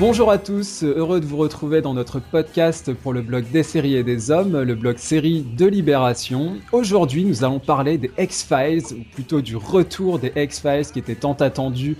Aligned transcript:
Bonjour 0.00 0.30
à 0.30 0.38
tous, 0.38 0.84
heureux 0.84 1.18
de 1.18 1.26
vous 1.26 1.38
retrouver 1.38 1.80
dans 1.80 1.92
notre 1.92 2.20
podcast 2.20 2.92
pour 2.92 3.12
le 3.12 3.20
blog 3.20 3.50
des 3.50 3.64
séries 3.64 3.96
et 3.96 4.04
des 4.04 4.30
hommes, 4.30 4.56
le 4.60 4.76
blog 4.76 4.96
série 4.96 5.44
de 5.56 5.66
Libération. 5.66 6.52
Aujourd'hui, 6.70 7.24
nous 7.24 7.42
allons 7.42 7.58
parler 7.58 7.98
des 7.98 8.12
X-Files, 8.16 8.84
ou 8.92 9.02
plutôt 9.12 9.40
du 9.40 9.56
retour 9.56 10.20
des 10.20 10.32
X-Files 10.36 10.86
qui 10.92 11.00
était 11.00 11.16
tant 11.16 11.32
attendu 11.32 11.96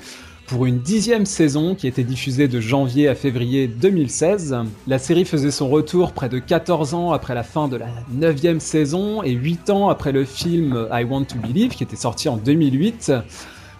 pour 0.47 0.65
une 0.65 0.79
dixième 0.79 1.27
saison 1.27 1.75
qui 1.75 1.89
était 1.89 2.05
diffusée 2.05 2.47
de 2.47 2.61
janvier 2.61 3.09
à 3.09 3.17
février 3.17 3.67
2016. 3.67 4.57
La 4.87 5.01
série 5.01 5.25
faisait 5.25 5.51
son 5.51 5.69
retour 5.69 6.13
près 6.13 6.29
de 6.29 6.39
14 6.39 6.95
ans 6.95 7.11
après 7.11 7.35
la 7.35 7.43
fin 7.43 7.67
de 7.67 7.77
la 7.77 7.89
neuvième 8.13 8.61
saison 8.61 9.25
et 9.25 9.33
8 9.33 9.71
ans 9.71 9.89
après 9.89 10.13
le 10.13 10.25
film 10.25 10.87
I 10.93 11.03
Want 11.03 11.25
to 11.25 11.39
Believe 11.39 11.75
qui 11.75 11.83
était 11.83 11.97
sorti 11.97 12.29
en 12.29 12.37
2008. 12.37 13.11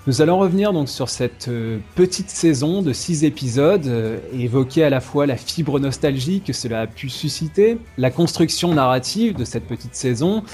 Nous 0.09 0.23
allons 0.23 0.39
revenir 0.39 0.73
donc 0.73 0.89
sur 0.89 1.11
cette 1.11 1.49
euh, 1.49 1.81
petite 1.95 2.31
saison 2.31 2.81
de 2.81 2.95
6 2.95 3.25
épisodes 3.25 3.87
euh, 3.87 4.17
et 4.33 4.45
évoquer 4.45 4.83
à 4.83 4.89
la 4.89 5.03
fois 5.03 5.27
la 5.27 5.37
fibre 5.37 5.79
nostalgique 5.79 6.45
que 6.45 6.55
cela 6.55 6.81
a 6.81 6.87
pu 6.87 7.11
susciter, 7.11 7.77
la 7.99 8.11
construction 8.11 8.73
narrative 8.73 9.37
de 9.37 9.45
cette 9.45 9.67
petite 9.67 9.95
saison, 9.95 10.45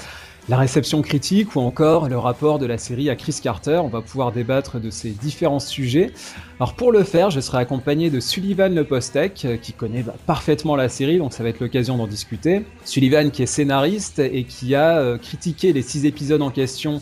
la 0.49 0.57
réception 0.57 1.01
critique 1.01 1.55
ou 1.55 1.61
encore 1.61 2.09
le 2.09 2.17
rapport 2.17 2.59
de 2.59 2.65
la 2.65 2.77
série 2.77 3.09
à 3.09 3.15
Chris 3.15 3.39
Carter. 3.41 3.79
On 3.81 3.87
va 3.87 4.01
pouvoir 4.01 4.33
débattre 4.33 4.81
de 4.81 4.89
ces 4.89 5.11
différents 5.11 5.61
sujets. 5.61 6.11
Alors 6.59 6.73
pour 6.73 6.91
le 6.91 7.05
faire, 7.05 7.29
je 7.29 7.39
serai 7.39 7.59
accompagné 7.59 8.09
de 8.09 8.19
Sullivan 8.19 8.75
Lepostec 8.75 9.45
euh, 9.45 9.55
qui 9.55 9.71
connaît 9.71 10.03
bah, 10.03 10.15
parfaitement 10.25 10.75
la 10.75 10.89
série, 10.89 11.17
donc 11.17 11.31
ça 11.31 11.43
va 11.43 11.49
être 11.49 11.61
l'occasion 11.61 11.95
d'en 11.95 12.07
discuter. 12.07 12.63
Sullivan 12.83 13.31
qui 13.31 13.43
est 13.43 13.45
scénariste 13.45 14.19
et 14.19 14.43
qui 14.43 14.75
a 14.75 15.17
critiqué 15.17 15.71
les 15.71 15.81
6 15.81 16.05
épisodes 16.05 16.41
en 16.41 16.51
question 16.51 16.99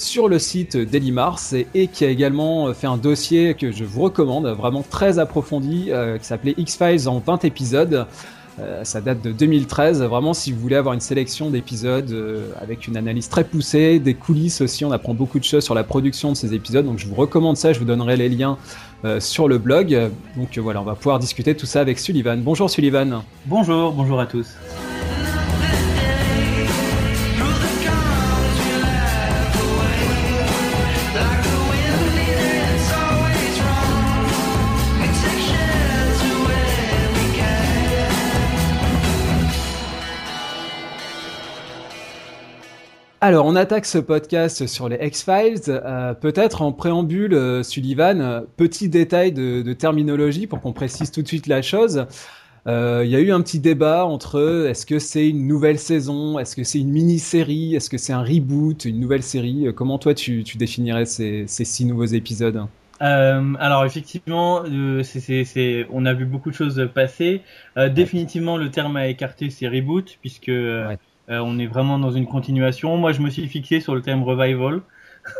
sur 0.00 0.28
le 0.28 0.38
site 0.38 0.76
Daily 0.76 1.12
Mars 1.12 1.54
et, 1.74 1.86
qui 1.86 2.04
a 2.04 2.08
également 2.08 2.72
fait 2.72 2.86
un 2.86 2.96
dossier 2.96 3.54
que 3.54 3.70
je 3.70 3.84
vous 3.84 4.02
recommande, 4.02 4.46
vraiment 4.46 4.82
très 4.88 5.18
approfondi, 5.18 5.86
euh, 5.90 6.18
qui 6.18 6.24
s'appelait 6.24 6.54
X-Files 6.56 7.08
en 7.08 7.18
20 7.18 7.44
épisodes. 7.44 8.06
Euh, 8.58 8.82
ça 8.84 9.00
date 9.00 9.22
de 9.22 9.30
2013. 9.30 10.02
Vraiment, 10.02 10.34
si 10.34 10.52
vous 10.52 10.60
voulez 10.60 10.76
avoir 10.76 10.94
une 10.94 11.00
sélection 11.00 11.50
d'épisodes 11.50 12.10
euh, 12.10 12.50
avec 12.60 12.88
une 12.88 12.96
analyse 12.96 13.28
très 13.28 13.44
poussée, 13.44 13.98
des 13.98 14.14
coulisses 14.14 14.60
aussi, 14.60 14.84
on 14.84 14.90
apprend 14.90 15.14
beaucoup 15.14 15.38
de 15.38 15.44
choses 15.44 15.64
sur 15.64 15.74
la 15.74 15.84
production 15.84 16.32
de 16.32 16.36
ces 16.36 16.54
épisodes. 16.54 16.84
Donc, 16.84 16.98
je 16.98 17.06
vous 17.06 17.14
recommande 17.14 17.56
ça. 17.56 17.72
Je 17.72 17.78
vous 17.78 17.84
donnerai 17.84 18.16
les 18.16 18.28
liens 18.28 18.58
sur 19.18 19.48
le 19.48 19.56
blog. 19.56 20.10
Donc 20.36 20.58
voilà, 20.58 20.82
on 20.82 20.84
va 20.84 20.94
pouvoir 20.94 21.18
discuter 21.18 21.54
tout 21.54 21.64
ça 21.64 21.80
avec 21.80 21.98
Sullivan. 21.98 22.38
Bonjour 22.42 22.68
Sullivan. 22.68 23.22
Bonjour, 23.46 23.92
bonjour 23.92 24.20
à 24.20 24.26
tous. 24.26 24.46
Alors, 43.22 43.44
on 43.44 43.54
attaque 43.54 43.84
ce 43.84 43.98
podcast 43.98 44.66
sur 44.66 44.88
les 44.88 44.96
X-Files. 44.96 45.60
Euh, 45.68 46.14
peut-être 46.14 46.62
en 46.62 46.72
préambule, 46.72 47.34
euh, 47.34 47.62
Sullivan, 47.62 48.18
euh, 48.22 48.40
petit 48.56 48.88
détail 48.88 49.32
de, 49.32 49.74
terminologie 49.74 50.46
pour 50.46 50.62
qu'on 50.62 50.72
précise 50.72 51.10
tout 51.10 51.20
de 51.20 51.28
suite 51.28 51.46
la 51.46 51.60
chose. 51.60 52.06
Il 52.66 53.08
y 53.08 53.16
a 53.16 53.20
eu 53.20 53.30
un 53.30 53.42
petit 53.42 53.58
débat 53.58 54.06
entre 54.06 54.66
est-ce 54.68 54.86
que 54.86 54.98
c'est 54.98 55.28
une 55.28 55.46
nouvelle 55.46 55.78
saison, 55.78 56.38
est-ce 56.38 56.56
que 56.56 56.64
c'est 56.64 56.78
une 56.78 56.90
mini-série, 56.90 57.74
est-ce 57.74 57.90
que 57.90 57.98
c'est 57.98 58.12
un 58.12 58.22
reboot, 58.22 58.84
une 58.84 59.00
nouvelle 59.00 59.22
série? 59.22 59.66
Comment 59.74 59.98
toi 59.98 60.14
tu, 60.14 60.44
définirais 60.56 61.04
ces, 61.04 61.46
six 61.46 61.84
nouveaux 61.84 62.04
épisodes? 62.04 62.66
Alors 63.00 63.84
effectivement, 63.84 64.62
on 64.62 66.06
a 66.06 66.12
vu 66.12 66.26
beaucoup 66.26 66.50
de 66.50 66.54
choses 66.54 66.88
passer. 66.94 67.42
Définitivement, 67.76 68.56
le 68.56 68.70
terme 68.70 68.96
à 68.96 69.08
écarter, 69.08 69.50
c'est 69.50 69.66
reboot, 69.66 70.18
puisque 70.20 70.50
euh, 70.50 70.94
on 71.30 71.58
est 71.58 71.66
vraiment 71.66 71.98
dans 71.98 72.10
une 72.10 72.26
continuation. 72.26 72.96
Moi, 72.96 73.12
je 73.12 73.20
me 73.20 73.30
suis 73.30 73.46
fixé 73.46 73.80
sur 73.80 73.94
le 73.94 74.02
thème 74.02 74.22
revival. 74.22 74.82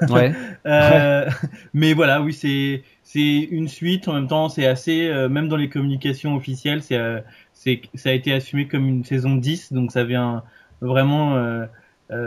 Ouais. 0.09 0.33
euh, 0.67 1.29
mais 1.75 1.93
voilà, 1.93 2.23
oui, 2.23 2.33
c'est 2.33 2.83
c'est 3.03 3.49
une 3.51 3.69
suite. 3.69 4.09
En 4.09 4.15
même 4.15 4.29
temps, 4.29 4.49
c'est 4.49 4.67
assez, 4.67 5.09
euh, 5.09 5.29
même 5.29 5.49
dans 5.49 5.57
les 5.57 5.69
communications 5.69 6.37
officielles, 6.37 6.83
c'est 6.83 6.97
euh, 6.97 7.21
ça 7.53 8.09
a 8.09 8.13
été 8.13 8.33
assumé 8.33 8.69
comme 8.69 8.89
une 8.89 9.05
saison 9.05 9.37
10, 9.37 9.73
donc 9.73 9.93
ça 9.93 10.05
vient 10.05 10.43
vraiment 10.81 11.67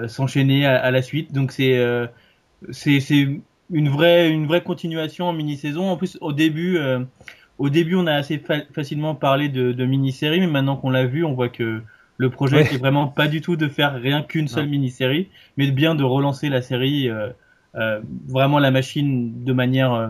s'enchaîner 0.07 0.65
à, 0.67 0.77
à, 0.77 0.91
la 0.91 1.01
suite. 1.01 1.33
Donc 1.33 1.51
c'est 1.51 1.81
c'est 2.69 2.99
c'est 2.99 3.41
une 3.71 3.89
vraie 3.89 4.29
une 4.29 4.45
vraie 4.45 4.61
continuation 4.61 5.25
en 5.25 5.33
mini 5.33 5.57
saison. 5.57 5.89
En 5.89 5.97
plus, 5.97 6.19
au 6.21 6.33
début. 6.33 6.77
au 7.57 7.69
début, 7.69 7.95
on 7.95 8.05
a 8.05 8.13
assez 8.13 8.39
facilement 8.73 9.15
parlé 9.15 9.49
de, 9.49 9.71
de 9.71 9.85
mini-série, 9.85 10.39
mais 10.39 10.47
maintenant 10.47 10.75
qu'on 10.77 10.91
l'a 10.91 11.07
vu, 11.07 11.25
on 11.25 11.33
voit 11.33 11.49
que 11.49 11.81
le 12.17 12.29
projet 12.29 12.61
est 12.61 12.77
vraiment 12.77 13.07
pas 13.07 13.27
du 13.27 13.41
tout 13.41 13.55
de 13.55 13.67
faire 13.67 13.93
rien 13.93 14.21
qu'une 14.21 14.47
seule 14.47 14.67
mini-série, 14.67 15.29
mais 15.57 15.71
bien 15.71 15.95
de 15.95 16.03
relancer 16.03 16.49
la 16.49 16.61
série, 16.61 17.09
euh, 17.09 17.29
euh, 17.75 18.01
vraiment 18.27 18.59
la 18.59 18.71
machine 18.71 19.43
de 19.43 19.53
manière 19.53 19.93
euh, 19.93 20.09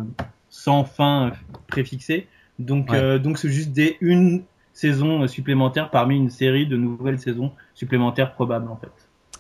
sans 0.50 0.84
fin 0.84 1.32
préfixée. 1.68 2.28
Donc, 2.60 2.96
donc 3.22 3.40
c'est 3.40 3.50
juste 3.50 3.72
des 3.72 3.98
une 4.00 4.44
saison 4.74 5.28
supplémentaire 5.28 5.90
parmi 5.90 6.16
une 6.16 6.30
série 6.30 6.68
de 6.68 6.78
nouvelles 6.78 7.20
saisons 7.20 7.52
supplémentaires 7.74 8.34
probables 8.34 8.70
en 8.70 8.76
fait. 8.76 8.92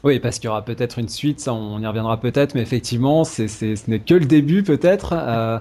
Oui, 0.03 0.19
parce 0.19 0.37
qu'il 0.37 0.47
y 0.47 0.49
aura 0.49 0.65
peut-être 0.65 0.99
une 0.99 1.07
suite, 1.07 1.39
ça 1.39 1.53
on 1.53 1.79
y 1.79 1.87
reviendra 1.87 2.19
peut-être, 2.19 2.55
mais 2.55 2.61
effectivement, 2.61 3.23
c'est, 3.23 3.47
ce 3.47 3.89
n'est 3.89 3.99
que 3.99 4.15
le 4.15 4.25
début 4.25 4.61
peut-être. 4.63 5.13
Euh, 5.13 5.59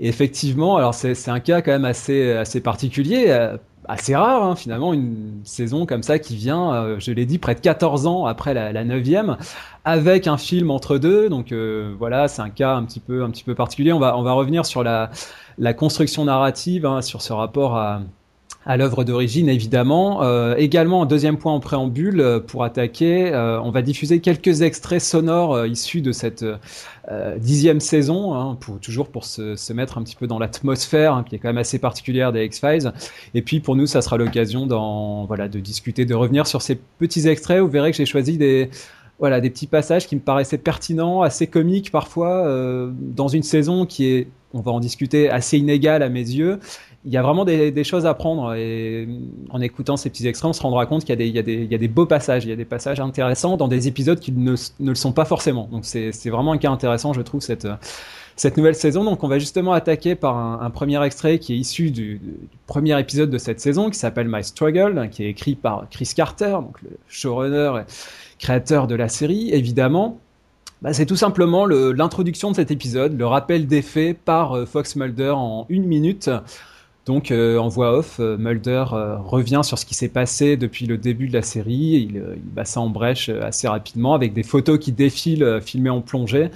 effectivement, 0.00 0.76
alors 0.76 0.94
c'est, 0.94 1.28
un 1.28 1.40
cas 1.40 1.62
quand 1.62 1.70
même 1.70 1.84
assez, 1.84 2.32
assez 2.32 2.60
particulier 2.60 3.30
assez 3.88 4.14
rare 4.14 4.44
hein, 4.44 4.54
finalement 4.54 4.92
une 4.92 5.40
saison 5.44 5.86
comme 5.86 6.02
ça 6.02 6.18
qui 6.18 6.36
vient, 6.36 6.74
euh, 6.74 7.00
je 7.00 7.10
l'ai 7.10 7.24
dit, 7.24 7.38
près 7.38 7.54
de 7.54 7.60
14 7.60 8.06
ans 8.06 8.26
après 8.26 8.54
la, 8.54 8.84
9 8.84 9.02
avec 9.84 10.26
un 10.26 10.36
film 10.36 10.70
entre 10.70 10.98
deux. 10.98 11.28
Donc 11.28 11.52
euh, 11.52 11.94
voilà, 11.98 12.28
c'est 12.28 12.42
un 12.42 12.50
cas 12.50 12.74
un 12.76 12.84
petit 12.84 13.00
peu 13.00 13.24
un 13.24 13.30
petit 13.30 13.44
peu 13.44 13.54
particulier. 13.54 13.92
On 13.92 13.98
va 13.98 14.16
on 14.16 14.22
va 14.22 14.32
revenir 14.32 14.66
sur 14.66 14.84
la 14.84 15.10
la 15.56 15.74
construction 15.74 16.24
narrative, 16.26 16.86
hein, 16.86 17.02
sur 17.02 17.22
ce 17.22 17.32
rapport 17.32 17.76
à 17.76 18.02
à 18.68 18.76
l'œuvre 18.76 19.02
d'origine 19.02 19.48
évidemment. 19.48 20.22
Euh, 20.22 20.54
également, 20.56 21.06
deuxième 21.06 21.38
point 21.38 21.54
en 21.54 21.58
préambule 21.58 22.20
euh, 22.20 22.38
pour 22.38 22.64
attaquer, 22.64 23.32
euh, 23.32 23.58
on 23.62 23.70
va 23.70 23.80
diffuser 23.80 24.20
quelques 24.20 24.60
extraits 24.60 25.00
sonores 25.00 25.54
euh, 25.54 25.66
issus 25.66 26.02
de 26.02 26.12
cette 26.12 26.44
dixième 27.38 27.80
saison, 27.80 28.34
hein, 28.34 28.58
pour, 28.60 28.78
toujours 28.80 29.08
pour 29.08 29.24
se, 29.24 29.56
se, 29.56 29.72
mettre 29.72 29.96
un 29.96 30.02
petit 30.02 30.14
peu 30.14 30.26
dans 30.26 30.38
l'atmosphère 30.38 31.14
hein, 31.14 31.24
qui 31.26 31.36
est 31.36 31.38
quand 31.38 31.48
même 31.48 31.56
assez 31.56 31.78
particulière 31.78 32.32
des 32.32 32.44
X-Files. 32.44 32.92
Et 33.32 33.40
puis 33.40 33.60
pour 33.60 33.76
nous, 33.76 33.86
ça 33.86 34.02
sera 34.02 34.18
l'occasion 34.18 34.66
voilà, 35.26 35.48
de 35.48 35.58
discuter, 35.58 36.04
de 36.04 36.14
revenir 36.14 36.46
sur 36.46 36.60
ces 36.60 36.78
petits 36.98 37.26
extraits. 37.26 37.60
Vous 37.62 37.68
verrez 37.68 37.92
que 37.92 37.96
j'ai 37.96 38.04
choisi 38.04 38.36
des 38.36 38.68
voilà 39.18 39.40
des 39.40 39.50
petits 39.50 39.66
passages 39.66 40.06
qui 40.06 40.16
me 40.16 40.20
paraissaient 40.20 40.58
pertinents, 40.58 41.22
assez 41.22 41.46
comiques 41.46 41.90
parfois, 41.90 42.46
euh, 42.46 42.90
dans 42.94 43.28
une 43.28 43.42
saison 43.42 43.84
qui 43.84 44.06
est, 44.06 44.28
on 44.54 44.60
va 44.60 44.70
en 44.70 44.80
discuter, 44.80 45.28
assez 45.28 45.58
inégale 45.58 46.02
à 46.02 46.08
mes 46.08 46.20
yeux, 46.20 46.60
il 47.04 47.12
y 47.12 47.16
a 47.16 47.22
vraiment 47.22 47.44
des, 47.44 47.84
choses 47.84 48.06
à 48.06 48.14
prendre 48.14 48.54
et 48.54 49.08
en 49.50 49.60
écoutant 49.60 49.96
ces 49.96 50.10
petits 50.10 50.26
extraits, 50.26 50.50
on 50.50 50.52
se 50.52 50.62
rendra 50.62 50.84
compte 50.86 51.04
qu'il 51.04 51.20
y, 51.20 51.38
a 51.38 51.42
des 51.78 51.88
beaux 51.88 52.06
passages, 52.06 52.44
il 52.44 52.50
y 52.50 52.52
a 52.52 52.56
des 52.56 52.64
passages 52.64 53.00
intéressants 53.00 53.56
dans 53.56 53.68
des 53.68 53.86
épisodes 53.86 54.18
qui 54.18 54.32
ne, 54.32 54.54
le 54.80 54.94
sont 54.94 55.12
pas 55.12 55.24
forcément. 55.24 55.68
Donc 55.70 55.84
c'est 55.84 56.28
vraiment 56.28 56.52
un 56.52 56.58
cas 56.58 56.70
intéressant, 56.70 57.12
je 57.12 57.22
trouve, 57.22 57.40
cette, 57.40 58.56
nouvelle 58.56 58.74
saison. 58.74 59.04
Donc 59.04 59.22
on 59.22 59.28
va 59.28 59.38
justement 59.38 59.72
attaquer 59.72 60.16
par 60.16 60.36
un, 60.36 60.70
premier 60.70 61.02
extrait 61.04 61.38
qui 61.38 61.54
est 61.54 61.56
issu 61.56 61.90
du, 61.92 62.18
du, 62.18 62.34
premier 62.66 62.98
épisode 62.98 63.30
de 63.30 63.38
cette 63.38 63.60
saison, 63.60 63.90
qui 63.90 63.98
s'appelle 63.98 64.28
My 64.28 64.42
Struggle, 64.42 65.08
qui 65.10 65.24
est 65.24 65.30
écrit 65.30 65.54
par 65.54 65.86
Chris 65.90 66.10
Carter, 66.16 66.58
donc 66.60 66.82
le 66.82 66.90
showrunner 67.08 67.80
et 67.80 67.92
créateur 68.38 68.88
de 68.88 68.96
la 68.96 69.08
série, 69.08 69.50
évidemment. 69.52 70.18
Bah, 70.82 70.92
c'est 70.92 71.06
tout 71.06 71.16
simplement 71.16 71.66
l'introduction 71.66 72.50
de 72.50 72.56
cet 72.56 72.70
épisode, 72.70 73.18
le 73.18 73.26
rappel 73.26 73.66
des 73.66 73.82
faits 73.82 74.16
par 74.16 74.56
euh, 74.56 74.66
Fox 74.66 74.94
Mulder 74.94 75.32
en 75.34 75.66
une 75.68 75.86
minute. 75.86 76.30
Donc 77.08 77.30
euh, 77.30 77.56
en 77.56 77.68
voix 77.68 77.96
off, 77.96 78.20
euh, 78.20 78.36
Mulder 78.36 78.84
euh, 78.92 79.16
revient 79.16 79.62
sur 79.64 79.78
ce 79.78 79.86
qui 79.86 79.94
s'est 79.94 80.10
passé 80.10 80.58
depuis 80.58 80.84
le 80.84 80.98
début 80.98 81.26
de 81.26 81.32
la 81.32 81.40
série. 81.40 81.72
Il, 81.72 82.22
il 82.36 82.42
bat 82.42 82.66
ça 82.66 82.80
en 82.80 82.90
brèche 82.90 83.30
assez 83.30 83.66
rapidement 83.66 84.12
avec 84.12 84.34
des 84.34 84.42
photos 84.42 84.78
qui 84.78 84.92
défilent 84.92 85.58
filmées 85.62 85.88
en 85.88 86.02
plongée. 86.02 86.50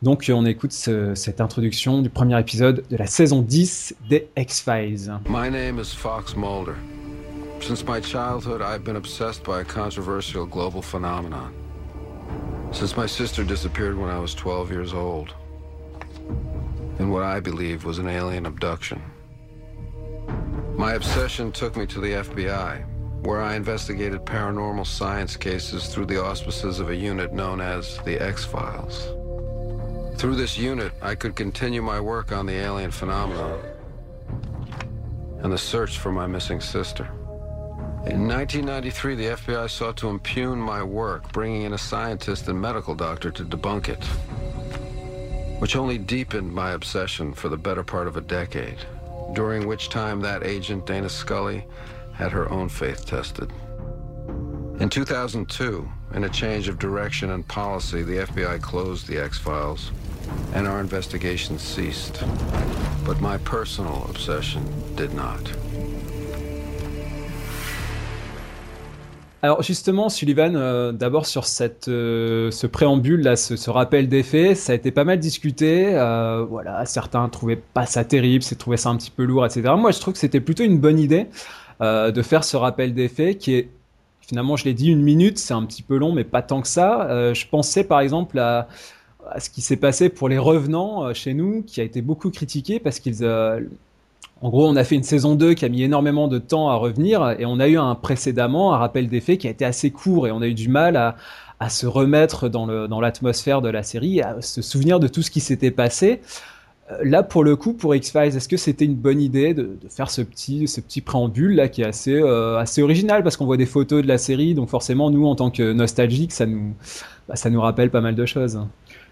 Donc 0.00 0.30
on 0.32 0.46
écoute 0.46 0.72
ce, 0.72 1.14
cette 1.14 1.42
introduction 1.42 2.00
du 2.00 2.08
premier 2.08 2.40
épisode 2.40 2.82
de 2.90 2.96
la 2.96 3.06
saison 3.06 3.42
10 3.42 3.96
des 4.08 4.26
X-Files. 4.38 5.20
My 5.28 5.50
name 5.50 5.78
is 5.78 5.94
Fox 5.94 6.34
Mulder. 6.34 6.76
Since 7.60 7.84
my 7.86 8.00
childhood, 8.00 8.62
I've 8.62 8.84
been 8.84 8.96
obsessed 8.96 9.44
by 9.44 9.60
a 9.60 9.64
controversial 9.64 10.46
global 10.46 10.80
phenomenon. 10.80 11.52
Since 12.72 12.96
my 12.96 13.06
sister 13.06 13.44
disappeared 13.44 13.98
when 13.98 14.08
I 14.08 14.18
was 14.18 14.34
12 14.34 14.70
years 14.70 14.94
old. 14.94 15.34
In 16.98 17.10
what 17.10 17.22
I 17.22 17.38
believe 17.40 17.84
was 17.84 17.98
an 17.98 18.08
alien 18.08 18.46
abduction. 18.46 18.98
My 20.74 20.94
obsession 20.94 21.52
took 21.52 21.76
me 21.76 21.86
to 21.86 22.00
the 22.00 22.12
FBI, 22.12 22.84
where 23.24 23.40
I 23.40 23.54
investigated 23.54 24.24
paranormal 24.24 24.86
science 24.86 25.36
cases 25.36 25.86
through 25.88 26.06
the 26.06 26.22
auspices 26.22 26.80
of 26.80 26.90
a 26.90 26.96
unit 26.96 27.32
known 27.32 27.60
as 27.60 27.98
the 28.04 28.20
X-Files. 28.20 29.08
Through 30.18 30.36
this 30.36 30.58
unit, 30.58 30.92
I 31.02 31.14
could 31.14 31.34
continue 31.34 31.82
my 31.82 32.00
work 32.00 32.32
on 32.32 32.46
the 32.46 32.54
alien 32.54 32.90
phenomenon 32.90 33.60
and 35.42 35.52
the 35.52 35.58
search 35.58 35.98
for 35.98 36.12
my 36.12 36.26
missing 36.26 36.60
sister. 36.60 37.04
In 38.06 38.28
1993, 38.28 39.14
the 39.14 39.24
FBI 39.24 39.70
sought 39.70 39.96
to 39.98 40.08
impugn 40.08 40.58
my 40.58 40.82
work, 40.82 41.32
bringing 41.32 41.62
in 41.62 41.72
a 41.72 41.78
scientist 41.78 42.48
and 42.48 42.60
medical 42.60 42.94
doctor 42.94 43.30
to 43.30 43.44
debunk 43.44 43.88
it, 43.88 44.04
which 45.60 45.76
only 45.76 45.98
deepened 45.98 46.52
my 46.52 46.72
obsession 46.72 47.32
for 47.32 47.48
the 47.48 47.56
better 47.56 47.82
part 47.82 48.06
of 48.06 48.16
a 48.16 48.20
decade, 48.20 48.78
during 49.34 49.66
which 49.66 49.88
time 49.88 50.20
that 50.20 50.44
agent, 50.44 50.86
Dana 50.86 51.08
Scully, 51.08 51.66
had 52.12 52.32
her 52.32 52.50
own 52.50 52.68
faith 52.68 53.04
tested. 53.04 53.52
In 54.80 54.88
2002, 54.88 55.88
in 56.14 56.24
a 56.24 56.28
change 56.28 56.68
of 56.68 56.78
direction 56.78 57.30
and 57.30 57.46
policy, 57.46 58.02
the 58.02 58.18
FBI 58.26 58.60
closed 58.62 59.06
the 59.06 59.18
X-Files 59.18 59.92
and 60.52 60.66
our 60.66 60.80
investigation 60.80 61.58
ceased. 61.58 62.22
But 63.04 63.20
my 63.20 63.38
personal 63.38 64.06
obsession 64.08 64.64
did 64.96 65.12
not. 65.14 65.52
Alors 69.44 69.62
justement, 69.62 70.08
Sullivan, 70.08 70.56
euh, 70.56 70.90
d'abord 70.90 71.26
sur 71.26 71.44
cette, 71.44 71.88
euh, 71.88 72.50
ce 72.50 72.66
préambule 72.66 73.20
là, 73.20 73.36
ce, 73.36 73.68
rappel 73.68 74.08
des 74.08 74.22
faits, 74.22 74.56
ça 74.56 74.72
a 74.72 74.74
été 74.74 74.90
pas 74.90 75.04
mal 75.04 75.18
discuté. 75.18 75.94
Euh, 75.94 76.46
voilà, 76.48 76.86
certains 76.86 77.28
trouvaient 77.28 77.60
pas 77.74 77.84
ça 77.84 78.06
terrible, 78.06 78.42
c'est 78.42 78.56
trouvaient 78.56 78.78
ça 78.78 78.88
un 78.88 78.96
petit 78.96 79.10
peu 79.10 79.22
lourd, 79.24 79.44
etc. 79.44 79.74
Moi, 79.76 79.90
je 79.90 80.00
trouve 80.00 80.14
que 80.14 80.18
c'était 80.18 80.40
plutôt 80.40 80.64
une 80.64 80.78
bonne 80.78 80.98
idée 80.98 81.26
euh, 81.82 82.10
de 82.10 82.22
faire 82.22 82.42
ce 82.42 82.56
rappel 82.56 82.94
des 82.94 83.08
faits, 83.08 83.36
qui 83.36 83.52
est 83.52 83.68
finalement, 84.22 84.56
je 84.56 84.64
l'ai 84.64 84.72
dit, 84.72 84.88
une 84.88 85.02
minute, 85.02 85.36
c'est 85.36 85.52
un 85.52 85.66
petit 85.66 85.82
peu 85.82 85.98
long, 85.98 86.12
mais 86.12 86.24
pas 86.24 86.40
tant 86.40 86.62
que 86.62 86.68
ça. 86.68 87.34
Je 87.34 87.46
pensais 87.46 87.84
par 87.84 88.00
exemple 88.00 88.38
à, 88.38 88.68
à 89.30 89.40
ce 89.40 89.50
qui 89.50 89.60
s'est 89.60 89.76
passé 89.76 90.08
pour 90.08 90.30
les 90.30 90.38
revenants 90.38 91.12
chez 91.12 91.34
nous, 91.34 91.62
qui 91.64 91.82
a 91.82 91.84
été 91.84 92.00
beaucoup 92.00 92.30
critiqué 92.30 92.80
parce 92.80 92.98
qu'ils 92.98 93.22
en 94.40 94.50
gros, 94.50 94.68
on 94.68 94.76
a 94.76 94.84
fait 94.84 94.94
une 94.94 95.02
saison 95.02 95.36
2 95.36 95.54
qui 95.54 95.64
a 95.64 95.68
mis 95.68 95.82
énormément 95.82 96.28
de 96.28 96.38
temps 96.38 96.68
à 96.68 96.74
revenir 96.74 97.34
et 97.38 97.46
on 97.46 97.60
a 97.60 97.68
eu 97.68 97.78
un 97.78 97.94
précédemment, 97.94 98.74
un 98.74 98.78
rappel 98.78 99.08
des 99.08 99.20
faits 99.20 99.38
qui 99.38 99.46
a 99.46 99.50
été 99.50 99.64
assez 99.64 99.90
court 99.90 100.26
et 100.26 100.32
on 100.32 100.42
a 100.42 100.46
eu 100.46 100.54
du 100.54 100.68
mal 100.68 100.96
à, 100.96 101.16
se 101.70 101.86
remettre 101.86 102.50
dans 102.50 103.00
l'atmosphère 103.00 103.62
de 103.62 103.70
la 103.70 103.82
série, 103.82 104.20
à 104.20 104.42
se 104.42 104.60
souvenir 104.60 105.00
de 105.00 105.08
tout 105.08 105.22
ce 105.22 105.30
qui 105.30 105.40
s'était 105.40 105.70
passé. 105.70 106.20
Euh, 106.90 106.98
là, 107.02 107.22
pour 107.22 107.44
le 107.44 107.56
coup, 107.56 107.72
pour 107.72 107.94
X-Files, 107.94 108.36
est-ce 108.36 108.48
que 108.48 108.56
c'était 108.56 108.84
une 108.84 108.96
bonne 108.96 109.20
idée 109.20 109.54
de, 109.54 109.78
faire 109.88 110.10
ce 110.10 110.20
petit, 110.20 110.66
préambule 111.00 111.54
là 111.54 111.68
qui 111.68 111.82
est 111.82 111.86
assez, 111.86 112.14
euh, 112.14 112.58
assez 112.58 112.82
original? 112.82 113.22
Parce 113.22 113.36
qu'on 113.36 113.46
voit 113.46 113.56
des 113.56 113.66
photos 113.66 114.02
de 114.02 114.08
la 114.08 114.18
série, 114.18 114.54
donc 114.54 114.68
forcément, 114.68 115.10
nous, 115.10 115.26
en 115.26 115.34
tant 115.34 115.50
que 115.50 115.72
nostalgiques, 115.72 116.32
ça 116.32 116.46
nous, 116.46 116.74
bah, 117.28 117.36
ça 117.36 117.48
nous 117.48 117.60
rappelle 117.60 117.90
pas 117.90 118.00
mal 118.02 118.14
de 118.14 118.26
choses. 118.26 118.60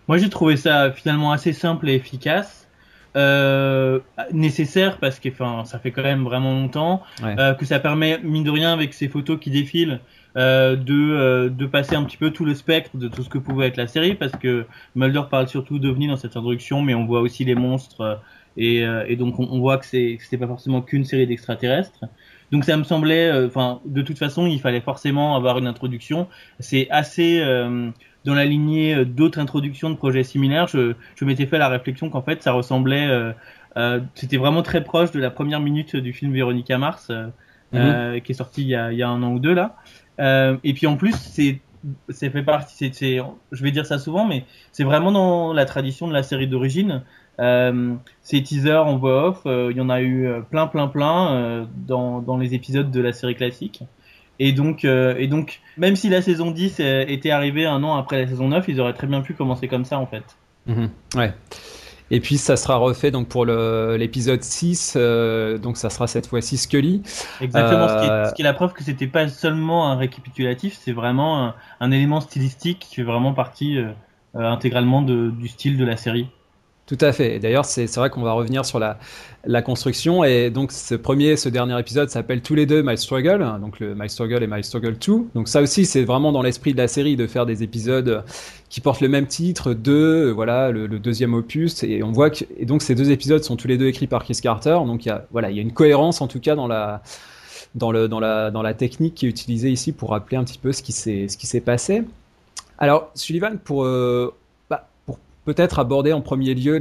Moi, 0.08 0.18
j'ai 0.18 0.28
trouvé 0.28 0.56
ça 0.56 0.90
finalement 0.92 1.32
assez 1.32 1.52
simple 1.52 1.88
et 1.88 1.94
efficace 1.94 2.61
euh, 3.16 4.00
nécessaire 4.32 4.98
parce 4.98 5.18
que 5.20 5.28
enfin 5.28 5.64
ça 5.64 5.78
fait 5.78 5.90
quand 5.90 6.02
même 6.02 6.24
vraiment 6.24 6.52
longtemps. 6.52 7.02
Ouais. 7.22 7.34
euh, 7.38 7.54
que 7.54 7.64
ça 7.66 7.78
permet 7.78 8.18
mine 8.22 8.44
de 8.44 8.50
rien 8.50 8.72
avec 8.72 8.94
ces 8.94 9.08
photos 9.08 9.38
qui 9.38 9.50
défilent 9.50 10.00
euh, 10.36 10.76
de 10.76 10.94
euh, 10.94 11.48
de 11.50 11.66
passer 11.66 11.94
un 11.94 12.04
petit 12.04 12.16
peu 12.16 12.30
tout 12.30 12.44
le 12.46 12.54
spectre 12.54 12.96
de 12.96 13.08
tout 13.08 13.22
ce 13.22 13.28
que 13.28 13.36
pouvait 13.38 13.66
être 13.66 13.76
la 13.76 13.86
série 13.86 14.14
parce 14.14 14.32
que 14.32 14.64
Mulder 14.94 15.22
parle 15.30 15.46
surtout 15.48 15.78
d'OVNI 15.78 16.08
dans 16.08 16.16
cette 16.16 16.36
introduction 16.36 16.80
mais 16.80 16.94
on 16.94 17.04
voit 17.04 17.20
aussi 17.20 17.44
les 17.44 17.54
monstres 17.54 18.00
euh, 18.00 18.14
et, 18.56 18.84
euh, 18.86 19.04
et 19.06 19.16
donc 19.16 19.38
on, 19.38 19.48
on 19.50 19.60
voit 19.60 19.76
que 19.78 19.84
c'est 19.86 20.16
que 20.16 20.24
c'était 20.24 20.38
pas 20.38 20.46
forcément 20.46 20.80
qu'une 20.82 21.04
série 21.04 21.26
d'extraterrestres. 21.26 22.04
Donc 22.50 22.64
ça 22.64 22.76
me 22.76 22.84
semblait 22.84 23.30
enfin 23.46 23.80
de 23.86 24.02
toute 24.02 24.18
façon 24.18 24.46
il 24.46 24.60
fallait 24.60 24.80
forcément 24.82 25.36
avoir 25.36 25.58
une 25.58 25.66
introduction. 25.66 26.28
C'est 26.60 26.86
assez 26.90 27.42
dans 28.24 28.34
la 28.34 28.44
lignée 28.44 28.94
euh, 28.94 29.04
d'autres 29.04 29.38
introductions 29.38 29.90
de 29.90 29.96
projets 29.96 30.24
similaires, 30.24 30.66
je, 30.66 30.94
je 31.16 31.24
m'étais 31.24 31.46
fait 31.46 31.58
la 31.58 31.68
réflexion 31.68 32.10
qu'en 32.10 32.22
fait 32.22 32.42
ça 32.42 32.52
ressemblait, 32.52 33.06
euh, 33.08 33.32
euh, 33.76 34.00
c'était 34.14 34.36
vraiment 34.36 34.62
très 34.62 34.84
proche 34.84 35.12
de 35.12 35.20
la 35.20 35.30
première 35.30 35.60
minute 35.60 35.96
du 35.96 36.12
film 36.12 36.32
Véronica 36.32 36.78
Mars, 36.78 37.08
euh, 37.10 37.28
mm 37.72 37.78
-hmm. 37.78 38.22
qui 38.22 38.32
est 38.32 38.34
sorti 38.34 38.62
il 38.62 38.68
y, 38.68 38.74
a, 38.74 38.92
il 38.92 38.98
y, 38.98 39.02
a, 39.02 39.08
un 39.08 39.22
an 39.22 39.32
ou 39.32 39.38
deux 39.38 39.54
là. 39.54 39.76
et 40.62 40.72
puis 40.74 40.86
en 40.86 40.96
plus, 40.96 41.14
c'est 41.16 41.60
c'est 42.10 42.30
fait 42.30 42.44
partie, 42.44 42.90
c'est, 42.92 43.18
je 43.50 43.62
vais 43.64 43.72
dire 43.72 43.86
ça 43.86 43.98
souvent, 43.98 44.24
mais 44.24 44.44
c'est 44.70 44.84
vraiment 44.84 45.10
dans 45.10 45.52
la 45.52 45.64
tradition 45.64 46.06
de 46.06 46.12
la 46.12 46.22
série 46.22 46.46
d'origine. 46.46 47.02
Euh, 47.40 47.96
ces 48.20 48.40
teasers 48.40 48.86
en 48.86 48.98
voix 48.98 49.16
off, 49.28 49.40
il 49.72 49.76
y 49.76 49.80
en 49.80 49.90
a 49.90 50.00
eu 50.00 50.16
plein, 50.52 50.68
plein, 50.68 50.86
plein 50.86 51.66
dans, 51.90 52.22
dans 52.28 52.38
les 52.42 52.54
épisodes 52.54 52.90
de 52.98 53.00
la 53.00 53.12
série 53.12 53.34
classique. 53.34 53.82
Et 54.44 54.50
donc, 54.50 54.84
euh, 54.84 55.14
et 55.18 55.28
donc, 55.28 55.60
même 55.76 55.94
si 55.94 56.08
la 56.08 56.20
saison 56.20 56.50
10 56.50 56.78
euh, 56.80 57.04
était 57.06 57.30
arrivée 57.30 57.64
un 57.64 57.84
an 57.84 57.94
après 57.94 58.22
la 58.22 58.26
saison 58.26 58.48
9, 58.48 58.64
ils 58.66 58.80
auraient 58.80 58.92
très 58.92 59.06
bien 59.06 59.20
pu 59.20 59.34
commencer 59.34 59.68
comme 59.68 59.84
ça 59.84 60.00
en 60.00 60.06
fait. 60.06 60.24
Mmh, 60.66 60.86
ouais. 61.14 61.32
Et 62.10 62.18
puis 62.18 62.38
ça 62.38 62.56
sera 62.56 62.74
refait 62.74 63.12
donc 63.12 63.28
pour 63.28 63.46
l'épisode 63.46 64.42
6, 64.42 64.94
euh, 64.96 65.58
donc 65.58 65.76
ça 65.76 65.90
sera 65.90 66.08
cette 66.08 66.26
fois-ci 66.26 66.56
Scully. 66.56 67.04
Exactement, 67.40 67.84
euh... 67.84 67.88
ce, 67.88 67.94
qui 67.94 68.10
est, 68.10 68.28
ce, 68.30 68.34
qui 68.34 68.42
est, 68.42 68.44
la 68.44 68.52
preuve 68.52 68.72
que 68.72 68.82
c'était 68.82 69.06
pas 69.06 69.28
seulement 69.28 69.88
un 69.88 69.94
récapitulatif, 69.94 70.76
c'est 70.76 70.92
vraiment 70.92 71.46
un, 71.46 71.54
un, 71.78 71.92
élément 71.92 72.20
stylistique 72.20 72.80
qui 72.80 72.96
fait 72.96 73.04
vraiment 73.04 73.34
partie 73.34 73.78
euh, 73.78 73.92
intégralement 74.34 75.02
de, 75.02 75.30
du 75.30 75.46
style 75.46 75.78
de 75.78 75.84
la 75.84 75.96
série. 75.96 76.26
Tout 76.92 77.06
à 77.06 77.12
fait. 77.12 77.38
D'ailleurs, 77.38 77.64
c'est 77.64 77.86
vrai 77.96 78.10
qu'on 78.10 78.20
va 78.20 78.32
revenir 78.32 78.66
sur 78.66 78.78
la, 78.78 79.62
construction. 79.62 80.24
Et 80.24 80.50
donc, 80.50 80.72
ce 80.72 80.94
premier, 80.94 81.38
ce 81.38 81.48
dernier 81.48 81.80
épisode 81.80 82.10
s'appelle 82.10 82.42
tous 82.42 82.54
les 82.54 82.66
deux 82.66 82.82
My 82.82 82.98
Struggle. 82.98 83.42
Donc, 83.62 83.80
le 83.80 83.94
My 83.94 84.10
Struggle 84.10 84.42
et 84.42 84.46
My 84.46 84.62
Struggle 84.62 84.98
2. 84.98 85.12
Donc, 85.34 85.48
ça 85.48 85.62
aussi, 85.62 85.86
c'est 85.86 86.04
vraiment 86.04 86.32
dans 86.32 86.42
l'esprit 86.42 86.74
de 86.74 86.76
la 86.76 86.88
série 86.88 87.16
de 87.16 87.26
faire 87.26 87.46
des 87.46 87.62
épisodes 87.62 88.22
qui 88.68 88.82
portent 88.82 89.00
le 89.00 89.08
même 89.08 89.26
titre, 89.26 89.72
deux, 89.72 90.32
voilà, 90.32 90.70
le, 90.70 90.86
deuxième 90.86 91.32
opus. 91.32 91.82
Et 91.82 92.02
on 92.02 92.12
voit 92.12 92.28
que, 92.28 92.44
et 92.58 92.66
donc, 92.66 92.82
ces 92.82 92.94
deux 92.94 93.10
épisodes 93.10 93.42
sont 93.42 93.56
tous 93.56 93.68
les 93.68 93.78
deux 93.78 93.86
écrits 93.86 94.06
par 94.06 94.22
Chris 94.22 94.38
Carter. 94.42 94.78
Donc, 94.84 95.06
il 95.06 95.08
y 95.08 95.12
a, 95.12 95.24
voilà, 95.30 95.50
il 95.50 95.56
y 95.56 95.60
a 95.60 95.62
une 95.62 95.72
cohérence, 95.72 96.20
en 96.20 96.28
tout 96.28 96.40
cas, 96.40 96.56
dans 96.56 96.66
la, 96.66 97.02
dans 97.74 97.90
le, 97.90 98.06
dans 98.06 98.20
la, 98.20 98.50
dans 98.50 98.60
la 98.60 98.74
technique 98.74 99.14
qui 99.14 99.24
est 99.24 99.30
utilisée 99.30 99.70
ici 99.70 99.92
pour 99.92 100.10
rappeler 100.10 100.36
un 100.36 100.44
petit 100.44 100.58
peu 100.58 100.72
ce 100.72 100.82
qui 100.82 100.92
s'est, 100.92 101.28
ce 101.28 101.38
qui 101.38 101.46
s'est 101.46 101.62
passé. 101.62 102.02
Alors, 102.76 103.10
Sullivan, 103.14 103.56
pour, 103.56 103.84
euh, 103.84 104.34
peut-être 105.44 105.78
aborder 105.78 106.12
en 106.12 106.20
premier 106.20 106.54
lieu, 106.54 106.78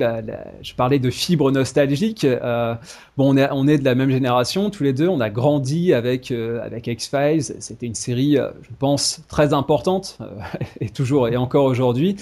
je 0.61 0.75
parlais 0.75 0.99
de 0.99 1.09
fibre 1.09 1.51
nostalgique. 1.51 2.25
Euh, 2.25 2.75
bon, 3.17 3.33
on 3.33 3.37
est, 3.37 3.49
on 3.51 3.67
est 3.67 3.77
de 3.77 3.85
la 3.85 3.95
même 3.95 4.11
génération, 4.11 4.69
tous 4.69 4.83
les 4.83 4.93
deux. 4.93 5.07
On 5.07 5.19
a 5.19 5.29
grandi 5.29 5.93
avec 5.93 6.31
euh, 6.31 6.61
avec 6.63 6.87
X 6.87 7.09
Files. 7.09 7.55
C'était 7.59 7.87
une 7.87 7.95
série, 7.95 8.37
euh, 8.37 8.49
je 8.61 8.69
pense, 8.77 9.21
très 9.27 9.53
importante 9.53 10.17
euh, 10.21 10.27
et 10.79 10.89
toujours 10.89 11.27
et 11.27 11.37
encore 11.37 11.65
aujourd'hui 11.65 12.15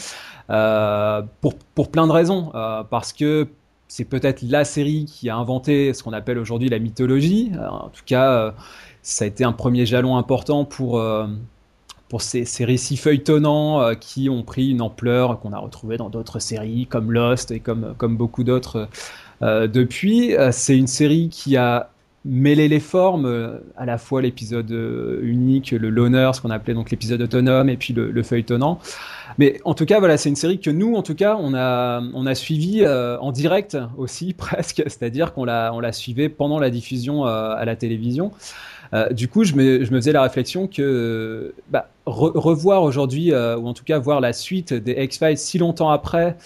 pour 1.41 1.53
pour 1.75 1.91
plein 1.91 2.07
de 2.07 2.11
raisons. 2.11 2.51
parce 2.89 3.13
que 3.13 3.47
c'est 3.87 4.05
peut-être 4.05 4.41
la 4.43 4.65
série 4.65 5.05
qui 5.05 5.29
a 5.29 5.35
inventé 5.35 5.93
ce 5.93 6.03
qu'on 6.03 6.13
appelle 6.13 6.39
aujourd'hui 6.39 6.69
la 6.69 6.79
mythologie. 6.79 7.51
en 7.69 7.89
tout 7.89 8.01
cas, 8.05 8.53
ça 9.03 9.25
a 9.25 9.27
été 9.27 9.43
un 9.43 9.51
premier 9.51 9.85
jalon 9.85 10.17
important 10.17 10.65
pour 10.65 10.99
pour 12.09 12.23
ces, 12.23 12.43
récits 12.65 12.97
feuilletonnants 12.97 13.81
euh, 13.81 13.93
qui 13.93 14.29
ont 14.29 14.41
pris 14.41 14.71
une 14.71 14.81
ampleur 14.81 15.39
qu'on 15.39 15.53
a 15.53 15.59
retrouvée 15.59 15.97
dans 15.97 16.09
d'autres 16.09 16.39
séries 16.39 16.87
comme 16.87 17.11
Lost 17.11 17.51
et 17.51 17.59
comme, 17.59 17.93
beaucoup 18.17 18.43
d'autres 18.43 18.89
euh, 19.43 19.67
depuis. 19.67 20.35
Euh, 20.35 20.51
c'est 20.51 20.75
une 20.75 20.87
série 20.87 21.29
qui 21.29 21.55
a 21.55 21.91
mêlé 22.25 22.67
les 22.67 22.81
formes, 22.81 23.61
à 23.77 23.85
la 23.85 23.97
fois 23.97 24.21
l'épisode 24.21 24.69
unique, 25.21 25.71
le 25.71 25.89
loner, 25.89 26.31
ce 26.33 26.41
qu'on 26.41 26.49
appelait 26.49 26.73
donc 26.73 26.91
l'épisode 26.91 27.21
autonome, 27.21 27.69
et 27.69 27.77
puis 27.77 27.93
le, 27.93 28.11
le, 28.11 28.23
feuilletonnant. 28.23 28.77
Mais 29.37 29.61
en 29.63 29.73
tout 29.73 29.85
cas, 29.85 29.99
voilà, 29.99 30.17
c'est 30.17 30.27
une 30.27 30.35
série 30.35 30.59
que 30.59 30.69
nous, 30.69 30.95
en 30.95 31.01
tout 31.01 31.15
cas, 31.15 31.37
on 31.39 31.53
a, 31.53 32.01
on 32.13 32.35
suivi 32.35 32.85
en 32.85 33.31
direct 33.31 33.77
aussi, 33.97 34.33
presque, 34.37 34.83
c'est-à-dire 34.85 35.33
qu'on 35.33 35.45
la, 35.45 35.71
on 35.73 35.79
la 35.79 35.93
suivait 35.93 36.27
pendant 36.27 36.59
la 36.59 36.69
diffusion 36.69 37.23
à 37.23 37.63
la 37.63 37.77
télévision. 37.77 38.33
Euh, 38.93 39.09
du 39.09 39.27
coup, 39.27 39.43
je 39.43 39.55
me, 39.55 39.85
faisais 39.85 40.11
la 40.11 40.23
réflexion 40.23 40.67
que 40.67 41.53
bah, 41.69 41.89
re 42.05 42.31
revoir 42.35 42.83
aujourd'hui, 42.83 43.31
euh, 43.31 43.57
ou 43.57 43.67
en 43.67 43.73
tout 43.73 43.83
cas 43.83 43.99
voir 43.99 44.19
la 44.19 44.33
suite 44.33 44.73
des 44.73 44.93
X-Files 45.03 45.37
si 45.37 45.57
longtemps 45.57 45.89
après, 45.89 46.37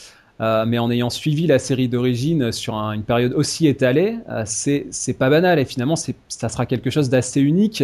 euh, 0.42 0.66
mais 0.66 0.78
en 0.78 0.92
ayant 0.92 1.10
suivi 1.10 1.48
la 1.48 1.60
série 1.60 1.88
d'origine 1.88 2.52
sur 2.52 2.76
un, 2.76 2.92
une 2.92 3.04
période 3.04 3.34
aussi 3.34 3.68
étalée, 3.68 4.18
c'est 4.46 5.18
pas 5.18 5.30
banal 5.30 5.60
et 5.60 5.66
finalement 5.66 5.96
ça 5.96 6.50
sera 6.50 6.66
quelque 6.66 6.90
chose 6.90 7.10
d'assez 7.10 7.42
unique. 7.42 7.84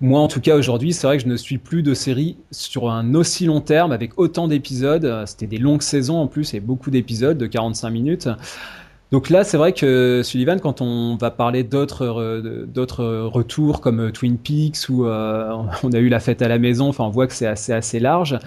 Moi, 0.00 0.20
en 0.20 0.26
tout 0.26 0.40
cas, 0.40 0.56
aujourd'hui, 0.56 0.92
c'est 0.92 1.06
vrai 1.06 1.16
que 1.16 1.22
je 1.22 1.28
ne 1.28 1.36
suis 1.36 1.58
plus 1.58 1.84
de 1.84 1.94
série 1.94 2.36
sur 2.50 2.90
un 2.90 3.14
aussi 3.14 3.46
long 3.46 3.60
terme 3.60 3.92
avec 3.92 4.18
autant 4.18 4.48
d'épisodes. 4.48 5.22
C'était 5.26 5.46
des 5.46 5.58
longues 5.58 5.82
saisons 5.82 6.16
en 6.16 6.26
plus 6.26 6.54
et 6.54 6.60
beaucoup 6.60 6.90
d'épisodes 6.90 7.38
de 7.38 7.46
45 7.46 7.90
minutes. 7.90 8.28
Donc 9.12 9.28
là, 9.28 9.44
c'est 9.44 9.58
vrai 9.58 9.74
que 9.74 10.22
Sullivan, 10.24 10.58
quand 10.58 10.80
on 10.80 11.16
va 11.16 11.30
parler 11.30 11.64
d'autres 11.64 12.40
d'autres 12.66 13.04
retours 13.04 13.82
comme 13.82 14.10
Twin 14.10 14.38
Peaks 14.38 14.88
ou 14.88 15.04
euh, 15.04 15.54
on 15.82 15.92
a 15.92 15.98
eu 15.98 16.08
la 16.08 16.18
fête 16.18 16.40
à 16.40 16.48
la 16.48 16.58
maison, 16.58 16.88
enfin 16.88 17.04
on 17.04 17.10
voit 17.10 17.26
que 17.26 17.34
c'est 17.34 17.46
assez 17.46 17.74
assez 17.74 18.00
large. 18.00 18.38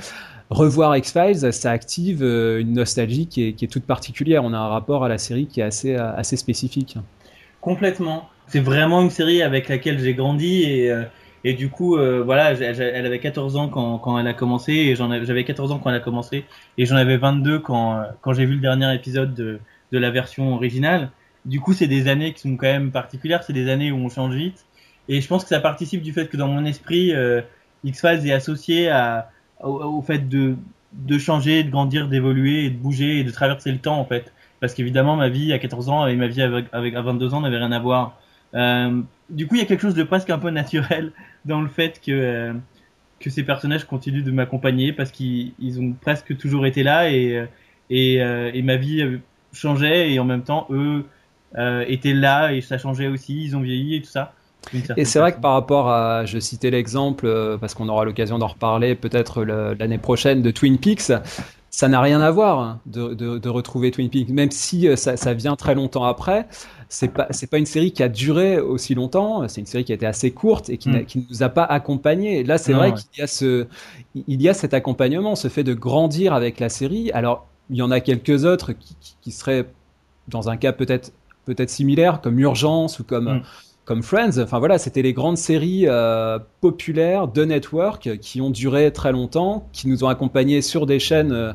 Revoir 0.50 0.96
X-Files, 0.98 1.54
ça 1.54 1.72
active 1.72 2.22
euh, 2.22 2.60
une 2.60 2.74
nostalgie 2.74 3.28
qui 3.28 3.48
est, 3.48 3.54
qui 3.54 3.66
est, 3.66 3.68
toute 3.68 3.84
particulière. 3.84 4.44
On 4.44 4.54
a 4.54 4.58
un 4.58 4.68
rapport 4.68 5.04
à 5.04 5.10
la 5.10 5.18
série 5.20 5.46
qui 5.46 5.60
est 5.60 5.64
assez 5.64 5.96
assez 5.96 6.36
spécifique. 6.36 6.98
Complètement. 7.62 8.30
C'est 8.48 8.60
vraiment 8.60 9.02
une 9.02 9.10
série 9.12 9.44
avec 9.44 9.70
laquelle 9.70 10.00
j'ai 10.00 10.16
grandi 10.16 10.64
et 10.64 10.92
euh, 10.92 11.04
et 11.48 11.54
du 11.54 11.70
coup, 11.70 11.96
euh, 11.96 12.24
voilà, 12.26 12.54
elle 12.54 13.06
avait 13.06 13.20
14 13.20 13.56
ans 13.56 13.70
quand, 13.70 14.00
quand 14.00 14.18
elle 14.18 14.26
a 14.26 14.34
commencé, 14.34 14.74
et 14.74 14.96
j'avais 14.96 15.44
14 15.44 15.72
ans 15.72 15.78
quand 15.78 15.92
elle 15.92 15.98
a 15.98 16.00
commencé, 16.00 16.44
et 16.80 16.88
j'en 16.88 16.96
avais 16.96 17.18
22 17.18 17.60
quand, 17.60 18.04
quand 18.22 18.34
j'ai 18.34 18.48
vu 18.48 18.56
le 18.56 18.62
dernier 18.62 18.92
épisode 18.96 19.36
de, 19.36 19.60
de 19.92 19.98
la 19.98 20.12
version 20.12 20.54
originale. 20.54 21.12
du 21.46 21.60
coup, 21.60 21.74
c'est 21.74 21.88
des 21.88 22.08
années 22.08 22.34
qui 22.34 22.42
sont 22.42 22.58
quand 22.58 22.68
même 22.68 22.92
particulières. 22.92 23.44
C'est 23.44 23.54
des 23.54 23.70
années 23.70 23.92
où 23.92 23.98
on 23.98 24.10
change 24.10 24.34
vite. 24.34 24.66
Et 25.08 25.22
je 25.22 25.28
pense 25.28 25.44
que 25.44 25.50
ça 25.50 25.60
participe 25.60 26.02
du 26.02 26.14
fait 26.14 26.28
que 26.28 26.38
dans 26.38 26.48
mon 26.48 26.66
esprit, 26.66 27.14
euh, 27.14 27.42
X-Files 27.84 28.28
est 28.28 28.32
associé 28.32 28.92
au, 29.62 30.02
fait 30.02 30.28
de, 30.28 30.58
changer, 31.20 31.64
de 31.64 31.70
grandir, 31.70 32.08
d'évoluer, 32.08 32.70
de 32.70 32.76
bouger 32.76 33.20
et 33.20 33.24
de 33.24 33.32
traverser 33.32 33.72
le 33.72 33.78
temps 33.78 34.00
en 34.00 34.06
fait. 34.06 34.34
Parce 34.60 34.74
qu'évidemment, 34.74 35.16
ma 35.16 35.30
vie 35.30 35.54
à 35.54 35.60
14 35.60 35.90
ans 35.90 36.08
et 36.08 36.16
ma 36.16 36.28
vie 36.28 36.42
avec, 36.42 36.68
à 36.74 37.02
22 37.02 37.34
ans 37.34 37.42
n'avaient 37.42 37.58
rien 37.58 37.72
à 37.72 37.80
voir. 37.80 38.20
Euh, 38.56 39.02
du 39.30 39.48
coup, 39.48 39.56
il 39.56 39.60
y 39.60 39.62
a 39.62 39.66
quelque 39.66 39.82
chose 39.82 39.96
de 39.96 40.04
presque 40.04 40.30
un 40.30 40.40
peu 40.40 40.50
naturel 40.50 41.12
dans 41.46 41.62
le 41.62 41.68
fait 41.68 42.02
que 42.04 42.12
euh, 42.12 42.54
que 43.20 43.30
ces 43.30 43.44
personnages 43.44 43.86
continuent 43.86 44.24
de 44.24 44.32
m'accompagner 44.32 44.92
parce 44.92 45.12
qu'ils 45.12 45.54
ils 45.60 45.80
ont 45.80 45.94
presque 45.94 46.38
toujours 46.38 46.66
été 46.66 46.84
là 46.84 47.10
et 47.10 47.46
et 47.90 48.62
ma 48.62 48.76
vie 48.76 49.20
changeait 49.56 50.12
et 50.12 50.20
en 50.20 50.26
même 50.26 50.44
temps 50.44 50.68
eux 50.70 51.06
euh, 51.58 51.86
étaient 51.88 52.14
là 52.14 52.54
et 52.54 52.62
ça 52.62 52.78
changeait 52.78 53.08
aussi, 53.08 53.46
ils 53.46 53.56
ont 53.56 53.62
vieilli 53.62 53.96
et 53.96 54.02
tout 54.02 54.10
ça. 54.10 54.34
Et 54.98 55.06
c'est 55.06 55.20
vrai 55.20 55.34
que 55.34 55.40
par 55.40 55.54
rapport 55.54 55.90
à, 55.90 56.26
je 56.26 56.40
citais 56.40 56.72
l'exemple, 56.72 57.28
euh, 57.28 57.58
parce 57.58 57.74
qu'on 57.74 57.88
aura 57.88 58.04
l'occasion 58.04 58.40
d'en 58.40 58.48
reparler 58.48 58.96
peut-être 58.96 59.44
l'année 59.44 59.98
prochaine 59.98 60.42
de 60.42 60.52
Twin 60.52 60.78
Peaks, 60.78 61.12
ça 61.70 61.88
n'a 61.90 62.00
rien 62.02 62.22
à 62.22 62.32
voir 62.32 62.60
hein, 62.60 62.80
de, 62.86 63.14
de, 63.14 63.38
de, 63.38 63.50
retrouver 63.50 63.92
Twin 63.92 64.10
Peaks, 64.10 64.30
même 64.30 64.52
si 64.52 64.88
euh, 64.88 64.96
ça, 64.96 65.18
ça 65.18 65.34
vient 65.34 65.56
très 65.56 65.76
longtemps 65.76 66.06
après. 66.06 66.48
C'est 66.88 67.10
pas 67.10 67.28
c'est 67.32 67.48
pas 67.48 67.58
une 67.58 67.66
série 67.66 67.92
qui 67.92 68.04
a 68.04 68.08
duré 68.08 68.60
aussi 68.60 68.96
longtemps. 68.96 69.48
C'est 69.48 69.60
une 69.60 69.68
série 69.68 69.84
qui 69.84 69.92
a 69.92 69.96
été 69.96 70.06
assez 70.06 70.32
courte 70.32 70.70
et 70.70 70.78
qui, 70.78 70.90
mm. 70.90 71.06
qui 71.06 71.18
ne 71.18 71.24
nous 71.30 71.44
a 71.44 71.50
pas 71.50 71.64
accompagnés. 71.64 72.44
Là, 72.44 72.58
c'est 72.58 72.74
vrai 72.74 72.94
qu'il 72.94 73.20
y 73.20 73.22
a 73.22 73.28
ce 73.28 73.68
il 74.28 74.42
y 74.42 74.48
a 74.48 74.54
cet 74.54 74.74
accompagnement, 74.74 75.36
ce 75.36 75.48
fait 75.48 75.64
de 75.64 75.74
grandir 75.74 76.34
avec 76.34 76.60
la 76.60 76.70
série. 76.70 77.12
Alors 77.12 77.48
il 77.70 77.78
y 77.78 77.82
en 77.82 77.92
a 77.92 78.00
quelques 78.00 78.46
autres 78.46 78.74
qui, 78.74 78.96
qui 79.22 79.32
seraient 79.32 79.66
dans 80.28 80.50
un 80.50 80.58
cas 80.58 80.72
peut-être 80.72 81.12
peut-être 81.46 81.70
similaire, 81.70 82.22
comme 82.22 82.40
Urgence 82.40 83.00
ou 83.00 83.04
comme 83.04 83.38
mm 83.38 83.42
comme 83.86 84.02
Friends. 84.04 84.40
Enfin 84.40 84.60
voilà, 84.60 84.78
c'était 84.78 85.04
les 85.04 85.14
grandes 85.14 85.38
séries 85.38 85.86
euh, 85.88 86.40
populaires 86.60 87.28
de 87.28 87.46
network 87.46 88.18
qui 88.20 88.42
ont 88.42 88.50
duré 88.50 88.92
très 88.92 89.12
longtemps, 89.12 89.70
qui 89.72 89.88
nous 89.88 90.04
ont 90.04 90.10
accompagnés 90.10 90.62
sur 90.62 90.86
des 90.86 91.00
chaînes 91.00 91.32
euh, 91.32 91.54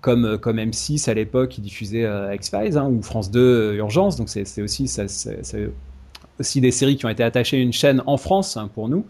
comme 0.00 0.24
euh, 0.26 0.38
comme 0.38 0.58
M6 0.58 1.08
à 1.08 1.14
l'époque 1.14 1.50
qui 1.50 1.60
diffusait 1.60 2.06
X-Files 2.34 2.76
hein, 2.76 2.88
ou 2.88 3.00
France 3.02 3.30
2 3.30 3.76
Urgence. 3.76 4.16
Donc 4.16 4.28
c'est 4.28 4.60
aussi 4.60 4.88
ça, 4.88 5.08
c'est 5.08 5.70
aussi 6.38 6.60
des 6.60 6.72
séries 6.72 6.96
qui 6.96 7.06
ont 7.06 7.10
été 7.10 7.22
attachées 7.22 7.56
à 7.56 7.60
une 7.60 7.72
chaîne 7.72 8.02
en 8.06 8.16
France 8.16 8.56
hein, 8.56 8.68
pour 8.74 8.88
nous. 8.88 9.06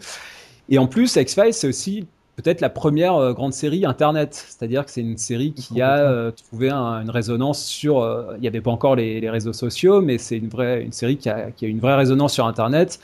Et 0.68 0.78
en 0.78 0.86
plus, 0.86 1.16
X-Files, 1.16 1.54
c'est 1.54 1.68
aussi 1.68 2.06
peut-être 2.38 2.60
la 2.60 2.70
première 2.70 3.16
euh, 3.16 3.32
grande 3.32 3.52
série 3.52 3.84
Internet. 3.84 4.32
C'est-à-dire 4.32 4.84
que 4.84 4.92
c'est 4.92 5.00
une 5.00 5.18
série 5.18 5.52
qui 5.52 5.82
a 5.82 5.98
euh, 5.98 6.30
trouvé 6.30 6.70
une 6.70 7.10
résonance 7.10 7.64
sur. 7.64 7.98
Euh, 7.98 8.34
il 8.36 8.40
n'y 8.40 8.46
avait 8.46 8.60
pas 8.60 8.70
encore 8.70 8.94
les, 8.94 9.28
réseaux 9.28 9.52
sociaux, 9.52 10.00
mais 10.00 10.18
c'est 10.18 10.36
une 10.38 10.48
vraie 10.48 10.82
une 10.82 10.92
série 10.92 11.16
qui 11.16 11.28
a, 11.28 11.50
qui 11.50 11.64
a 11.64 11.68
une 11.68 11.80
vraie 11.80 11.96
résonance 11.96 12.32
sur 12.32 12.46
Internet. 12.46 13.00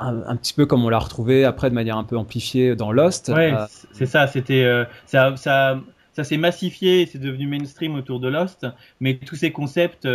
Un, 0.00 0.36
petit 0.36 0.52
peu 0.52 0.64
comme 0.64 0.84
on 0.84 0.90
l'a 0.90 0.98
retrouvé 1.00 1.44
après 1.44 1.70
de 1.70 1.74
manière 1.74 1.96
un 1.96 2.04
peu 2.04 2.16
amplifiée 2.16 2.76
dans 2.76 2.92
Lost. 2.92 3.32
Ouais, 3.34 3.52
c'est 3.92 4.06
ça. 4.06 4.28
C'était 4.28 4.64
ça, 5.06 5.34
ça, 5.34 5.80
ça 6.12 6.22
s'est 6.22 6.36
massifié, 6.36 7.04
c'est 7.10 7.18
devenu 7.18 7.48
mainstream 7.48 7.96
autour 7.96 8.20
de 8.20 8.28
Lost, 8.28 8.64
mais 9.00 9.14
tous 9.14 9.34
ces 9.34 9.50
concepts 9.50 10.06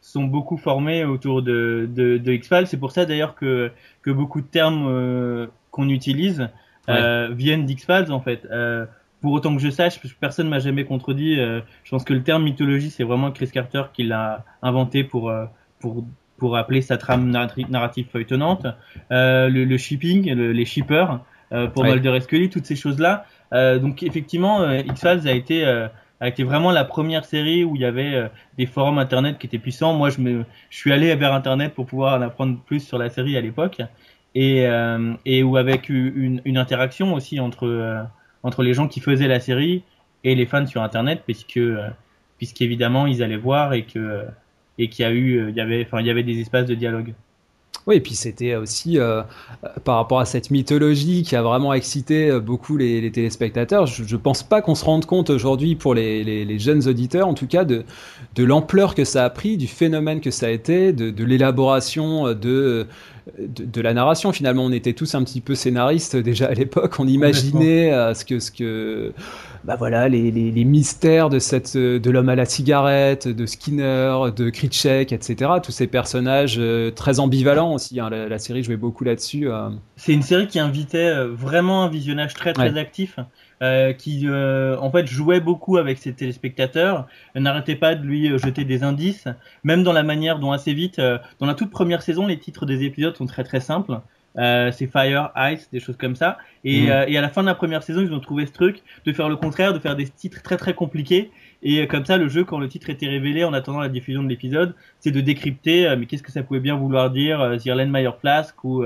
sont 0.00 0.24
beaucoup 0.24 0.56
formés 0.56 1.04
autour 1.04 1.42
de, 1.42 1.88
de, 1.88 2.18
de 2.18 2.32
X-Files. 2.32 2.66
C'est 2.66 2.78
pour 2.78 2.90
ça 2.90 3.06
d'ailleurs 3.06 3.36
que, 3.36 3.70
que 4.02 4.10
beaucoup 4.10 4.40
de 4.40 4.46
termes 4.46 5.46
qu'on 5.70 5.88
utilise 5.88 6.48
euh, 6.88 7.28
viennent 7.32 7.66
d'X-Files 7.66 8.10
en 8.10 8.20
fait. 8.20 8.46
Euh, 8.50 8.86
pour 9.20 9.32
autant 9.32 9.54
que 9.54 9.60
je 9.60 9.70
sache, 9.70 10.00
personne 10.20 10.48
m'a 10.48 10.60
jamais 10.60 10.84
contredit. 10.84 11.38
Euh, 11.38 11.60
je 11.84 11.90
pense 11.90 12.04
que 12.04 12.14
le 12.14 12.22
terme 12.22 12.44
mythologie, 12.44 12.90
c'est 12.90 13.02
vraiment 13.02 13.30
Chris 13.32 13.50
Carter 13.52 13.84
qui 13.92 14.04
l'a 14.04 14.44
inventé 14.62 15.04
pour 15.04 15.32
pour 15.80 16.04
pour 16.36 16.56
appeler 16.56 16.82
sa 16.82 16.98
trame 16.98 17.28
narrative 17.30 18.06
feuilletonnante. 18.12 18.66
Le, 19.10 19.48
le, 19.48 19.76
shipping, 19.76 20.32
les 20.32 20.64
shippers, 20.64 21.20
pour 21.74 21.82
ouais. 21.82 21.94
Mulder 21.94 22.14
et 22.14 22.20
Scully, 22.20 22.48
toutes 22.48 22.66
ces 22.66 22.76
choses-là. 22.76 23.26
donc 23.52 24.04
effectivement, 24.04 24.70
X-Files 24.70 25.26
a 25.26 25.32
été 25.32 25.64
a 26.20 26.26
été 26.26 26.42
vraiment 26.42 26.70
la 26.70 26.84
première 26.84 27.24
série 27.24 27.64
où 27.64 27.74
il 27.74 27.82
y 27.82 27.84
avait 27.84 28.30
des 28.56 28.66
forums 28.66 28.98
internet 28.98 29.38
qui 29.38 29.48
étaient 29.48 29.58
puissants. 29.58 29.94
Moi, 29.94 30.10
je 30.10 30.20
me, 30.20 30.44
je 30.70 30.76
suis 30.76 30.92
allé 30.92 31.12
vers 31.16 31.32
internet 31.32 31.74
pour 31.74 31.86
pouvoir 31.86 32.20
en 32.20 32.22
apprendre 32.22 32.60
plus 32.60 32.80
sur 32.80 32.98
la 32.98 33.10
série 33.10 33.36
à 33.36 33.40
l'époque 33.40 33.82
et, 34.34 34.66
euh, 34.66 35.14
et 35.24 35.42
où 35.42 35.56
avec 35.56 35.88
une, 35.88 36.40
interaction 36.56 37.14
aussi 37.14 37.40
entre 37.40 37.66
euh, 37.66 38.02
entre 38.42 38.62
les 38.62 38.74
gens 38.74 38.88
qui 38.88 39.00
faisaient 39.00 39.28
la 39.28 39.40
série 39.40 39.82
et 40.24 40.34
les 40.34 40.46
fans 40.46 40.66
sur 40.66 40.82
internet 40.82 41.22
puisque 41.24 41.56
euh, 41.56 41.88
puisqu'évidemment 42.38 43.06
ils 43.06 43.22
allaient 43.22 43.36
voir 43.36 43.72
et 43.72 43.84
que 43.84 44.24
et 44.78 44.88
qu'il 44.88 45.04
y 45.04 45.08
a 45.08 45.12
eu 45.12 45.48
il 45.48 45.56
y 45.56 45.60
avait 45.60 45.84
enfin 45.84 46.00
il 46.00 46.06
y 46.06 46.10
avait 46.10 46.22
des 46.22 46.40
espaces 46.40 46.66
de 46.66 46.74
dialogue. 46.74 47.14
Oui, 47.86 47.96
et 47.96 48.00
puis 48.00 48.14
c'était 48.14 48.56
aussi 48.56 48.98
euh, 48.98 49.22
par 49.84 49.96
rapport 49.96 50.20
à 50.20 50.26
cette 50.26 50.50
mythologie 50.50 51.22
qui 51.22 51.36
a 51.36 51.42
vraiment 51.42 51.72
excité 51.72 52.38
beaucoup 52.40 52.76
les, 52.76 53.00
les 53.00 53.10
téléspectateurs. 53.10 53.86
Je, 53.86 54.04
je 54.04 54.16
pense 54.16 54.42
pas 54.42 54.60
qu'on 54.60 54.74
se 54.74 54.84
rende 54.84 55.06
compte 55.06 55.30
aujourd'hui 55.30 55.74
pour 55.74 55.94
les, 55.94 56.22
les, 56.22 56.44
les, 56.44 56.58
jeunes 56.58 56.86
auditeurs, 56.86 57.26
en 57.26 57.34
tout 57.34 57.46
cas, 57.46 57.64
de, 57.64 57.84
de 58.34 58.44
l'ampleur 58.44 58.94
que 58.94 59.04
ça 59.04 59.24
a 59.24 59.30
pris, 59.30 59.56
du 59.56 59.66
phénomène 59.66 60.20
que 60.20 60.30
ça 60.30 60.46
a 60.46 60.50
été, 60.50 60.92
de, 60.92 61.10
de 61.10 61.24
l'élaboration 61.24 62.34
de 62.34 62.86
de, 63.38 63.80
la 63.80 63.94
narration. 63.94 64.32
Finalement, 64.32 64.64
on 64.64 64.72
était 64.72 64.92
tous 64.92 65.14
un 65.14 65.22
petit 65.22 65.40
peu 65.40 65.54
scénaristes 65.54 66.16
déjà 66.16 66.46
à 66.46 66.54
l'époque. 66.54 66.94
On 66.98 67.06
imaginait 67.06 67.92
euh, 67.92 68.14
ce 68.14 68.24
que 68.24 68.38
ce 68.38 68.50
que 68.50 69.12
bah 69.64 69.76
voilà 69.76 70.08
les, 70.08 70.30
les, 70.30 70.64
mystères 70.64 71.28
de 71.28 71.38
cette 71.38 71.76
de 71.76 72.10
l'homme 72.10 72.28
à 72.28 72.34
la 72.34 72.44
cigarette, 72.44 73.28
de 73.28 73.46
Skinner, 73.46 74.16
de 74.34 74.50
Kritchek, 74.50 75.12
etc. 75.12 75.50
Tous 75.62 75.72
ces 75.72 75.86
personnages 75.86 76.56
euh, 76.58 76.90
très 76.90 77.20
ambivalents 77.20 77.74
aussi. 77.74 78.00
Hein. 78.00 78.10
La, 78.10 78.38
série 78.38 78.62
jouait 78.62 78.76
beaucoup 78.76 79.04
là-dessus. 79.04 79.50
Euh. 79.50 79.70
C'est 79.96 80.12
une 80.12 80.22
série 80.22 80.46
qui 80.46 80.58
invitait 80.58 81.12
vraiment 81.26 81.84
un 81.84 81.88
visionnage 81.88 82.34
très 82.34 82.52
très 82.52 82.76
actif. 82.78 83.18
Euh, 83.60 83.92
qui 83.92 84.28
euh, 84.28 84.78
en 84.78 84.88
fait 84.88 85.08
jouait 85.08 85.40
beaucoup 85.40 85.78
avec 85.78 85.98
ses 85.98 86.12
téléspectateurs, 86.12 87.08
n'arrêtait 87.34 87.74
pas 87.74 87.96
de 87.96 88.04
lui 88.04 88.30
euh, 88.30 88.38
jeter 88.38 88.64
des 88.64 88.84
indices, 88.84 89.26
même 89.64 89.82
dans 89.82 89.92
la 89.92 90.04
manière 90.04 90.38
dont 90.38 90.52
assez 90.52 90.72
vite, 90.72 91.00
dans 91.00 91.46
la 91.46 91.54
toute 91.54 91.70
première 91.70 92.02
saison, 92.02 92.28
les 92.28 92.38
titres 92.38 92.66
des 92.66 92.84
épisodes 92.84 93.16
sont 93.16 93.26
très 93.26 93.42
très 93.42 93.58
simples. 93.58 93.98
C'est 94.36 94.86
Fire, 94.86 95.30
Ice, 95.36 95.68
des 95.72 95.80
choses 95.80 95.96
comme 95.96 96.16
ça. 96.16 96.38
Et, 96.64 96.82
mhm. 96.82 97.04
et, 97.08 97.18
à 97.18 97.20
la 97.20 97.28
fin 97.28 97.42
de 97.42 97.46
la 97.46 97.54
première 97.54 97.82
saison, 97.82 98.02
ils 98.02 98.12
ont 98.12 98.20
trouvé 98.20 98.46
ce 98.46 98.52
truc 98.52 98.82
de 99.04 99.12
faire 99.12 99.28
le 99.28 99.36
contraire, 99.36 99.72
de 99.72 99.78
faire 99.78 99.96
des 99.96 100.08
titres 100.08 100.42
très 100.42 100.56
très 100.56 100.74
compliqués. 100.74 101.30
Et 101.62 101.86
comme 101.88 102.04
ça, 102.04 102.16
le 102.16 102.28
jeu, 102.28 102.44
quand 102.44 102.60
le 102.60 102.68
titre 102.68 102.88
était 102.88 103.08
révélé 103.08 103.42
en 103.42 103.52
attendant 103.52 103.80
la 103.80 103.88
diffusion 103.88 104.22
de 104.22 104.28
l'épisode, 104.28 104.74
c'est 105.00 105.10
de 105.10 105.20
décrypter, 105.20 105.92
mais 105.98 106.06
qu'est-ce 106.06 106.22
que 106.22 106.30
ça 106.30 106.44
pouvait 106.44 106.60
bien 106.60 106.76
vouloir 106.76 107.10
dire, 107.10 107.58
Zirlen 107.58 107.90
Meyer 107.90 108.10
Flask 108.20 108.62
ou 108.62 108.84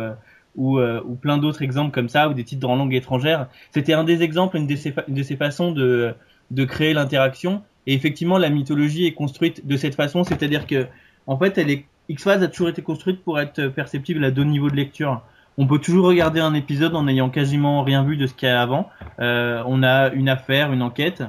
ou, 0.57 0.79
euh, 0.79 1.01
ou 1.05 1.15
plein 1.15 1.39
d'autres 1.39 1.63
exemples 1.63 1.93
comme 1.93 2.09
ça, 2.09 2.29
ou 2.29 2.35
des 2.35 2.45
titres 2.45 2.69
en 2.69 2.77
langue 2.77 2.95
étrangère. 2.95 3.49
C'était 3.71 3.95
un 3.95 4.05
des 4.05 4.23
exemples, 4.23 4.57
une 4.57 4.67
de 4.67 4.77
ces, 4.77 4.95
une 5.09 5.15
de 5.15 5.23
ces 5.23 5.37
façons 5.37 5.73
de, 5.73 6.15
de 6.51 6.65
créer 6.65 6.93
l'interaction. 6.93 7.63
Et 7.87 7.95
effectivement, 7.95 8.39
la 8.39 8.51
mythologie 8.51 9.07
est 9.07 9.15
construite 9.15 9.67
de 9.67 9.77
cette 9.77 9.95
façon, 9.95 10.25
c'est-à-dire 10.25 10.67
que, 10.67 10.87
en 11.27 11.37
fait, 11.39 11.59
elle 11.59 11.71
est, 11.71 11.85
X-Files 12.09 12.43
a 12.43 12.49
toujours 12.49 12.69
été 12.69 12.83
construite 12.83 13.23
pour 13.23 13.41
être 13.41 13.69
perceptible 13.69 14.25
à 14.25 14.31
deux 14.31 14.45
niveaux 14.45 14.71
de 14.71 14.77
lecture. 14.77 15.23
On 15.59 15.67
peut 15.67 15.79
toujours 15.79 16.07
regarder 16.07 16.41
un 16.41 16.55
épisode 16.55 16.95
en 16.95 17.05
n'ayant 17.05 17.31
quasiment 17.31 17.83
rien 17.83 18.05
vu 18.05 18.17
de 18.17 18.27
ce 18.27 18.35
qu'il 18.35 18.49
y 18.49 18.53
a 18.53 18.61
avant. 18.61 18.89
Euh, 19.21 19.63
on 19.67 19.83
a 19.83 20.11
une 20.13 20.29
affaire, 20.29 20.73
une 20.73 20.83
enquête, 20.83 21.23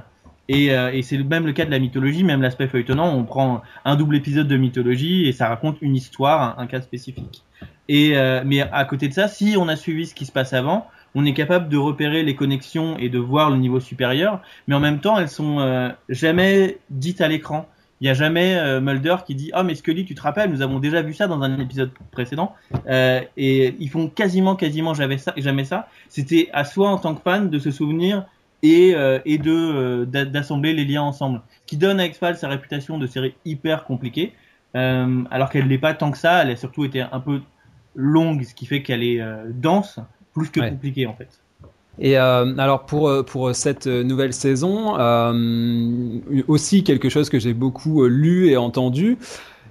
et, 0.50 0.72
euh, 0.72 0.92
et 0.92 1.02
c'est 1.02 1.18
même 1.18 1.46
le 1.46 1.54
cas 1.54 1.66
de 1.66 1.72
la 1.72 1.80
mythologie, 1.80 2.24
même 2.24 2.42
l'aspect 2.42 2.68
feuilletonnant. 2.68 3.16
On 3.16 3.24
prend 3.24 3.62
un 3.86 3.96
double 3.96 4.18
épisode 4.18 4.48
de 4.48 4.58
mythologie 4.58 5.28
et 5.28 5.32
ça 5.32 5.48
raconte 5.48 5.78
une 5.82 5.96
histoire, 5.96 6.60
un, 6.60 6.68
cas 6.68 6.82
spécifique. 6.82 7.44
Et 7.88 8.18
euh, 8.18 8.44
mais 8.46 8.62
à 8.62 8.86
côté 8.86 9.08
de 9.08 9.14
ça, 9.14 9.28
si 9.28 9.56
on 9.58 9.68
a 9.68 9.76
suivi 9.76 10.06
ce 10.06 10.16
qui 10.16 10.26
se 10.26 10.32
passe 10.32 10.54
avant, 10.54 10.88
on 11.16 11.26
est 11.26 11.34
capable 11.34 11.70
de 11.70 11.78
repérer 11.78 12.24
les 12.24 12.36
connexions 12.36 12.98
et 12.98 13.10
de 13.10 13.20
voir 13.20 13.52
le 13.52 13.58
niveau 13.58 13.80
supérieur. 13.80 14.42
Mais 14.68 14.76
en 14.76 14.80
même 14.80 15.00
temps, 15.00 15.18
elles 15.18 15.30
sont 15.30 15.60
euh, 15.60 15.90
jamais 16.10 16.78
dites 16.90 17.22
à 17.22 17.28
l'écran. 17.28 17.68
Il 18.04 18.08
n'y 18.08 18.10
a 18.10 18.14
jamais 18.14 18.58
euh, 18.58 18.82
Mulder 18.82 19.16
qui 19.26 19.34
dit 19.34 19.50
ah 19.54 19.64
mais 19.64 19.76
Scully 19.76 20.04
tu 20.04 20.14
te 20.14 20.22
rappelles 20.22 20.52
nous 20.52 20.62
avons 20.62 20.80
déjà 20.80 21.02
vu 21.02 21.14
ça 21.14 21.28
dans 21.28 21.42
un 21.42 21.58
épisode 21.58 21.90
précédent 22.12 22.54
et 23.38 23.76
ils 23.80 23.90
font 23.90 24.10
quasiment 24.10 24.56
quasiment 24.56 24.94
jamais 24.94 25.18
ça 25.18 25.34
jamais 25.38 25.64
ça. 25.64 25.88
C'était 26.10 26.50
à 26.54 26.66
soi 26.66 26.90
en 26.90 26.98
tant 26.98 27.16
que 27.16 27.22
fan 27.22 27.50
de 27.50 27.60
se 27.60 27.72
souvenir 27.72 28.26
et, 28.62 28.94
et 29.26 29.38
de 29.38 30.06
d'assembler 30.06 30.74
les 30.74 30.86
liens 30.86 31.02
ensemble 31.02 31.42
ce 31.62 31.66
qui 31.66 31.78
donne 31.78 32.00
à 32.00 32.06
X-Files 32.06 32.36
sa 32.36 32.50
réputation 32.50 32.98
de 32.98 33.08
série 33.08 33.36
hyper 33.46 33.86
compliquée 33.86 34.34
alors 34.74 35.50
qu'elle 35.50 35.68
n'est 35.68 35.78
pas 35.78 35.94
tant 35.94 36.12
que 36.12 36.18
ça. 36.18 36.44
Elle 36.44 36.52
a 36.52 36.56
surtout 36.58 36.84
été 36.84 37.02
un 37.02 37.20
peu 37.20 37.42
longue, 37.96 38.44
ce 38.44 38.54
qui 38.54 38.66
fait 38.66 38.82
qu'elle 38.82 39.04
est 39.04 39.22
euh, 39.22 39.46
dense, 39.50 40.00
plus 40.34 40.50
que 40.50 40.60
compliquée 40.60 41.06
en 41.06 41.14
fait. 41.14 41.43
Et 42.00 42.18
euh, 42.18 42.56
alors 42.58 42.86
pour 42.86 43.08
euh, 43.08 43.24
pour 43.24 43.54
cette 43.56 43.86
nouvelle 43.88 44.34
saison, 44.34 44.94
aussi 46.48 46.84
quelque 46.84 47.10
chose 47.10 47.30
que 47.30 47.40
j'ai 47.40 47.54
beaucoup 47.54 48.06
lu 48.06 48.48
et 48.50 48.58
entendu, 48.58 49.18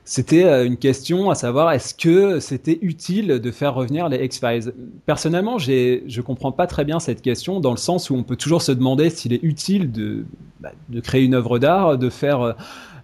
c'était 0.04 0.66
une 0.66 0.76
question 0.76 1.30
à 1.30 1.34
savoir 1.34 1.72
est-ce 1.72 1.94
que 1.94 2.40
c'était 2.40 2.78
utile 2.82 3.40
de 3.40 3.50
faire 3.50 3.74
revenir 3.74 4.08
les 4.08 4.24
X-Files? 4.24 4.72
Personnellement, 5.06 5.58
j'ai, 5.58 6.04
je 6.06 6.20
comprends 6.20 6.52
pas 6.52 6.66
très 6.66 6.84
bien 6.84 7.00
cette 7.00 7.22
question 7.22 7.60
dans 7.60 7.70
le 7.70 7.76
sens 7.76 8.10
où 8.10 8.14
on 8.14 8.22
peut 8.22 8.36
toujours 8.36 8.62
se 8.62 8.72
demander 8.72 9.10
s'il 9.10 9.32
est 9.32 9.42
utile 9.42 9.92
de, 9.92 10.24
bah, 10.60 10.72
de 10.88 11.00
créer 11.00 11.24
une 11.24 11.34
œuvre 11.34 11.58
d'art, 11.58 11.98
de 11.98 12.10
faire 12.10 12.56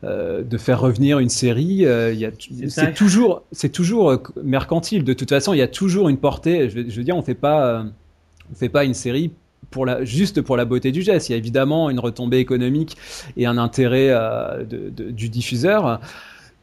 de 0.04 0.58
faire 0.58 0.80
revenir 0.80 1.18
une 1.18 1.28
série. 1.28 1.84
c'est 2.68 2.94
toujours, 2.94 3.42
c'est 3.50 3.70
toujours 3.70 4.16
mercantile. 4.44 5.02
De 5.02 5.12
toute 5.12 5.28
façon, 5.28 5.54
il 5.54 5.58
y 5.58 5.62
a 5.62 5.68
toujours 5.68 6.08
une 6.08 6.18
portée. 6.18 6.70
Je, 6.70 6.80
veux 6.80 7.04
dire, 7.04 7.16
on 7.16 7.22
fait 7.22 7.34
pas, 7.34 7.84
on 8.50 8.54
fait 8.54 8.68
pas 8.68 8.84
une 8.84 8.94
série 8.94 9.32
pour 9.70 9.86
la, 9.86 10.04
juste 10.04 10.40
pour 10.42 10.56
la 10.56 10.64
beauté 10.64 10.92
du 10.92 11.02
geste. 11.02 11.28
Il 11.28 11.32
y 11.32 11.34
a 11.34 11.38
évidemment 11.38 11.90
une 11.90 12.00
retombée 12.00 12.38
économique 12.38 12.96
et 13.36 13.46
un 13.46 13.58
intérêt 13.58 14.08
de, 14.64 15.10
du 15.10 15.28
diffuseur. 15.28 16.00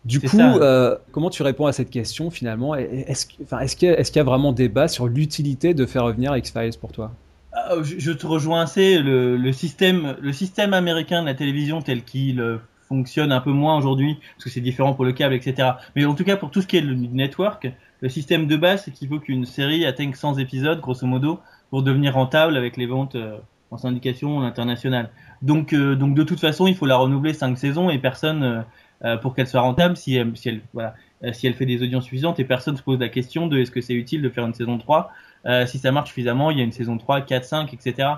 Du 0.05 0.21
coup, 0.21 0.37
euh, 0.39 0.95
comment 1.11 1.31
tu 1.31 1.41
réponds 1.41 1.65
à 1.65 1.73
cette 1.73 1.89
question 1.89 2.29
finalement? 2.29 2.75
Est-ce 2.75 3.25
enfin, 3.43 3.59
est 3.59 3.75
qu'il 3.75 3.89
y, 3.89 3.91
est 3.91 4.15
y, 4.15 4.19
a 4.19 4.23
vraiment 4.23 4.53
débat 4.53 4.87
sur 4.87 5.07
l'utilité 5.07 5.73
de 5.73 5.85
faire 5.87 6.03
revenir 6.03 6.37
X-Files 6.37 6.77
pour 6.79 6.91
toi? 6.91 7.11
Ah, 7.53 7.73
je, 7.81 8.11
te 8.11 8.27
rejoins 8.27 8.61
assez. 8.61 8.99
Le, 8.99 9.35
le, 9.35 9.51
système, 9.51 10.15
le 10.21 10.31
système 10.31 10.73
américain 10.73 11.21
de 11.21 11.25
la 11.25 11.33
télévision 11.33 11.81
tel 11.81 12.03
qu'il 12.03 12.39
euh, 12.39 12.57
fonctionne 12.87 13.31
un 13.31 13.41
peu 13.41 13.49
moins 13.49 13.77
aujourd'hui, 13.77 14.19
parce 14.35 14.43
que 14.43 14.49
c'est 14.51 14.61
différent 14.61 14.93
pour 14.93 15.05
le 15.05 15.13
câble, 15.13 15.33
etc. 15.33 15.69
Mais 15.95 16.05
en 16.05 16.13
tout 16.13 16.23
cas, 16.23 16.37
pour 16.37 16.51
tout 16.51 16.61
ce 16.61 16.67
qui 16.67 16.77
est 16.77 16.81
le 16.81 16.93
network, 16.93 17.67
le 18.01 18.09
système 18.09 18.45
de 18.45 18.57
base, 18.57 18.83
c'est 18.85 18.91
qu'il 18.91 19.07
faut 19.07 19.19
qu'une 19.19 19.45
série 19.45 19.85
atteigne 19.85 20.13
100 20.13 20.37
épisodes, 20.37 20.79
grosso 20.81 21.07
modo, 21.07 21.39
pour 21.69 21.84
devenir 21.84 22.13
rentable 22.13 22.57
avec 22.57 22.77
les 22.77 22.86
ventes 22.86 23.15
euh, 23.15 23.38
en 23.72 23.77
syndication 23.77 24.41
internationale. 24.41 25.10
Donc, 25.41 25.74
donc 25.74 26.15
de 26.15 26.24
toute 26.24 26.39
façon, 26.39 26.67
il 26.67 26.75
faut 26.75 26.86
la 26.86 26.95
renouveler 26.95 27.34
5 27.34 27.57
saisons 27.57 27.89
et 27.89 27.98
personne 27.98 28.63
euh, 29.03 29.17
pour 29.17 29.36
qu'elle 29.36 29.48
soit 29.48 29.62
rentable 29.62 29.98
si 29.98 30.15
elle, 30.15 30.31
voilà, 30.74 30.95
euh, 31.24 31.34
si 31.34 31.48
elle 31.48 31.53
fait 31.53 31.65
des 31.65 31.84
audiences 31.84 32.05
suffisantes 32.05 32.39
et 32.39 32.45
personne 32.45 32.77
se 32.77 32.81
pose 32.81 33.00
la 33.00 33.10
question 33.10 33.48
de 33.48 33.57
est-ce 33.57 33.72
que 33.72 33.81
c'est 33.81 33.93
utile 33.93 34.22
de 34.22 34.29
faire 34.29 34.45
une 34.45 34.53
saison 34.53 34.77
3 34.77 35.12
euh, 35.45 35.65
si 35.65 35.79
ça 35.79 35.91
marche 35.91 36.10
suffisamment 36.10 36.50
il 36.50 36.57
y 36.57 36.62
a 36.62 36.63
une 36.63 36.72
saison 36.72 36.98
3 36.98 37.22
4 37.22 37.43
5 37.43 37.74
etc 37.74 38.10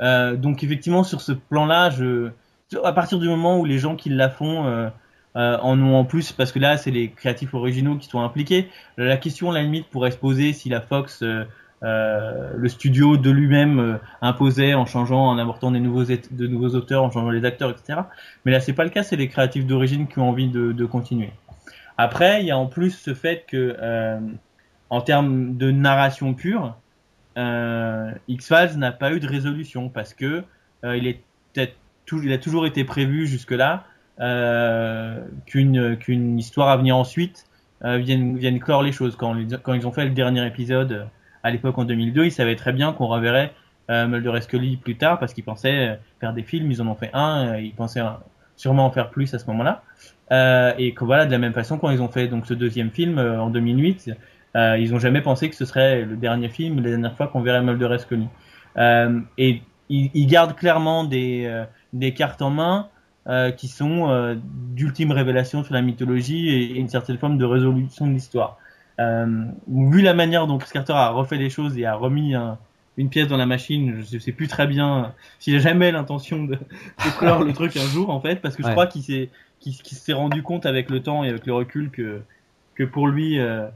euh, 0.00 0.36
donc 0.36 0.64
effectivement 0.64 1.04
sur 1.04 1.20
ce 1.20 1.32
plan 1.32 1.66
là 1.66 1.90
je 1.90 2.30
à 2.82 2.92
partir 2.92 3.18
du 3.18 3.28
moment 3.28 3.58
où 3.58 3.64
les 3.64 3.78
gens 3.78 3.94
qui 3.94 4.08
la 4.08 4.30
font 4.30 4.66
euh, 4.66 4.90
en 5.34 5.80
ont 5.80 5.96
en 5.96 6.04
plus 6.04 6.32
parce 6.32 6.52
que 6.52 6.58
là 6.58 6.76
c'est 6.76 6.90
les 6.90 7.10
créatifs 7.10 7.54
originaux 7.54 7.96
qui 7.96 8.08
sont 8.08 8.20
impliqués 8.20 8.68
la 8.98 9.16
question 9.16 9.50
à 9.50 9.54
la 9.54 9.62
limite 9.62 9.86
pourrait 9.88 10.10
se 10.10 10.18
poser 10.18 10.52
si 10.52 10.68
la 10.68 10.80
Fox 10.80 11.22
euh, 11.22 11.44
le 11.82 12.68
studio 12.68 13.16
de 13.16 13.30
lui-même 13.30 13.78
euh, 13.80 13.96
imposait 14.20 14.74
en 14.74 14.86
changeant, 14.86 15.26
en 15.26 15.38
apportant 15.38 15.72
des 15.72 15.80
nouveaux, 15.80 16.04
de 16.04 16.46
nouveaux 16.46 16.74
auteurs, 16.76 17.02
en 17.02 17.10
changeant 17.10 17.30
les 17.30 17.44
acteurs, 17.44 17.70
etc. 17.70 18.00
Mais 18.44 18.52
là, 18.52 18.60
c'est 18.60 18.72
pas 18.72 18.84
le 18.84 18.90
cas, 18.90 19.02
c'est 19.02 19.16
les 19.16 19.28
créatifs 19.28 19.66
d'origine 19.66 20.06
qui 20.06 20.18
ont 20.18 20.28
envie 20.28 20.48
de, 20.48 20.84
continuer. 20.84 21.30
Après, 21.98 22.40
il 22.40 22.46
y 22.46 22.50
a 22.50 22.58
en 22.58 22.66
plus 22.66 22.90
ce 22.90 23.14
fait 23.14 23.44
que, 23.48 23.76
euh, 23.80 24.20
en 24.90 25.00
termes 25.00 25.56
de 25.56 25.70
narration 25.70 26.34
pure, 26.34 26.76
euh, 27.38 28.12
X-Files 28.28 28.76
n'a 28.76 28.92
pas 28.92 29.12
eu 29.12 29.20
de 29.20 29.26
résolution 29.26 29.88
parce 29.88 30.14
que 30.14 30.44
il, 30.84 31.16
a 31.56 32.38
toujours 32.38 32.66
été 32.66 32.84
prévu 32.84 33.26
jusque-là 33.26 33.84
qu'une 35.46 36.38
histoire 36.38 36.68
à 36.68 36.76
venir 36.76 36.96
ensuite 36.96 37.46
vienne, 37.82 38.36
vienne 38.36 38.60
clore 38.60 38.82
les 38.82 38.92
choses. 38.92 39.16
Quand 39.16 39.34
ils 39.36 39.86
ont 39.86 39.92
fait 39.92 40.04
le 40.04 40.10
dernier 40.10 40.46
épisode 40.46 41.08
à 41.42 41.50
l'époque 41.50 41.78
en 41.78 41.84
2002, 41.84 42.26
ils 42.26 42.32
savaient 42.32 42.56
très 42.56 42.72
bien 42.72 42.92
qu'on 42.92 43.06
reverrait 43.06 43.52
euh, 43.90 44.06
Mulder 44.06 44.32
et 44.36 44.40
Scully 44.40 44.76
plus 44.76 44.96
tard 44.96 45.18
parce 45.18 45.34
qu'ils 45.34 45.44
pensaient 45.44 45.88
euh, 45.88 45.94
faire 46.20 46.32
des 46.32 46.42
films, 46.42 46.70
ils 46.70 46.80
en 46.80 46.86
ont 46.86 46.94
fait 46.94 47.10
un, 47.12 47.54
euh, 47.54 47.60
ils 47.60 47.74
pensaient 47.74 48.02
sûrement 48.56 48.86
en 48.86 48.90
faire 48.90 49.10
plus 49.10 49.32
à 49.34 49.38
ce 49.38 49.46
moment-là. 49.48 49.82
Euh, 50.30 50.72
et 50.78 50.94
que 50.94 51.04
voilà, 51.04 51.26
de 51.26 51.32
la 51.32 51.38
même 51.38 51.52
façon, 51.52 51.78
quand 51.78 51.90
ils 51.90 52.00
ont 52.00 52.08
fait 52.08 52.28
donc 52.28 52.46
ce 52.46 52.54
deuxième 52.54 52.90
film 52.90 53.18
en 53.18 53.50
2008, 53.50 54.12
euh, 54.54 54.78
ils 54.78 54.94
ont 54.94 54.98
jamais 54.98 55.20
pensé 55.20 55.50
que 55.50 55.56
ce 55.56 55.64
serait 55.64 56.02
le 56.02 56.16
dernier 56.16 56.48
film, 56.48 56.76
la 56.76 56.90
dernière 56.90 57.16
fois 57.16 57.26
qu'on 57.26 57.40
verrait 57.40 57.62
Mulder 57.62 57.88
et 57.94 57.98
Scully. 57.98 58.28
et 59.38 59.62
ils, 59.88 60.26
gardent 60.26 60.56
clairement 60.56 61.04
des, 61.04 61.64
des 61.92 62.14
cartes 62.14 62.40
en 62.40 62.50
main 62.50 62.88
qui 63.58 63.68
sont 63.68 64.40
d'ultime 64.74 65.12
révélation 65.12 65.64
sur 65.64 65.74
la 65.74 65.82
mythologie 65.82 66.48
et, 66.48 66.78
une 66.78 66.88
certaine 66.88 67.18
forme 67.18 67.36
de 67.36 67.44
résolution 67.44 68.06
de 68.06 68.12
l'histoire. 68.12 68.58
Euh, 69.02 69.44
vu 69.68 70.02
la 70.02 70.14
manière 70.14 70.46
dont 70.46 70.58
Chris 70.58 70.70
Carter 70.72 70.92
a 70.92 71.10
refait 71.10 71.36
les 71.36 71.50
choses 71.50 71.78
et 71.78 71.86
a 71.86 71.94
remis 71.94 72.34
une 72.96 73.08
pièce 73.08 73.28
dans 73.28 73.36
la 73.36 73.46
machine, 73.46 74.02
je 74.10 74.18
sais 74.18 74.32
plus 74.32 74.48
très 74.48 74.66
bien 74.66 75.14
s'il 75.38 75.56
a 75.56 75.58
jamais 75.58 75.90
l'intention 75.92 76.44
de, 76.44 76.54
de 76.54 77.18
clore 77.18 77.42
le 77.42 77.52
truc 77.52 77.76
un 77.76 77.86
jour 77.86 78.10
en 78.10 78.20
fait, 78.20 78.36
parce 78.40 78.56
que 78.56 78.62
je 78.62 78.70
crois 78.70 78.86
qu'il 78.86 79.02
s'est 79.02 79.30
qu'il 79.60 79.96
s'est 79.96 80.12
rendu 80.12 80.42
compte 80.42 80.66
avec 80.66 80.90
le 80.90 81.02
temps 81.02 81.24
et 81.24 81.28
avec 81.28 81.46
le 81.46 81.54
recul 81.54 81.90
que 81.90 82.22
que 82.74 82.84
pour 82.84 83.06
lui 83.06 83.38
euh, 83.38 83.66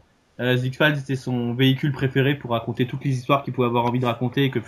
euh 0.40 0.56
Files 0.58 0.98
était 0.98 1.16
son 1.16 1.54
véhicule 1.54 1.92
préféré 1.92 2.34
pour 2.34 2.50
raconter 2.50 2.86
toutes 2.86 3.04
les 3.04 3.12
histoires 3.12 3.42
qu'il 3.42 3.52
pouvait 3.52 3.68
avoir 3.68 3.86
envie 3.86 4.00
de 4.00 4.06
raconter 4.06 4.44
et 4.44 4.50
que 4.50 4.60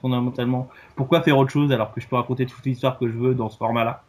fondamentalement 0.00 0.68
pourquoi 0.96 1.20
faire 1.22 1.38
autre 1.38 1.50
chose 1.50 1.70
alors 1.72 1.92
que 1.92 2.00
je 2.00 2.08
peux 2.08 2.16
raconter 2.16 2.46
toutes 2.46 2.64
les 2.64 2.72
histoires 2.72 2.98
que 2.98 3.06
je 3.06 3.12
veux 3.12 3.34
dans 3.34 3.50
ce 3.50 3.56
format 3.56 3.84
là. 3.84 4.02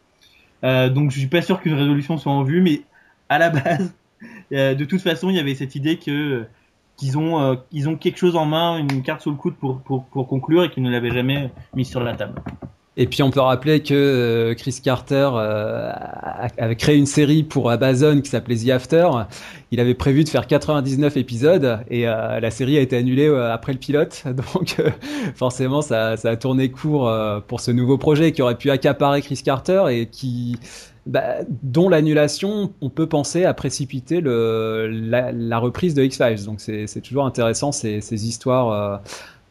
Euh, 0.64 0.88
donc 0.88 1.10
je 1.10 1.18
suis 1.18 1.28
pas 1.28 1.42
sûr 1.42 1.60
qu'une 1.60 1.74
résolution 1.74 2.16
soit 2.16 2.32
en 2.32 2.42
vue, 2.42 2.62
mais 2.62 2.82
à 3.28 3.38
la 3.38 3.50
base 3.50 3.94
de 4.50 4.84
toute 4.84 5.00
façon, 5.00 5.30
il 5.30 5.36
y 5.36 5.40
avait 5.40 5.54
cette 5.54 5.74
idée 5.74 5.98
que 5.98 6.46
qu'ils 6.96 7.18
ont 7.18 7.40
euh, 7.40 7.86
ont 7.86 7.96
quelque 7.96 8.18
chose 8.18 8.36
en 8.36 8.46
main, 8.46 8.78
une 8.78 9.02
carte 9.02 9.22
sous 9.22 9.30
le 9.30 9.36
coude 9.36 9.54
pour 9.56 10.28
conclure 10.28 10.64
et 10.64 10.70
qu'ils 10.70 10.82
ne 10.82 10.90
l'avaient 10.90 11.10
jamais 11.10 11.50
mis 11.74 11.84
sur 11.84 12.00
la 12.00 12.14
table. 12.14 12.40
Et 12.96 13.08
puis 13.08 13.24
on 13.24 13.32
peut 13.32 13.40
rappeler 13.40 13.82
que 13.82 13.92
euh, 13.92 14.54
Chris 14.54 14.78
Carter 14.80 15.28
avait 16.56 16.76
créé 16.76 16.96
une 16.96 17.06
série 17.06 17.42
pour 17.42 17.68
Amazon 17.68 18.20
qui 18.20 18.30
s'appelait 18.30 18.54
The 18.54 18.68
After. 18.68 19.10
Il 19.72 19.80
avait 19.80 19.94
prévu 19.94 20.22
de 20.22 20.28
faire 20.28 20.46
99 20.46 21.16
épisodes 21.16 21.80
et 21.90 22.04
la 22.04 22.50
série 22.52 22.78
a 22.78 22.80
été 22.80 22.96
annulée 22.96 23.26
après 23.26 23.72
le 23.72 23.80
pilote. 23.80 24.22
Donc 24.52 24.76
forcément 25.34 25.82
ça 25.82 26.14
a 26.22 26.36
tourné 26.36 26.70
court 26.70 27.12
pour 27.48 27.58
ce 27.58 27.72
nouveau 27.72 27.98
projet 27.98 28.30
qui 28.30 28.42
aurait 28.42 28.58
pu 28.58 28.70
accaparer 28.70 29.22
Chris 29.22 29.40
Carter 29.44 29.86
et 29.90 30.06
qui 30.06 30.56
bah, 31.06 31.38
dont 31.62 31.88
l'annulation, 31.88 32.72
on 32.80 32.90
peut 32.90 33.06
penser 33.06 33.44
à 33.44 33.54
précipiter 33.54 34.20
le, 34.20 34.88
la, 34.88 35.32
la 35.32 35.58
reprise 35.58 35.94
de 35.94 36.02
X-Files. 36.02 36.44
Donc 36.44 36.60
c'est 36.60 37.02
toujours 37.02 37.26
intéressant 37.26 37.72
ces, 37.72 38.00
ces 38.00 38.26
histoires 38.26 38.70
euh, 38.70 38.96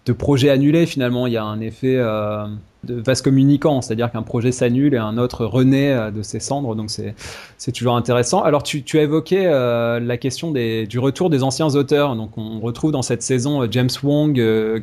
de 0.06 0.14
projets 0.14 0.50
annulés 0.50 0.86
finalement. 0.86 1.28
Il 1.28 1.34
y 1.34 1.38
a 1.38 1.44
un 1.44 1.60
effet 1.62 1.96
euh, 1.98 2.46
de 2.84 2.96
vase 2.96 3.22
communicant, 3.22 3.82
c'est-à-dire 3.82 4.12
qu'un 4.12 4.24
projet 4.24 4.52
s'annule 4.52 4.94
et 4.94 4.98
un 4.98 5.18
autre 5.18 5.46
renaît 5.46 5.94
euh, 5.94 6.12
de 6.12 6.22
ses 6.22 6.40
cendres. 6.40 6.76
Donc 6.76 6.90
c'est 6.90 7.72
toujours 7.72 7.96
intéressant. 7.96 8.42
Alors 8.42 8.64
tu, 8.64 8.84
tu 8.84 9.00
as 9.00 9.04
évoqué 9.04 9.46
euh, 9.46 10.00
la 10.00 10.18
question 10.18 10.52
des, 10.52 10.88
du 10.88 11.00
retour 11.00 11.30
des 11.30 11.44
anciens 11.44 11.76
auteurs. 11.76 12.16
Donc 12.16 12.38
on 12.38 12.60
retrouve 12.60 12.92
dans 12.92 13.04
cette 13.04 13.24
saison 13.24 13.62
euh, 13.62 13.68
James 13.72 13.90
Wong, 14.04 14.34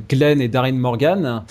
Glenn 0.09 0.41
et 0.41 0.49
Darren 0.49 0.73
Morgan. 0.73 1.43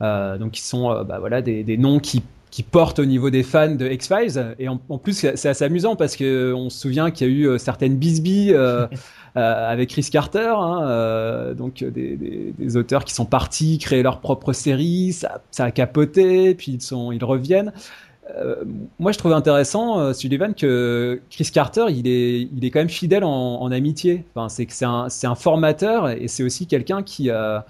donc 0.00 0.52
qui 0.52 0.62
sont 0.62 1.04
bah, 1.04 1.18
voilà 1.18 1.42
des, 1.42 1.62
des 1.62 1.76
noms 1.76 1.98
qui 2.00 2.22
qui 2.52 2.62
porte 2.62 2.98
au 2.98 3.06
niveau 3.06 3.30
des 3.30 3.42
fans 3.42 3.74
de 3.74 3.88
X-Files. 3.88 4.54
Et 4.58 4.68
en, 4.68 4.76
plus, 4.76 5.26
c'est 5.34 5.48
assez 5.48 5.64
amusant 5.64 5.96
parce 5.96 6.16
que 6.16 6.52
on 6.52 6.68
se 6.68 6.78
souvient 6.78 7.10
qu'il 7.10 7.26
y 7.26 7.30
a 7.30 7.32
eu 7.32 7.48
euh, 7.48 7.58
certaines 7.58 7.96
bisbilles 7.96 8.52
euh, 8.52 8.86
euh, 9.38 9.70
avec 9.72 9.88
Chris 9.88 10.06
Carter, 10.12 10.52
hein, 10.54 10.82
euh, 10.82 11.54
donc 11.54 11.82
des, 11.82 12.14
des, 12.14 12.54
des, 12.56 12.76
auteurs 12.76 13.06
qui 13.06 13.14
sont 13.14 13.24
partis 13.24 13.78
créer 13.78 14.02
leur 14.02 14.20
propre 14.20 14.52
série, 14.52 15.14
ça, 15.14 15.40
ça 15.50 15.64
a 15.64 15.70
capoté, 15.70 16.54
puis 16.54 16.72
ils, 16.72 16.82
sont, 16.82 17.10
ils 17.10 17.24
reviennent. 17.24 17.72
Euh, 18.36 18.56
moi, 18.98 19.12
je 19.12 19.18
trouve 19.18 19.32
intéressant, 19.32 20.12
Sullivan, 20.12 20.54
que 20.54 21.22
Chris 21.30 21.48
Carter, 21.52 21.86
il 21.88 22.06
est, 22.06 22.48
il 22.54 22.64
est 22.66 22.70
quand 22.70 22.80
même 22.80 22.90
fidèle 22.90 23.24
en, 23.24 23.62
en 23.62 23.72
amitié. 23.72 24.26
Enfin, 24.34 24.50
c'est 24.50 24.66
que 24.66 24.74
c'est 24.74 24.84
un, 24.84 25.08
un 25.22 25.34
formateur 25.34 26.10
et 26.10 26.28
c'est 26.28 26.42
aussi 26.42 26.66
quelqu'un 26.66 27.02
qui, 27.02 27.30
euh, 27.30 27.60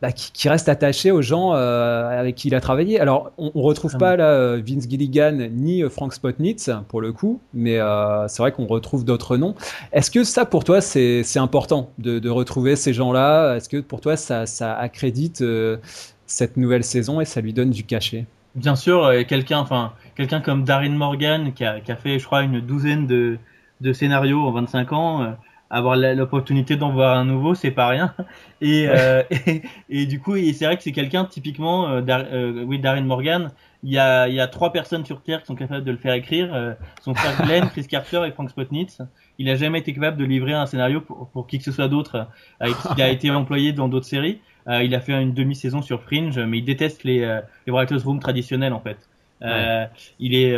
bah, 0.00 0.12
qui, 0.12 0.30
qui, 0.30 0.48
reste 0.48 0.68
attaché 0.68 1.10
aux 1.10 1.22
gens 1.22 1.54
euh, 1.54 2.20
avec 2.20 2.36
qui 2.36 2.48
il 2.48 2.54
a 2.54 2.60
travaillé. 2.60 3.00
Alors, 3.00 3.32
on, 3.36 3.50
on 3.54 3.62
retrouve 3.62 3.96
pas 3.98 4.16
là 4.16 4.30
euh, 4.30 4.62
Vince 4.64 4.88
Gilligan 4.88 5.48
ni 5.50 5.82
euh, 5.82 5.90
Frank 5.90 6.12
Spotnitz 6.12 6.70
pour 6.88 7.00
le 7.00 7.12
coup, 7.12 7.40
mais 7.52 7.78
euh, 7.78 8.28
c'est 8.28 8.40
vrai 8.40 8.52
qu'on 8.52 8.66
retrouve 8.66 9.04
d'autres 9.04 9.36
noms. 9.36 9.56
Est-ce 9.92 10.12
que 10.12 10.22
ça, 10.22 10.46
pour 10.46 10.62
toi, 10.62 10.80
c'est 10.80 11.24
important 11.36 11.90
de, 11.98 12.20
de, 12.20 12.30
retrouver 12.30 12.76
ces 12.76 12.92
gens-là? 12.92 13.56
Est-ce 13.56 13.68
que 13.68 13.78
pour 13.78 14.00
toi, 14.00 14.16
ça, 14.16 14.46
ça 14.46 14.76
accrédite 14.76 15.40
euh, 15.40 15.78
cette 16.26 16.56
nouvelle 16.56 16.84
saison 16.84 17.20
et 17.20 17.24
ça 17.24 17.40
lui 17.40 17.52
donne 17.52 17.70
du 17.70 17.82
cachet? 17.82 18.26
Bien 18.54 18.76
sûr, 18.76 19.10
quelqu'un, 19.26 19.58
enfin, 19.58 19.92
quelqu'un 20.16 20.40
comme 20.40 20.64
Darren 20.64 20.90
Morgan 20.90 21.52
qui 21.52 21.64
a, 21.64 21.80
qui 21.80 21.90
a, 21.90 21.96
fait, 21.96 22.18
je 22.18 22.24
crois, 22.24 22.42
une 22.42 22.60
douzaine 22.60 23.06
de, 23.06 23.38
de 23.80 23.92
scénarios 23.92 24.46
en 24.46 24.52
25 24.52 24.92
ans 24.92 25.36
avoir 25.70 25.96
l'opportunité 25.96 26.76
d'en 26.76 26.92
voir 26.92 27.16
un 27.16 27.24
nouveau, 27.24 27.54
c'est 27.54 27.70
pas 27.70 27.88
rien. 27.88 28.14
Et, 28.60 28.88
euh, 28.88 29.22
et, 29.46 29.62
et, 29.88 30.06
du 30.06 30.18
coup, 30.18 30.36
c'est 30.36 30.64
vrai 30.64 30.76
que 30.76 30.82
c'est 30.82 30.92
quelqu'un 30.92 31.24
typiquement, 31.24 31.88
euh, 31.88 32.00
Dar, 32.00 32.24
euh, 32.32 32.64
oui, 32.66 32.80
Darren 32.80 33.02
Morgan. 33.02 33.52
Il 33.84 33.92
y 33.92 33.98
a, 33.98 34.26
il 34.26 34.34
y 34.34 34.40
a 34.40 34.48
trois 34.48 34.72
personnes 34.72 35.04
sur 35.04 35.22
Terre 35.22 35.42
qui 35.42 35.46
sont 35.46 35.54
capables 35.54 35.84
de 35.84 35.92
le 35.92 35.96
faire 35.96 36.14
écrire. 36.14 36.52
Euh, 36.52 36.74
son 37.00 37.14
frère 37.14 37.40
Glenn, 37.46 37.68
Chris 37.72 37.86
Carter 37.86 38.24
et 38.26 38.32
Frank 38.32 38.50
Spotnitz. 38.50 39.00
Il 39.38 39.48
a 39.48 39.54
jamais 39.54 39.78
été 39.78 39.94
capable 39.94 40.16
de 40.16 40.24
livrer 40.24 40.54
un 40.54 40.66
scénario 40.66 41.00
pour, 41.00 41.28
pour 41.28 41.46
qui 41.46 41.58
que 41.58 41.64
ce 41.64 41.70
soit 41.70 41.86
d'autre. 41.86 42.26
Euh, 42.62 42.72
il 42.96 43.02
a 43.02 43.10
été 43.10 43.30
employé 43.30 43.72
dans 43.72 43.86
d'autres 43.86 44.06
séries. 44.06 44.40
il 44.66 44.92
a 44.92 45.00
fait 45.00 45.22
une 45.22 45.34
demi-saison 45.34 45.80
sur 45.80 46.02
Fringe, 46.02 46.40
mais 46.40 46.58
il 46.58 46.64
déteste 46.64 47.04
les, 47.04 47.20
les 47.66 47.72
writers' 47.72 48.02
room 48.04 48.18
traditionnels 48.18 48.72
en 48.72 48.80
fait. 48.80 48.98
Ouais. 49.40 49.86
il 50.18 50.34
est, 50.34 50.52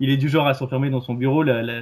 il 0.00 0.10
est 0.10 0.18
du 0.18 0.28
genre 0.28 0.46
à 0.46 0.52
s'enfermer 0.52 0.90
dans 0.90 1.00
son 1.00 1.14
bureau. 1.14 1.42
La, 1.42 1.62
la, 1.62 1.80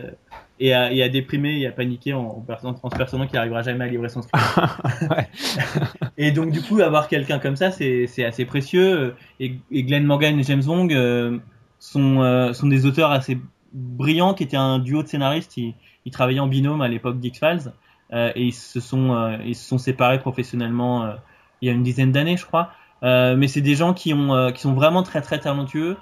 et 0.61 0.73
à, 0.73 0.93
et 0.93 1.03
à 1.03 1.09
déprimer 1.09 1.61
et 1.61 1.67
à 1.67 1.73
paniquer 1.73 2.13
en, 2.15 2.45
en, 2.47 2.75
en 2.83 2.91
se 2.91 2.97
persuadant 2.97 3.27
qu'il 3.27 3.37
n'arrivera 3.37 3.63
jamais 3.63 3.85
à 3.85 3.89
livrer 3.89 4.09
son 4.09 4.23
script. 4.23 4.45
et 6.19 6.33
donc 6.33 6.51
du 6.51 6.63
coup 6.63 6.81
avoir 6.81 7.09
quelqu'un 7.09 7.39
comme 7.39 7.57
ça 7.57 7.71
c'est 7.71 8.25
assez 8.25 8.45
précieux 8.45 9.15
et, 9.41 9.55
et, 9.71 9.83
Glenn 9.85 10.05
Morgan 10.05 10.39
et 10.39 10.43
James 10.43 10.63
Wong 10.67 10.93
euh, 10.93 11.39
sont, 11.79 12.53
sont 12.53 12.67
des 12.67 12.87
auteurs 12.87 13.11
assez 13.11 13.39
brillants 13.73 14.35
qui 14.35 14.43
étaient 14.43 14.57
un 14.57 14.79
duo 14.79 15.03
de 15.03 15.09
scénaristes. 15.09 15.57
Ils, 15.57 15.75
ils 16.05 16.13
travaillaient 16.13 16.41
en 16.41 16.49
binôme 16.49 16.81
à 16.81 16.89
l'époque 16.89 17.21
d'X-Files 17.21 17.73
et 18.13 18.33
ils 18.43 18.55
se 18.55 18.81
sont, 18.81 19.39
ils 19.45 19.55
se 19.55 19.69
sont 19.69 19.79
séparés 19.79 20.19
professionnellement 20.19 21.13
il 21.61 21.69
y 21.69 21.71
a 21.71 21.75
une 21.75 21.83
dizaine 21.83 22.13
d'années, 22.13 22.37
je 22.37 22.47
crois. 22.47 22.73
mais 23.03 23.47
c'est 23.47 23.61
des 23.61 23.75
gens 23.75 23.93
qui, 23.95 24.15
ont, 24.15 24.51
qui 24.53 24.61
sont 24.61 24.73
vraiment 24.73 25.03
très 25.03 25.21
très 25.21 25.39
talentueux 25.39 25.97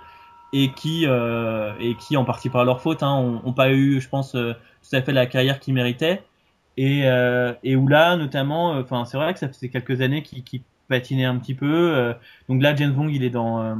et 0.56 0.72
qui 0.72 1.04
euh, 1.06 1.72
et 1.80 1.94
qui 1.96 2.16
en 2.16 2.24
partie 2.24 2.48
par 2.48 2.64
leur 2.64 2.80
faute 2.80 3.02
hein, 3.02 3.40
ont, 3.44 3.52
pas 3.52 3.70
eu 3.72 4.00
je 4.00 4.08
pense 4.08 4.34
euh, 4.34 4.54
tout 4.82 4.96
à 4.96 5.02
fait 5.02 5.12
la 5.12 5.26
carrière 5.26 5.60
qu'ils 5.60 5.74
méritaient. 5.74 6.22
Et 6.78 7.02
euh, 7.04 7.52
et 7.62 7.76
où 7.76 7.88
là 7.88 8.16
notamment 8.16 8.74
euh, 8.74 8.82
enfin 8.82 9.04
c'est 9.04 9.18
vrai 9.18 9.32
que 9.34 9.38
ça 9.38 9.48
faisait 9.48 9.68
quelques 9.68 10.00
années 10.00 10.22
qui 10.22 10.42
qui 10.42 10.62
patinait 10.88 11.24
un 11.24 11.36
petit 11.36 11.54
peu 11.54 11.94
euh, 11.94 12.14
donc 12.48 12.62
là 12.62 12.74
James 12.74 12.92
Bond 12.92 13.08
il 13.08 13.22
est 13.22 13.30
dans 13.30 13.76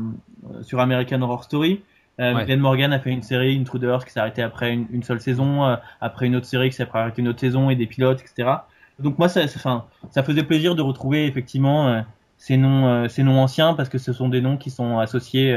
sur 0.63 0.81
American 0.81 1.23
Horror 1.23 1.45
Story. 1.45 1.83
Ouais. 2.19 2.47
Glenn 2.47 2.61
Morgan 2.61 2.95
a 2.95 2.99
fait 2.99 3.11
une 3.11 3.23
série 3.23 3.59
Intruders 3.59 4.07
qui 4.07 4.11
s'est 4.11 4.21
arrêtée 4.21 4.41
après 4.41 4.73
une, 4.73 4.87
une, 4.91 5.03
seule 5.03 5.21
saison 5.21 5.77
après 6.01 6.25
une 6.25 6.37
autre 6.37 6.47
série 6.47 6.71
qui 6.71 6.77
s'est 6.77 6.89
arrêtée 6.91 7.21
une 7.21 7.29
autre 7.29 7.41
saison 7.41 7.69
et 7.69 7.77
des 7.77 7.87
pilotes 7.87 8.23
etc 8.23 8.53
donc 8.99 9.19
moi 9.19 9.29
ça 9.29 9.45
enfin 9.45 9.85
ça 10.11 10.23
faisait 10.23 10.43
plaisir 10.43 10.75
de 10.75 10.81
retrouver 10.81 11.27
effectivement 11.27 12.03
ces 12.39 12.57
noms 12.57 13.07
ces 13.11 13.23
noms 13.23 13.39
anciens 13.39 13.75
parce 13.75 13.91
que 13.91 13.99
ce 13.99 14.15
sont 14.15 14.31
des 14.31 14.41
noms 14.41 14.57
qui 14.57 14.71
sont 14.71 14.99
associés 14.99 15.55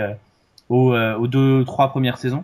aux, 0.69 0.93
euh, 0.93 1.15
aux 1.17 1.27
deux 1.27 1.65
trois 1.65 1.89
premières 1.89 2.17
saisons. 2.17 2.43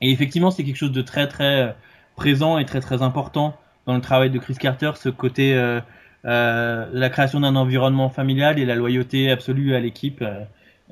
Et 0.00 0.10
effectivement, 0.10 0.50
c'est 0.50 0.64
quelque 0.64 0.76
chose 0.76 0.92
de 0.92 1.02
très 1.02 1.28
très 1.28 1.62
euh, 1.62 1.72
présent 2.16 2.58
et 2.58 2.64
très 2.64 2.80
très 2.80 3.02
important 3.02 3.56
dans 3.86 3.94
le 3.94 4.00
travail 4.00 4.30
de 4.30 4.38
Chris 4.38 4.56
Carter, 4.56 4.92
ce 4.96 5.08
côté 5.08 5.54
euh, 5.54 5.80
euh, 6.24 6.86
la 6.92 7.08
création 7.08 7.40
d'un 7.40 7.54
environnement 7.54 8.08
familial 8.08 8.58
et 8.58 8.64
la 8.64 8.74
loyauté 8.74 9.30
absolue 9.30 9.74
à 9.74 9.80
l'équipe, 9.80 10.24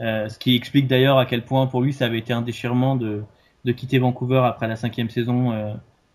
euh, 0.00 0.28
ce 0.28 0.38
qui 0.38 0.54
explique 0.54 0.86
d'ailleurs 0.86 1.18
à 1.18 1.26
quel 1.26 1.44
point 1.44 1.66
pour 1.66 1.82
lui 1.82 1.92
ça 1.92 2.06
avait 2.06 2.18
été 2.18 2.32
un 2.32 2.42
déchirement 2.42 2.94
de, 2.94 3.24
de 3.64 3.72
quitter 3.72 3.98
Vancouver 3.98 4.42
après 4.44 4.68
la 4.68 4.76
cinquième 4.76 5.10
saison 5.10 5.52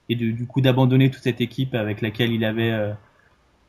et 0.07 0.15
du 0.15 0.45
coup 0.47 0.61
d'abandonner 0.61 1.09
toute 1.11 1.23
cette 1.23 1.41
équipe 1.41 1.75
avec 1.75 2.01
laquelle 2.01 2.31
il 2.31 2.43
avait 2.43 2.73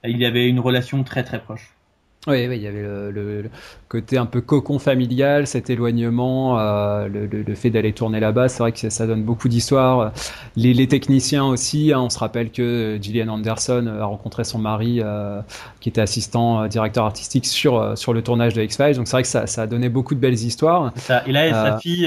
il 0.04 0.24
avait 0.24 0.48
une 0.48 0.58
relation 0.58 1.04
très 1.04 1.22
très 1.22 1.40
proche. 1.40 1.76
Oui, 2.26 2.46
oui, 2.48 2.56
il 2.56 2.62
y 2.62 2.66
avait 2.66 2.82
le, 2.82 3.10
le, 3.10 3.50
côté 3.88 4.18
un 4.18 4.26
peu 4.26 4.42
cocon 4.42 4.78
familial, 4.78 5.46
cet 5.46 5.70
éloignement, 5.70 6.58
euh, 6.58 7.08
le, 7.08 7.24
le, 7.26 7.54
fait 7.54 7.70
d'aller 7.70 7.94
tourner 7.94 8.20
là-bas, 8.20 8.50
c'est 8.50 8.58
vrai 8.58 8.72
que 8.72 8.90
ça 8.90 9.06
donne 9.06 9.22
beaucoup 9.22 9.48
d'histoires. 9.48 10.12
Les, 10.54 10.74
les, 10.74 10.86
techniciens 10.86 11.46
aussi, 11.46 11.94
hein, 11.94 12.00
on 12.00 12.10
se 12.10 12.18
rappelle 12.18 12.50
que 12.50 12.98
Gillian 13.00 13.28
Anderson 13.28 13.86
a 13.98 14.04
rencontré 14.04 14.44
son 14.44 14.58
mari, 14.58 15.00
euh, 15.02 15.40
qui 15.80 15.88
était 15.88 16.02
assistant 16.02 16.62
euh, 16.62 16.68
directeur 16.68 17.06
artistique 17.06 17.46
sur 17.46 17.96
sur 17.96 18.12
le 18.12 18.20
tournage 18.22 18.52
de 18.52 18.60
X-Files, 18.62 18.96
donc 18.96 19.08
c'est 19.08 19.16
vrai 19.16 19.22
que 19.22 19.28
ça, 19.28 19.46
ça 19.46 19.62
a 19.62 19.66
donné 19.66 19.88
beaucoup 19.88 20.14
de 20.14 20.20
belles 20.20 20.34
histoires. 20.34 20.92
Ça. 20.96 21.26
Et 21.26 21.32
là, 21.32 21.50
sa 21.52 21.78
fille 21.78 22.06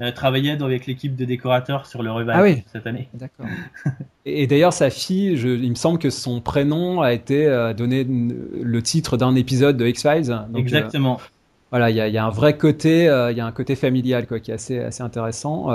euh, 0.00 0.12
travaillait 0.12 0.62
avec 0.62 0.86
l'équipe 0.86 1.16
de 1.16 1.24
décorateurs 1.24 1.86
sur 1.86 2.04
le 2.04 2.12
revival 2.12 2.36
ah 2.38 2.42
oui. 2.42 2.62
cette 2.72 2.86
année. 2.86 3.08
D'accord. 3.14 3.46
et, 4.24 4.46
d'ailleurs, 4.46 4.72
sa 4.72 4.90
fille, 4.90 5.36
je, 5.36 5.48
il 5.48 5.70
me 5.70 5.74
semble 5.74 5.98
que 5.98 6.10
son 6.10 6.40
prénom 6.40 7.00
a 7.00 7.12
été 7.12 7.46
euh, 7.46 7.74
donné 7.74 8.04
le 8.04 8.82
titre 8.82 9.16
d'un 9.16 9.34
épisode 9.34 9.76
de 9.76 9.86
X-Files. 9.86 10.32
Exactement. 10.54 11.16
Euh, 11.16 11.24
voilà, 11.70 11.90
il 11.90 11.96
y 11.96 12.00
a, 12.00 12.08
y 12.08 12.16
a, 12.16 12.24
un 12.24 12.30
vrai 12.30 12.56
côté, 12.56 13.08
euh, 13.08 13.30
il 13.30 13.36
y 13.36 13.40
a 13.40 13.46
un 13.46 13.52
côté 13.52 13.74
familial 13.74 14.26
quoi, 14.26 14.40
qui 14.40 14.52
est 14.52 14.54
assez, 14.54 14.78
assez 14.78 15.02
intéressant. 15.02 15.66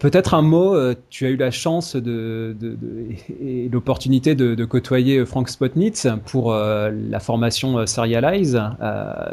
Peut-être 0.00 0.34
un 0.34 0.42
mot, 0.42 0.76
tu 1.08 1.26
as 1.26 1.28
eu 1.28 1.36
la 1.36 1.52
chance 1.52 1.94
de, 1.94 2.56
de, 2.58 2.70
de 2.70 3.08
et 3.40 3.68
l'opportunité 3.68 4.34
de, 4.34 4.56
de, 4.56 4.64
côtoyer 4.64 5.24
Frank 5.24 5.48
Spotnitz 5.48 6.08
pour 6.26 6.52
la 6.52 7.20
formation 7.20 7.86
Serialize. 7.86 8.60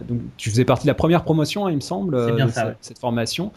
donc, 0.07 0.19
tu 0.37 0.51
faisais 0.51 0.65
partie 0.65 0.83
de 0.83 0.91
la 0.91 0.95
première 0.95 1.23
promotion, 1.23 1.65
hein, 1.65 1.71
il 1.71 1.77
me 1.77 1.81
semble, 1.81 2.35
bien 2.35 2.45
de 2.45 2.51
ça, 2.51 2.61
cette, 2.61 2.69
ouais. 2.69 2.75
cette 2.81 2.99
formation 2.99 3.51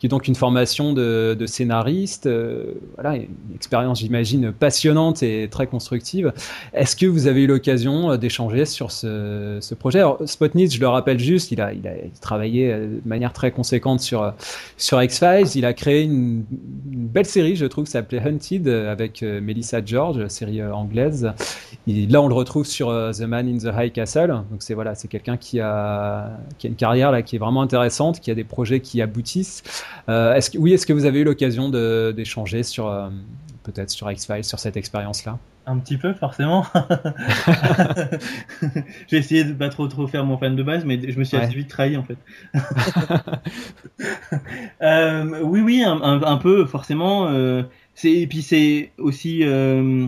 qui 0.00 0.06
est 0.06 0.08
donc 0.08 0.26
une 0.28 0.34
formation 0.34 0.94
de, 0.94 1.36
de 1.38 1.46
scénariste. 1.46 2.26
Euh, 2.26 2.72
voilà, 2.94 3.16
une 3.16 3.54
expérience, 3.54 4.00
j'imagine, 4.00 4.50
passionnante 4.50 5.22
et 5.22 5.48
très 5.50 5.66
constructive. 5.66 6.32
Est-ce 6.72 6.96
que 6.96 7.04
vous 7.04 7.26
avez 7.26 7.42
eu 7.42 7.46
l'occasion 7.46 8.16
d'échanger 8.16 8.64
sur 8.64 8.90
ce, 8.90 9.58
ce 9.60 9.74
projet? 9.74 9.98
Alors, 9.98 10.18
Spotnitz, 10.24 10.74
je 10.74 10.80
le 10.80 10.88
rappelle 10.88 11.18
juste, 11.18 11.52
il 11.52 11.60
a, 11.60 11.74
il 11.74 11.86
a 11.86 11.92
travaillé 12.22 12.72
de 12.72 13.02
manière 13.04 13.34
très 13.34 13.50
conséquente 13.50 14.00
sur, 14.00 14.32
sur 14.78 15.02
X-Files. 15.02 15.54
Il 15.54 15.66
a 15.66 15.74
créé 15.74 16.02
une, 16.02 16.44
une, 16.90 17.06
belle 17.06 17.26
série, 17.26 17.56
je 17.56 17.66
trouve, 17.66 17.84
qui 17.84 17.90
s'appelait 17.90 18.22
Hunted, 18.26 18.68
avec 18.68 19.20
Melissa 19.20 19.84
George, 19.84 20.26
série 20.28 20.62
anglaise. 20.62 21.30
Là, 21.86 22.22
on 22.22 22.28
le 22.28 22.34
retrouve 22.34 22.66
sur 22.66 22.88
The 22.88 23.22
Man 23.22 23.48
in 23.48 23.58
the 23.58 23.74
High 23.74 23.92
Castle. 23.92 24.42
Donc, 24.50 24.62
c'est 24.62 24.74
voilà, 24.74 24.94
c'est 24.94 25.08
quelqu'un 25.08 25.36
qui 25.36 25.60
a, 25.60 26.30
qui 26.58 26.66
a 26.66 26.70
une 26.70 26.76
carrière 26.76 27.10
là, 27.10 27.22
qui 27.22 27.36
est 27.36 27.38
vraiment 27.38 27.62
intéressante, 27.62 28.20
qui 28.20 28.30
a 28.30 28.34
des 28.34 28.44
projets 28.44 28.80
qui 28.80 29.02
aboutissent. 29.02 29.62
Euh, 30.08 30.34
est-ce 30.34 30.50
que, 30.50 30.58
oui, 30.58 30.72
est-ce 30.72 30.86
que 30.86 30.92
vous 30.92 31.04
avez 31.04 31.20
eu 31.20 31.24
l'occasion 31.24 31.68
d'échanger 31.68 32.62
sur 32.62 32.88
euh, 32.88 33.08
peut-être 33.62 33.90
sur 33.90 34.10
X-Files, 34.10 34.44
sur 34.44 34.58
cette 34.58 34.76
expérience-là? 34.76 35.38
Un 35.66 35.78
petit 35.78 35.98
peu, 35.98 36.14
forcément. 36.14 36.64
J'ai 39.08 39.18
essayé 39.18 39.44
de 39.44 39.52
pas 39.52 39.68
trop 39.68 39.86
trop 39.88 40.06
faire 40.06 40.24
mon 40.24 40.38
fan 40.38 40.56
de 40.56 40.62
base, 40.62 40.84
mais 40.84 40.98
je 41.10 41.18
me 41.18 41.24
suis 41.24 41.36
ouais. 41.36 41.44
assez 41.44 41.54
vite 41.54 41.68
trahi 41.68 41.96
en 41.96 42.02
fait. 42.02 42.16
euh, 44.82 45.40
oui, 45.42 45.60
oui, 45.60 45.84
un, 45.84 46.00
un, 46.02 46.22
un 46.22 46.36
peu, 46.38 46.64
forcément. 46.64 47.28
Euh, 47.28 47.62
et 48.02 48.26
puis 48.26 48.42
c'est 48.42 48.90
aussi 48.98 49.44
euh, 49.44 50.06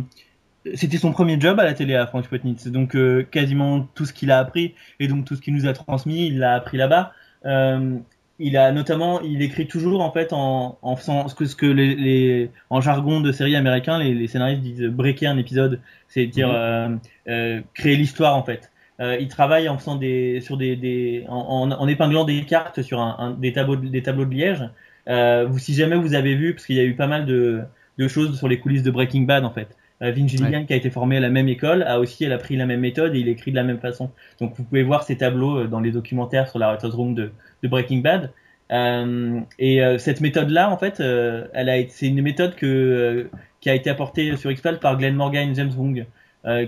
c'était 0.74 0.98
son 0.98 1.12
premier 1.12 1.40
job 1.40 1.58
à 1.60 1.64
la 1.64 1.74
télé 1.74 1.94
à 1.94 2.06
Frank 2.06 2.24
Spotnitz, 2.24 2.68
donc 2.68 2.94
euh, 2.94 3.22
quasiment 3.30 3.88
tout 3.94 4.04
ce 4.04 4.12
qu'il 4.12 4.30
a 4.30 4.38
appris 4.38 4.74
et 5.00 5.08
donc 5.08 5.24
tout 5.24 5.36
ce 5.36 5.40
qu'il 5.40 5.54
nous 5.54 5.66
a 5.66 5.72
transmis, 5.72 6.26
il 6.26 6.38
l'a 6.38 6.54
appris 6.54 6.76
là-bas. 6.76 7.12
Euh, 7.44 7.98
il 8.38 8.56
a 8.56 8.72
notamment, 8.72 9.20
il 9.20 9.42
écrit 9.42 9.68
toujours 9.68 10.00
en 10.00 10.10
fait 10.10 10.32
en, 10.32 10.78
en 10.82 10.96
faisant 10.96 11.28
ce 11.28 11.34
que, 11.34 11.46
ce 11.46 11.54
que 11.54 11.66
les, 11.66 11.94
les 11.94 12.50
en 12.70 12.80
jargon 12.80 13.20
de 13.20 13.30
série 13.30 13.54
américain, 13.54 13.98
les, 13.98 14.14
les, 14.14 14.26
scénaristes 14.26 14.62
disent 14.62 14.82
breaker 14.82 15.26
un 15.26 15.38
épisode, 15.38 15.80
c'est 16.08 16.26
dire 16.26 16.48
mmh. 16.48 16.54
euh, 16.54 16.88
euh, 17.28 17.60
créer 17.74 17.96
l'histoire 17.96 18.36
en 18.36 18.42
fait. 18.42 18.72
Euh, 19.00 19.16
il 19.20 19.28
travaille 19.28 19.68
en 19.68 19.78
faisant 19.78 19.96
des 19.96 20.40
sur 20.40 20.56
des, 20.56 20.76
des 20.76 21.24
en, 21.28 21.70
en, 21.70 21.88
épinglant 21.88 22.24
des 22.24 22.44
cartes 22.44 22.82
sur 22.82 23.00
un, 23.00 23.16
un, 23.18 23.30
des 23.30 23.52
tableaux 23.52 23.76
de, 23.76 23.88
des 23.88 24.02
tableaux 24.02 24.24
de 24.24 24.34
liège. 24.34 24.68
Euh, 25.08 25.46
vous, 25.48 25.58
si 25.58 25.74
jamais 25.74 25.96
vous 25.96 26.14
avez 26.14 26.34
vu, 26.34 26.54
parce 26.54 26.66
qu'il 26.66 26.76
y 26.76 26.80
a 26.80 26.84
eu 26.84 26.94
pas 26.94 27.06
mal 27.06 27.26
de, 27.26 27.62
de 27.98 28.08
choses 28.08 28.36
sur 28.38 28.48
les 28.48 28.58
coulisses 28.60 28.82
de 28.82 28.90
Breaking 28.90 29.22
Bad 29.22 29.44
en 29.44 29.50
fait. 29.50 29.76
Euh, 30.02 30.10
Vince 30.10 30.30
Gilligan, 30.30 30.60
ouais. 30.60 30.66
qui 30.66 30.72
a 30.72 30.76
été 30.76 30.90
formé 30.90 31.16
à 31.16 31.20
la 31.20 31.30
même 31.30 31.48
école, 31.48 31.84
a 31.84 32.00
aussi 32.00 32.24
elle 32.24 32.32
a 32.32 32.38
pris 32.38 32.56
la 32.56 32.66
même 32.66 32.80
méthode 32.80 33.14
et 33.14 33.20
il 33.20 33.28
écrit 33.28 33.52
de 33.52 33.56
la 33.56 33.62
même 33.62 33.78
façon. 33.78 34.10
Donc 34.40 34.54
vous 34.56 34.64
pouvez 34.64 34.82
voir 34.82 35.04
ces 35.04 35.16
tableaux 35.16 35.58
euh, 35.58 35.66
dans 35.68 35.80
les 35.80 35.92
documentaires 35.92 36.48
sur 36.48 36.58
la 36.58 36.68
Writers 36.68 36.94
Room 36.94 37.14
de, 37.14 37.30
de 37.62 37.68
Breaking 37.68 37.98
Bad. 37.98 38.30
Euh, 38.72 39.40
et 39.58 39.82
euh, 39.82 39.98
cette 39.98 40.20
méthode-là, 40.20 40.70
en 40.70 40.78
fait, 40.78 41.00
euh, 41.00 41.46
elle 41.52 41.68
a 41.68 41.76
c'est 41.88 42.08
une 42.08 42.22
méthode 42.22 42.54
que 42.54 43.28
qui 43.60 43.70
a 43.70 43.74
été 43.74 43.90
apportée 43.90 44.36
sur 44.36 44.50
X-Files 44.50 44.78
par 44.80 44.96
Glenn 44.96 45.14
Morgan 45.14 45.50
et 45.50 45.54
James 45.54 45.70
Wong, 45.76 46.06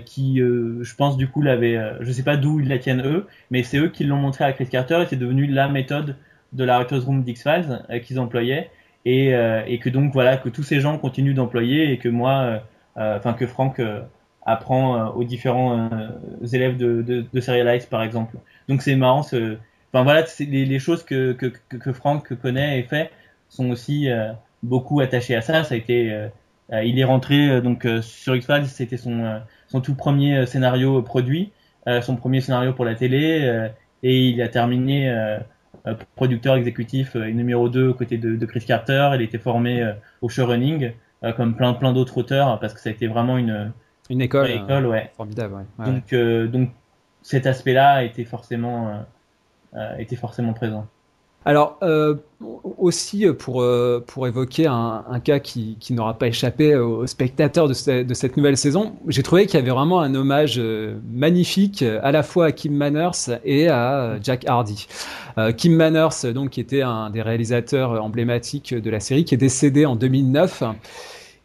qui, 0.05 0.37
je 0.37 0.95
pense, 0.95 1.17
du 1.17 1.27
coup, 1.27 1.41
l'avait, 1.41 1.77
je 1.99 2.09
sais 2.09 2.23
pas 2.23 2.37
d'où 2.37 2.61
ils 2.61 2.69
la 2.69 2.77
tiennent 2.77 3.05
eux, 3.05 3.27
mais 3.51 3.63
c'est 3.63 3.77
eux 3.79 3.89
qui 3.89 4.05
l'ont 4.05 4.15
montré 4.15 4.45
à 4.45 4.53
Chris 4.53 4.67
Carter 4.67 5.01
et 5.01 5.05
c'est 5.05 5.17
devenu 5.17 5.45
la 5.45 5.67
méthode 5.67 6.15
de 6.53 6.63
la 6.63 6.77
Writers 6.77 7.03
Room 7.03 7.23
d'X-Files 7.23 7.81
qu'ils 8.05 8.17
employaient 8.17 8.69
et, 9.03 9.33
et 9.67 9.79
que 9.79 9.89
donc 9.89 10.13
voilà 10.13 10.37
que 10.37 10.47
tous 10.47 10.63
ces 10.63 10.79
gens 10.79 10.97
continuent 10.97 11.33
d'employer 11.33 11.91
et 11.91 11.97
que 11.97 12.07
moi, 12.07 12.63
enfin 12.95 13.33
que 13.33 13.45
Franck 13.45 13.81
apprend 14.45 15.09
aux 15.09 15.23
différents 15.23 15.89
élèves 16.53 16.77
de, 16.77 17.01
de, 17.01 17.25
de 17.31 17.39
Serialize 17.41 17.85
par 17.85 18.03
exemple. 18.03 18.37
Donc 18.67 18.81
c'est 18.81 18.95
marrant 18.95 19.23
Enfin 19.95 20.03
voilà, 20.03 20.25
les, 20.39 20.65
les, 20.65 20.79
choses 20.79 21.03
que, 21.03 21.31
que, 21.31 21.45
que, 21.45 21.93
Franck 21.93 22.33
connaît 22.41 22.79
et 22.79 22.83
fait 22.83 23.11
sont 23.47 23.69
aussi 23.69 24.09
euh, 24.09 24.33
beaucoup 24.61 24.99
attachées 24.99 25.35
à 25.35 25.41
ça. 25.41 25.63
Ça 25.63 25.73
a 25.73 25.77
été, 25.77 26.11
euh, 26.11 26.83
il 26.83 26.99
est 26.99 27.05
rentré 27.05 27.49
euh, 27.49 27.61
donc 27.61 27.87
sur 28.01 28.35
X-Files, 28.35 28.65
c'était 28.65 28.97
son, 28.97 29.39
son 29.67 29.79
tout 29.79 29.95
premier 29.95 30.45
scénario 30.47 31.01
produit, 31.01 31.53
son 32.01 32.17
premier 32.17 32.41
scénario 32.41 32.73
pour 32.73 32.83
la 32.83 32.95
télé, 32.95 33.69
et 34.03 34.27
il 34.27 34.41
a 34.41 34.49
terminé 34.49 35.15
producteur 36.17 36.55
exécutif 36.57 37.15
numéro 37.15 37.69
2 37.69 37.87
aux 37.87 37.93
côtés 37.93 38.17
de, 38.17 38.35
de, 38.35 38.45
Chris 38.45 38.65
Carter. 38.65 39.11
Il 39.15 39.21
était 39.21 39.37
formé 39.37 39.93
au 40.21 40.27
showrunning, 40.27 40.91
comme 41.35 41.55
plein 41.55 41.73
plein 41.73 41.93
d'autres 41.93 42.17
auteurs, 42.17 42.59
parce 42.59 42.73
que 42.73 42.79
ça 42.79 42.89
a 42.89 42.91
été 42.91 43.07
vraiment 43.07 43.37
une 43.37 43.71
une 44.09 44.21
école, 44.21 44.49
une 44.49 44.63
école 44.63 44.85
ouais. 44.85 45.11
formidable. 45.17 45.55
Ouais. 45.55 45.85
Ouais. 45.85 45.85
Donc 45.85 46.51
donc 46.51 46.69
cet 47.21 47.47
aspect-là 47.47 48.03
été 48.03 48.23
forcément 48.25 49.05
euh, 49.75 49.97
était 49.97 50.15
forcément 50.15 50.53
présent. 50.53 50.87
Alors 51.47 51.77
euh, 51.83 52.15
aussi 52.79 53.27
pour 53.37 53.61
euh, 53.61 54.03
pour 54.05 54.27
évoquer 54.27 54.65
un, 54.65 55.19
cas 55.23 55.37
qui, 55.37 55.77
qui 55.79 55.93
n'aura 55.93 56.17
pas 56.17 56.27
échappé 56.27 56.75
aux 56.75 57.05
spectateurs 57.05 57.67
de, 57.67 57.73
ce, 57.73 58.03
de 58.03 58.13
cette 58.15 58.35
nouvelle 58.35 58.57
saison, 58.57 58.95
j'ai 59.07 59.21
trouvé 59.21 59.45
qu'il 59.45 59.59
y 59.59 59.61
avait 59.61 59.71
vraiment 59.71 60.01
un 60.01 60.15
hommage 60.15 60.55
euh, 60.57 60.97
magnifique 61.11 61.83
à 61.83 62.11
la 62.11 62.23
fois 62.23 62.47
à 62.47 62.51
Kim 62.51 62.73
Manners 62.73 63.37
et 63.43 63.69
à 63.69 64.17
Jack 64.23 64.47
Hardy. 64.47 64.87
Euh, 65.37 65.51
Kim 65.51 65.75
Manners 65.75 66.33
donc 66.33 66.51
qui 66.51 66.61
était 66.61 66.81
un 66.81 67.11
des 67.11 67.21
réalisateurs 67.21 68.03
emblématiques 68.03 68.73
de 68.73 68.89
la 68.89 68.99
série 68.99 69.23
qui 69.23 69.35
est 69.35 69.37
décédé 69.37 69.85
en 69.85 69.95
2009 69.95 70.63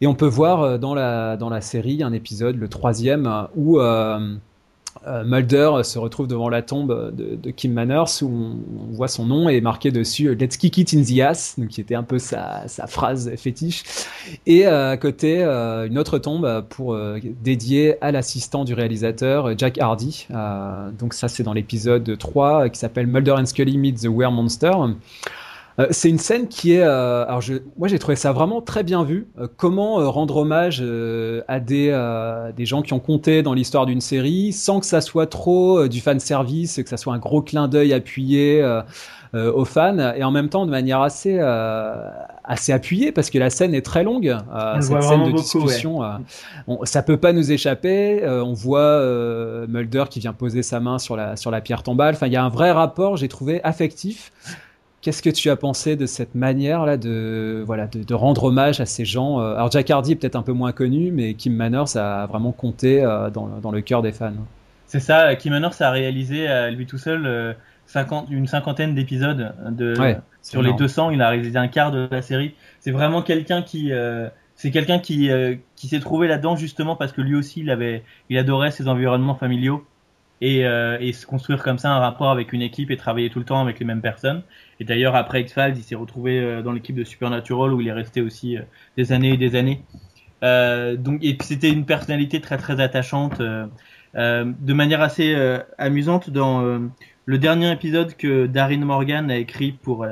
et 0.01 0.07
on 0.07 0.15
peut 0.15 0.25
voir 0.25 0.79
dans 0.79 0.95
la 0.95 1.37
dans 1.37 1.49
la 1.49 1.61
série 1.61 2.01
un 2.01 2.11
épisode 2.11 2.55
le 2.55 2.67
troisième 2.67 3.47
où 3.55 3.79
euh, 3.79 4.35
Mulder 5.25 5.81
se 5.83 5.97
retrouve 5.97 6.27
devant 6.27 6.49
la 6.49 6.61
tombe 6.61 7.15
de, 7.15 7.51
Kim 7.51 7.73
Manners 7.73 8.21
où 8.21 8.27
on, 8.27 8.93
voit 8.93 9.07
son 9.07 9.25
nom 9.25 9.49
et 9.49 9.59
marqué 9.61 9.91
dessus 9.91 10.27
euh, 10.27 10.35
Let's 10.35 10.57
kick 10.57 10.77
it 10.77 10.93
in 10.93 11.03
the 11.03 11.19
ass, 11.21 11.55
donc 11.57 11.69
qui 11.69 11.81
était 11.81 11.95
un 11.95 12.03
peu 12.03 12.19
sa, 12.19 12.65
phrase 12.87 13.31
fétiche. 13.35 13.83
Et 14.45 14.65
à 14.65 14.97
côté, 14.97 15.43
une 15.43 15.97
autre 15.97 16.17
tombe 16.19 16.65
pour 16.69 16.97
dédiée 17.41 17.95
à 18.01 18.11
l'assistant 18.11 18.63
du 18.63 18.73
réalisateur 18.73 19.57
Jack 19.57 19.79
Hardy. 19.79 20.27
donc 20.99 21.13
ça 21.13 21.27
c'est 21.27 21.43
dans 21.43 21.53
l'épisode 21.53 22.17
3 22.17 22.69
qui 22.69 22.79
s'appelle 22.79 23.07
Mulder 23.07 23.33
and 23.33 23.45
Scully 23.45 23.77
meet 23.77 24.01
the 24.01 24.07
Were 24.07 24.31
Monster. 24.31 24.71
Euh, 25.79 25.87
c'est 25.91 26.09
une 26.09 26.17
scène 26.17 26.47
qui 26.47 26.73
est, 26.73 26.81
euh, 26.81 27.25
alors 27.25 27.41
je, 27.41 27.55
moi 27.77 27.87
j'ai 27.87 27.99
trouvé 27.99 28.15
ça 28.15 28.31
vraiment 28.31 28.61
très 28.61 28.83
bien 28.83 29.03
vu. 29.03 29.27
Euh, 29.39 29.47
comment 29.57 29.95
rendre 30.11 30.37
hommage 30.37 30.83
à 31.47 31.59
des 31.59 31.91
des 32.55 32.65
gens 32.65 32.81
qui 32.81 32.93
ont 32.93 32.99
compté 32.99 33.43
dans 33.43 33.53
l'histoire 33.53 33.85
d'une 33.85 34.01
série, 34.01 34.53
sans 34.53 34.79
que 34.79 34.85
ça 34.85 35.01
soit 35.01 35.27
trop 35.27 35.87
du 35.87 36.01
fan 36.01 36.19
service, 36.19 36.81
que 36.83 36.89
ça 36.89 36.97
soit 36.97 37.13
un 37.13 37.19
gros 37.19 37.41
clin 37.41 37.67
d'œil 37.67 37.93
appuyé 37.93 38.63
aux 39.33 39.65
fans, 39.65 40.13
et 40.13 40.23
en 40.23 40.31
même 40.31 40.49
temps 40.49 40.65
de 40.65 40.71
manière 40.71 41.01
assez 41.01 41.39
assez 42.43 42.73
appuyée 42.73 43.11
parce 43.11 43.29
que 43.29 43.37
la 43.37 43.49
scène 43.49 43.73
est 43.73 43.85
très 43.85 44.03
longue. 44.03 44.35
cette 44.81 45.03
scène 45.03 45.25
de 45.25 45.31
discussion, 45.31 46.01
ça 46.83 47.03
peut 47.03 47.17
pas 47.17 47.33
nous 47.33 47.51
échapper. 47.51 48.21
on 48.25 48.53
voit 48.53 49.01
Mulder 49.67 50.05
qui 50.09 50.19
vient 50.19 50.33
poser 50.33 50.63
sa 50.63 50.79
main 50.79 50.99
sur 50.99 51.15
la 51.15 51.35
sur 51.35 51.51
la 51.51 51.61
pierre 51.61 51.83
tombale. 51.83 52.15
Enfin, 52.15 52.27
il 52.27 52.33
y 52.33 52.37
a 52.37 52.43
un 52.43 52.49
vrai 52.49 52.71
rapport, 52.71 53.17
j'ai 53.17 53.27
trouvé 53.27 53.63
affectif. 53.63 54.31
Qu'est-ce 55.01 55.23
que 55.23 55.31
tu 55.31 55.49
as 55.49 55.55
pensé 55.55 55.95
de 55.95 56.05
cette 56.05 56.35
manière-là 56.35 56.95
de, 56.95 57.63
voilà, 57.65 57.87
de, 57.87 58.13
rendre 58.13 58.43
hommage 58.43 58.79
à 58.81 58.85
ces 58.85 59.03
gens 59.03 59.39
euh, 59.39 59.55
Alors 59.55 59.71
Jack 59.71 59.89
Hardy 59.89 60.11
est 60.11 60.15
peut-être 60.15 60.35
un 60.35 60.43
peu 60.43 60.53
moins 60.53 60.73
connu, 60.73 61.11
mais 61.11 61.33
Kim 61.33 61.55
Manners 61.55 61.95
a 61.97 62.27
vraiment 62.27 62.51
compté 62.51 63.03
euh, 63.03 63.31
dans, 63.31 63.47
dans, 63.47 63.71
le 63.71 63.81
cœur 63.81 64.03
des 64.03 64.11
fans. 64.11 64.31
C'est 64.85 64.99
ça, 64.99 65.35
Kim 65.35 65.53
Manners 65.53 65.81
a 65.81 65.89
réalisé 65.89 66.47
à 66.47 66.69
lui 66.69 66.85
tout 66.85 66.99
seul 66.99 67.55
50, 67.87 68.27
euh, 68.29 68.35
une 68.35 68.45
cinquantaine 68.45 68.93
d'épisodes 68.93 69.55
de, 69.71 69.95
sur 70.43 70.61
les 70.61 70.73
200. 70.73 71.09
Il 71.09 71.21
a 71.23 71.29
réalisé 71.29 71.57
un 71.57 71.67
quart 71.67 71.91
de 71.91 72.07
la 72.11 72.21
série. 72.21 72.53
C'est 72.79 72.91
vraiment 72.91 73.23
quelqu'un 73.23 73.63
qui... 73.63 73.91
c'est 74.55 74.69
quelqu'un 74.69 74.99
qui, 74.99 75.31
qui 75.75 75.87
s'est 75.87 75.99
trouvé 75.99 76.27
là-dedans 76.27 76.55
justement 76.55 76.95
parce 76.95 77.11
que 77.11 77.21
lui 77.21 77.33
aussi 77.33 77.61
il 77.61 77.71
avait 77.71 78.03
il 78.29 78.37
adorait 78.37 78.69
ses 78.69 78.87
environnements 78.87 79.33
familiaux 79.33 79.83
et, 80.41 80.59
et 80.59 81.13
se 81.13 81.25
construire 81.25 81.63
comme 81.63 81.79
ça 81.79 81.89
un 81.89 81.99
rapport 81.99 82.29
avec 82.29 82.53
une 82.53 82.61
équipe 82.61 82.91
et 82.91 82.97
travailler 82.97 83.31
tout 83.31 83.39
le 83.39 83.45
temps 83.45 83.61
avec 83.61 83.79
les 83.79 83.85
mêmes 83.85 84.01
personnes 84.01 84.43
et 84.81 84.83
d'ailleurs, 84.83 85.15
après 85.15 85.41
X-Files, 85.41 85.75
il 85.77 85.83
s'est 85.83 85.93
retrouvé 85.93 86.39
euh, 86.39 86.63
dans 86.63 86.71
l'équipe 86.71 86.95
de 86.95 87.03
Supernatural 87.03 87.71
où 87.71 87.81
il 87.81 87.87
est 87.87 87.91
resté 87.93 88.19
aussi 88.19 88.57
euh, 88.57 88.61
des 88.97 89.11
années 89.11 89.33
et 89.33 89.37
des 89.37 89.55
années. 89.55 89.83
Euh, 90.43 90.95
donc, 90.95 91.23
c'était 91.41 91.69
une 91.69 91.85
personnalité 91.85 92.41
très 92.41 92.57
très 92.57 92.81
attachante, 92.81 93.41
euh, 93.41 93.67
de 94.15 94.73
manière 94.73 95.01
assez 95.01 95.37
amusante 95.77 96.31
dans 96.31 96.81
le 97.25 97.37
dernier 97.37 97.71
épisode 97.71 98.15
que 98.15 98.47
Darren 98.47 98.83
Morgan 98.83 99.29
a 99.29 99.37
écrit 99.37 99.71
pour 99.71 100.05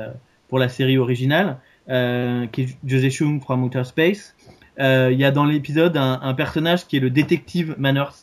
pour 0.46 0.58
la 0.60 0.68
série 0.68 0.98
originale, 0.98 1.58
qui 1.88 2.62
est 2.62 2.76
Joseph 2.86 3.12
Chung 3.12 3.42
from 3.42 3.64
Outer 3.64 3.82
Space. 3.82 4.36
Il 4.78 5.18
y 5.18 5.24
a 5.24 5.32
dans 5.32 5.44
l'épisode 5.44 5.96
un, 5.96 6.34
personnage 6.34 6.86
qui 6.86 6.96
est 6.96 7.00
le 7.00 7.10
détective 7.10 7.74
Manners, 7.76 8.22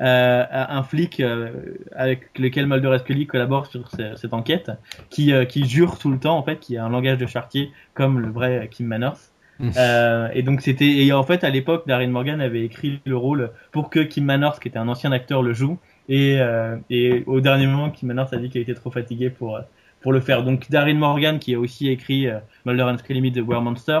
euh, 0.00 0.44
un 0.50 0.82
flic 0.82 1.20
euh, 1.20 1.50
avec 1.94 2.38
lequel 2.38 2.66
Mulder 2.66 2.92
et 2.94 2.98
Scully 2.98 3.26
collaborent 3.26 3.66
sur 3.66 3.88
cette 3.90 4.34
enquête, 4.34 4.70
qui, 5.10 5.32
euh, 5.32 5.44
qui 5.44 5.66
jure 5.66 5.98
tout 5.98 6.10
le 6.10 6.18
temps 6.18 6.36
en 6.36 6.42
fait, 6.42 6.58
qui 6.58 6.76
a 6.76 6.84
un 6.84 6.88
langage 6.88 7.18
de 7.18 7.26
chartier 7.26 7.70
comme 7.94 8.18
le 8.20 8.30
vrai 8.30 8.68
Kim 8.70 8.86
Manners. 8.86 9.30
Mmh. 9.60 9.70
Euh, 9.76 10.28
et 10.34 10.42
donc 10.42 10.62
c'était 10.62 11.04
et 11.06 11.12
en 11.12 11.22
fait 11.22 11.44
à 11.44 11.50
l'époque 11.50 11.86
Darren 11.86 12.08
Morgan 12.08 12.40
avait 12.40 12.64
écrit 12.64 13.00
le 13.04 13.16
rôle 13.16 13.52
pour 13.70 13.88
que 13.88 14.00
Kim 14.00 14.24
Manners 14.24 14.58
qui 14.60 14.66
était 14.66 14.80
un 14.80 14.88
ancien 14.88 15.12
acteur 15.12 15.44
le 15.44 15.52
joue 15.52 15.78
et, 16.08 16.40
et 16.90 17.22
au 17.26 17.40
dernier 17.40 17.68
moment 17.68 17.88
Kim 17.90 18.08
Manners 18.08 18.26
a 18.32 18.36
dit 18.36 18.50
qu'il 18.50 18.60
était 18.60 18.74
trop 18.74 18.90
fatigué 18.90 19.30
pour 19.30 19.60
pour 20.00 20.12
le 20.12 20.18
faire 20.18 20.42
donc 20.42 20.68
Darren 20.70 20.98
Morgan 20.98 21.38
qui 21.38 21.54
a 21.54 21.60
aussi 21.60 21.88
écrit 21.88 22.26
Mulder 22.66 22.82
and 22.82 22.98
Scully 22.98 23.20
Meet 23.20 23.36
the 23.36 23.46
Were 23.46 23.62
Monster 23.62 24.00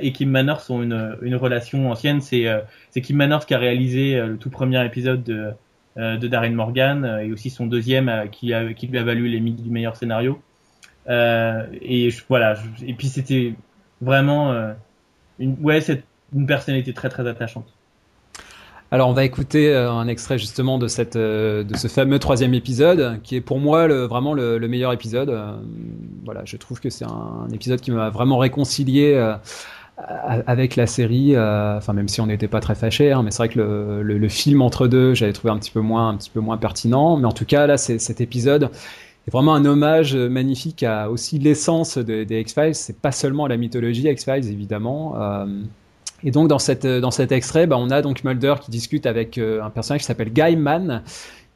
et 0.00 0.12
Kim 0.12 0.30
Manners 0.30 0.68
ont 0.68 0.82
une, 0.82 1.16
une 1.22 1.36
relation 1.36 1.90
ancienne. 1.90 2.20
C'est 2.20 2.46
euh, 2.46 2.60
Kim 2.94 3.16
Manners 3.16 3.40
qui 3.46 3.54
a 3.54 3.58
réalisé 3.58 4.16
euh, 4.16 4.28
le 4.28 4.36
tout 4.36 4.50
premier 4.50 4.84
épisode 4.84 5.22
de, 5.22 5.52
de 5.96 6.28
Darren 6.28 6.50
Morgan 6.50 7.20
et 7.22 7.32
aussi 7.32 7.50
son 7.50 7.66
deuxième 7.66 8.28
qui, 8.30 8.52
qui 8.76 8.86
lui 8.86 8.98
a 8.98 9.02
valu 9.02 9.28
les 9.28 9.40
du 9.40 9.70
meilleur 9.70 9.96
scénario. 9.96 10.40
et 11.08 12.08
voilà. 12.28 12.54
et 12.86 12.94
puis 12.94 13.08
c'était 13.08 13.54
vraiment 14.00 14.72
une, 15.38 15.56
ouais, 15.60 15.80
c'est 15.80 16.04
une 16.32 16.46
personnalité 16.46 16.94
très 16.94 17.08
très 17.08 17.26
attachante. 17.26 17.66
Alors 18.92 19.08
on 19.08 19.12
va 19.12 19.24
écouter 19.24 19.74
un 19.74 20.06
extrait 20.06 20.38
justement 20.38 20.78
de 20.78 20.86
cette 20.86 21.18
de 21.18 21.76
ce 21.76 21.88
fameux 21.88 22.18
troisième 22.20 22.54
épisode 22.54 23.20
qui 23.22 23.36
est 23.36 23.40
pour 23.40 23.58
moi 23.58 23.86
le, 23.86 24.04
vraiment 24.04 24.32
le, 24.32 24.58
meilleur 24.68 24.92
épisode. 24.92 25.36
voilà, 26.24 26.42
je 26.44 26.56
trouve 26.56 26.80
que 26.80 26.88
c'est 26.88 27.04
un, 27.04 27.48
épisode 27.52 27.80
qui 27.80 27.90
m'a 27.90 28.10
vraiment 28.10 28.38
réconcilié 28.38 29.34
avec 30.46 30.76
la 30.76 30.86
série, 30.86 31.34
euh, 31.34 31.76
enfin 31.76 31.92
même 31.92 32.08
si 32.08 32.20
on 32.20 32.26
n'était 32.26 32.48
pas 32.48 32.60
très 32.60 32.74
fâché, 32.74 33.12
hein, 33.12 33.22
mais 33.22 33.30
c'est 33.30 33.38
vrai 33.38 33.48
que 33.48 33.58
le, 33.58 34.02
le, 34.02 34.28
film 34.28 34.62
entre 34.62 34.86
deux, 34.86 35.14
j'avais 35.14 35.32
trouvé 35.32 35.52
un 35.52 35.58
petit 35.58 35.70
peu 35.70 35.80
moins, 35.80 36.08
un 36.08 36.16
petit 36.16 36.30
peu 36.30 36.40
moins 36.40 36.56
pertinent. 36.56 37.16
Mais 37.16 37.26
en 37.26 37.32
tout 37.32 37.44
cas, 37.44 37.66
là, 37.66 37.76
cet 37.76 38.20
épisode 38.20 38.64
est 38.64 39.30
vraiment 39.30 39.54
un 39.54 39.64
hommage 39.64 40.16
magnifique 40.16 40.82
à 40.82 41.10
aussi 41.10 41.38
l'essence 41.38 41.98
des 41.98 42.40
X-Files. 42.40 42.74
C'est 42.74 43.00
pas 43.00 43.12
seulement 43.12 43.46
la 43.46 43.56
mythologie 43.56 44.08
X-Files, 44.08 44.48
évidemment. 44.48 45.14
Euh, 45.20 45.46
et 46.22 46.30
donc 46.30 46.48
dans 46.48 46.58
cette 46.58 46.86
dans 46.86 47.10
cet 47.10 47.32
extrait, 47.32 47.66
bah, 47.66 47.76
on 47.78 47.90
a 47.90 48.02
donc 48.02 48.24
Mulder 48.24 48.54
qui 48.60 48.70
discute 48.70 49.06
avec 49.06 49.38
euh, 49.38 49.62
un 49.62 49.70
personnage 49.70 50.02
qui 50.02 50.06
s'appelle 50.06 50.32
Guy 50.32 50.56
Mann, 50.56 51.02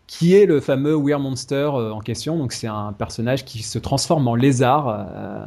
qui 0.07 0.35
est 0.35 0.47
le 0.47 0.61
fameux 0.61 0.95
Weird 0.95 1.23
Monster 1.23 1.71
euh, 1.75 1.91
en 1.91 2.01
question. 2.01 2.37
Donc 2.37 2.53
c'est 2.53 2.67
un 2.67 2.93
personnage 2.93 3.45
qui 3.45 3.63
se 3.63 3.79
transforme 3.79 4.29
en 4.29 4.35
lézard. 4.35 4.89
Euh, 4.89 5.47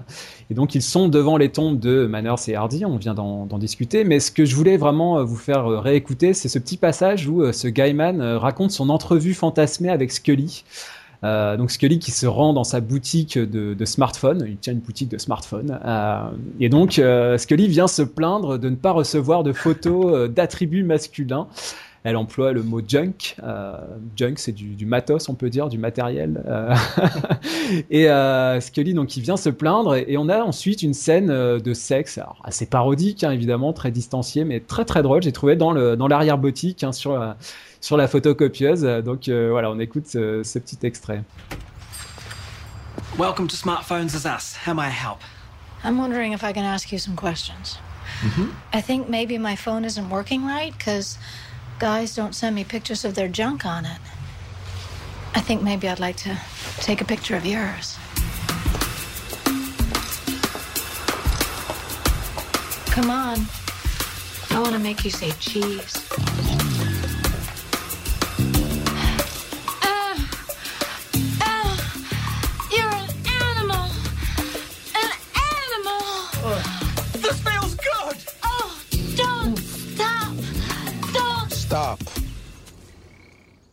et 0.49 0.53
donc 0.53 0.75
ils 0.75 0.81
sont 0.81 1.07
devant 1.07 1.37
les 1.37 1.49
tombes 1.49 1.79
de 1.79 2.07
Manners 2.07 2.35
et 2.47 2.55
Hardy, 2.55 2.85
on 2.85 2.97
vient 2.97 3.13
d'en 3.13 3.57
discuter. 3.57 4.03
Mais 4.03 4.19
ce 4.19 4.31
que 4.31 4.45
je 4.45 4.55
voulais 4.55 4.77
vraiment 4.77 5.19
euh, 5.19 5.23
vous 5.23 5.35
faire 5.35 5.67
réécouter, 5.67 6.33
c'est 6.33 6.49
ce 6.49 6.59
petit 6.59 6.77
passage 6.77 7.27
où 7.27 7.51
ce 7.51 7.67
Gaiman 7.67 8.21
raconte 8.21 8.71
son 8.71 8.89
entrevue 8.89 9.33
fantasmée 9.33 9.89
avec 9.89 10.11
Scully. 10.11 10.63
Donc 11.23 11.71
Scully 11.71 11.99
qui 11.99 12.11
se 12.11 12.27
rend 12.27 12.53
dans 12.53 12.63
sa 12.63 12.79
boutique 12.79 13.37
de, 13.37 13.85
smartphone, 13.85 14.45
il 14.47 14.57
tient 14.57 14.73
une 14.73 14.79
boutique 14.79 15.09
de 15.09 15.17
smartphone, 15.17 15.79
et 16.59 16.69
donc 16.69 17.01
Scully 17.37 17.67
vient 17.67 17.87
se 17.87 18.03
plaindre 18.03 18.59
de 18.59 18.69
ne 18.69 18.75
pas 18.75 18.91
recevoir 18.91 19.43
de 19.43 19.51
photos 19.51 20.29
d'attributs 20.29 20.83
masculins 20.83 21.47
elle 22.07 22.15
emploie 22.15 22.53
le 22.53 22.63
mot 22.63 22.79
junk. 22.87 23.35
Euh, 23.43 23.75
junk, 24.15 24.35
c'est 24.37 24.53
du, 24.53 24.85
matos, 24.85 25.27
on 25.27 25.35
peut 25.35 25.49
dire, 25.49 25.67
du 25.67 25.77
matériel. 25.77 26.41
Euh, 26.47 26.73
et 27.89 28.09
euh, 28.09 28.61
Scully, 28.61 28.93
donc, 28.93 29.17
il 29.17 29.23
vient 29.23 29.35
se 29.35 29.49
plaindre. 29.49 29.93
Et, 29.95 30.15
on 30.15 30.29
a 30.29 30.39
ensuite 30.39 30.83
une 30.83 30.93
scène 30.93 31.27
de 31.27 31.73
sexe, 31.73 32.17
assez 32.45 32.65
parodique, 32.65 33.25
hein, 33.25 33.31
évidemment, 33.31 33.73
très 33.73 33.91
distanciée, 33.91 34.45
mais 34.45 34.61
très 34.61 34.85
très 34.85 35.03
drôle. 35.03 35.21
J'ai 35.21 35.33
trouvé 35.33 35.57
dans 35.57 35.73
le 35.73 35.97
dans 35.97 36.07
l'arrière 36.07 36.37
boutique 36.37 36.81
hein, 36.81 36.93
sur 36.93 37.35
sur 37.81 37.97
la 37.97 38.07
photocopieuse. 38.07 38.83
Donc 39.03 39.27
voilà, 39.27 39.69
on 39.69 39.77
écoute 39.77 40.07
ce, 40.07 40.43
ce, 40.43 40.59
petit 40.59 40.79
extrait. 40.83 41.23
Welcome 43.19 43.47
to 43.49 43.57
Smartphones 43.57 44.15
as 44.15 44.25
Us. 44.25 44.55
How 44.65 44.73
may 44.73 44.87
I 44.87 44.91
help? 44.91 45.19
I'm 45.83 45.99
wondering 45.99 46.31
if 46.31 46.41
I 46.41 46.53
can 46.53 46.63
ask 46.63 46.89
you 46.93 46.99
some 46.99 47.17
questions. 47.17 47.79
Mm 48.23 48.29
-hmm. 48.29 48.79
I 48.79 48.81
think 48.81 49.09
maybe 49.09 49.37
my 49.37 49.57
phone 49.57 49.85
isn't 49.85 50.09
working 50.09 50.47
right 50.47 50.73
because 50.77 51.17
guys 51.79 52.15
don't 52.15 52.33
send 52.33 52.55
me 52.55 52.63
pictures 52.63 53.05
of 53.05 53.13
their 53.13 53.27
junk 53.27 53.65
on 53.65 53.85
it. 53.85 53.99
I 55.35 55.41
think 55.41 55.61
maybe 55.61 55.87
I'd 55.87 55.99
like 55.99 56.15
to 56.17 56.37
take 56.77 57.01
a 57.01 57.05
picture 57.05 57.35
of 57.35 57.45
yours. 57.45 57.97
Come 62.91 63.11
on. 63.11 63.45
I 64.49 64.59
want 64.59 64.73
to 64.73 64.79
make 64.79 65.05
you 65.05 65.11
say 65.11 65.31
cheese. 65.39 65.93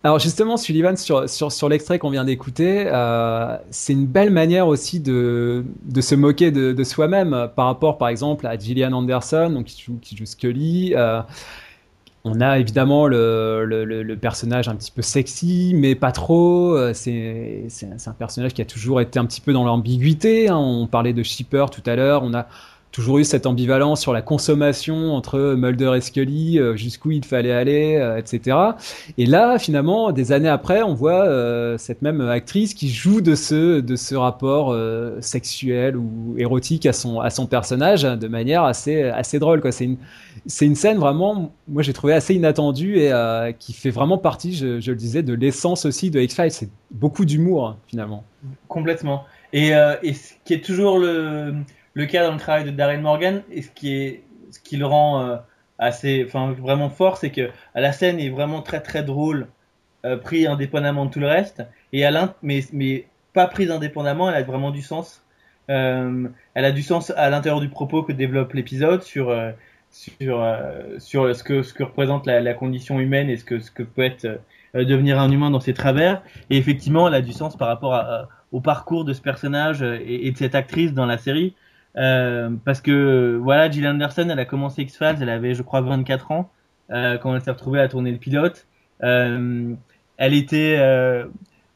Alors 0.05 0.19
justement, 0.19 0.59
Sullivan, 0.59 0.97
sur, 0.99 1.31
sur, 1.31 1.51
sur 1.51 1.69
l'extrait 1.71 1.99
qu'on 1.99 2.11
vient 2.11 2.27
d'écouter, 2.27 2.85
euh, 2.87 3.57
c'est 3.71 3.95
une 3.95 4.05
belle 4.05 4.31
manière 4.31 4.69
aussi 4.69 5.01
de, 5.01 5.65
de 5.83 6.01
se 6.03 6.15
moquer 6.15 6.51
de, 6.51 6.73
de 6.73 6.85
soi-même 6.85 7.49
par 7.57 7.65
rapport, 7.67 7.97
par 7.97 8.09
exemple, 8.09 8.47
à 8.47 8.59
Gillian 8.59 8.93
Anderson, 8.93 9.49
donc 9.51 9.65
qui, 9.65 9.83
joue, 9.83 9.99
qui 10.03 10.15
joue 10.15 10.27
Scully. 10.27 10.93
Euh, 10.95 11.23
on 12.25 12.41
a 12.43 12.59
évidemment 12.59 13.07
le, 13.07 13.65
le, 13.65 14.17
personnage 14.17 14.69
un 14.69 14.77
petit 14.77 14.91
peu 14.91 15.03
sexy, 15.03 15.73
mais 15.75 15.95
pas 15.95 16.13
trop. 16.13 16.75
Euh, 16.75 16.93
c'est 16.95 17.67
un 18.07 18.13
personnage 18.13 18.53
qui 18.53 18.61
a 18.61 18.67
toujours 18.67 19.01
été 19.01 19.19
un 19.19 19.27
petit 19.27 19.41
peu 19.41 19.53
dans 19.55 19.65
l'ambiguïté. 19.65 20.49
Hein. 20.49 20.57
On 20.57 20.87
parlait 20.87 21.13
de 21.13 21.23
Shipper 21.23 21.67
tout 21.71 21.83
à 21.85 21.97
l'heure. 21.97 22.23
On 22.23 22.35
a 22.35 22.47
toujours 22.95 23.19
eu 23.19 23.25
cette 23.25 23.47
ambivalence 23.47 24.01
sur 24.01 24.13
la 24.13 24.23
consommation 24.23 25.17
entre 25.17 25.57
Mulder 25.57 25.95
et 25.97 26.01
Scully, 26.01 26.61
euh, 26.61 26.77
jusqu'où 26.77 27.11
il 27.11 27.25
fallait 27.25 27.51
aller, 27.51 27.97
euh, 27.97 28.19
etc. 28.19 28.57
Et 29.19 29.27
là, 29.27 29.59
finalement, 29.59 30.13
des 30.13 30.31
années 30.31 30.49
après, 30.49 30.81
on 30.85 30.95
voit 30.95 31.27
euh, 31.27 31.77
cette 31.77 32.03
même 32.03 32.21
actrice 32.21 32.73
qui 32.73 32.89
joue 32.89 33.21
de 33.21 33.35
ce 33.35 33.81
de 33.81 33.97
ce 33.97 34.15
rapport 34.15 34.77
sexuel 35.21 35.97
ou 35.97 36.37
érotique 36.39 36.87
à 36.87 36.93
son 36.93 37.19
à 37.19 37.31
son 37.31 37.47
personnage 37.47 38.03
de 38.03 38.29
manière 38.29 38.63
assez 38.63 39.03
assez 39.03 39.41
drôle. 39.41 39.61
C'est 39.73 39.85
une 39.85 39.97
une 40.61 40.77
scène 40.77 40.99
vraiment, 40.99 41.53
moi 41.67 41.83
j'ai 41.83 41.93
trouvé 41.93 42.13
assez 42.13 42.35
inattendue 42.35 42.99
et 42.99 43.13
qui 43.59 43.73
fait 43.73 43.91
vraiment 43.91 44.19
partie, 44.19 44.55
je, 44.55 44.79
je 44.81 44.91
le 44.93 44.97
disais, 44.97 45.23
de 45.23 45.35
l'essence 45.35 45.85
aussi 45.85 46.11
de 46.11 46.21
X 46.21 46.35
Files. 46.35 46.51
C'est 46.53 46.71
beaucoup 46.93 47.25
d'humour 47.25 47.77
finalement. 47.89 48.25
Complètement. 48.69 49.25
Et, 49.53 49.71
et 50.03 50.15
ce 50.15 50.35
qui 50.45 50.55
est 50.55 50.65
toujours 50.65 50.99
le 50.99 51.55
le 51.95 52.07
cas 52.07 52.27
dans 52.27 52.33
le 52.33 52.39
travail 52.39 52.65
de 52.65 52.71
Darren 52.71 53.01
Morgan 53.01 53.43
et 53.51 53.63
ce 53.63 53.71
qui 53.71 53.95
est 53.95 54.23
ce 54.51 54.61
qui 54.61 54.77
le 54.77 54.87
rend 54.87 55.23
euh, 55.23 55.37
assez 55.79 56.25
enfin 56.27 56.53
vraiment 56.53 56.91
fort 56.91 57.17
c'est 57.17 57.31
que 57.31 57.51
la 57.75 57.93
scène 57.93 58.21
est 58.21 58.31
vraiment 58.31 58.63
très 58.63 58.81
très 58.81 59.03
drôle 59.03 59.49
euh, 60.05 60.17
pris 60.17 60.47
indépendamment 60.47 61.07
de 61.07 61.11
tout 61.11 61.21
le 61.21 61.27
reste 61.27 61.63
et 61.93 62.05
à 62.05 62.35
mais 62.43 62.61
mais 62.73 63.07
pas 63.35 63.47
prise 63.47 63.71
indépendamment 63.71 64.31
elle 64.31 64.37
a 64.37 64.43
vraiment 64.43 64.71
du 64.71 64.81
sens. 64.81 65.23
Euh, 65.71 66.29
elle 66.55 66.65
a 66.65 66.73
du 66.73 66.83
sens 66.83 67.11
à 67.17 67.31
l'intérieur 67.31 67.61
du 67.61 67.69
propos 67.69 68.03
que 68.03 68.13
développe 68.13 68.53
l'épisode 68.53 69.03
sur 69.03 69.31
euh, 69.31 69.51
sur 69.91 70.43
euh, 70.43 70.99
sur 70.99 71.35
ce 71.35 71.43
que 71.43 71.63
ce 71.63 71.73
que 71.73 71.83
représente 71.83 72.27
la, 72.27 72.41
la, 72.41 72.55
condition 72.55 73.01
humaine 73.01 73.31
et 73.31 73.37
ce 73.39 73.45
que 73.45 73.61
ce 73.61 73.71
que 73.71 73.83
peut 73.83 74.03
être 74.03 74.41
devenir 74.75 75.19
un 75.19 75.31
humain 75.31 75.51
dans 75.51 75.61
ses 75.61 75.75
travers. 75.75 76.23
Et 76.51 76.59
effectivement 76.59 77.09
elle 77.09 77.15
a 77.15 77.23
du 77.23 77.33
sens 77.33 77.57
par 77.57 77.69
rapport 77.69 77.95
à, 77.95 78.29
au 78.53 78.61
parcours 78.61 79.05
de 79.05 79.13
ce 79.15 79.23
personnage 79.23 79.83
et, 79.83 80.27
et 80.27 80.31
de 80.33 80.37
cette 80.37 80.55
actrice 80.55 80.93
dans 80.93 81.07
la 81.07 81.19
série 81.19 81.55
euh, 81.97 82.51
parce 82.65 82.81
que 82.81 83.39
voilà, 83.43 83.71
Jill 83.71 83.87
Anderson, 83.87 84.29
elle 84.31 84.39
a 84.39 84.45
commencé 84.45 84.83
X-Files, 84.83 85.17
elle 85.21 85.29
avait 85.29 85.55
je 85.55 85.63
crois 85.63 85.81
24 85.81 86.33
ans 86.33 86.51
euh, 86.91 87.19
quand 87.19 87.35
elle 87.35 87.41
s'est 87.41 87.51
retrouvée 87.51 87.81
à 87.81 87.89
tourner 87.89 88.13
le 88.13 88.19
pilote. 88.19 88.67
Euh, 89.03 89.75
elle 90.17 90.35
était, 90.35 90.77
euh, 90.79 91.27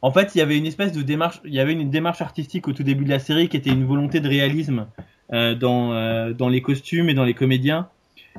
en 0.02 0.10
fait, 0.10 0.34
il 0.34 0.38
y 0.38 0.40
avait 0.40 0.56
une 0.56 0.66
espèce 0.66 0.92
de 0.92 1.02
démarche, 1.02 1.40
il 1.44 1.54
y 1.54 1.60
avait 1.60 1.72
une 1.72 1.90
démarche 1.90 2.20
artistique 2.20 2.68
au 2.68 2.72
tout 2.72 2.82
début 2.82 3.04
de 3.04 3.10
la 3.10 3.18
série 3.18 3.48
qui 3.48 3.56
était 3.56 3.70
une 3.70 3.84
volonté 3.84 4.20
de 4.20 4.28
réalisme 4.28 4.86
euh, 5.32 5.54
dans 5.54 6.32
dans 6.32 6.48
les 6.48 6.62
costumes 6.62 7.08
et 7.08 7.14
dans 7.14 7.24
les 7.24 7.34
comédiens. 7.34 7.88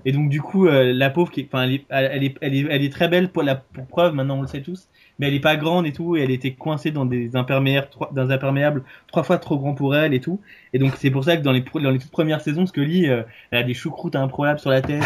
Et 0.06 0.12
donc 0.12 0.30
du 0.30 0.42
coup, 0.42 0.66
la 0.66 1.10
pauvre, 1.10 1.32
qui, 1.32 1.48
enfin, 1.52 1.64
elle 1.64 1.74
est, 1.74 1.86
elle 1.90 2.24
est, 2.24 2.36
elle 2.42 2.56
est, 2.56 2.66
elle 2.70 2.84
est, 2.84 2.92
très 2.92 3.08
belle 3.08 3.30
pour 3.30 3.44
la 3.44 3.56
pour 3.56 3.86
preuve. 3.88 4.14
Maintenant, 4.14 4.38
on 4.38 4.42
le 4.42 4.48
sait 4.48 4.62
tous 4.62 4.90
mais 5.20 5.28
elle 5.28 5.34
est 5.34 5.42
pas 5.42 5.58
grande 5.58 5.86
et 5.86 5.92
tout, 5.92 6.16
et 6.16 6.22
elle 6.22 6.32
était 6.32 6.54
coincée 6.54 6.92
dans 6.92 7.06
des 7.06 7.36
imperméables, 7.36 7.90
dans 8.14 8.26
des 8.26 8.34
imperméables 8.34 8.84
trois 9.08 9.24
fois 9.24 9.38
trop 9.38 9.58
grands 9.58 9.76
pour 9.76 9.96
elle 9.96 10.14
et 10.14 10.22
tout. 10.22 10.40
Et 10.74 10.80
donc 10.80 10.94
c'est 10.98 11.12
pour 11.12 11.26
ça 11.26 11.36
que 11.36 11.42
dans 11.42 11.52
les, 11.52 11.64
dans 11.74 11.90
les 11.90 12.00
toutes 12.00 12.12
premières 12.12 12.40
saisons, 12.40 12.66
Scully, 12.66 13.08
euh, 13.08 13.24
elle 13.52 13.60
a 13.60 13.64
des 13.64 13.74
choucroutes 13.74 14.16
improbables 14.16 14.60
sur 14.60 14.70
la 14.70 14.82
tête, 14.82 15.04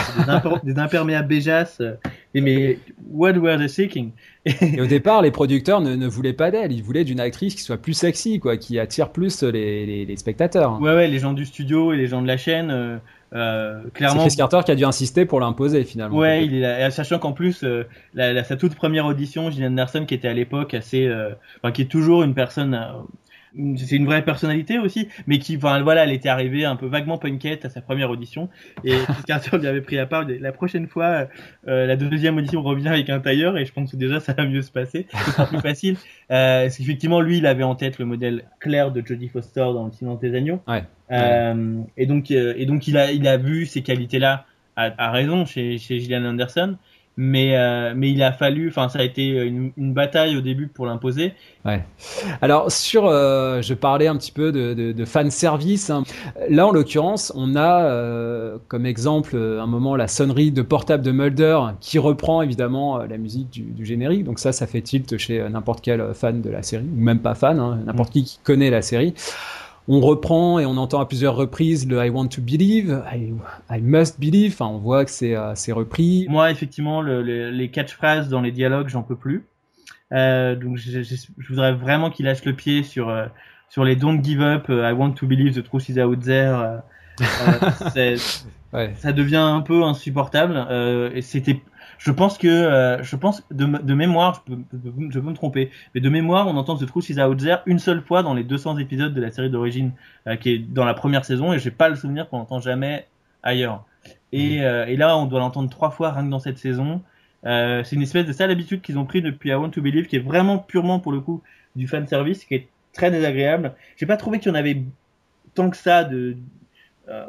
des, 0.63 0.73
des 0.73 0.79
imperméables 0.79 1.27
béjasses. 1.27 1.81
Euh, 1.81 1.95
et 2.35 2.41
mais 2.41 2.77
what 3.11 3.33
were 3.33 3.57
they 3.57 3.67
seeking 3.67 4.11
et 4.45 4.81
au 4.81 4.85
départ, 4.87 5.21
les 5.21 5.31
producteurs 5.31 5.79
ne, 5.79 5.95
ne 5.95 6.05
voulaient 6.05 6.33
pas 6.33 6.51
d'elle. 6.51 6.73
Ils 6.73 6.83
voulaient 6.83 7.05
d'une 7.05 7.21
actrice 7.21 7.55
qui 7.55 7.61
soit 7.61 7.77
plus 7.77 7.93
sexy, 7.93 8.41
quoi, 8.41 8.57
qui 8.57 8.77
attire 8.77 9.09
plus 9.09 9.41
les, 9.41 9.85
les, 9.85 10.05
les, 10.05 10.17
spectateurs. 10.17 10.81
Ouais, 10.81 10.93
ouais, 10.93 11.07
les 11.07 11.19
gens 11.19 11.31
du 11.31 11.45
studio 11.45 11.93
et 11.93 11.97
les 11.97 12.07
gens 12.07 12.21
de 12.21 12.27
la 12.27 12.35
chaîne. 12.35 12.99
Euh, 13.33 13.81
clairement. 13.93 14.21
C'est 14.23 14.29
Chris 14.29 14.37
Carter 14.37 14.61
qui 14.65 14.71
a 14.71 14.75
dû 14.75 14.85
insister 14.85 15.25
pour 15.25 15.39
l'imposer 15.39 15.83
finalement. 15.83 16.17
Ouais, 16.17 16.45
il 16.45 16.63
est 16.63 16.91
sachant 16.91 17.19
qu'en 17.19 17.31
plus 17.31 17.63
euh, 17.63 17.83
la, 18.13 18.43
sa 18.43 18.57
toute 18.57 18.75
première 18.75 19.05
audition, 19.05 19.49
Gillian 19.49 19.71
Anderson 19.71 20.05
qui 20.07 20.13
était 20.13 20.27
à 20.27 20.33
l'époque 20.33 20.73
assez, 20.73 21.07
euh, 21.07 21.31
enfin 21.57 21.71
qui 21.71 21.83
est 21.83 21.91
toujours 21.91 22.23
une 22.23 22.35
personne 22.35 22.79
c'est 23.77 23.95
une 23.95 24.05
vraie 24.05 24.23
personnalité 24.23 24.79
aussi, 24.79 25.07
mais 25.27 25.39
qui, 25.39 25.57
enfin, 25.57 25.81
voilà, 25.81 26.03
elle 26.03 26.11
était 26.11 26.29
arrivée 26.29 26.65
un 26.65 26.75
peu 26.75 26.87
vaguement 26.87 27.17
punkette 27.17 27.65
à 27.65 27.69
sa 27.69 27.81
première 27.81 28.09
audition, 28.09 28.49
et 28.83 28.95
Carter 29.27 29.57
lui 29.57 29.67
avait 29.67 29.81
pris 29.81 29.99
à 29.99 30.05
part. 30.05 30.25
La 30.27 30.51
prochaine 30.51 30.87
fois, 30.87 31.27
euh, 31.67 31.85
la 31.85 31.95
deuxième 31.95 32.37
audition 32.37 32.61
revient 32.61 32.89
avec 32.89 33.09
un 33.09 33.19
tailleur, 33.19 33.57
et 33.57 33.65
je 33.65 33.73
pense 33.73 33.91
que 33.91 33.97
déjà 33.97 34.19
ça 34.19 34.33
va 34.33 34.45
mieux 34.45 34.61
se 34.61 34.71
passer, 34.71 35.07
ce 35.25 35.31
sera 35.31 35.45
plus 35.45 35.59
facile. 35.59 35.97
Euh, 36.31 36.65
effectivement, 36.65 37.21
lui, 37.21 37.37
il 37.37 37.45
avait 37.45 37.63
en 37.63 37.75
tête 37.75 37.99
le 37.99 38.05
modèle 38.05 38.45
clair 38.59 38.91
de 38.91 39.05
Jodie 39.05 39.29
Foster 39.29 39.61
dans 39.61 39.85
Le 39.85 39.91
Silence 39.91 40.19
des 40.19 40.35
agneaux, 40.35 40.61
ouais. 40.67 40.83
Euh, 41.11 41.81
et 41.97 42.05
donc, 42.05 42.31
euh, 42.31 42.53
et 42.57 42.65
donc 42.65 42.87
il 42.87 42.97
a, 42.97 43.11
il 43.11 43.27
a 43.27 43.37
vu 43.37 43.65
ces 43.65 43.81
qualités-là 43.81 44.45
à, 44.75 44.91
à 44.97 45.11
raison 45.11 45.45
chez, 45.45 45.77
chez 45.77 45.99
Gillian 45.99 46.25
Anderson 46.25 46.77
mais 47.15 47.55
euh, 47.55 47.93
mais 47.95 48.09
il 48.09 48.23
a 48.23 48.31
fallu 48.31 48.69
enfin 48.69 48.89
ça 48.89 48.99
a 48.99 49.03
été 49.03 49.27
une, 49.27 49.71
une, 49.77 49.93
bataille 49.93 50.35
au 50.35 50.41
début 50.41 50.67
pour 50.67 50.87
l'imposer 50.87 51.33
ouais 51.63 51.85
alors 52.41 52.71
sur 52.71 53.05
euh, 53.05 53.61
je 53.61 53.75
parlais 53.75 54.07
un 54.07 54.17
petit 54.17 54.31
peu 54.31 54.51
de, 54.51 54.73
de, 54.73 54.91
de 54.91 55.05
fan 55.05 55.29
service 55.29 55.91
hein. 55.91 56.03
là 56.49 56.65
en 56.65 56.71
l'occurrence 56.71 57.31
on 57.35 57.55
a 57.55 57.83
euh, 57.83 58.57
comme 58.67 58.87
exemple 58.87 59.35
un 59.35 59.67
moment 59.67 59.95
la 59.95 60.07
sonnerie 60.07 60.51
de 60.51 60.63
portable 60.63 61.03
de 61.03 61.11
Mulder 61.11 61.59
qui 61.79 61.99
reprend 61.99 62.41
évidemment 62.41 62.97
la 62.97 63.17
musique 63.17 63.51
du, 63.51 63.61
du 63.61 63.85
générique 63.85 64.23
donc 64.23 64.39
ça 64.39 64.51
ça 64.51 64.65
fait 64.65 64.81
tilt 64.81 65.15
chez 65.17 65.47
n'importe 65.49 65.81
quel 65.81 66.13
fan 66.15 66.41
de 66.41 66.49
la 66.49 66.63
série 66.63 66.85
ou 66.85 66.99
même 66.99 67.19
pas 67.19 67.35
fan 67.35 67.59
hein, 67.59 67.79
n'importe 67.85 68.09
mmh. 68.09 68.13
qui 68.13 68.23
qui 68.23 68.39
connaît 68.43 68.71
la 68.71 68.81
série 68.81 69.13
on 69.87 69.99
reprend 69.99 70.59
et 70.59 70.65
on 70.65 70.77
entend 70.77 71.01
à 71.01 71.05
plusieurs 71.05 71.35
reprises 71.35 71.87
le 71.87 72.03
I 72.03 72.09
want 72.09 72.27
to 72.29 72.41
believe, 72.41 73.03
I, 73.11 73.33
I 73.69 73.81
must 73.81 74.19
believe. 74.19 74.53
Enfin, 74.53 74.67
on 74.67 74.77
voit 74.77 75.05
que 75.05 75.11
c'est 75.11 75.35
euh, 75.35 75.53
repris. 75.69 76.25
Moi, 76.29 76.51
effectivement, 76.51 77.01
le, 77.01 77.21
le, 77.21 77.49
les 77.49 77.69
catchphrases 77.69 78.29
dans 78.29 78.41
les 78.41 78.51
dialogues, 78.51 78.87
j'en 78.87 79.03
peux 79.03 79.15
plus. 79.15 79.45
Euh, 80.11 80.55
donc, 80.55 80.77
je, 80.77 81.01
je, 81.01 81.15
je, 81.37 81.47
voudrais 81.49 81.73
vraiment 81.73 82.09
qu'il 82.09 82.25
lâche 82.25 82.45
le 82.45 82.53
pied 82.53 82.83
sur 82.83 83.09
euh, 83.09 83.25
sur 83.69 83.83
les 83.83 83.95
don't 83.95 84.23
give 84.23 84.41
up, 84.41 84.65
I 84.69 84.93
want 84.93 85.13
to 85.13 85.25
believe 85.25 85.55
the 85.55 85.63
truth 85.63 85.89
is 85.89 85.99
out 85.99 86.19
there. 86.19 86.81
ouais. 88.73 88.93
Ça 88.95 89.11
devient 89.11 89.35
un 89.37 89.61
peu 89.61 89.83
insupportable. 89.83 90.67
et 91.13 91.21
c'était 91.21 91.61
je 92.03 92.11
pense 92.11 92.37
que, 92.37 92.49
euh, 92.49 93.01
je 93.01 93.15
pense 93.15 93.43
de, 93.49 93.65
de 93.65 93.93
mémoire, 93.93 94.43
je 94.45 94.53
peux, 94.53 94.61
je 95.09 95.19
peux, 95.19 95.29
me 95.29 95.33
tromper, 95.33 95.71
mais 95.95 96.01
de 96.01 96.09
mémoire, 96.09 96.47
on 96.49 96.57
entend 96.57 96.75
The 96.75 96.85
Truth 96.85 97.09
is 97.09 97.21
Out 97.21 97.39
There 97.39 97.59
une 97.65 97.79
seule 97.79 98.01
fois 98.01 98.23
dans 98.23 98.33
les 98.33 98.43
200 98.43 98.77
épisodes 98.77 99.13
de 99.13 99.21
la 99.21 99.31
série 99.31 99.49
d'origine, 99.49 99.93
euh, 100.27 100.35
qui 100.35 100.51
est 100.51 100.57
dans 100.59 100.83
la 100.83 100.93
première 100.93 101.23
saison, 101.23 101.53
et 101.53 101.59
j'ai 101.59 101.71
pas 101.71 101.87
le 101.87 101.95
souvenir 101.95 102.27
qu'on 102.27 102.39
entend 102.39 102.59
jamais 102.59 103.07
ailleurs. 103.41 103.85
Et, 104.33 104.59
mmh. 104.59 104.63
euh, 104.63 104.85
et 104.87 104.97
là, 104.97 105.17
on 105.17 105.27
doit 105.27 105.39
l'entendre 105.39 105.69
trois 105.69 105.91
fois 105.91 106.11
rien 106.11 106.25
que 106.25 106.29
dans 106.29 106.39
cette 106.39 106.57
saison. 106.57 107.01
C'est 107.45 107.91
une 107.93 108.01
espèce 108.01 108.25
de 108.25 108.33
sale 108.33 108.51
habitude 108.51 108.81
qu'ils 108.81 108.97
ont 108.97 109.05
pris 109.05 109.21
depuis 109.21 109.49
I 109.49 109.55
Want 109.55 109.69
to 109.69 109.81
Believe, 109.81 110.07
qui 110.07 110.15
est 110.17 110.25
vraiment 110.25 110.57
purement 110.59 110.99
pour 110.99 111.11
le 111.11 111.19
coup 111.19 111.41
du 111.75 111.87
fan 111.87 112.07
service, 112.07 112.45
qui 112.45 112.55
est 112.55 112.67
très 112.93 113.11
désagréable. 113.11 113.75
J'ai 113.97 114.05
pas 114.05 114.15
trouvé 114.17 114.39
qu'il 114.39 114.49
y 114.49 114.51
en 114.51 114.55
avait 114.55 114.83
tant 115.53 115.69
que 115.69 115.75
ça 115.77 116.03
de. 116.03 116.37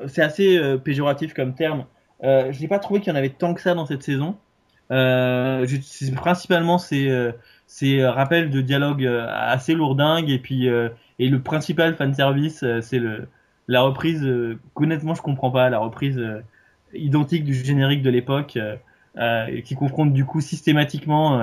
C'est 0.07 0.23
assez 0.23 0.79
péjoratif 0.85 1.35
comme 1.35 1.55
terme. 1.55 1.85
Euh, 2.23 2.53
je 2.53 2.61
n'ai 2.61 2.69
pas 2.69 2.79
trouvé 2.79 3.01
qu'il 3.01 3.13
y 3.13 3.13
en 3.13 3.19
avait 3.19 3.31
tant 3.31 3.55
que 3.55 3.61
ça 3.61 3.75
dans 3.75 3.87
cette 3.87 4.03
saison. 4.03 4.37
Euh, 4.91 5.67
principalement 6.15 6.77
ces 6.77 7.09
euh, 7.09 7.33
ces 7.67 8.05
rappels 8.05 8.51
de 8.51 8.61
dialogue 8.61 9.07
euh, 9.07 9.27
assez 9.31 9.73
lourdingues 9.73 10.29
et 10.29 10.39
puis 10.39 10.69
euh, 10.69 10.91
et 11.19 11.31
le 11.31 11.41
principal 11.41 11.97
fan 11.97 12.13
service 12.13 12.63
c'est 12.83 12.99
le 12.99 13.27
la 13.67 13.81
reprise 13.81 14.29
honnêtement 14.75 15.15
je 15.15 15.23
comprends 15.23 15.51
pas 15.51 15.71
la 15.71 15.79
reprise 15.79 16.23
identique 16.93 17.45
du 17.45 17.55
générique 17.55 18.03
de 18.03 18.11
l'époque 18.11 18.59
qui 19.65 19.75
confronte 19.75 20.13
du 20.13 20.27
coup 20.27 20.43
systématiquement 20.43 21.41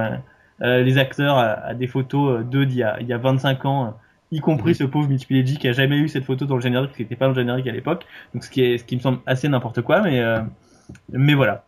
les 0.59 0.97
acteurs 0.99 1.37
à, 1.37 1.53
à 1.53 1.73
des 1.73 1.87
photos 1.87 2.45
d'eux 2.45 2.67
d'il 2.67 2.77
y 2.77 2.83
a 2.83 2.99
il 2.99 3.07
y 3.07 3.13
a 3.13 3.17
25 3.17 3.65
ans 3.65 3.97
y 4.31 4.39
compris 4.39 4.75
ce 4.75 4.83
pauvre 4.83 5.09
Mitch 5.09 5.25
Pileggi 5.25 5.57
qui 5.57 5.67
a 5.67 5.71
jamais 5.71 5.97
eu 5.97 6.09
cette 6.09 6.25
photo 6.25 6.45
dans 6.45 6.55
le 6.55 6.61
générique 6.61 6.91
qui 6.91 7.01
n'était 7.01 7.15
pas 7.15 7.25
dans 7.25 7.33
le 7.33 7.39
générique 7.39 7.67
à 7.67 7.71
l'époque. 7.71 8.05
Donc 8.35 8.43
ce 8.43 8.51
qui 8.51 8.61
est 8.61 8.77
ce 8.77 8.83
qui 8.83 8.97
me 8.97 9.01
semble 9.01 9.19
assez 9.25 9.49
n'importe 9.49 9.81
quoi 9.81 10.01
mais 10.01 10.21
mais 11.09 11.33
voilà 11.33 11.65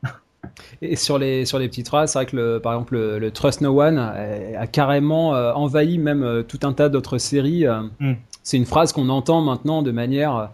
Et 0.81 0.95
sur 0.95 1.17
les, 1.17 1.45
sur 1.45 1.59
les 1.59 1.67
petites 1.67 1.87
phrases, 1.87 2.11
c'est 2.11 2.19
vrai 2.19 2.25
que 2.25 2.35
le, 2.35 2.59
par 2.59 2.73
exemple 2.73 2.95
le, 2.95 3.19
le, 3.19 3.31
Trust 3.31 3.61
No 3.61 3.81
One 3.81 3.97
a, 3.97 4.15
a 4.59 4.67
carrément 4.67 5.35
euh, 5.35 5.53
envahi 5.53 5.97
même 5.97 6.23
euh, 6.23 6.43
tout 6.43 6.59
un 6.63 6.73
tas 6.73 6.89
d'autres 6.89 7.17
séries. 7.17 7.65
Mm. 7.99 8.13
C'est 8.43 8.57
une 8.57 8.65
phrase 8.65 8.91
qu'on 8.91 9.09
entend 9.09 9.41
maintenant 9.41 9.81
de 9.81 9.91
manière, 9.91 10.51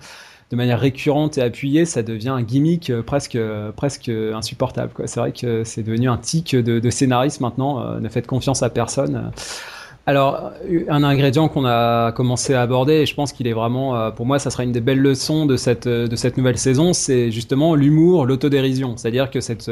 de 0.51 0.55
manière 0.55 0.79
récurrente 0.79 1.37
et 1.37 1.41
appuyée. 1.41 1.85
Ça 1.85 2.03
devient 2.03 2.29
un 2.29 2.43
gimmick 2.43 2.89
euh, 2.89 3.01
presque, 3.01 3.37
presque 3.75 4.09
insupportable. 4.09 4.91
C'est 5.05 5.19
vrai 5.19 5.31
que 5.31 5.63
c'est 5.63 5.83
devenu 5.83 6.09
un 6.09 6.17
tic 6.17 6.55
de, 6.55 6.79
de 6.79 6.89
scénariste 6.89 7.41
maintenant. 7.41 7.99
ne 7.99 8.09
faites 8.09 8.27
confiance 8.27 8.61
à 8.63 8.69
personne. 8.69 9.31
Alors, 10.09 10.53
un 10.87 11.03
ingrédient 11.03 11.49
qu'on 11.49 11.67
a 11.67 12.11
commencé 12.13 12.55
à 12.55 12.63
aborder, 12.63 12.93
et 12.93 13.05
je 13.05 13.13
pense 13.13 13.31
qu'il 13.31 13.45
est 13.45 13.53
vraiment, 13.53 13.95
euh, 13.95 14.09
pour 14.09 14.25
moi, 14.25 14.39
ça 14.39 14.49
sera 14.49 14.63
une 14.63 14.71
des 14.71 14.81
belles 14.81 15.03
leçons 15.03 15.45
de 15.45 15.55
cette, 15.55 15.87
de 15.87 16.15
cette 16.15 16.35
nouvelle 16.35 16.57
saison, 16.57 16.93
c'est 16.93 17.29
justement 17.29 17.75
l'humour, 17.75 18.25
l'autodérision. 18.25 18.97
C'est-à-dire 18.97 19.29
que 19.29 19.39
cette, 19.39 19.69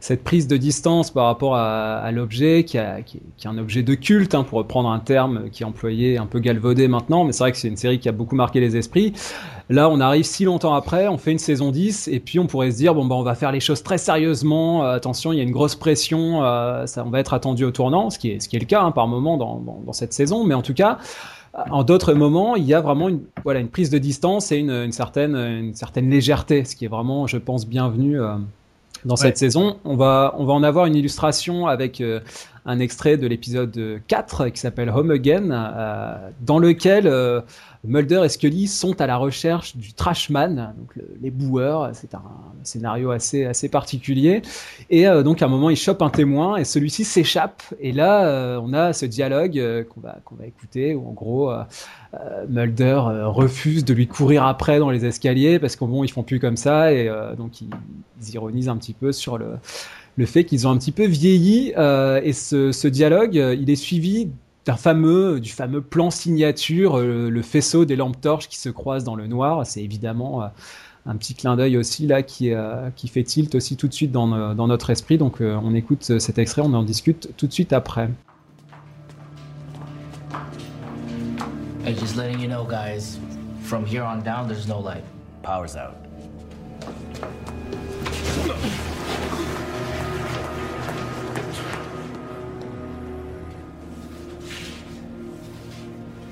cette 0.00 0.24
prise 0.24 0.48
de 0.48 0.56
distance 0.56 1.12
par 1.12 1.26
rapport 1.26 1.54
à, 1.54 2.10
l'objet, 2.10 2.64
qui, 2.64 2.76
est 2.76 3.04
un 3.44 3.56
objet 3.56 3.84
de 3.84 3.94
culte, 3.94 4.34
hein, 4.34 4.42
pour 4.42 4.58
reprendre 4.58 4.90
un 4.90 4.98
terme 4.98 5.48
qui 5.52 5.62
est 5.62 5.66
employé, 5.66 6.18
un 6.18 6.26
peu 6.26 6.40
galvaudé 6.40 6.88
maintenant, 6.88 7.22
mais 7.22 7.30
c'est 7.30 7.44
vrai 7.44 7.52
que 7.52 7.58
c'est 7.58 7.68
une 7.68 7.76
série 7.76 8.00
qui 8.00 8.08
a 8.08 8.12
beaucoup 8.12 8.34
marqué 8.34 8.58
les 8.58 8.76
esprits. 8.76 9.12
Là, 9.70 9.90
on 9.90 10.00
arrive 10.00 10.24
si 10.24 10.44
longtemps 10.44 10.74
après, 10.74 11.08
on 11.08 11.18
fait 11.18 11.32
une 11.32 11.38
saison 11.38 11.70
10, 11.70 12.08
et 12.08 12.20
puis 12.20 12.38
on 12.38 12.46
pourrait 12.46 12.70
se 12.70 12.76
dire, 12.76 12.94
bon, 12.94 13.04
bah, 13.04 13.14
on 13.16 13.22
va 13.22 13.34
faire 13.34 13.52
les 13.52 13.60
choses 13.60 13.82
très 13.82 13.98
sérieusement, 13.98 14.84
euh, 14.84 14.94
attention, 14.94 15.32
il 15.32 15.36
y 15.36 15.40
a 15.40 15.42
une 15.42 15.50
grosse 15.50 15.74
pression, 15.74 16.42
euh, 16.42 16.86
ça, 16.86 17.04
on 17.06 17.10
va 17.10 17.20
être 17.20 17.34
attendu 17.34 17.64
au 17.64 17.70
tournant, 17.70 18.08
ce 18.08 18.18
qui 18.18 18.30
est, 18.30 18.40
ce 18.40 18.48
qui 18.48 18.56
est 18.56 18.60
le 18.60 18.66
cas 18.66 18.82
hein, 18.82 18.92
par 18.92 19.06
moment 19.06 19.36
dans, 19.36 19.56
dans, 19.56 19.80
dans, 19.84 19.92
cette 19.92 20.14
saison, 20.14 20.44
mais 20.44 20.54
en 20.54 20.62
tout 20.62 20.74
cas, 20.74 20.98
en 21.70 21.82
d'autres 21.82 22.14
moments, 22.14 22.56
il 22.56 22.64
y 22.64 22.72
a 22.72 22.80
vraiment 22.80 23.08
une, 23.08 23.20
voilà, 23.44 23.60
une 23.60 23.68
prise 23.68 23.90
de 23.90 23.98
distance 23.98 24.52
et 24.52 24.56
une, 24.56 24.70
une 24.70 24.92
certaine, 24.92 25.34
une 25.34 25.74
certaine 25.74 26.08
légèreté, 26.08 26.64
ce 26.64 26.74
qui 26.74 26.84
est 26.84 26.88
vraiment, 26.88 27.26
je 27.26 27.36
pense, 27.36 27.66
bienvenu 27.66 28.18
dans 29.04 29.16
cette 29.16 29.38
saison. 29.38 29.76
On 29.84 29.96
va, 29.96 30.34
on 30.38 30.44
va 30.44 30.52
en 30.52 30.62
avoir 30.62 30.86
une 30.86 30.94
illustration 30.94 31.66
avec 31.66 32.00
euh, 32.00 32.20
un 32.66 32.78
extrait 32.78 33.16
de 33.16 33.26
l'épisode 33.26 34.00
4 34.06 34.48
qui 34.48 34.60
s'appelle 34.60 34.90
Home 34.90 35.10
Again, 35.10 35.50
euh, 35.50 36.30
dans 36.40 36.58
lequel 36.58 37.06
euh, 37.06 37.40
Mulder 37.84 38.22
et 38.24 38.28
Scully 38.28 38.66
sont 38.66 39.00
à 39.00 39.06
la 39.06 39.16
recherche 39.16 39.76
du 39.76 39.92
Trashman, 39.92 40.74
donc 40.76 40.92
les 41.22 41.30
boueurs. 41.30 41.90
C'est 41.94 42.14
un 42.14 42.22
scénario 42.62 43.10
assez, 43.10 43.44
assez 43.44 43.68
particulier. 43.68 44.42
Et 44.90 45.06
donc 45.22 45.42
à 45.42 45.46
un 45.46 45.48
moment, 45.48 45.70
ils 45.70 45.76
chopent 45.76 46.02
un 46.02 46.10
témoin 46.10 46.56
et 46.56 46.64
celui-ci 46.64 47.04
s'échappe. 47.04 47.62
Et 47.80 47.92
là, 47.92 48.58
on 48.60 48.72
a 48.72 48.92
ce 48.92 49.06
dialogue 49.06 49.86
qu'on 49.88 50.00
va, 50.00 50.18
qu'on 50.24 50.34
va 50.34 50.46
écouter 50.46 50.94
où 50.96 51.08
en 51.08 51.12
gros, 51.12 51.52
euh, 52.14 52.46
Mulder 52.48 53.02
euh, 53.06 53.28
refuse 53.28 53.84
de 53.84 53.92
lui 53.92 54.06
courir 54.06 54.44
après 54.44 54.78
dans 54.78 54.88
les 54.88 55.04
escaliers 55.04 55.58
parce 55.58 55.76
qu'au 55.76 55.86
bon 55.86 56.04
ils 56.04 56.10
font 56.10 56.22
plus 56.22 56.40
comme 56.40 56.56
ça 56.56 56.90
et 56.90 57.06
euh, 57.06 57.34
donc 57.34 57.60
ils, 57.60 57.68
ironisent 58.32 58.70
un 58.70 58.78
petit 58.78 58.94
peu 58.94 59.12
sur 59.12 59.36
le, 59.36 59.58
le 60.18 60.26
fait 60.26 60.44
qu'ils 60.44 60.66
ont 60.66 60.70
un 60.70 60.76
petit 60.76 60.92
peu 60.92 61.06
vieilli 61.06 61.68
et 61.70 62.32
ce, 62.32 62.88
dialogue 62.88 63.34
il 63.34 63.70
est 63.70 63.76
suivi 63.76 64.28
d'un 64.66 64.76
fameux 64.76 65.40
du 65.40 65.50
fameux 65.50 65.80
plan 65.80 66.10
signature 66.10 66.98
le 66.98 67.42
faisceau 67.42 67.84
des 67.86 67.96
lampes 67.96 68.20
torches 68.20 68.48
qui 68.48 68.58
se 68.58 68.68
croisent 68.68 69.04
dans 69.04 69.16
le 69.16 69.26
noir 69.26 69.64
c'est 69.64 69.82
évidemment 69.82 70.42
un 71.06 71.16
petit 71.16 71.34
clin 71.34 71.56
d'œil 71.56 71.76
aussi 71.76 72.06
là 72.06 72.22
qui, 72.22 72.52
fait 73.06 73.22
tilt 73.22 73.54
aussi 73.54 73.76
tout 73.76 73.88
de 73.88 73.94
suite 73.94 74.12
dans, 74.12 74.26
notre 74.26 74.90
esprit 74.90 75.16
donc 75.16 75.40
on 75.40 75.74
écoute 75.74 76.18
cet 76.18 76.38
extrait 76.38 76.62
on 76.62 76.74
en 76.74 76.82
discute 76.82 77.30
tout 77.36 77.46
de 77.46 77.52
suite 77.52 77.72
après 77.72 78.10
just 81.98 82.16
letting 82.16 82.38
you 82.38 82.48
know, 82.48 82.64
guys, 82.64 83.18
from 83.62 83.84
here 83.84 84.02
on 84.04 84.22
down, 84.22 84.48
there's 84.48 84.68
no. 84.68 84.82
Power's 85.42 85.76
out. 85.76 85.96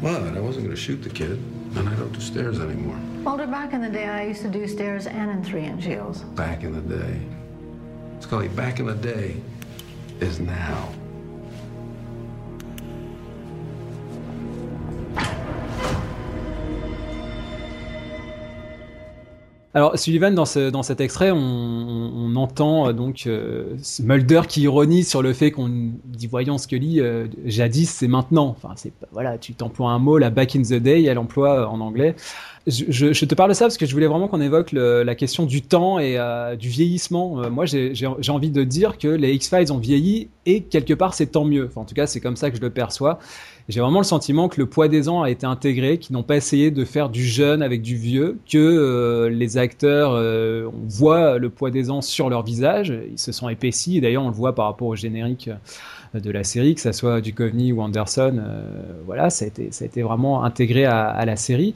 What? 0.01 0.23
I 0.23 0.41
wasn't 0.41 0.67
going 0.67 0.77
to 0.77 0.77
shoot 0.77 1.03
the 1.03 1.11
kid, 1.11 1.39
and 1.77 1.89
I 1.89 1.95
don't 1.95 2.13
do 2.13 2.21
stairs 2.21 2.61
anymore. 2.61 2.97
Mulder, 2.97 3.47
back 3.47 3.73
in 3.73 3.81
the 3.81 3.89
day, 3.89 4.07
I 4.07 4.25
used 4.25 4.43
to 4.43 4.49
do 4.49 4.69
stairs 4.69 5.07
and 5.07 5.31
in 5.31 5.43
three-inch 5.43 5.85
heels. 5.85 6.21
Back 6.21 6.65
in 6.65 6.75
the 6.75 6.97
day. 6.97 7.21
Scully, 8.21 8.49
back 8.49 8.79
in 8.79 8.87
the 8.87 8.95
day 8.95 9.37
is 10.21 10.39
now. 10.39 10.93
Alors 19.77 19.99
Sullivan 19.99 20.35
dans, 20.35 20.47
ce, 20.47 20.71
dans 20.71 20.83
cet 20.83 21.03
extrait, 21.03 21.31
on, 21.33 21.37
on, 21.37 22.35
entend 22.37 22.89
euh, 22.89 22.93
donc 22.95 23.25
euh, 23.27 23.77
Mulder 24.03 24.41
qui 24.49 24.63
ironise 24.63 25.07
sur 25.07 25.21
le 25.21 25.35
fait 25.35 25.51
qu'on 25.51 25.69
dit 26.07 26.27
voyons 26.27 26.57
Scully, 26.57 26.99
euh, 26.99 27.27
jadis 27.45 27.91
c'est 27.91 28.09
maintenant. 28.09 28.47
Enfin 28.57 28.73
c'est 28.75 28.95
voilà, 29.13 29.37
tu 29.37 29.53
t'emploies 29.53 29.91
un 29.91 29.99
mot 29.99 30.17
la 30.17 30.31
back 30.31 30.57
in 30.57 30.63
the 30.63 30.81
day, 30.81 31.03
elle 31.03 31.19
emploie 31.19 31.61
euh, 31.61 31.67
en 31.67 31.81
anglais. 31.81 32.17
Je, 32.67 32.85
je, 32.89 33.13
je, 33.13 33.25
te 33.27 33.35
parle 33.35 33.51
de 33.51 33.55
ça 33.55 33.67
parce 33.67 33.77
que 33.77 33.85
je 33.85 33.93
voulais 33.93 34.07
vraiment 34.07 34.29
qu'on 34.29 34.41
évoque 34.41 34.73
le, 34.73 35.03
la 35.03 35.15
question 35.15 35.45
du 35.45 35.61
temps 35.61 35.99
et 35.99 36.19
du 36.59 36.69
vieillissement. 36.69 37.49
moi 37.49 37.65
j'ai 37.67 38.07
envie 38.31 38.51
de 38.51 38.65
dire 38.65 38.99
que 38.99 39.07
les 39.07 39.35
X 39.35 39.51
Files 39.51 39.73
ont 39.73 39.79
vieilli 39.79 40.31
et 40.47 40.63
quelque 40.63 40.95
part 40.95 41.15
c'est 41.15 41.27
tant 41.27 41.45
mieux. 41.45 41.67
Enfin, 41.67 41.83
en 41.83 41.85
tout 41.85 41.95
cas 41.95 42.09
c'est 42.09 42.19
comme 42.19 42.35
ça 42.35 42.51
que 42.51 42.57
je 42.57 42.63
le 42.63 42.71
perçois 42.71 43.21
j'ai 43.69 43.81
vraiment 43.81 43.99
le 43.99 44.05
sentiment 44.05 44.49
que 44.49 44.61
le 44.61 44.67
poids 44.67 44.89
des 44.89 45.09
ans 45.09 45.23
a 45.23 45.31
été 45.31 45.47
intégré, 45.47 45.99
qu'ils 45.99 46.15
n'ont 46.15 46.23
pas 46.23 46.37
essayé 46.37 46.71
de 46.71 46.85
faire 46.85 47.09
du 47.09 47.25
jeune 47.25 47.63
avec 47.63 47.83
du 47.83 47.97
vieux, 47.97 48.39
que 48.51 48.59
euh, 48.59 49.29
les 49.29 49.59
acteurs, 49.59 50.13
euh, 50.13 50.67
on 50.67 50.87
voit 50.87 51.39
le 51.39 51.51
poids 51.51 51.71
des 51.71 51.91
ans 51.91 52.01
sur 52.01 52.31
leur 52.31 52.45
visage, 52.45 52.95
ils 53.11 53.19
se 53.19 53.33
sont 53.33 53.49
épaissis, 53.49 53.97
et 53.97 54.01
d'ailleurs 54.01 54.23
on 54.23 54.29
le 54.29 54.35
voit 54.35 54.55
par 54.55 54.67
rapport 54.67 54.89
au 54.89 54.97
générique 54.97 55.51
de 56.21 56.31
la 56.31 56.45
série, 56.45 56.75
que 56.75 56.81
ça 56.81 56.93
soit 56.93 57.21
Duchovny 57.21 57.73
ou 57.73 57.81
Anderson, 57.81 58.37
euh, 58.39 58.63
voilà, 59.05 59.31
ça 59.31 59.45
a, 59.45 59.49
été, 59.49 59.69
ça 59.71 59.85
a 59.85 59.87
été 59.87 60.03
vraiment 60.03 60.45
intégré 60.45 60.85
à, 60.85 61.25
la 61.25 61.37
série. 61.37 61.75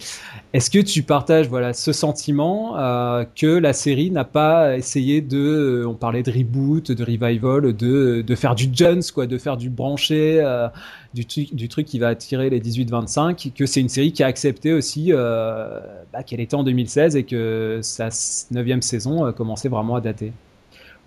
Est-ce 0.53 0.71
que 0.71 0.79
tu 0.79 1.03
partages 1.03 1.49
voilà 1.49 1.73
ce 1.73 1.93
sentiment 1.93 2.77
euh, 2.79 3.25
que 3.37 3.47
la 3.47 3.73
série 3.73 4.11
n'a 4.11 4.25
pas 4.25 4.77
essayé 4.77 5.21
de, 5.21 5.85
on 5.87 5.95
parlait 5.95 6.23
de 6.23 6.31
reboot, 6.31 6.93
de 6.93 7.05
revival, 7.05 7.75
de, 7.75 8.23
de 8.23 8.35
faire 8.35 8.55
du 8.55 8.69
Jones 8.73 9.03
quoi, 9.15 9.27
de 9.27 9.39
faire 9.39 9.57
du 9.57 9.71
branché, 9.71 10.41
euh, 10.41 10.69
du, 11.15 11.25
du 11.25 11.69
truc 11.69 11.87
qui 11.87 11.99
va 11.99 12.09
attirer 12.09 12.51
les 12.51 12.61
18-25, 12.61 13.53
que 13.53 13.67
c'est 13.67 13.81
une 13.81 13.89
série 13.89 14.13
qui 14.13 14.23
a 14.23 14.27
accepté 14.27 14.73
aussi 14.73 15.09
euh, 15.11 15.81
bah, 16.13 16.23
qu'elle 16.23 16.41
était 16.41 16.55
en 16.55 16.63
2016 16.63 17.17
et 17.17 17.25
que 17.25 17.81
sa 17.83 18.09
neuvième 18.51 18.83
saison 18.83 19.27
euh, 19.27 19.33
commençait 19.33 19.69
vraiment 19.69 19.97
à 19.97 20.01
dater? 20.01 20.33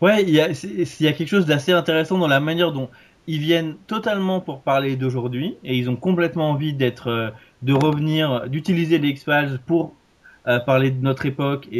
Ouais, 0.01 0.23
il 0.23 0.31
y 0.31 0.41
a, 0.41 0.49
y 0.49 1.07
a 1.07 1.13
quelque 1.13 1.27
chose 1.29 1.45
d'assez 1.45 1.71
intéressant 1.71 2.17
dans 2.17 2.27
la 2.27 2.41
manière 2.41 2.73
dont 2.73 2.89
ils 3.27 3.39
viennent 3.39 3.75
totalement 3.87 4.41
pour 4.41 4.61
parler 4.61 4.95
d'aujourd'hui 4.95 5.57
et 5.63 5.75
ils 5.77 5.89
ont 5.89 5.95
complètement 5.95 6.49
envie 6.49 6.73
d'être, 6.73 7.07
euh, 7.09 7.29
de 7.61 7.73
revenir, 7.73 8.49
d'utiliser 8.49 8.97
les 8.97 9.09
X-Files 9.09 9.59
pour 9.65 9.93
euh, 10.47 10.59
parler 10.59 10.91
de 10.91 11.01
notre 11.01 11.25
époque 11.25 11.67
euh, 11.71 11.75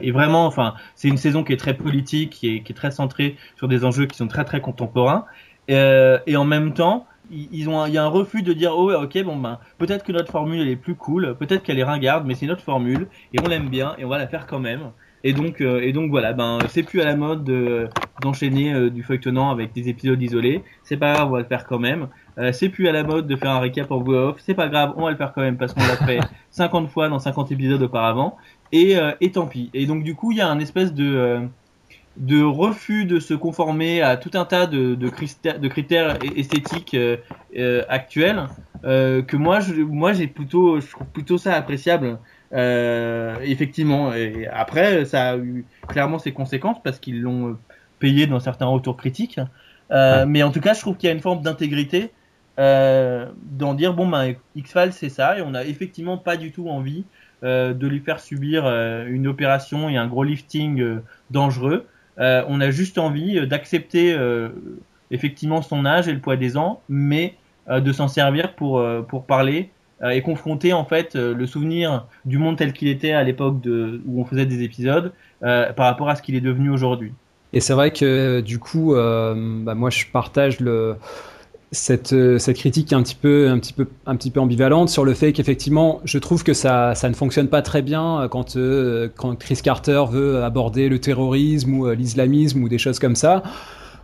et 0.00 0.10
vraiment, 0.12 0.46
enfin, 0.46 0.74
c'est 0.94 1.08
une 1.08 1.18
saison 1.18 1.44
qui 1.44 1.52
est 1.52 1.58
très 1.58 1.74
politique, 1.74 2.30
qui 2.30 2.56
est, 2.56 2.74
très 2.74 2.90
centrée 2.90 3.36
sur 3.56 3.68
des 3.68 3.84
enjeux 3.84 4.06
qui 4.06 4.16
sont 4.16 4.28
très 4.28 4.44
très 4.44 4.60
contemporains 4.60 5.26
et 5.68 6.36
en 6.36 6.44
même 6.44 6.74
temps, 6.74 7.06
il 7.30 7.60
y 7.60 7.98
a 7.98 8.04
un 8.04 8.08
refus 8.08 8.42
de 8.42 8.52
dire 8.52 8.72
oh 8.76 8.92
ok 8.92 9.24
bon 9.24 9.34
ben 9.36 9.58
peut-être 9.78 10.04
que 10.04 10.12
notre 10.12 10.30
formule 10.30 10.68
est 10.68 10.76
plus 10.76 10.94
cool, 10.94 11.34
peut-être 11.36 11.64
qu'elle 11.64 11.80
est 11.80 11.84
ringarde, 11.84 12.24
mais 12.24 12.36
c'est 12.36 12.46
notre 12.46 12.62
formule 12.62 13.08
et 13.34 13.40
on 13.40 13.48
l'aime 13.48 13.68
bien 13.68 13.96
et 13.98 14.04
on 14.04 14.08
va 14.08 14.18
la 14.18 14.28
faire 14.28 14.46
quand 14.46 14.60
même. 14.60 14.92
Et 15.26 15.32
donc, 15.32 15.60
euh, 15.60 15.80
et 15.80 15.92
donc 15.92 16.08
voilà, 16.10 16.32
ben 16.32 16.58
c'est 16.68 16.84
plus 16.84 17.00
à 17.00 17.04
la 17.04 17.16
mode 17.16 17.50
d'enchaîner 18.22 18.72
euh, 18.72 18.90
du 18.90 19.02
feuilletonnant 19.02 19.50
avec 19.50 19.72
des 19.72 19.88
épisodes 19.88 20.22
isolés. 20.22 20.62
C'est 20.84 20.96
pas 20.96 21.14
grave, 21.14 21.26
on 21.26 21.32
va 21.32 21.40
le 21.40 21.46
faire 21.46 21.66
quand 21.66 21.80
même. 21.80 22.06
Euh, 22.38 22.52
c'est 22.52 22.68
plus 22.68 22.86
à 22.86 22.92
la 22.92 23.02
mode 23.02 23.26
de 23.26 23.34
faire 23.34 23.50
un 23.50 23.58
récap 23.58 23.90
en 23.90 23.98
voix 23.98 24.28
off. 24.28 24.36
C'est 24.38 24.54
pas 24.54 24.68
grave, 24.68 24.94
on 24.96 25.02
va 25.02 25.10
le 25.10 25.16
faire 25.16 25.32
quand 25.32 25.40
même 25.40 25.56
parce 25.56 25.74
qu'on 25.74 25.80
l'a 25.80 25.96
fait 25.96 26.20
50 26.52 26.88
fois 26.90 27.08
dans 27.08 27.18
50 27.18 27.50
épisodes 27.50 27.82
auparavant. 27.82 28.36
Et, 28.70 28.94
et 29.20 29.32
tant 29.32 29.46
pis. 29.46 29.68
Et 29.74 29.86
donc 29.86 30.04
du 30.04 30.14
coup, 30.14 30.30
il 30.30 30.38
y 30.38 30.40
a 30.40 30.48
un 30.48 30.60
espèce 30.60 30.94
de 30.94 31.40
de 32.16 32.42
refus 32.42 33.04
de 33.04 33.20
se 33.20 33.34
conformer 33.34 34.00
à 34.00 34.16
tout 34.16 34.30
un 34.34 34.46
tas 34.46 34.66
de, 34.66 34.94
de, 34.94 35.08
critères, 35.08 35.60
de 35.60 35.68
critères 35.68 36.18
esthétiques 36.36 36.96
actuels 37.88 38.46
que 38.82 39.36
moi 39.36 39.60
je, 39.60 39.74
moi 39.82 40.12
j'ai 40.12 40.26
plutôt 40.26 40.80
je 40.80 40.90
trouve 40.90 41.06
plutôt 41.08 41.38
ça 41.38 41.54
appréciable 41.54 42.18
euh, 42.52 43.36
effectivement, 43.42 44.14
et 44.14 44.46
après, 44.46 45.04
ça 45.04 45.30
a 45.30 45.36
eu 45.36 45.64
clairement 45.88 46.18
ses 46.18 46.32
conséquences 46.32 46.82
parce 46.82 46.98
qu'ils 46.98 47.20
l'ont 47.20 47.58
payé 47.98 48.26
dans 48.26 48.40
certains 48.40 48.66
retours 48.66 48.96
critiques. 48.96 49.40
Euh, 49.90 50.26
Mais 50.26 50.42
en 50.42 50.50
tout 50.50 50.60
cas, 50.60 50.74
je 50.74 50.80
trouve 50.80 50.96
qu'il 50.96 51.08
y 51.08 51.10
a 51.10 51.14
une 51.14 51.20
forme 51.20 51.42
d'intégrité 51.42 52.10
euh, 52.58 53.26
d'en 53.42 53.74
dire 53.74 53.94
bon, 53.94 54.08
ben, 54.08 54.34
X-Files 54.54 54.92
c'est 54.92 55.10
ça, 55.10 55.38
et 55.38 55.42
on 55.42 55.50
n'a 55.50 55.64
effectivement 55.64 56.16
pas 56.16 56.36
du 56.36 56.52
tout 56.52 56.68
envie 56.68 57.04
euh, 57.44 57.74
de 57.74 57.86
lui 57.86 58.00
faire 58.00 58.18
subir 58.18 58.64
euh, 58.64 59.04
une 59.06 59.26
opération 59.26 59.90
et 59.90 59.96
un 59.96 60.06
gros 60.06 60.24
lifting 60.24 60.80
euh, 60.80 61.02
dangereux. 61.30 61.86
on 62.18 62.60
a 62.62 62.70
juste 62.70 62.96
envie 62.96 63.46
d'accepter 63.46 64.16
effectivement 65.10 65.60
son 65.60 65.84
âge 65.84 66.08
et 66.08 66.14
le 66.14 66.20
poids 66.20 66.36
des 66.36 66.56
ans, 66.56 66.80
mais 66.88 67.34
de 67.68 67.92
s'en 67.92 68.08
servir 68.08 68.54
pour, 68.54 68.82
pour 69.06 69.26
parler 69.26 69.68
euh, 69.68 69.75
et 70.02 70.22
confronter 70.22 70.72
en 70.72 70.84
fait 70.84 71.16
euh, 71.16 71.34
le 71.34 71.46
souvenir 71.46 72.06
du 72.24 72.38
monde 72.38 72.56
tel 72.56 72.72
qu'il 72.72 72.88
était 72.88 73.12
à 73.12 73.22
l'époque 73.24 73.56
où 73.64 74.20
on 74.20 74.24
faisait 74.24 74.46
des 74.46 74.62
épisodes 74.62 75.12
euh, 75.42 75.72
par 75.72 75.86
rapport 75.86 76.08
à 76.08 76.16
ce 76.16 76.22
qu'il 76.22 76.34
est 76.34 76.40
devenu 76.40 76.70
aujourd'hui. 76.70 77.12
Et 77.52 77.60
c'est 77.60 77.72
vrai 77.72 77.90
que 77.90 78.40
du 78.40 78.58
coup, 78.58 78.94
bah, 78.94 79.74
moi 79.74 79.88
je 79.88 80.04
partage 80.12 80.60
le, 80.60 80.96
cette, 81.70 82.14
cette 82.38 82.56
critique 82.56 82.92
un 82.92 83.02
petit 83.02 83.14
peu, 83.14 83.48
un 83.48 83.58
petit 83.58 83.72
peu, 83.72 83.86
un 84.04 84.16
petit 84.16 84.30
peu 84.30 84.40
ambivalente 84.40 84.90
sur 84.90 85.04
le 85.04 85.14
fait 85.14 85.32
qu'effectivement, 85.32 86.00
je 86.04 86.18
trouve 86.18 86.44
que 86.44 86.52
ça, 86.52 86.94
ça 86.94 87.08
ne 87.08 87.14
fonctionne 87.14 87.48
pas 87.48 87.62
très 87.62 87.80
bien 87.80 88.28
quand, 88.30 88.58
quand 89.16 89.36
Chris 89.36 89.60
Carter 89.62 90.04
veut 90.10 90.42
aborder 90.42 90.90
le 90.90 90.98
terrorisme 90.98 91.72
ou 91.78 91.90
l'islamisme 91.90 92.62
ou 92.62 92.68
des 92.68 92.78
choses 92.78 92.98
comme 92.98 93.16
ça. 93.16 93.42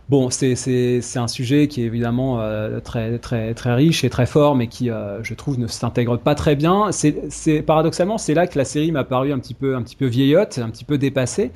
Bon, 0.09 0.29
c'est 0.29 0.99
un 1.15 1.27
sujet 1.29 1.69
qui 1.69 1.81
est 1.81 1.85
évidemment 1.85 2.41
euh, 2.41 2.81
très, 2.81 3.19
très, 3.19 3.53
très 3.53 3.73
riche 3.73 4.03
et 4.03 4.09
très 4.09 4.25
fort, 4.25 4.53
mais 4.53 4.67
qui, 4.67 4.89
euh, 4.89 5.23
je 5.23 5.33
trouve, 5.33 5.57
ne 5.57 5.67
s'intègre 5.67 6.17
pas 6.17 6.35
très 6.35 6.57
bien. 6.57 6.91
C'est 6.91 7.61
paradoxalement, 7.61 8.17
c'est 8.17 8.33
là 8.33 8.45
que 8.45 8.57
la 8.57 8.65
série 8.65 8.91
m'a 8.91 9.05
paru 9.05 9.31
un 9.31 9.39
petit 9.39 9.53
peu, 9.53 9.77
un 9.77 9.81
petit 9.81 9.95
peu 9.95 10.05
vieillotte, 10.05 10.59
un 10.61 10.69
petit 10.69 10.83
peu 10.83 10.97
dépassée. 10.97 11.51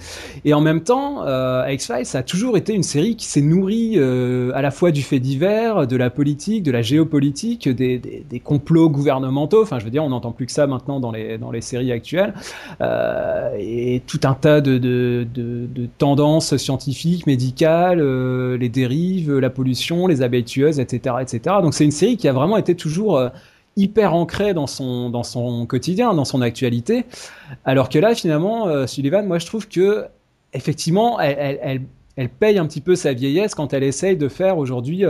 Et 0.46 0.54
en 0.54 0.62
même 0.62 0.82
temps, 0.82 1.26
euh, 1.26 1.68
X-Files, 1.70 2.16
a 2.16 2.24
toujours 2.24 2.56
été 2.56 2.74
une 2.74 2.84
série 2.84 3.18
qui 3.18 3.26
s'est 3.26 3.42
nourrie 3.42 4.00
à 4.00 4.62
la 4.62 4.72
fois 4.72 4.92
du 4.92 5.02
fait 5.02 5.20
divers, 5.20 5.86
de 5.86 5.98
la 5.98 6.10
politique, 6.10 6.64
de 6.64 6.72
la 6.72 6.82
géopolitique, 6.82 7.68
des, 7.68 8.00
des, 8.00 8.40
complots 8.40 8.90
gouvernementaux. 8.90 9.62
Enfin, 9.62 9.78
je 9.80 9.84
veux 9.84 9.92
dire, 9.92 10.06
on 10.06 10.10
n'entend 10.10 10.32
plus 10.32 10.46
que 10.46 10.54
ça 10.54 10.68
maintenant 10.68 11.02
dans 11.02 11.12
les, 11.12 11.38
dans 11.38 11.52
les 11.52 11.62
séries 11.62 11.92
actuelles. 11.92 12.34
et 13.60 14.02
tout 14.08 14.22
un 14.24 14.36
tas 14.36 14.62
de, 14.62 14.78
de, 14.78 15.28
de 15.34 15.88
tendances 15.98 16.56
scientifiques, 16.56 17.28
médicales 17.28 18.00
les 18.60 18.70
dérives, 18.70 19.38
la 19.38 19.50
pollution, 19.50 20.08
les 20.08 20.22
abeilles 20.22 20.44
tueuses, 20.44 20.80
etc., 20.80 21.16
etc. 21.22 21.56
Donc 21.62 21.74
c'est 21.74 21.86
une 21.86 21.92
série 21.92 22.18
qui 22.18 22.28
a 22.28 22.34
vraiment 22.34 22.58
été 22.58 22.76
toujours 22.76 23.22
hyper 23.76 24.14
ancrée 24.14 24.54
dans 24.54 24.68
son 24.68 25.10
dans 25.10 25.24
son 25.24 25.66
quotidien, 25.66 26.14
dans 26.14 26.26
son 26.26 26.42
actualité. 26.42 27.06
Alors 27.66 27.90
que 27.90 28.00
là, 28.00 28.16
finalement, 28.16 28.88
Sullivan, 28.88 29.26
moi, 29.26 29.40
je 29.40 29.46
trouve 29.46 29.68
que 29.68 30.06
effectivement, 30.54 31.20
elle, 31.20 31.60
elle, 31.62 31.82
elle, 32.16 32.30
paye 32.30 32.58
un 32.58 32.66
petit 32.66 32.82
peu 32.82 32.96
sa 32.96 33.14
vieillesse 33.14 33.56
quand 33.56 33.74
elle 33.74 33.84
essaye 33.84 34.18
de 34.18 34.28
faire 34.28 34.58
aujourd'hui 34.58 35.06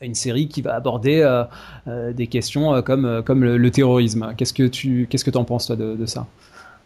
une 0.00 0.14
série 0.14 0.48
qui 0.48 0.62
va 0.62 0.74
aborder 0.74 1.20
euh, 1.20 1.44
euh, 1.88 2.12
des 2.12 2.26
questions 2.26 2.74
euh, 2.74 2.82
comme, 2.82 3.22
comme 3.24 3.44
le, 3.44 3.70
terrorisme. 3.70 4.34
Qu'est-ce 4.36 4.52
que 4.52 4.66
tu 4.66 5.06
qu'est-ce 5.08 5.24
que 5.24 5.36
en 5.36 5.44
penses 5.44 5.66
toi 5.66 5.76
de, 5.76 6.06
ça? 6.06 6.26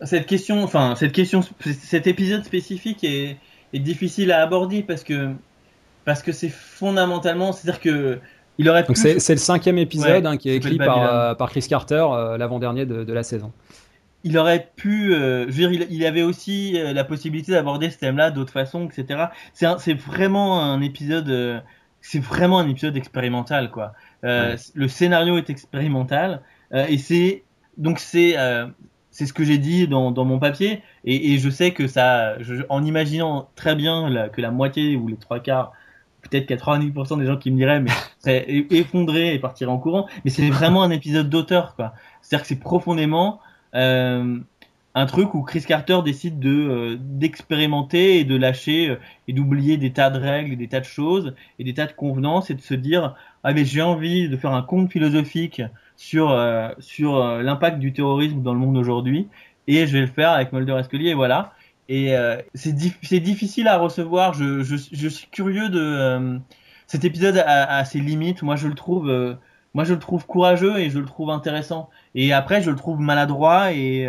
Cette 0.03 0.27
question, 0.27 0.63
enfin 0.63 0.95
cette 0.97 1.13
question, 1.13 1.43
cet 1.83 2.07
épisode 2.07 2.45
spécifique 2.45 3.05
est, 3.05 3.37
est 3.73 3.79
difficile 3.79 4.33
à 4.33 4.43
aborder 4.43 4.83
parce 4.83 5.05
que 5.05 5.31
parce 6.05 6.23
que 6.23 6.33
c'est 6.33 6.49
fondamentalement, 6.49 7.53
c'est-à-dire 7.53 7.81
que 7.81 8.19
il 8.59 8.69
aurait 8.69 8.85
pu... 8.85 8.95
c'est, 8.95 9.15
le 9.15 9.39
cinquième 9.39 9.79
épisode 9.79 10.27
hein, 10.27 10.37
qui 10.37 10.51
est 10.51 10.57
écrit 10.57 10.77
par, 10.77 11.37
par 11.37 11.51
Chris 11.51 11.65
Carter, 11.69 12.05
l'avant-dernier 12.39 12.85
de, 12.85 13.05
de, 13.05 13.13
la 13.13 13.23
saison. 13.23 13.53
Il 14.23 14.37
aurait 14.37 14.71
pu, 14.77 15.13
je 15.13 15.47
veux 15.47 15.51
dire, 15.51 15.73
il, 15.73 15.87
il, 15.89 16.05
avait 16.05 16.23
aussi 16.23 16.73
la 16.73 17.05
possibilité 17.05 17.53
d'aborder 17.53 17.89
ce 17.89 17.99
thème-là 17.99 18.31
d'autres 18.31 18.53
façons, 18.53 18.87
etc. 18.87 19.27
C'est, 19.55 19.95
vraiment 19.95 20.63
un 20.63 20.83
épisode 20.83 21.63
c'est 22.01 22.21
vraiment 22.21 22.59
un 22.59 22.69
épisode 22.69 22.97
expérimental 22.97 23.71
quoi. 23.71 23.93
Euh, 24.25 24.57
Le 24.75 24.89
scénario 24.89 25.37
est 25.39 25.51
expérimental 25.51 26.43
euh, 26.73 26.87
et 26.89 26.99
c'est 26.99 27.45
donc 27.77 27.99
c'est 27.99 28.39
euh, 28.39 28.67
c'est 29.11 29.27
ce 29.27 29.33
que 29.33 29.45
j'ai 29.45 29.59
dit 29.59 29.89
dans, 29.89 30.11
dans 30.11 30.25
mon 30.25 30.39
papier 30.39 30.83
et, 31.05 31.39
je 31.39 31.49
sais 31.49 31.73
que 31.73 31.87
ça, 31.87 32.37
en 32.69 32.85
imaginant 32.85 33.49
très 33.57 33.75
bien 33.75 34.29
que 34.33 34.41
la 34.41 34.51
moitié 34.51 34.97
ou 34.97 35.09
les 35.09 35.17
trois 35.17 35.41
quarts, 35.41 35.73
peut-être 36.23 36.49
90% 36.49 37.19
des 37.19 37.27
gens 37.27 37.37
qui 37.37 37.51
me 37.51 37.57
diraient 37.57 37.81
mais 37.81 37.91
c'est 38.19 38.45
effondré 38.71 39.35
et 39.35 39.39
partir 39.39 39.71
en 39.71 39.79
courant, 39.79 40.07
mais 40.25 40.31
c'est 40.31 40.49
vraiment 40.51 40.83
un 40.83 40.91
épisode 40.91 41.29
d'auteur 41.29 41.75
quoi. 41.75 41.95
C'est-à-dire 42.23 42.43
que 42.43 42.49
c'est 42.49 42.61
profondément 42.61 43.41
euh, 43.75 44.39
un 44.95 45.07
truc 45.07 45.35
où 45.35 45.43
Chris 45.43 45.63
Carter 45.67 46.01
décide 46.05 46.39
de 46.39 46.51
euh, 46.51 46.97
d'expérimenter 46.99 48.19
et 48.19 48.25
de 48.25 48.37
lâcher 48.37 48.91
euh, 48.91 48.97
et 49.29 49.33
d'oublier 49.33 49.77
des 49.77 49.93
tas 49.93 50.11
de 50.11 50.19
règles 50.19 50.53
et 50.53 50.57
des 50.57 50.69
tas 50.69 50.81
de 50.81 50.85
choses 50.85 51.35
et 51.59 51.65
des 51.65 51.75
tas 51.75 51.87
de 51.87 51.93
convenances 51.93 52.51
et 52.51 52.55
de 52.55 52.61
se 52.61 52.75
dire 52.75 53.15
ah 53.45 53.53
mais 53.53 53.65
j'ai 53.65 53.83
envie 53.83 54.29
de 54.29 54.37
faire 54.37 54.53
un 54.53 54.63
conte 54.63 54.91
philosophique 54.91 55.63
sur 55.97 56.37
sur 56.79 57.23
l'impact 57.43 57.79
du 57.79 57.93
terrorisme 57.93 58.43
dans 58.43 58.55
le 58.55 58.59
monde 58.59 58.77
aujourd'hui 58.77 59.29
et 59.67 59.87
je 59.87 59.93
vais 59.93 60.01
le 60.01 60.07
faire 60.07 60.31
avec 60.31 60.53
Mulder 60.53 60.77
et 60.79 60.83
Scully 60.83 61.09
et 61.09 61.15
voilà 61.15 61.53
et 61.89 62.15
c'est 62.55 62.75
c'est 63.03 63.21
difficile 63.21 63.67
à 63.67 63.77
recevoir 63.79 64.33
je, 64.33 64.63
je, 64.63 64.77
je 64.93 65.09
suis 65.09 65.27
curieux 65.29 65.69
de 65.69 66.39
cet 66.87 67.05
épisode 67.05 67.43
a, 67.45 67.85
ses 67.85 67.99
limites 67.99 68.43
moi 68.43 68.55
je 68.55 68.69
le 68.69 68.75
trouve 68.75 69.37
moi 69.75 69.85
je 69.85 69.95
le 69.95 69.99
trouve 69.99 70.25
courageux 70.25 70.79
et 70.79 70.89
je 70.89 71.01
le 71.01 71.05
trouve 71.05 71.31
intéressant 71.31 71.91
et 72.15 72.33
après 72.33 72.63
je 72.63 72.71
le 72.71 72.77
trouve 72.77 73.01
maladroit 73.01 73.73
et 73.73 74.09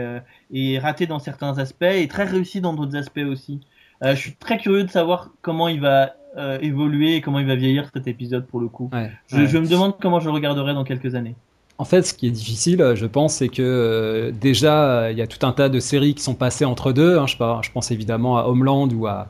et 0.52 0.78
raté 0.78 1.08
dans 1.08 1.20
certains 1.20 1.58
aspects 1.58 1.82
et 1.84 2.08
très 2.08 2.26
réussi 2.26 2.62
dans 2.62 2.74
d'autres 2.74 2.96
aspects 2.96 3.26
aussi. 3.28 3.62
Euh, 4.04 4.16
je 4.16 4.20
suis 4.20 4.36
très 4.36 4.58
curieux 4.58 4.84
de 4.84 4.90
savoir 4.90 5.30
comment 5.42 5.68
il 5.68 5.80
va 5.80 6.16
euh, 6.38 6.58
évoluer 6.62 7.16
et 7.16 7.22
comment 7.22 7.40
il 7.40 7.46
va 7.46 7.56
vieillir 7.56 7.90
cet 7.94 8.08
épisode 8.08 8.48
pour 8.48 8.60
le 8.60 8.68
coup. 8.68 8.90
je, 9.28 9.46
je, 9.46 9.58
me 9.58 9.68
demande 9.68 9.96
comment 10.02 10.20
je 10.20 10.26
le 10.26 10.32
regarderai 10.32 10.74
dans 10.74 10.84
quelques 10.84 11.16
années. 11.16 11.36
En 11.78 11.86
fait, 11.86 12.04
ce 12.04 12.14
qui 12.14 12.28
est 12.28 12.32
difficile, 12.32 12.94
je 12.96 13.06
pense, 13.08 13.36
c'est 13.36 13.50
que 13.50 13.62
euh, 13.62 14.32
déjà, 14.32 15.12
il 15.12 15.18
y 15.18 15.22
a 15.22 15.28
tout 15.28 15.46
un 15.46 15.52
tas 15.52 15.68
de 15.70 15.80
séries 15.80 16.14
qui 16.14 16.22
sont 16.22 16.36
passées 16.36 16.66
entre 16.66 16.92
deux. 16.92 17.18
Hein, 17.18 17.26
je, 17.28 17.72
pense 17.72 17.92
évidemment 17.92 18.38
à 18.38 18.44
Homeland 18.44 18.88
ou 18.90 19.08
à, 19.08 19.28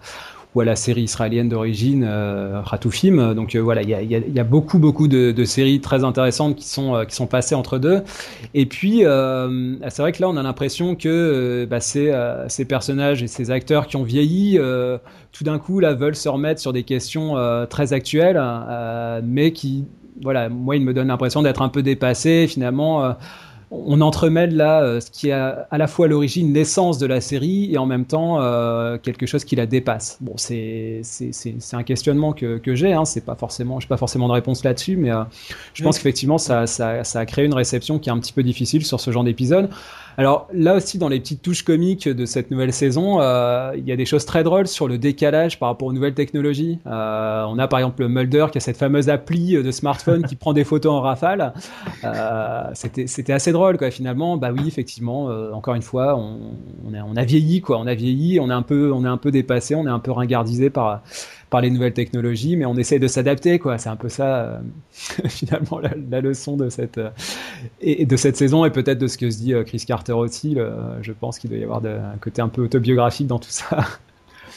la 0.56 0.76
série 0.76 1.04
israélienne 1.04 1.48
d'origine 1.48 2.04
euh, 2.06 2.62
Ratoufim. 2.62 3.34
Donc 3.34 3.56
euh, 3.56 3.60
voilà, 3.60 3.84
il 3.84 3.90
y 3.90 4.40
a, 4.40 4.44
beaucoup 4.44 4.80
beaucoup 4.80 5.08
de, 5.08 5.44
séries 5.46 5.80
très 5.80 6.04
intéressantes 6.04 6.58
qui 6.58 6.68
sont 6.68 6.96
euh, 6.96 7.06
qui 7.06 7.16
sont 7.16 7.28
passées 7.28 7.56
entre 7.56 7.78
deux. 7.78 8.04
Et 8.54 8.66
puis 8.66 9.00
c'est 9.00 10.02
vrai 10.02 10.12
que 10.12 10.22
là 10.22 10.28
on 10.28 10.36
a 10.36 10.44
l'impression 10.44 10.96
que 10.96 11.66
bah, 11.70 11.80
ces, 11.80 12.14
ces 12.50 12.66
personnages 12.66 13.24
et 13.24 13.28
ces 13.28 13.50
acteurs 13.52 13.88
qui 13.88 13.96
ont 13.96 14.04
vieilli, 14.04 14.60
tout 15.32 15.44
d'un 15.44 15.60
coup 15.60 15.80
là 15.80 15.94
veulent 15.94 16.16
se 16.16 16.28
remettre 16.28 16.60
sur 16.60 16.74
des 16.74 16.84
questions 16.84 17.36
très 17.70 17.94
actuelles, 17.94 18.42
mais 19.24 19.54
qui 19.54 19.86
voilà, 20.22 20.50
moi 20.50 20.76
il 20.76 20.84
me 20.84 20.94
donne 20.94 21.08
l'impression 21.08 21.42
d'être 21.42 21.62
un 21.62 21.70
peu 21.70 21.84
dépassé 21.84 22.48
finalement 22.48 23.16
on 23.72 24.02
entremêle 24.02 24.56
là 24.56 24.84
euh, 24.84 25.00
ce 25.00 25.10
qui 25.10 25.30
est 25.30 25.32
à, 25.32 25.66
la 25.72 25.88
fois 25.88 26.08
l'origine, 26.08 26.54
l'essence 26.54 26.98
de 26.98 27.08
la 27.08 27.22
série 27.22 27.72
et 27.72 27.78
en 27.78 27.86
même 27.86 28.06
temps 28.06 28.42
euh, 28.42 28.98
quelque 28.98 29.26
chose 29.26 29.46
qui 29.46 29.56
la 29.56 29.66
dépasse. 29.66 30.18
Bon, 30.20 30.34
c'est 30.36 31.02
un 31.72 31.84
questionnement 31.84 32.34
que, 32.34 32.58
que 32.58 32.76
j'ai. 32.76 32.92
Hein, 32.92 33.06
c'est 33.06 33.26
pas 33.26 33.36
forcément, 33.36 33.80
j'ai 33.80 33.88
pas 33.88 33.98
forcément 33.98 34.28
de 34.28 34.34
réponse 34.34 34.64
là-dessus, 34.66 34.98
mais 34.98 35.12
euh, 35.12 35.24
je 35.74 35.84
pense 35.84 35.98
qu'effectivement 35.98 36.38
ça, 36.38 36.68
ça, 36.68 37.06
ça, 37.06 37.20
a 37.20 37.26
créé 37.26 37.46
une 37.46 37.54
réception 37.54 37.98
qui 37.98 38.10
est 38.10 38.12
un 38.12 38.20
petit 38.20 38.34
peu 38.34 38.44
difficile 38.44 38.86
sur 38.86 39.00
ce 39.00 39.10
genre 39.10 39.24
d'épisode. 39.24 39.70
Alors 40.18 40.48
là 40.54 40.76
aussi, 40.76 40.98
dans 40.98 41.08
les 41.08 41.20
petites 41.20 41.42
touches 41.42 41.64
comiques 41.64 42.08
de 42.08 42.26
cette 42.26 42.52
nouvelle 42.52 42.74
saison, 42.74 43.22
euh, 43.22 43.72
il 43.78 43.88
y 43.88 43.92
a 43.92 43.96
des 43.96 44.06
choses 44.06 44.26
très 44.26 44.44
drôles 44.44 44.68
sur 44.68 44.88
le 44.88 44.98
décalage 44.98 45.58
par 45.58 45.70
rapport 45.70 45.88
aux 45.88 45.94
nouvelles 45.94 46.14
technologies. 46.14 46.80
Euh, 46.86 47.46
on 47.48 47.58
a 47.58 47.68
par 47.68 47.80
exemple 47.80 48.06
Mulder 48.08 48.48
qui 48.52 48.58
a 48.58 48.62
cette 48.62 48.78
fameuse 48.78 49.10
appli 49.10 49.54
de 49.54 49.72
smartphone 49.72 50.24
qui 50.24 50.36
prend 50.36 50.54
des 50.54 50.64
photos 50.64 50.92
en 50.92 51.02
rafale. 51.02 51.54
Euh, 52.04 52.64
C'était 52.74 53.34
assez 53.34 53.52
drôle 53.52 53.61
quoi. 53.78 53.92
Finalement, 53.92 54.38
bah 54.38 54.52
oui, 54.52 54.68
effectivement, 54.68 55.30
euh, 55.30 55.52
encore 55.52 55.76
une 55.76 55.82
fois, 55.82 56.18
on, 56.18 57.16
a, 57.16 57.24
vieilli 57.24 57.62
quoi. 57.62 57.80
On 57.80 57.88
a 57.88 57.94
vieilli, 57.94 58.40
on 58.40 58.50
est 58.50 58.54
un 58.54 58.62
peu, 58.62 58.92
on 58.92 59.04
est 59.06 59.08
un 59.08 59.18
peu 59.18 59.32
dépassé, 59.32 59.76
on 59.76 59.86
est 59.86 59.92
un 59.92 60.00
peu 60.00 60.12
ringardisé 60.12 60.70
par 60.70 61.02
par 61.50 61.60
les 61.60 61.70
nouvelles 61.70 61.94
technologies, 61.94 62.56
mais 62.56 62.66
on 62.66 62.78
essaie 62.78 62.98
de 62.98 63.08
s'adapter, 63.08 63.60
quoi. 63.60 63.78
C'est 63.78 63.90
un 63.90 63.98
peu 63.98 64.08
ça, 64.08 64.38
euh, 64.38 64.60
finalement, 65.28 65.80
la, 65.80 66.22
leçon 66.22 66.56
de 66.56 66.70
cette, 66.70 66.98
euh, 66.98 67.10
et, 67.82 68.06
de 68.06 68.16
cette 68.16 68.38
saison, 68.38 68.64
et 68.64 68.70
peut-être 68.70 69.00
de 69.00 69.08
ce 69.08 69.18
que 69.18 69.30
se 69.30 69.38
dit 69.38 69.54
Chris 69.66 69.84
Carter 69.86 70.14
aussi. 70.14 70.58
je 71.02 71.12
pense 71.12 71.40
qu'il 71.40 71.50
doit 71.50 71.60
y 71.60 71.64
avoir 71.64 71.84
un 71.86 72.18
côté 72.22 72.42
un 72.42 72.48
peu 72.48 72.62
autobiographique 72.64 73.28
dans 73.28 73.40
tout 73.40 73.50
ça. 73.50 73.86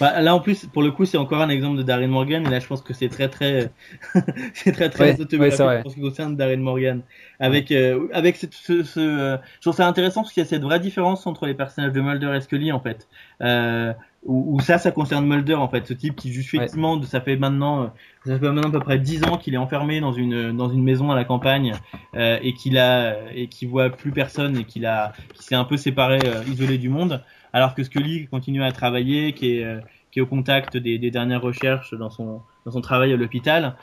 Bah, 0.00 0.20
là 0.20 0.34
en 0.34 0.40
plus, 0.40 0.66
pour 0.66 0.82
le 0.82 0.90
coup, 0.90 1.04
c'est 1.04 1.18
encore 1.18 1.40
un 1.40 1.48
exemple 1.48 1.78
de 1.78 1.82
Darren 1.82 2.08
Morgan. 2.08 2.46
Et 2.46 2.50
là, 2.50 2.60
je 2.60 2.66
pense 2.66 2.82
que 2.82 2.92
c'est 2.92 3.08
très 3.08 3.28
très, 3.28 3.70
c'est 4.54 4.72
très 4.72 4.90
très 4.90 5.20
autobiographique 5.20 5.82
pour 5.82 5.90
ce 5.90 5.96
qui 5.96 6.02
concerne 6.02 6.36
Darren 6.36 6.58
Morgan. 6.58 7.02
Avec 7.40 7.72
avec 8.12 8.36
ce, 8.36 8.46
ce, 8.50 8.82
je 8.84 9.60
trouve 9.60 9.74
ça 9.74 9.86
intéressant 9.86 10.22
parce 10.22 10.32
qu'il 10.32 10.42
y 10.42 10.46
a 10.46 10.48
cette 10.48 10.62
vraie 10.62 10.80
différence 10.80 11.26
entre 11.26 11.46
les 11.46 11.54
personnages 11.54 11.92
de 11.92 12.00
Mulder 12.00 12.32
et 12.36 12.40
Scully 12.40 12.72
en 12.72 12.80
fait. 12.80 13.08
Euh, 13.40 13.92
ou, 14.24 14.58
ça, 14.60 14.78
ça 14.78 14.90
concerne 14.90 15.26
Mulder 15.26 15.54
en 15.54 15.68
fait, 15.68 15.86
ce 15.86 15.92
type 15.92 16.16
qui 16.16 16.30
effectivement, 16.30 17.00
ça 17.02 17.20
fait 17.20 17.36
maintenant, 17.36 17.82
euh, 17.82 17.86
ça 18.24 18.38
fait 18.38 18.46
maintenant 18.46 18.68
à 18.68 18.72
peu 18.72 18.80
près 18.80 18.98
dix 18.98 19.22
ans 19.24 19.36
qu'il 19.36 19.52
est 19.52 19.58
enfermé 19.58 20.00
dans 20.00 20.12
une 20.12 20.56
dans 20.56 20.70
une 20.70 20.82
maison 20.82 21.10
à 21.10 21.14
la 21.14 21.24
campagne 21.24 21.74
euh, 22.16 22.38
et 22.42 22.54
qu'il 22.54 22.78
a 22.78 23.16
et 23.34 23.48
qui 23.48 23.66
voit 23.66 23.90
plus 23.90 24.12
personne 24.12 24.56
et 24.56 24.64
qu'il 24.64 24.86
a, 24.86 25.12
qui 25.34 25.42
s'est 25.42 25.54
un 25.54 25.64
peu 25.64 25.76
séparé, 25.76 26.20
euh, 26.24 26.42
isolé 26.50 26.78
du 26.78 26.88
monde, 26.88 27.22
alors 27.54 27.74
que 27.74 27.82
Scully 27.82 28.26
continue 28.26 28.62
à 28.62 28.72
travailler, 28.72 29.32
qui 29.32 29.52
est 29.52 29.80
qui 30.10 30.18
est 30.18 30.22
au 30.22 30.26
contact 30.26 30.76
des, 30.76 30.98
des 30.98 31.10
dernières 31.10 31.40
recherches 31.40 31.94
dans 31.94 32.10
son 32.10 32.42
dans 32.66 32.72
son 32.72 32.82
travail 32.82 33.14
à 33.14 33.16
l'hôpital 33.16 33.76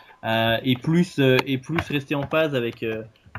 et 0.63 0.75
plus 0.75 1.19
et 1.19 1.57
plus 1.57 1.81
resté 1.89 2.13
en 2.13 2.27
phase 2.27 2.53
avec 2.53 2.85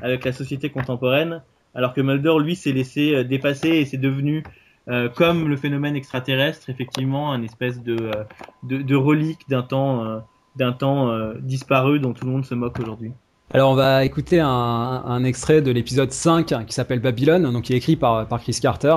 avec 0.01 0.25
la 0.25 0.33
société 0.33 0.69
contemporaine, 0.69 1.41
alors 1.73 1.93
que 1.93 2.01
Mulder 2.01 2.35
lui 2.41 2.57
s'est 2.57 2.73
laissé 2.73 3.23
dépasser 3.23 3.69
et 3.69 3.85
c'est 3.85 3.97
devenu 3.97 4.43
euh, 4.89 5.09
comme 5.09 5.47
le 5.47 5.55
phénomène 5.55 5.95
extraterrestre, 5.95 6.69
effectivement, 6.69 7.31
un 7.31 7.41
espèce 7.41 7.81
de, 7.81 7.95
euh, 7.95 8.23
de, 8.63 8.81
de 8.81 8.95
relique 8.95 9.47
d'un 9.47 9.63
temps, 9.63 10.03
euh, 10.03 10.19
d'un 10.55 10.73
temps 10.73 11.33
disparu 11.39 11.99
dont 11.99 12.13
tout 12.13 12.25
le 12.25 12.31
monde 12.31 12.45
se 12.45 12.53
moque 12.53 12.77
aujourd'hui. 12.79 13.13
Alors 13.55 13.69
on 13.69 13.75
va 13.75 14.03
écouter 14.03 14.39
un, 14.39 14.49
un 14.49 15.23
extrait 15.23 15.61
de 15.61 15.69
l'épisode 15.69 16.11
5 16.11 16.51
hein, 16.51 16.63
qui 16.65 16.73
s'appelle 16.73 16.99
Babylone, 16.99 17.51
donc 17.51 17.65
qui 17.65 17.73
est 17.73 17.77
écrit 17.77 17.95
par, 17.95 18.27
par 18.27 18.41
Chris 18.41 18.57
Carter. 18.59 18.95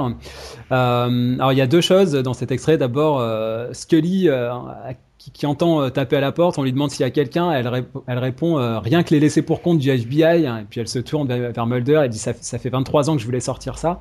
Euh, 0.72 1.34
alors 1.34 1.52
il 1.52 1.58
y 1.58 1.60
a 1.60 1.66
deux 1.66 1.82
choses 1.82 2.12
dans 2.12 2.32
cet 2.32 2.50
extrait. 2.50 2.78
D'abord, 2.78 3.20
euh, 3.20 3.68
Scully 3.74 4.30
euh, 4.30 4.54
qui, 5.18 5.30
qui, 5.30 5.44
entend 5.44 5.90
taper 5.90 6.16
à 6.16 6.20
la 6.20 6.32
porte, 6.32 6.56
on 6.56 6.62
lui 6.62 6.72
demande 6.72 6.90
s'il 6.90 7.04
y 7.04 7.06
a 7.06 7.10
quelqu'un, 7.10 7.52
elle, 7.52 7.84
elle 8.06 8.18
répond 8.18 8.80
rien 8.80 9.02
que 9.02 9.12
les 9.12 9.20
laissés 9.20 9.42
pour 9.42 9.60
compte 9.60 9.78
du 9.78 9.90
FBI, 9.90 10.46
et 10.46 10.64
puis 10.70 10.80
elle 10.80 10.88
se 10.88 11.00
tourne 11.00 11.28
vers, 11.28 11.66
Mulder, 11.66 12.00
elle 12.04 12.10
dit 12.10 12.18
ça, 12.18 12.32
ça 12.40 12.58
fait 12.58 12.70
23 12.70 13.10
ans 13.10 13.16
que 13.16 13.20
je 13.20 13.26
voulais 13.26 13.40
sortir 13.40 13.76
ça. 13.76 14.00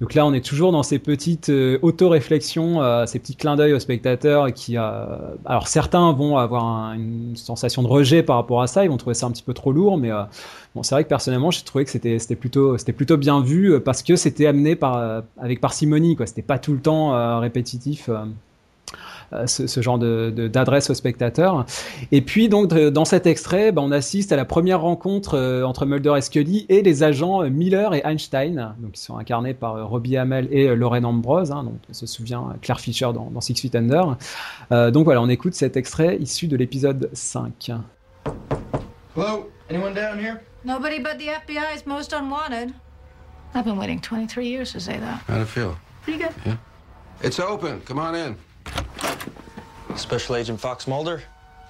Donc 0.00 0.14
là, 0.14 0.24
on 0.24 0.32
est 0.32 0.44
toujours 0.44 0.72
dans 0.72 0.82
ces 0.82 0.98
petites 0.98 1.50
euh, 1.50 1.78
auto-réflexions, 1.82 2.82
euh, 2.82 3.04
ces 3.04 3.18
petits 3.18 3.36
clins 3.36 3.54
d'œil 3.56 3.74
aux 3.74 3.78
spectateurs 3.78 4.50
qui, 4.54 4.78
euh, 4.78 5.04
alors 5.44 5.68
certains 5.68 6.10
vont 6.12 6.38
avoir 6.38 6.94
une 6.94 7.36
sensation 7.36 7.82
de 7.82 7.86
rejet 7.86 8.22
par 8.22 8.36
rapport 8.36 8.62
à 8.62 8.66
ça, 8.66 8.82
ils 8.82 8.88
vont 8.88 8.96
trouver 8.96 9.12
ça 9.12 9.26
un 9.26 9.30
petit 9.30 9.42
peu 9.42 9.52
trop 9.52 9.72
lourd, 9.72 9.98
mais 9.98 10.10
bon, 10.74 10.82
c'est 10.82 10.94
vrai 10.94 11.04
que 11.04 11.08
personnellement, 11.10 11.50
j'ai 11.50 11.62
trouvé 11.64 11.84
que 11.84 11.90
c'était 11.90 12.36
plutôt 12.36 13.16
bien 13.18 13.42
vu 13.42 13.78
parce 13.80 14.02
que 14.02 14.16
c'était 14.16 14.46
amené 14.46 14.74
par 14.74 15.22
avec 15.38 15.60
parcimonie, 15.60 16.16
quoi. 16.16 16.26
C'était 16.26 16.40
pas 16.42 16.58
tout 16.58 16.72
le 16.72 16.80
temps 16.80 17.38
répétitif. 17.40 18.08
Ce, 19.46 19.80
genre 19.80 19.98
de 19.98 20.30
d'adresse 20.30 20.90
aux 20.90 20.94
spectateurs. 20.94 21.66
Et 22.12 22.20
puis 22.20 22.48
donc 22.48 22.72
dans 22.72 23.04
cet 23.04 23.26
extrait, 23.26 23.72
ben, 23.72 23.82
on 23.82 23.92
assiste 23.92 24.32
à 24.32 24.36
la 24.36 24.44
première 24.44 24.80
rencontre 24.80 25.62
entre 25.64 25.86
Mulder 25.86 26.14
et 26.16 26.20
Scully 26.20 26.66
et 26.68 26.82
les 26.82 27.02
agents 27.02 27.42
Miller 27.48 27.94
et 27.94 28.02
Einstein, 28.04 28.74
donc 28.78 28.92
qui 28.92 29.02
sont 29.02 29.16
incarnés 29.16 29.54
par 29.54 29.88
Robbie 29.88 30.16
Hamel 30.16 30.48
et 30.50 30.74
Lauren 30.74 31.04
Ambrose. 31.04 31.52
Hein, 31.52 31.64
donc 31.64 31.74
on 31.88 31.94
se 31.94 32.06
souvient 32.06 32.54
Claire 32.62 32.80
Fisher 32.80 33.10
dans, 33.14 33.30
dans 33.30 33.40
Six 33.40 33.60
Feet 33.60 33.74
Under. 33.74 34.16
donc 34.70 35.04
voilà, 35.04 35.22
on 35.22 35.28
écoute 35.28 35.54
cet 35.54 35.76
extrait 35.76 36.16
issu 36.16 36.46
de 36.46 36.56
l'épisode 36.56 37.10
5. 37.12 37.72
Hello, 39.16 39.50
anyone 39.68 39.92
down 39.94 40.18
here? 40.18 40.40
Nobody 40.64 40.98
but 40.98 41.18
the 41.18 41.28
FBI's 41.28 41.86
most 41.86 42.12
unwanted. 42.12 42.74
I've 43.54 43.64
been 43.64 43.76
waiting 43.76 44.00
23 44.00 44.46
years 44.46 44.72
to 44.72 44.80
say 44.80 44.98
that. 44.98 45.22
How'd 45.26 45.40
it 45.40 45.48
feel? 45.48 45.76
Pretty 46.02 46.22
good. 46.22 46.34
Yeah. 46.46 46.56
It's 47.22 47.40
open. 47.40 47.80
Come 47.80 47.98
on 47.98 48.14
in. 48.14 48.36
Special 49.96 50.36
Agent 50.36 50.60
Fox 50.60 50.86
Mulder? 50.86 51.22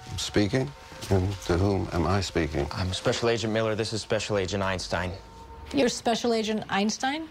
I'm 0.09 0.17
speaking. 0.17 0.71
And 1.09 1.31
to 1.41 1.57
whom 1.57 1.87
am 1.93 2.07
I 2.07 2.21
speaking? 2.21 2.67
I'm 2.71 2.93
Special 2.93 3.29
Agent 3.29 3.51
Miller. 3.51 3.75
This 3.75 3.93
is 3.93 4.01
Special 4.01 4.37
Agent 4.37 4.63
Einstein. 4.63 5.11
You're 5.73 5.89
Special 5.89 6.33
Agent 6.33 6.63
Einstein? 6.69 7.27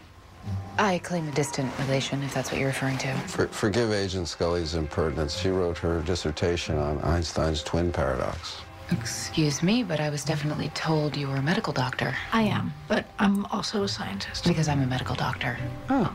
I 0.78 0.99
claim 0.99 1.28
a 1.28 1.32
distant 1.32 1.70
relation, 1.80 2.22
if 2.22 2.32
that's 2.32 2.51
what 2.51 2.59
you're 2.59 2.68
referring 2.68 2.99
to. 2.99 3.12
For, 3.28 3.47
forgive 3.49 3.93
Agent 3.93 4.28
Scully's 4.28 4.74
impertinence. 4.74 5.36
She 5.38 5.51
wrote 5.51 5.76
her 5.78 6.01
dissertation 6.03 6.78
on 6.78 6.99
Einstein's 7.03 7.62
twin 7.62 7.93
paradox. 7.93 8.62
Excuse 8.91 9.62
me, 9.62 9.82
but 9.82 10.01
I 10.01 10.11
was 10.11 10.24
definitely 10.24 10.70
told 10.70 11.16
you 11.16 11.28
were 11.28 11.36
a 11.36 11.43
medical 11.43 11.72
doctor. 11.72 12.16
I 12.32 12.43
am, 12.43 12.72
but 12.88 13.07
I'm 13.18 13.47
also 13.47 13.84
a 13.84 13.88
scientist. 13.88 14.45
Because 14.45 14.68
I'm 14.68 14.82
a 14.82 14.86
medical 14.86 15.14
doctor. 15.14 15.59
Oh. 15.88 16.14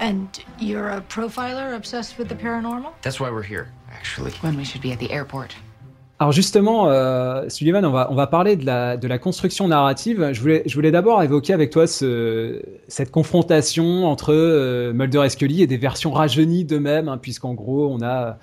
And 0.00 0.26
you're 0.58 0.88
a 0.88 1.00
profiler 1.00 1.74
obsessed 1.76 2.18
with 2.18 2.28
the 2.28 2.34
paranormal? 2.34 2.92
That's 3.02 3.20
why 3.20 3.30
we're 3.30 3.42
here, 3.42 3.68
actually. 3.90 4.32
When 4.40 4.56
we 4.56 4.64
should 4.64 4.82
be 4.82 4.92
at 4.92 4.98
the 4.98 5.10
airport. 5.10 5.54
Alors 6.22 6.30
justement, 6.30 6.86
euh, 6.86 7.48
Sullivan, 7.48 7.84
on 7.84 7.90
va, 7.90 8.06
on 8.12 8.14
va 8.14 8.28
parler 8.28 8.54
de 8.54 8.64
la, 8.64 8.96
de 8.96 9.08
la 9.08 9.18
construction 9.18 9.66
narrative. 9.66 10.30
Je 10.32 10.40
voulais, 10.40 10.62
je 10.66 10.74
voulais 10.76 10.92
d'abord 10.92 11.20
évoquer 11.20 11.52
avec 11.52 11.70
toi 11.70 11.88
ce, 11.88 12.62
cette 12.86 13.10
confrontation 13.10 14.06
entre 14.06 14.32
euh, 14.32 14.92
Mulder 14.92 15.22
et 15.24 15.28
Scully 15.30 15.62
et 15.62 15.66
des 15.66 15.78
versions 15.78 16.12
rajeunies 16.12 16.64
d'eux-mêmes, 16.64 17.08
hein, 17.08 17.18
puisqu'en 17.18 17.54
gros, 17.54 17.88
on 17.90 18.02
a 18.02 18.38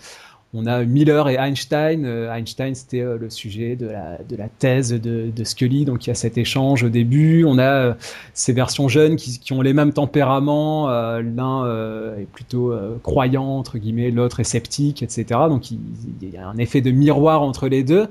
on 0.53 0.65
a 0.65 0.83
Miller 0.83 1.29
et 1.29 1.37
Einstein. 1.37 2.05
Euh, 2.05 2.33
Einstein, 2.33 2.73
c'était 2.73 3.01
euh, 3.01 3.17
le 3.17 3.29
sujet 3.29 3.75
de 3.75 3.87
la, 3.87 4.49
thèse 4.57 4.91
de, 4.93 5.43
Scully, 5.43 5.85
donc 5.85 6.05
il 6.05 6.09
y 6.09 6.11
a 6.11 6.15
cet 6.15 6.37
échange 6.37 6.83
au 6.83 6.89
début. 6.89 7.45
On 7.45 7.59
a 7.59 7.71
euh, 7.71 7.93
ces 8.33 8.53
versions 8.53 8.87
jeunes 8.87 9.15
qui, 9.15 9.53
ont 9.53 9.61
les 9.61 9.73
mêmes 9.73 9.93
tempéraments. 9.93 10.87
L'un 10.89 12.15
est 12.17 12.27
plutôt 12.31 12.73
croyant, 13.03 13.57
entre 13.57 13.77
guillemets, 13.77 14.11
l'autre 14.11 14.39
est 14.39 14.45
sceptique, 14.45 15.03
etc. 15.03 15.25
Donc 15.49 15.71
il, 15.71 15.79
y 16.21 16.37
a 16.37 16.47
un 16.47 16.57
effet 16.57 16.81
de 16.81 16.91
miroir 16.91 17.41
entre 17.41 17.67
les 17.67 17.83
deux. 17.83 18.07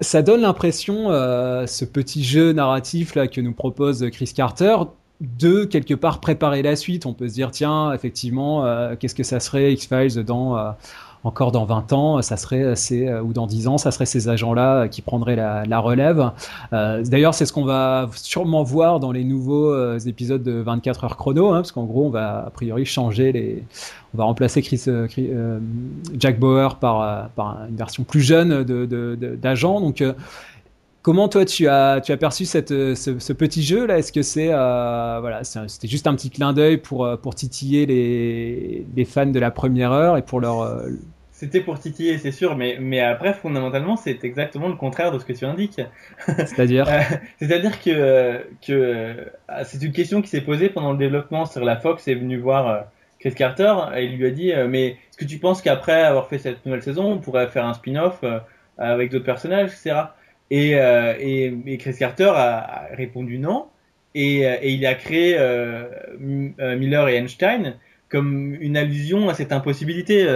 Ça 0.00 0.22
donne 0.22 0.42
l'impression, 0.42 1.08
ce 1.10 1.84
petit 1.84 2.24
jeu 2.24 2.52
narratif 2.52 3.14
là 3.14 3.28
que 3.28 3.40
nous 3.40 3.52
propose 3.52 4.08
Chris 4.10 4.32
Carter, 4.34 4.76
de 5.20 5.64
quelque 5.64 5.94
part 5.94 6.20
préparer 6.20 6.62
la 6.62 6.76
suite. 6.76 7.06
On 7.06 7.14
peut 7.14 7.28
se 7.28 7.34
dire, 7.34 7.50
tiens, 7.50 7.92
effectivement, 7.92 8.64
qu'est-ce 8.98 9.14
que 9.14 9.22
ça 9.22 9.40
serait 9.40 9.72
X-Files 9.72 10.24
dans 10.24 10.74
encore 11.24 11.52
dans 11.52 11.64
20 11.64 11.92
ans, 11.92 12.22
ça 12.22 12.36
serait 12.36 12.76
ces, 12.76 13.08
euh, 13.08 13.22
ou 13.22 13.32
dans 13.32 13.46
10 13.46 13.68
ans, 13.68 13.78
ça 13.78 13.90
serait 13.90 14.06
ces 14.06 14.28
agents-là 14.28 14.88
qui 14.88 15.02
prendraient 15.02 15.36
la, 15.36 15.78
relève. 15.78 16.30
Euh, 16.72 17.02
d'ailleurs, 17.04 17.34
c'est 17.34 17.46
ce 17.46 17.52
qu'on 17.52 17.64
va 17.64 18.08
sûrement 18.14 18.62
voir 18.62 19.00
dans 19.00 19.12
les 19.12 19.24
nouveaux 19.24 19.72
euh, 19.72 19.98
épisodes 20.06 20.42
de 20.42 20.52
24 20.52 21.04
heures 21.04 21.16
chrono, 21.16 21.48
hein, 21.48 21.58
parce 21.58 21.72
qu'en 21.72 21.84
gros, 21.84 22.06
on 22.06 22.10
va 22.10 22.46
a 22.46 22.50
priori 22.50 22.84
changer 22.84 23.32
les, 23.32 23.64
on 24.14 24.18
va 24.18 24.24
remplacer 24.24 24.62
Chris, 24.62 24.84
Jack 26.18 26.38
Bauer 26.38 26.76
par, 26.76 27.28
par 27.30 27.58
une 27.68 27.76
version 27.76 28.04
plus 28.04 28.20
jeune 28.20 28.64
d'agent. 28.64 29.80
De, 29.80 29.86
Donc 29.86 30.02
Comment 31.08 31.30
toi 31.30 31.46
tu 31.46 31.66
as 31.68 32.02
tu 32.02 32.12
as 32.12 32.18
perçu 32.18 32.44
cette, 32.44 32.68
ce, 32.68 33.32
petit 33.32 33.62
jeu 33.62 33.86
là 33.86 33.96
Est-ce 33.96 34.12
que 34.12 34.20
c'est 34.20 34.48
voilà 34.48 35.40
c'était 35.42 35.88
juste 35.88 36.06
un 36.06 36.14
petit 36.14 36.28
clin 36.28 36.52
d'œil 36.52 36.76
pour 36.76 37.08
pour 37.22 37.34
titiller 37.34 37.86
les, 37.86 38.84
les 38.94 39.04
fans 39.06 39.24
de 39.24 39.38
la 39.38 39.50
première 39.50 39.90
heure 39.90 40.18
et 40.18 40.22
pour 40.22 40.38
leur 40.38 40.82
c'était 41.38 41.60
pour 41.60 41.78
titiller, 41.78 42.18
c'est 42.18 42.32
sûr, 42.32 42.56
mais, 42.56 42.76
mais 42.78 43.00
après, 43.00 43.32
fondamentalement, 43.32 43.96
c'est 43.96 44.22
exactement 44.24 44.68
le 44.68 44.74
contraire 44.74 45.12
de 45.12 45.18
ce 45.18 45.24
que 45.24 45.32
tu 45.32 45.46
indiques. 45.46 45.80
C'est-à-dire? 46.26 46.88
Euh, 46.88 47.00
C'est-à-dire 47.38 47.80
que, 47.80 48.44
que 48.60 48.72
euh, 48.72 49.14
c'est 49.62 49.80
une 49.80 49.92
question 49.92 50.20
qui 50.20 50.28
s'est 50.28 50.42
posée 50.42 50.68
pendant 50.68 50.92
le 50.92 50.98
développement. 50.98 51.46
Sur 51.46 51.64
la 51.64 51.76
Fox 51.76 52.06
est 52.06 52.16
venu 52.16 52.36
voir 52.36 52.68
euh, 52.68 52.80
Chris 53.18 53.34
Carter 53.34 53.72
et 53.96 54.04
il 54.04 54.18
lui 54.18 54.26
a 54.26 54.30
dit 54.30 54.52
Mais 54.68 54.88
est-ce 54.88 55.16
que 55.16 55.24
tu 55.24 55.38
penses 55.38 55.62
qu'après 55.62 56.02
avoir 56.02 56.28
fait 56.28 56.38
cette 56.38 56.66
nouvelle 56.66 56.82
saison, 56.82 57.04
on 57.12 57.18
pourrait 57.18 57.46
faire 57.46 57.64
un 57.64 57.74
spin-off 57.74 58.22
avec 58.76 59.10
d'autres 59.12 59.24
personnages, 59.24 59.70
etc. 59.70 59.94
Et, 60.50 60.70
et, 60.70 61.54
et, 61.66 61.78
Chris 61.78 61.96
Carter 61.98 62.32
a, 62.34 62.88
répondu 62.92 63.38
non. 63.38 63.66
Et, 64.14 64.40
et 64.40 64.70
il 64.70 64.86
a 64.86 64.94
créé 64.94 65.38
Miller 66.18 67.08
et 67.08 67.16
Einstein 67.16 67.74
comme 68.08 68.54
une 68.54 68.76
allusion 68.78 69.28
à 69.28 69.34
cette 69.34 69.52
impossibilité. 69.52 70.26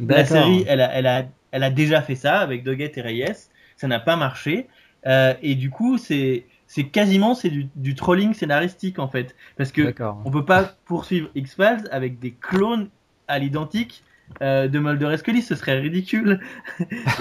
La 0.00 0.24
série, 0.24 0.64
elle 0.66 0.80
a, 0.80 0.92
elle, 0.92 1.06
a, 1.06 1.24
elle 1.52 1.62
a 1.62 1.70
déjà 1.70 2.02
fait 2.02 2.16
ça 2.16 2.40
avec 2.40 2.64
Doggett 2.64 2.98
et 2.98 3.00
Reyes. 3.00 3.48
Ça 3.76 3.86
n'a 3.86 4.00
pas 4.00 4.16
marché. 4.16 4.66
Euh, 5.06 5.34
et 5.42 5.54
du 5.54 5.70
coup, 5.70 5.98
c'est 5.98 6.44
c'est 6.66 6.84
quasiment 6.84 7.34
c'est 7.34 7.50
du, 7.50 7.68
du, 7.76 7.94
trolling 7.94 8.32
scénaristique 8.32 8.98
en 8.98 9.08
fait 9.08 9.34
parce 9.58 9.72
que 9.72 9.94
on 10.24 10.30
peut 10.30 10.44
pas 10.44 10.74
poursuivre 10.86 11.28
X-Files 11.34 11.86
avec 11.90 12.18
des 12.18 12.30
clones 12.30 12.88
à 13.28 13.38
l'identique 13.38 14.04
euh, 14.40 14.68
de 14.68 14.78
Mulder. 14.78 15.10
Et 15.12 15.16
Scully 15.16 15.42
ce 15.42 15.54
serait 15.54 15.78
ridicule 15.78 16.40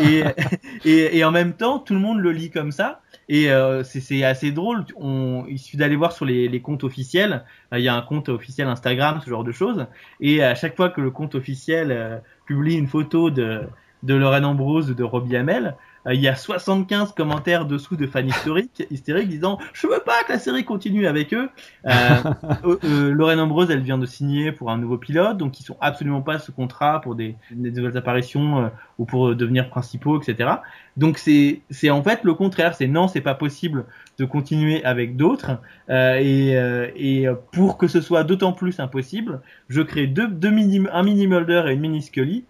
et, 0.86 1.24
en 1.24 1.32
même 1.32 1.54
temps 1.54 1.80
tout 1.80 1.94
le 1.94 2.00
monde 2.00 2.20
le 2.20 2.32
lit 2.32 2.50
comme 2.50 2.72
ça. 2.72 3.02
Et 3.30 3.52
euh, 3.52 3.84
c'est 3.84 4.24
assez 4.24 4.52
drôle. 4.52 4.86
On, 4.98 5.46
il 5.48 5.60
suffit 5.60 5.78
d'aller 5.78 5.96
voir 5.96 6.12
sur 6.12 6.26
les, 6.26 6.62
comptes 6.62 6.84
officiels. 6.84 7.44
Il 7.72 7.82
y 7.82 7.88
a 7.88 7.96
un 7.96 8.02
compte 8.02 8.30
officiel 8.30 8.68
Instagram 8.68 9.22
ce 9.24 9.30
genre 9.30 9.44
de 9.44 9.52
choses. 9.52 9.88
Et 10.20 10.44
à 10.44 10.56
chaque 10.56 10.76
fois 10.76 10.90
que 10.90 11.02
le 11.02 11.12
compte 11.12 11.36
officiel 11.36 11.92
euh, 11.92 12.18
publie 12.46 12.76
une 12.76 12.88
photo 12.88 13.30
de, 13.30 13.62
de 14.04 14.14
Lorraine 14.16 14.46
Ambrose 14.46 14.92
ou 14.92 14.94
de 14.94 15.04
Robbie 15.04 15.36
Hamel, 15.38 15.76
euh, 16.08 16.14
il 16.14 16.22
y 16.22 16.28
a 16.28 16.36
75 16.36 17.14
commentaires 17.14 17.66
dessous 17.66 17.96
de 17.96 18.08
fans 18.08 18.26
historiques, 18.26 18.84
hystériques 18.90 19.30
disant 19.30 19.60
je 19.74 19.88
veux 19.88 20.00
pas 20.00 20.24
que 20.24 20.34
la 20.34 20.40
série 20.40 20.66
continue 20.66 21.08
avec 21.08 21.34
eux. 21.34 21.50
Euh, 21.86 21.90
euh, 22.66 22.78
euh, 22.84 23.12
Lorraine 23.12 23.40
Ambrose, 23.40 23.70
elle 23.70 23.82
vient 23.82 23.98
de 23.98 24.06
signer 24.06 24.52
pour 24.52 24.72
un 24.72 24.78
nouveau 24.78 24.98
pilote, 24.98 25.38
donc 25.38 25.60
ils 25.60 25.64
sont 25.64 25.78
absolument 25.82 26.22
pas 26.22 26.40
ce 26.40 26.52
contrat 26.52 27.02
pour 27.02 27.16
des, 27.16 27.36
des 27.52 27.72
nouvelles 27.72 27.98
apparitions 27.98 28.66
euh, 28.66 28.68
ou 28.98 29.06
pour 29.06 29.36
devenir 29.36 29.70
principaux, 29.70 30.22
etc. 30.22 30.50
Donc 30.98 31.18
c'est 31.18 31.62
c'est 31.70 31.90
en 31.90 32.04
fait 32.04 32.24
le 32.24 32.34
contraire, 32.34 32.76
c'est 32.76 32.88
non, 32.88 33.08
c'est 33.08 33.22
pas 33.22 33.36
possible 33.36 33.86
de 34.18 34.26
continuer 34.26 34.84
avec 34.84 35.16
d'autres 35.16 35.60
et 35.90 36.52
et 36.96 37.28
pour 37.52 37.78
que 37.78 37.88
ce 37.88 38.02
soit 38.02 38.24
d'autant 38.24 38.52
plus 38.52 38.80
impossible, 38.80 39.42
je 39.70 39.82
crée 39.82 40.08
deux, 40.08 40.28
deux 40.28 40.52
mini, 40.52 40.82
un 40.92 41.04
mini 41.04 41.28
Mulder 41.28 41.64
et 41.68 41.74
une 41.74 41.80
mini 41.80 42.02
Scully. 42.02 42.46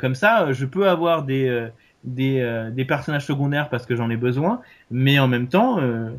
comme 0.00 0.14
ça, 0.14 0.52
je 0.52 0.66
peux 0.66 0.88
avoir 0.88 1.24
des 1.24 1.70
des, 2.04 2.40
euh, 2.40 2.70
des 2.70 2.84
personnages 2.84 3.26
secondaires 3.26 3.68
parce 3.68 3.86
que 3.86 3.96
j'en 3.96 4.10
ai 4.10 4.16
besoin, 4.16 4.60
mais 4.90 5.18
en 5.18 5.28
même 5.28 5.48
temps, 5.48 5.78
euh, 5.78 6.10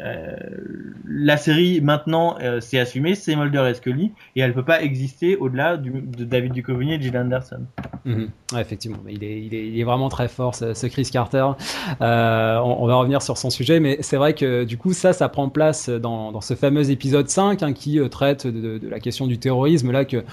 euh, 0.00 0.34
la 1.06 1.36
série 1.36 1.82
maintenant 1.82 2.38
c'est 2.60 2.78
assumé, 2.78 3.14
c'est 3.14 3.36
Mulder 3.36 3.68
et 3.68 3.74
Scully 3.74 4.12
et 4.34 4.40
elle 4.40 4.54
peut 4.54 4.64
pas 4.64 4.82
exister 4.82 5.36
au-delà 5.36 5.76
de 5.76 6.24
David 6.24 6.52
Duchovny 6.52 6.94
et 6.94 7.00
Jill 7.00 7.16
Anderson. 7.18 7.60
Mhm. 8.06 8.30
effectivement, 8.58 8.96
il 9.10 9.22
est, 9.22 9.42
il, 9.42 9.54
est, 9.54 9.68
il 9.68 9.78
est, 9.78 9.84
vraiment 9.84 10.08
très 10.08 10.28
fort 10.28 10.54
ce, 10.54 10.86
Chris 10.86 11.10
Carter. 11.12 11.46
On, 12.00 12.86
va 12.86 12.94
revenir 12.94 13.20
sur 13.20 13.36
son 13.36 13.50
sujet, 13.50 13.78
mais 13.78 13.98
c'est 14.00 14.16
vrai 14.16 14.32
que 14.32 14.64
du 14.64 14.78
coup 14.78 14.94
ça, 14.94 15.12
ça 15.12 15.28
prend 15.28 15.50
place 15.50 15.90
dans, 15.90 16.32
dans 16.32 16.40
ce 16.40 16.54
fameux 16.54 16.90
épisode 16.90 17.28
5 17.28 17.62
hein, 17.62 17.72
qui 17.74 18.00
traite 18.10 18.46
de, 18.46 18.80
la 18.88 19.00
question 19.00 19.26
du 19.26 19.38
terrorisme 19.38 19.90
là 19.90 20.04
que 20.04 20.24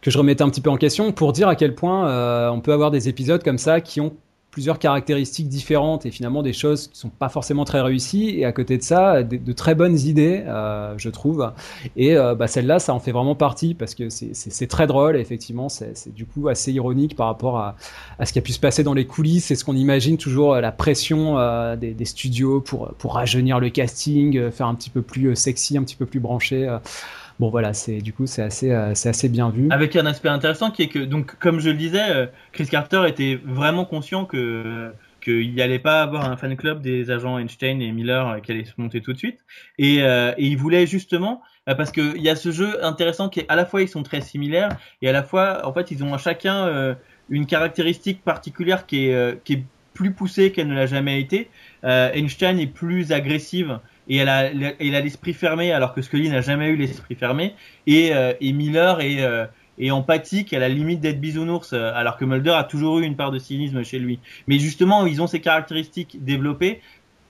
que 0.00 0.10
je 0.10 0.18
remettais 0.18 0.42
un 0.42 0.50
petit 0.50 0.60
peu 0.60 0.68
en 0.68 0.76
question 0.76 1.12
pour 1.12 1.32
dire 1.32 1.48
à 1.48 1.56
quel 1.56 1.74
point 1.74 2.50
on 2.50 2.60
peut 2.60 2.72
avoir 2.72 2.90
des 2.90 3.08
épisodes 3.08 3.42
comme 3.42 3.58
ça 3.58 3.80
qui 3.80 4.00
ont 4.00 4.12
plusieurs 4.54 4.78
caractéristiques 4.78 5.48
différentes 5.48 6.06
et 6.06 6.12
finalement 6.12 6.44
des 6.44 6.52
choses 6.52 6.86
qui 6.86 6.96
sont 6.96 7.08
pas 7.08 7.28
forcément 7.28 7.64
très 7.64 7.80
réussies. 7.80 8.38
Et 8.38 8.44
à 8.44 8.52
côté 8.52 8.78
de 8.78 8.84
ça 8.84 9.24
de, 9.24 9.52
très 9.52 9.74
bonnes 9.74 9.98
idées 9.98 10.44
euh, 10.46 10.94
je 10.96 11.08
trouve. 11.10 11.50
Et 11.96 12.16
euh, 12.16 12.36
bah, 12.36 12.46
celle-là 12.46 12.78
ça 12.78 12.94
en 12.94 13.00
fait 13.00 13.10
vraiment 13.10 13.34
partie 13.34 13.74
parce 13.74 13.96
que 13.96 14.08
c'est 14.10 14.66
très 14.68 14.86
drôle 14.86 15.16
et 15.16 15.20
effectivement 15.20 15.68
c'est 15.68 16.14
du 16.14 16.24
coup 16.24 16.46
assez 16.46 16.70
ironique 16.70 17.16
par 17.16 17.26
rapport 17.26 17.58
à, 17.58 17.74
à, 18.20 18.26
ce 18.26 18.32
qui 18.32 18.38
a 18.38 18.42
pu 18.42 18.52
se 18.52 18.60
passer 18.60 18.84
dans 18.84 18.94
les 18.94 19.08
coulisses. 19.08 19.46
C'est 19.46 19.56
ce 19.56 19.64
qu'on 19.64 19.74
imagine 19.74 20.18
toujours 20.18 20.54
la 20.54 20.70
pression 20.70 21.36
euh, 21.36 21.74
des, 21.74 21.92
des, 21.92 22.04
studios 22.04 22.60
pour 22.60 22.94
pour 22.98 23.14
rajeunir 23.14 23.58
le 23.58 23.70
casting 23.70 24.38
euh, 24.38 24.50
faire 24.50 24.66
un 24.68 24.74
petit 24.74 24.90
peu 24.90 25.02
plus 25.02 25.28
euh, 25.28 25.34
sexy 25.34 25.76
un 25.76 25.82
petit 25.82 25.96
peu 25.96 26.06
plus 26.06 26.20
branché 26.20 26.68
euh, 26.68 26.78
bon 27.40 27.50
voilà, 27.50 27.72
c'est 27.72 27.98
du 27.98 28.12
coup 28.12 28.26
c'est 28.26 28.42
assez 28.42 28.70
euh, 28.70 28.94
c'est 28.94 29.08
assez 29.08 29.28
bien 29.28 29.50
vu. 29.50 29.68
Avec 29.70 29.96
un 29.96 30.06
aspect 30.06 30.28
intéressant 30.28 30.70
qui 30.70 30.82
est 30.82 30.88
que 30.88 30.98
donc 30.98 31.36
comme 31.38 31.60
je 31.60 31.70
le 31.70 31.76
disais, 31.76 32.10
euh, 32.10 32.26
Chris 32.52 32.66
Carter 32.66 33.04
était 33.08 33.38
vraiment 33.44 33.84
conscient 33.84 34.24
que 34.24 34.92
qu'il 35.20 35.58
allait 35.60 35.78
pas 35.78 36.02
avoir 36.02 36.30
un 36.30 36.36
fan 36.36 36.54
club 36.54 36.82
des 36.82 37.10
agents 37.10 37.38
Einstein 37.38 37.80
et 37.80 37.92
Miller 37.92 38.28
euh, 38.28 38.38
qui 38.40 38.52
allait 38.52 38.64
se 38.64 38.74
monter 38.76 39.00
tout 39.00 39.12
de 39.12 39.18
suite 39.18 39.38
et, 39.78 39.98
et 39.98 40.34
il 40.38 40.56
voulait 40.56 40.86
justement 40.86 41.42
parce 41.66 41.90
que 41.92 42.14
il 42.16 42.22
y 42.22 42.28
a 42.28 42.36
ce 42.36 42.50
jeu 42.50 42.84
intéressant 42.84 43.30
qui 43.30 43.40
est 43.40 43.46
à 43.48 43.56
la 43.56 43.64
fois 43.64 43.80
ils 43.80 43.88
sont 43.88 44.02
très 44.02 44.20
similaires 44.20 44.68
et 45.00 45.08
à 45.08 45.12
la 45.12 45.22
fois 45.22 45.66
en 45.66 45.72
fait 45.72 45.90
ils 45.90 46.04
ont 46.04 46.16
chacun 46.18 46.94
une 47.30 47.46
caractéristique 47.46 48.22
particulière 48.22 48.84
qui 48.84 49.06
est, 49.06 49.42
qui 49.44 49.54
est 49.54 49.64
plus 49.94 50.12
poussée 50.12 50.52
qu'elle 50.52 50.68
ne 50.68 50.74
l'a 50.74 50.86
jamais 50.86 51.20
été. 51.20 51.48
Einstein 51.82 52.58
est 52.58 52.66
plus 52.66 53.12
agressive 53.12 53.80
et 54.08 54.16
elle 54.16 54.28
a, 54.28 54.44
elle 54.44 54.94
a 54.94 55.00
l'esprit 55.00 55.32
fermé 55.32 55.72
alors 55.72 55.94
que 55.94 56.02
Scully 56.02 56.28
n'a 56.28 56.40
jamais 56.40 56.68
eu 56.68 56.76
l'esprit 56.76 57.14
fermé 57.14 57.54
et, 57.86 58.12
et 58.40 58.52
Miller 58.52 59.00
est 59.00 59.22
et 59.78 59.90
empathique 59.90 60.52
à 60.52 60.58
la 60.58 60.68
limite 60.68 61.00
d'être 61.00 61.20
bisounours, 61.20 61.72
euh, 61.72 61.92
alors 61.94 62.16
que 62.16 62.24
Mulder 62.24 62.50
a 62.50 62.64
toujours 62.64 62.98
eu 63.00 63.04
une 63.04 63.16
part 63.16 63.30
de 63.30 63.38
cynisme 63.38 63.82
chez 63.82 63.98
lui. 63.98 64.20
Mais 64.46 64.58
justement, 64.58 65.06
ils 65.06 65.20
ont 65.20 65.26
ces 65.26 65.40
caractéristiques 65.40 66.24
développées 66.24 66.80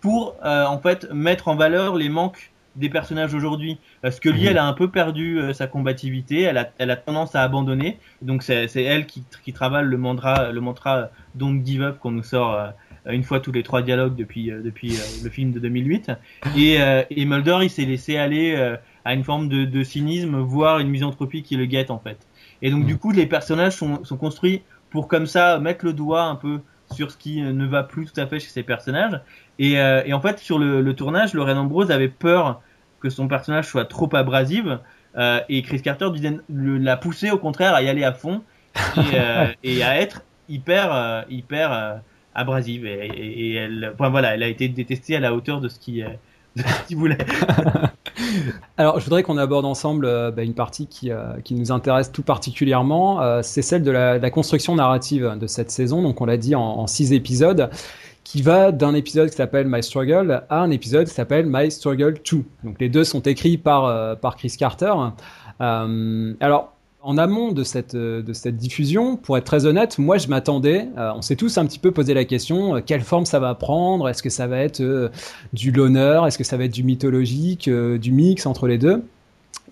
pour 0.00 0.36
euh, 0.44 0.66
en 0.66 0.78
fait 0.78 1.10
mettre 1.12 1.48
en 1.48 1.56
valeur 1.56 1.96
les 1.96 2.08
manques 2.08 2.50
des 2.76 2.90
personnages 2.90 3.34
aujourd'hui. 3.34 3.78
Parce 4.02 4.20
que 4.20 4.28
Lee, 4.28 4.42
mhm. 4.42 4.48
elle 4.48 4.58
a 4.58 4.66
un 4.66 4.72
peu 4.72 4.90
perdu 4.90 5.38
euh, 5.38 5.52
sa 5.52 5.66
combativité, 5.66 6.42
elle 6.42 6.58
a, 6.58 6.70
elle 6.78 6.90
a 6.90 6.96
tendance 6.96 7.34
à 7.34 7.42
abandonner. 7.42 7.98
Donc 8.20 8.42
c'est 8.42 8.68
elle 8.74 9.06
qui, 9.06 9.24
qui 9.42 9.52
travaille 9.52 9.86
le 9.86 9.96
mantra, 9.96 10.50
le 10.50 10.60
mantra 10.60 11.10
Don't 11.34 11.64
Give 11.64 11.82
Up 11.82 11.98
qu'on 11.98 12.10
nous 12.10 12.22
sort 12.22 12.72
une 13.06 13.22
fois 13.22 13.40
tous 13.40 13.52
les 13.52 13.62
trois 13.62 13.82
dialogues 13.82 14.16
depuis, 14.16 14.50
depuis 14.50 14.96
le 15.22 15.30
film 15.30 15.52
de 15.52 15.58
2008. 15.58 16.12
Et, 16.56 16.78
et 17.10 17.24
Mulder, 17.24 17.58
il 17.62 17.70
s'est 17.70 17.84
laissé 17.84 18.16
aller 18.16 18.56
à 19.04 19.14
une 19.14 19.24
forme 19.24 19.48
de, 19.48 19.64
de, 19.64 19.84
cynisme, 19.84 20.36
voire 20.38 20.78
une 20.78 20.88
misanthropie 20.88 21.42
qui 21.42 21.56
le 21.56 21.66
guette 21.66 21.90
en 21.90 21.98
fait. 21.98 22.18
Et 22.62 22.70
donc, 22.70 22.86
du 22.86 22.94
mm. 22.94 22.98
coup, 22.98 23.10
les 23.10 23.26
personnages 23.26 23.76
sont, 23.76 24.04
sont, 24.04 24.16
construits 24.16 24.62
pour 24.88 25.08
comme 25.08 25.26
ça 25.26 25.58
mettre 25.58 25.84
le 25.84 25.92
doigt 25.92 26.22
un 26.22 26.36
peu 26.36 26.60
sur 26.92 27.10
ce 27.10 27.16
qui 27.18 27.42
ne 27.42 27.66
va 27.66 27.82
plus 27.82 28.06
tout 28.06 28.18
à 28.18 28.26
fait 28.26 28.40
chez 28.40 28.48
ces 28.48 28.62
personnages. 28.62 29.20
Et, 29.58 29.78
euh, 29.78 30.02
et 30.06 30.12
en 30.14 30.20
fait, 30.20 30.38
sur 30.38 30.58
le, 30.58 30.80
le 30.80 30.94
tournage, 30.94 31.34
Lorraine 31.34 31.58
Ambrose 31.58 31.90
avait 31.90 32.08
peur 32.08 32.62
que 33.04 33.10
son 33.10 33.28
personnage 33.28 33.66
soit 33.66 33.84
trop 33.84 34.08
abrasive. 34.16 34.80
Euh, 35.16 35.40
et 35.48 35.62
Chris 35.62 35.82
Carter 35.82 36.08
l'a 36.48 36.96
poussé 36.96 37.30
au 37.30 37.38
contraire 37.38 37.74
à 37.74 37.82
y 37.82 37.88
aller 37.88 38.02
à 38.02 38.12
fond 38.12 38.42
et, 38.96 39.00
euh, 39.14 39.46
et 39.62 39.84
à 39.84 40.00
être 40.00 40.22
hyper, 40.48 40.92
euh, 40.92 41.22
hyper 41.28 42.00
abrasive. 42.34 42.86
Et, 42.86 43.54
elle, 43.54 43.92
enfin, 43.94 44.10
voilà, 44.10 44.34
elle 44.34 44.42
a 44.42 44.48
été 44.48 44.68
détestée 44.68 45.16
à 45.16 45.20
la 45.20 45.34
hauteur 45.34 45.60
de 45.60 45.68
ce 45.68 45.78
qui, 45.78 46.02
de 46.56 46.62
ce 46.62 46.86
qu'il 46.86 46.96
voulait. 46.96 47.18
Alors, 48.76 49.00
je 49.00 49.04
voudrais 49.04 49.22
qu'on 49.22 49.38
aborde 49.38 49.64
ensemble 49.64 50.06
euh, 50.06 50.30
bah, 50.30 50.42
une 50.42 50.54
partie 50.54 50.86
qui, 50.86 51.10
euh, 51.10 51.40
qui, 51.42 51.54
nous 51.54 51.72
intéresse 51.72 52.12
tout 52.12 52.22
particulièrement. 52.22 53.22
Euh, 53.22 53.40
c'est 53.42 53.62
celle 53.62 53.82
de 53.82 53.90
la, 53.90 54.30
construction 54.30 54.74
narrative 54.74 55.36
de 55.40 55.46
cette 55.46 55.70
saison. 55.70 56.02
Donc, 56.02 56.20
on 56.20 56.26
l'a 56.26 56.36
dit 56.36 56.54
en, 56.54 56.62
en, 56.62 56.86
six 56.86 57.12
épisodes, 57.12 57.70
qui 58.22 58.42
va 58.42 58.72
d'un 58.72 58.94
épisode 58.94 59.30
qui 59.30 59.36
s'appelle 59.36 59.66
My 59.68 59.82
Struggle 59.82 60.42
à 60.48 60.60
un 60.60 60.70
épisode 60.70 61.06
qui 61.06 61.14
s'appelle 61.14 61.46
My 61.46 61.70
Struggle 61.70 62.14
2. 62.30 62.44
Donc, 62.64 62.80
les 62.80 62.88
deux 62.88 63.04
sont 63.04 63.20
écrits 63.20 63.58
par, 63.58 64.18
par 64.18 64.36
Chris 64.36 64.54
Carter. 64.58 64.94
alors, 65.60 66.73
en 67.04 67.18
amont 67.18 67.52
de 67.52 67.64
cette, 67.64 67.94
de 67.94 68.32
cette 68.32 68.56
diffusion, 68.56 69.16
pour 69.16 69.36
être 69.36 69.44
très 69.44 69.66
honnête, 69.66 69.98
moi 69.98 70.16
je 70.16 70.28
m'attendais, 70.28 70.88
euh, 70.96 71.12
on 71.14 71.20
s'est 71.20 71.36
tous 71.36 71.58
un 71.58 71.66
petit 71.66 71.78
peu 71.78 71.92
posé 71.92 72.14
la 72.14 72.24
question, 72.24 72.76
euh, 72.76 72.80
quelle 72.84 73.02
forme 73.02 73.26
ça 73.26 73.38
va 73.38 73.54
prendre? 73.54 74.08
Est-ce 74.08 74.22
que 74.22 74.30
ça 74.30 74.46
va 74.46 74.60
être 74.60 74.80
euh, 74.80 75.10
du 75.52 75.70
l'honneur? 75.70 76.26
Est-ce 76.26 76.38
que 76.38 76.44
ça 76.44 76.56
va 76.56 76.64
être 76.64 76.72
du 76.72 76.82
mythologique, 76.82 77.68
du 77.68 78.10
mix 78.10 78.46
entre 78.46 78.66
les 78.66 78.78
deux? 78.78 79.04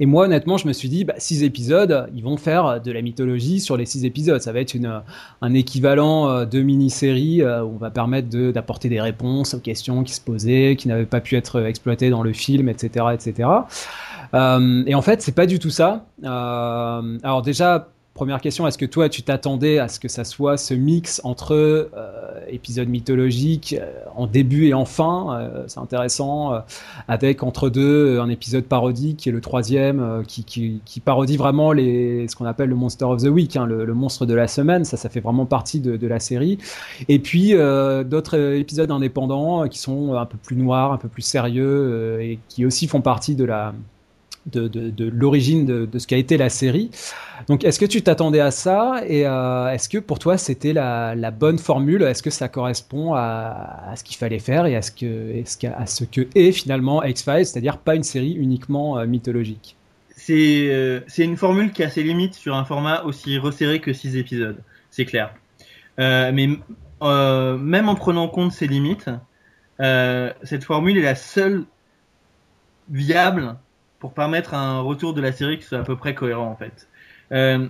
Et 0.01 0.07
moi, 0.07 0.25
honnêtement, 0.25 0.57
je 0.57 0.67
me 0.67 0.73
suis 0.73 0.89
dit, 0.89 1.05
bah, 1.05 1.15
six 1.19 1.43
épisodes, 1.43 2.09
ils 2.15 2.23
vont 2.23 2.37
faire 2.37 2.81
de 2.81 2.91
la 2.91 3.03
mythologie 3.03 3.61
sur 3.61 3.77
les 3.77 3.87
six 3.87 4.05
épisodes. 4.05 4.41
Ça 4.41 4.53
va 4.53 4.61
être 4.61 4.75
une, 4.75 5.03
un 5.41 5.55
équivalent 5.55 6.45
de 6.45 6.63
mini-série 6.63 7.43
où 7.43 7.75
on 7.75 7.79
va 7.79 7.91
permettre 7.91 8.29
d'apporter 8.53 8.89
des 8.89 9.01
réponses 9.01 9.55
aux 9.55 9.61
questions 9.61 10.03
qui 10.03 10.15
se 10.15 10.21
posaient, 10.21 10.77
qui 10.79 10.89
n'avaient 10.89 11.05
pas 11.05 11.21
pu 11.21 11.37
être 11.37 11.63
exploitées 11.65 12.11
dans 12.11 12.23
le 12.23 12.33
film, 12.33 12.69
etc., 12.69 13.07
etc. 13.13 13.49
Euh, 14.35 14.83
et 14.87 14.95
en 14.95 15.03
fait, 15.03 15.23
c'est 15.23 15.35
pas 15.35 15.47
du 15.47 15.59
tout 15.59 15.71
ça. 15.71 16.07
Euh, 16.25 17.19
alors 17.23 17.43
déjà, 17.43 17.89
première 18.15 18.41
question, 18.41 18.67
est-ce 18.67 18.79
que 18.79 18.87
toi, 18.87 19.09
tu 19.09 19.23
t'attendais 19.23 19.79
à 19.79 19.89
ce 19.89 19.99
que 19.99 20.09
ça 20.09 20.25
soit 20.25 20.57
ce 20.57 20.75
mix 20.75 21.21
entre 21.25 21.53
euh, 21.55 21.89
épisode 22.49 22.89
mythologique 22.89 23.75
euh, 23.79 23.91
en 24.15 24.27
début 24.27 24.67
et 24.67 24.75
en 24.75 24.85
fin 24.85 25.39
euh, 25.39 25.65
C'est 25.67 25.81
intéressant. 25.81 26.63
Avec 27.09 27.43
entre 27.43 27.71
deux 27.71 28.21
un 28.21 28.29
épisode 28.29 28.65
parodique 28.65 29.19
qui 29.19 29.29
est 29.29 29.33
le 29.33 29.41
troisième, 29.41 30.23
qui, 30.27 30.81
parodie 31.05 31.37
vraiment 31.37 31.73
ce 31.73 32.37
qu'on 32.37 32.45
appelle 32.45 32.69
le 32.69 32.75
Monster 32.75 33.07
of 33.07 33.23
the 33.23 33.29
Week, 33.29 33.57
hein, 33.57 33.67
le, 33.67 33.95
monstre 33.95 34.27
de 34.27 34.35
la 34.35 34.47
semaine. 34.47 34.85
Ça, 34.85 34.97
ça 34.97 35.09
fait 35.09 35.21
vraiment 35.21 35.47
partie 35.47 35.81
de 35.81 36.07
la 36.07 36.21
série. 36.21 36.59
Et 37.09 37.19
puis 37.19 37.53
d'autres 37.53 38.39
épisodes 38.57 38.91
indépendants 38.91 39.69
qui 39.69 39.79
sont 39.79 40.15
un 40.15 40.27
peu 40.27 40.37
plus 40.37 40.57
noirs, 40.57 40.93
un 40.93 40.99
peu 40.99 41.09
plus 41.09 41.23
sérieux 41.23 42.21
et 42.21 42.39
qui 42.49 42.67
aussi 42.67 42.87
font 42.87 43.01
partie 43.01 43.35
de 43.35 43.45
la 43.45 43.73
de, 44.47 45.09
l'origine 45.09 45.67
de, 45.67 45.99
ce 45.99 46.07
qu'a 46.07 46.17
été 46.17 46.37
la 46.37 46.49
série. 46.49 46.91
Donc, 47.49 47.65
est-ce 47.65 47.79
que 47.79 47.87
tu 47.87 48.03
t'attendais 48.03 48.41
à 48.41 48.51
ça 48.51 49.03
et 49.07 49.27
euh, 49.27 49.69
est-ce 49.69 49.89
que 49.89 49.99
pour 49.99 50.19
toi 50.19 50.39
c'était 50.39 50.73
la, 50.73 51.31
bonne 51.31 51.59
formule? 51.59 52.03
Est-ce 52.03 52.23
que 52.23 52.31
ça 52.31 52.49
correspond 52.49 53.15
à, 53.15 53.95
ce 53.97 54.05
qu'il 54.05 54.17
fallait 54.17 54.39
faire 54.39 54.67
et 54.67 54.77
à 54.77 54.83
ce 54.83 54.91
que, 54.91 55.43
à 55.67 55.87
ce 55.87 56.05
que 56.05 56.27
est 56.35 56.53
finalement 56.53 57.03
X-Files, 57.03 57.47
c'est-à-dire 57.47 57.79
pas 57.79 57.95
une 57.95 58.03
série 58.03 58.33
uniquement 58.33 58.99
euh, 58.99 59.07
mythologique? 59.07 59.77
C'est 60.15 60.69
euh, 60.71 61.01
c'est 61.09 61.25
une 61.25 61.37
formule 61.37 61.73
qui 61.73 61.83
a 61.83 61.91
ses 61.91 62.03
limites 62.03 62.35
sur 62.35 62.55
un 62.55 62.65
format 62.65 63.03
aussi 63.03 63.39
resserré 63.39 63.81
que 63.81 63.93
6 63.93 64.17
épisodes, 64.17 64.61
c'est 64.91 65.05
clair. 65.05 65.35
Mais 65.99 66.33
même 66.33 67.89
en 67.89 67.95
prenant 67.95 68.25
en 68.25 68.29
compte 68.29 68.53
ses 68.53 68.67
limites, 68.67 69.11
cette 69.79 70.65
formule 70.65 70.99
est 70.99 71.03
la 71.03 71.15
seule 71.15 71.65
viable 72.91 73.57
pour 74.03 74.15
permettre 74.15 74.55
un 74.55 74.81
retour 74.81 75.15
de 75.15 75.21
la 75.21 75.31
série 75.31 75.59
qui 75.59 75.65
soit 75.65 75.79
à 75.79 75.85
peu 75.85 75.97
près 75.97 76.13
cohérent 76.13 76.51
en 76.51 76.57
fait. 76.57 76.89
Euh, 77.31 77.69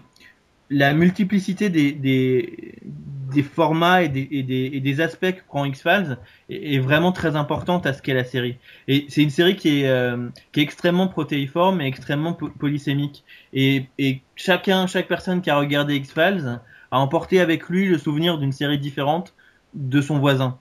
la 0.70 0.94
multiplicité 0.94 1.68
des, 1.68 1.92
des, 1.92 3.42
formats 3.42 4.02
et 4.02 4.08
des, 4.08 4.28
et, 4.30 4.42
des, 4.42 4.70
et 4.72 4.80
des, 4.80 5.00
aspects 5.02 5.30
que 5.30 5.44
prend 5.46 5.66
X-Files 5.66 6.16
est, 6.48 6.78
vraiment 6.78 7.12
très 7.12 7.36
importante 7.36 7.84
à 7.84 7.92
ce 7.92 8.00
qu'est 8.00 8.14
la 8.14 8.24
série. 8.24 8.56
Et 8.88 9.04
c'est 9.10 9.22
une 9.22 9.28
série 9.28 9.56
qui 9.56 9.82
est, 9.82 9.88
euh, 9.90 10.30
qui 10.52 10.60
est 10.60 10.62
extrêmement 10.62 11.06
protéiforme 11.06 11.82
et 11.82 11.86
extrêmement 11.86 12.32
polysémique. 12.32 13.24
Et, 13.52 13.84
et 13.98 14.22
chacun, 14.34 14.86
chaque 14.86 15.08
personne 15.08 15.42
qui 15.42 15.50
a 15.50 15.58
regardé 15.58 15.96
X-Files 15.96 16.60
a 16.92 16.98
emporté 16.98 17.40
avec 17.40 17.68
lui 17.68 17.86
le 17.88 17.98
souvenir 17.98 18.38
d'une 18.38 18.52
série 18.52 18.78
différente 18.78 19.34
de 19.74 20.00
son 20.00 20.18
voisin. 20.18 20.58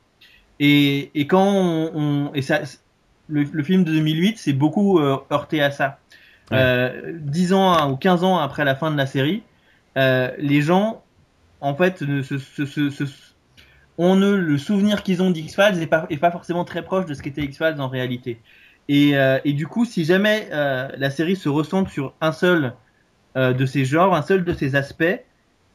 Et, 0.59 1.11
et 1.15 1.27
quand 1.27 1.45
on, 1.45 2.31
le, 3.31 3.63
film 3.63 3.83
de 3.83 3.91
2008 3.91 4.37
s'est 4.37 4.53
beaucoup 4.53 4.99
euh, 4.99 5.17
heurté 5.31 5.61
à 5.61 5.71
ça. 5.71 5.99
Euh, 6.51 7.13
10 7.21 7.53
ans 7.53 7.91
ou 7.91 7.95
15 7.95 8.23
ans 8.23 8.37
après 8.37 8.65
la 8.65 8.75
fin 8.75 8.91
de 8.91 8.97
la 8.97 9.05
série, 9.05 9.43
euh, 9.97 10.31
les 10.37 10.61
gens, 10.61 11.03
en 11.59 11.75
fait, 11.75 12.01
ne 12.01 12.21
se, 12.21 12.37
se, 12.37 12.65
se, 12.65 13.03
ont 13.97 14.15
le 14.15 14.57
souvenir 14.57 15.03
qu'ils 15.03 15.21
ont 15.21 15.31
d'X-Files 15.31 15.77
n'est 15.77 15.87
pas, 15.87 16.05
est 16.09 16.17
pas 16.17 16.31
forcément 16.31 16.65
très 16.65 16.83
proche 16.83 17.05
de 17.05 17.13
ce 17.13 17.21
qu'était 17.21 17.43
X-Files 17.43 17.79
en 17.79 17.87
réalité. 17.87 18.39
Et, 18.89 19.17
euh, 19.17 19.39
et, 19.45 19.53
du 19.53 19.67
coup, 19.67 19.85
si 19.85 20.05
jamais 20.05 20.49
euh, 20.51 20.89
la 20.97 21.09
série 21.09 21.35
se 21.35 21.49
ressent 21.49 21.85
sur 21.87 22.13
un 22.21 22.31
seul 22.31 22.73
de 23.35 23.65
ces 23.65 23.85
genres, 23.85 24.13
un 24.13 24.23
seul 24.23 24.43
de 24.43 24.51
ces 24.51 24.75
aspects, 24.75 25.21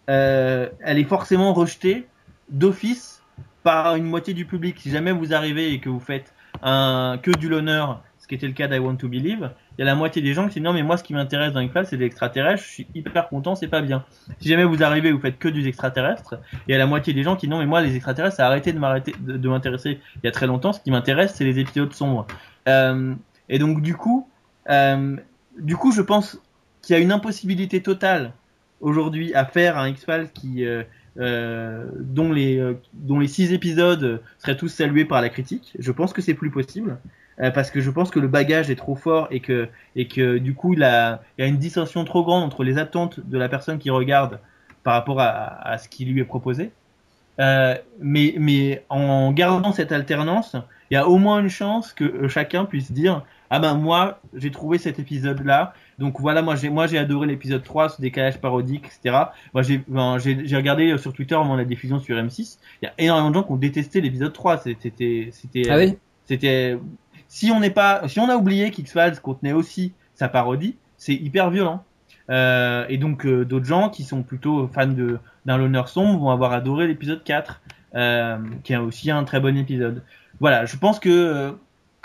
elle 0.08 0.70
est 0.84 1.08
forcément 1.08 1.54
rejetée 1.54 2.06
d'office 2.50 3.22
par 3.62 3.96
une 3.96 4.04
moitié 4.04 4.34
du 4.34 4.44
public. 4.44 4.78
Si 4.78 4.90
jamais 4.90 5.10
vous 5.10 5.32
arrivez 5.32 5.72
et 5.72 5.80
que 5.80 5.88
vous 5.88 6.00
faites 6.00 6.34
que 6.66 7.38
du 7.38 7.48
l'honneur, 7.48 8.02
ce 8.18 8.28
qui 8.28 8.34
était 8.34 8.48
le 8.48 8.54
cas 8.54 8.66
d'I 8.66 8.80
Want 8.80 8.96
to 8.96 9.08
Believe, 9.08 9.50
il 9.78 9.80
y 9.80 9.82
a 9.82 9.84
la 9.84 9.94
moitié 9.94 10.20
des 10.20 10.34
gens 10.34 10.48
qui 10.48 10.54
disent 10.54 10.64
non 10.64 10.72
mais 10.72 10.82
moi 10.82 10.96
ce 10.96 11.04
qui 11.04 11.14
m'intéresse 11.14 11.52
dans 11.52 11.60
X-Files 11.60 11.86
c'est 11.86 11.96
l'extraterrestre, 11.96 12.64
je 12.64 12.68
suis 12.68 12.86
hyper 12.92 13.28
content, 13.28 13.54
c'est 13.54 13.68
pas 13.68 13.82
bien. 13.82 14.04
Si 14.40 14.48
jamais 14.48 14.64
vous 14.64 14.82
arrivez 14.82 15.12
vous 15.12 15.20
faites 15.20 15.38
que 15.38 15.48
du 15.48 15.64
extraterrestre, 15.68 16.40
il 16.66 16.72
y 16.72 16.74
a 16.74 16.78
la 16.78 16.86
moitié 16.86 17.12
des 17.12 17.22
gens 17.22 17.36
qui 17.36 17.46
disent 17.46 17.50
non 17.50 17.60
mais 17.60 17.66
moi 17.66 17.82
les 17.82 17.94
extraterrestres 17.94 18.36
ça 18.36 18.46
a 18.46 18.48
arrêté 18.48 18.72
de, 18.72 18.78
m'intéresser 19.48 20.00
il 20.16 20.20
y 20.24 20.28
a 20.28 20.32
très 20.32 20.48
longtemps, 20.48 20.72
ce 20.72 20.80
qui 20.80 20.90
m'intéresse 20.90 21.34
c'est 21.34 21.44
les 21.44 21.60
épisodes 21.60 21.92
sombres. 21.92 22.26
Euh, 22.66 23.14
et 23.48 23.60
donc 23.60 23.80
du 23.80 23.94
coup, 23.94 24.28
euh, 24.70 25.16
du 25.60 25.76
coup 25.76 25.92
je 25.92 26.02
pense 26.02 26.40
qu'il 26.82 26.96
y 26.96 26.98
a 26.98 27.02
une 27.02 27.12
impossibilité 27.12 27.80
totale 27.80 28.32
aujourd'hui 28.80 29.34
à 29.34 29.44
faire 29.44 29.78
un 29.78 29.88
X-Files 29.88 30.30
qui 30.34 30.64
euh, 30.64 30.82
euh, 31.18 31.86
dont 31.98 32.30
les 32.30 32.58
euh, 32.58 32.74
dont 32.92 33.18
les 33.18 33.28
six 33.28 33.52
épisodes 33.52 34.22
seraient 34.38 34.56
tous 34.56 34.68
salués 34.68 35.06
par 35.06 35.22
la 35.22 35.30
critique. 35.30 35.74
Je 35.78 35.90
pense 35.90 36.12
que 36.12 36.20
c'est 36.20 36.34
plus 36.34 36.50
possible 36.50 36.98
euh, 37.40 37.50
parce 37.50 37.70
que 37.70 37.80
je 37.80 37.90
pense 37.90 38.10
que 38.10 38.20
le 38.20 38.28
bagage 38.28 38.68
est 38.70 38.76
trop 38.76 38.96
fort 38.96 39.26
et 39.30 39.40
que 39.40 39.68
et 39.94 40.08
que 40.08 40.36
du 40.36 40.54
coup 40.54 40.74
il, 40.74 40.80
y 40.80 40.84
a 40.84 41.20
une 41.38 41.56
distinction 41.56 42.04
trop 42.04 42.22
grande 42.22 42.44
entre 42.44 42.64
les 42.64 42.76
attentes 42.76 43.20
de 43.20 43.38
la 43.38 43.48
personne 43.48 43.78
qui 43.78 43.88
regarde 43.88 44.40
par 44.82 44.92
rapport 44.92 45.20
à, 45.20 45.66
à 45.66 45.78
ce 45.78 45.88
qui 45.88 46.04
lui 46.04 46.20
est 46.20 46.24
proposé. 46.24 46.70
Mais 47.38 48.34
mais 48.38 48.84
en 48.90 49.32
gardant 49.32 49.72
cette 49.72 49.92
alternance, 49.92 50.54
il 50.90 50.94
y 50.94 50.96
a 50.98 51.08
au 51.08 51.16
moins 51.16 51.40
une 51.40 51.48
chance 51.48 51.94
que 51.94 52.28
chacun 52.28 52.66
puisse 52.66 52.92
dire 52.92 53.24
ah 53.50 53.58
ben 53.58 53.74
moi 53.74 54.20
j'ai 54.34 54.50
trouvé 54.50 54.78
cet 54.78 54.98
épisode 54.98 55.44
là 55.44 55.74
donc 55.98 56.20
voilà 56.20 56.42
moi 56.42 56.56
j'ai 56.56 56.68
moi 56.68 56.86
j'ai 56.86 56.98
adoré 56.98 57.26
l'épisode 57.26 57.62
3 57.62 57.90
ce 57.90 58.00
décalage 58.00 58.40
parodique 58.40 58.86
etc 58.86 59.16
moi 59.52 59.62
j'ai 59.62 59.84
j'ai 60.18 60.56
regardé 60.56 60.96
sur 60.98 61.12
Twitter 61.12 61.34
avant 61.34 61.56
la 61.56 61.64
diffusion 61.64 61.98
sur 61.98 62.16
M6 62.16 62.58
il 62.82 62.86
y 62.86 62.88
a 62.88 62.94
énormément 62.98 63.30
de 63.30 63.34
gens 63.34 63.42
qui 63.42 63.52
ont 63.52 63.56
détesté 63.56 64.00
l'épisode 64.00 64.32
3 64.32 64.58
c'était 64.58 65.28
c'était 65.32 65.70
ah 65.70 65.76
oui? 65.76 65.96
c'était 66.24 66.78
si 67.28 67.50
on 67.50 67.60
n'est 67.60 67.70
pas 67.70 68.06
si 68.08 68.20
on 68.20 68.28
a 68.28 68.36
oublié 68.36 68.70
qu'X-Files 68.70 69.20
contenait 69.20 69.52
aussi 69.52 69.92
sa 70.14 70.28
parodie 70.28 70.76
c'est 70.96 71.14
hyper 71.14 71.50
violent. 71.50 71.84
Euh, 72.28 72.86
et 72.88 72.98
donc 72.98 73.24
euh, 73.24 73.44
d'autres 73.44 73.66
gens 73.66 73.88
qui 73.88 74.02
sont 74.02 74.22
plutôt 74.22 74.66
fans 74.68 74.88
de 74.88 75.18
d'un 75.44 75.58
l'honneur 75.58 75.88
sombre 75.88 76.18
vont 76.18 76.30
avoir 76.30 76.52
adoré 76.52 76.88
l'épisode 76.88 77.22
4, 77.22 77.60
euh, 77.94 78.38
qui 78.64 78.72
est 78.72 78.76
aussi 78.76 79.10
un 79.10 79.22
très 79.24 79.38
bon 79.38 79.56
épisode. 79.56 80.02
Voilà, 80.40 80.64
je 80.64 80.76
pense 80.76 80.98
que, 80.98 81.56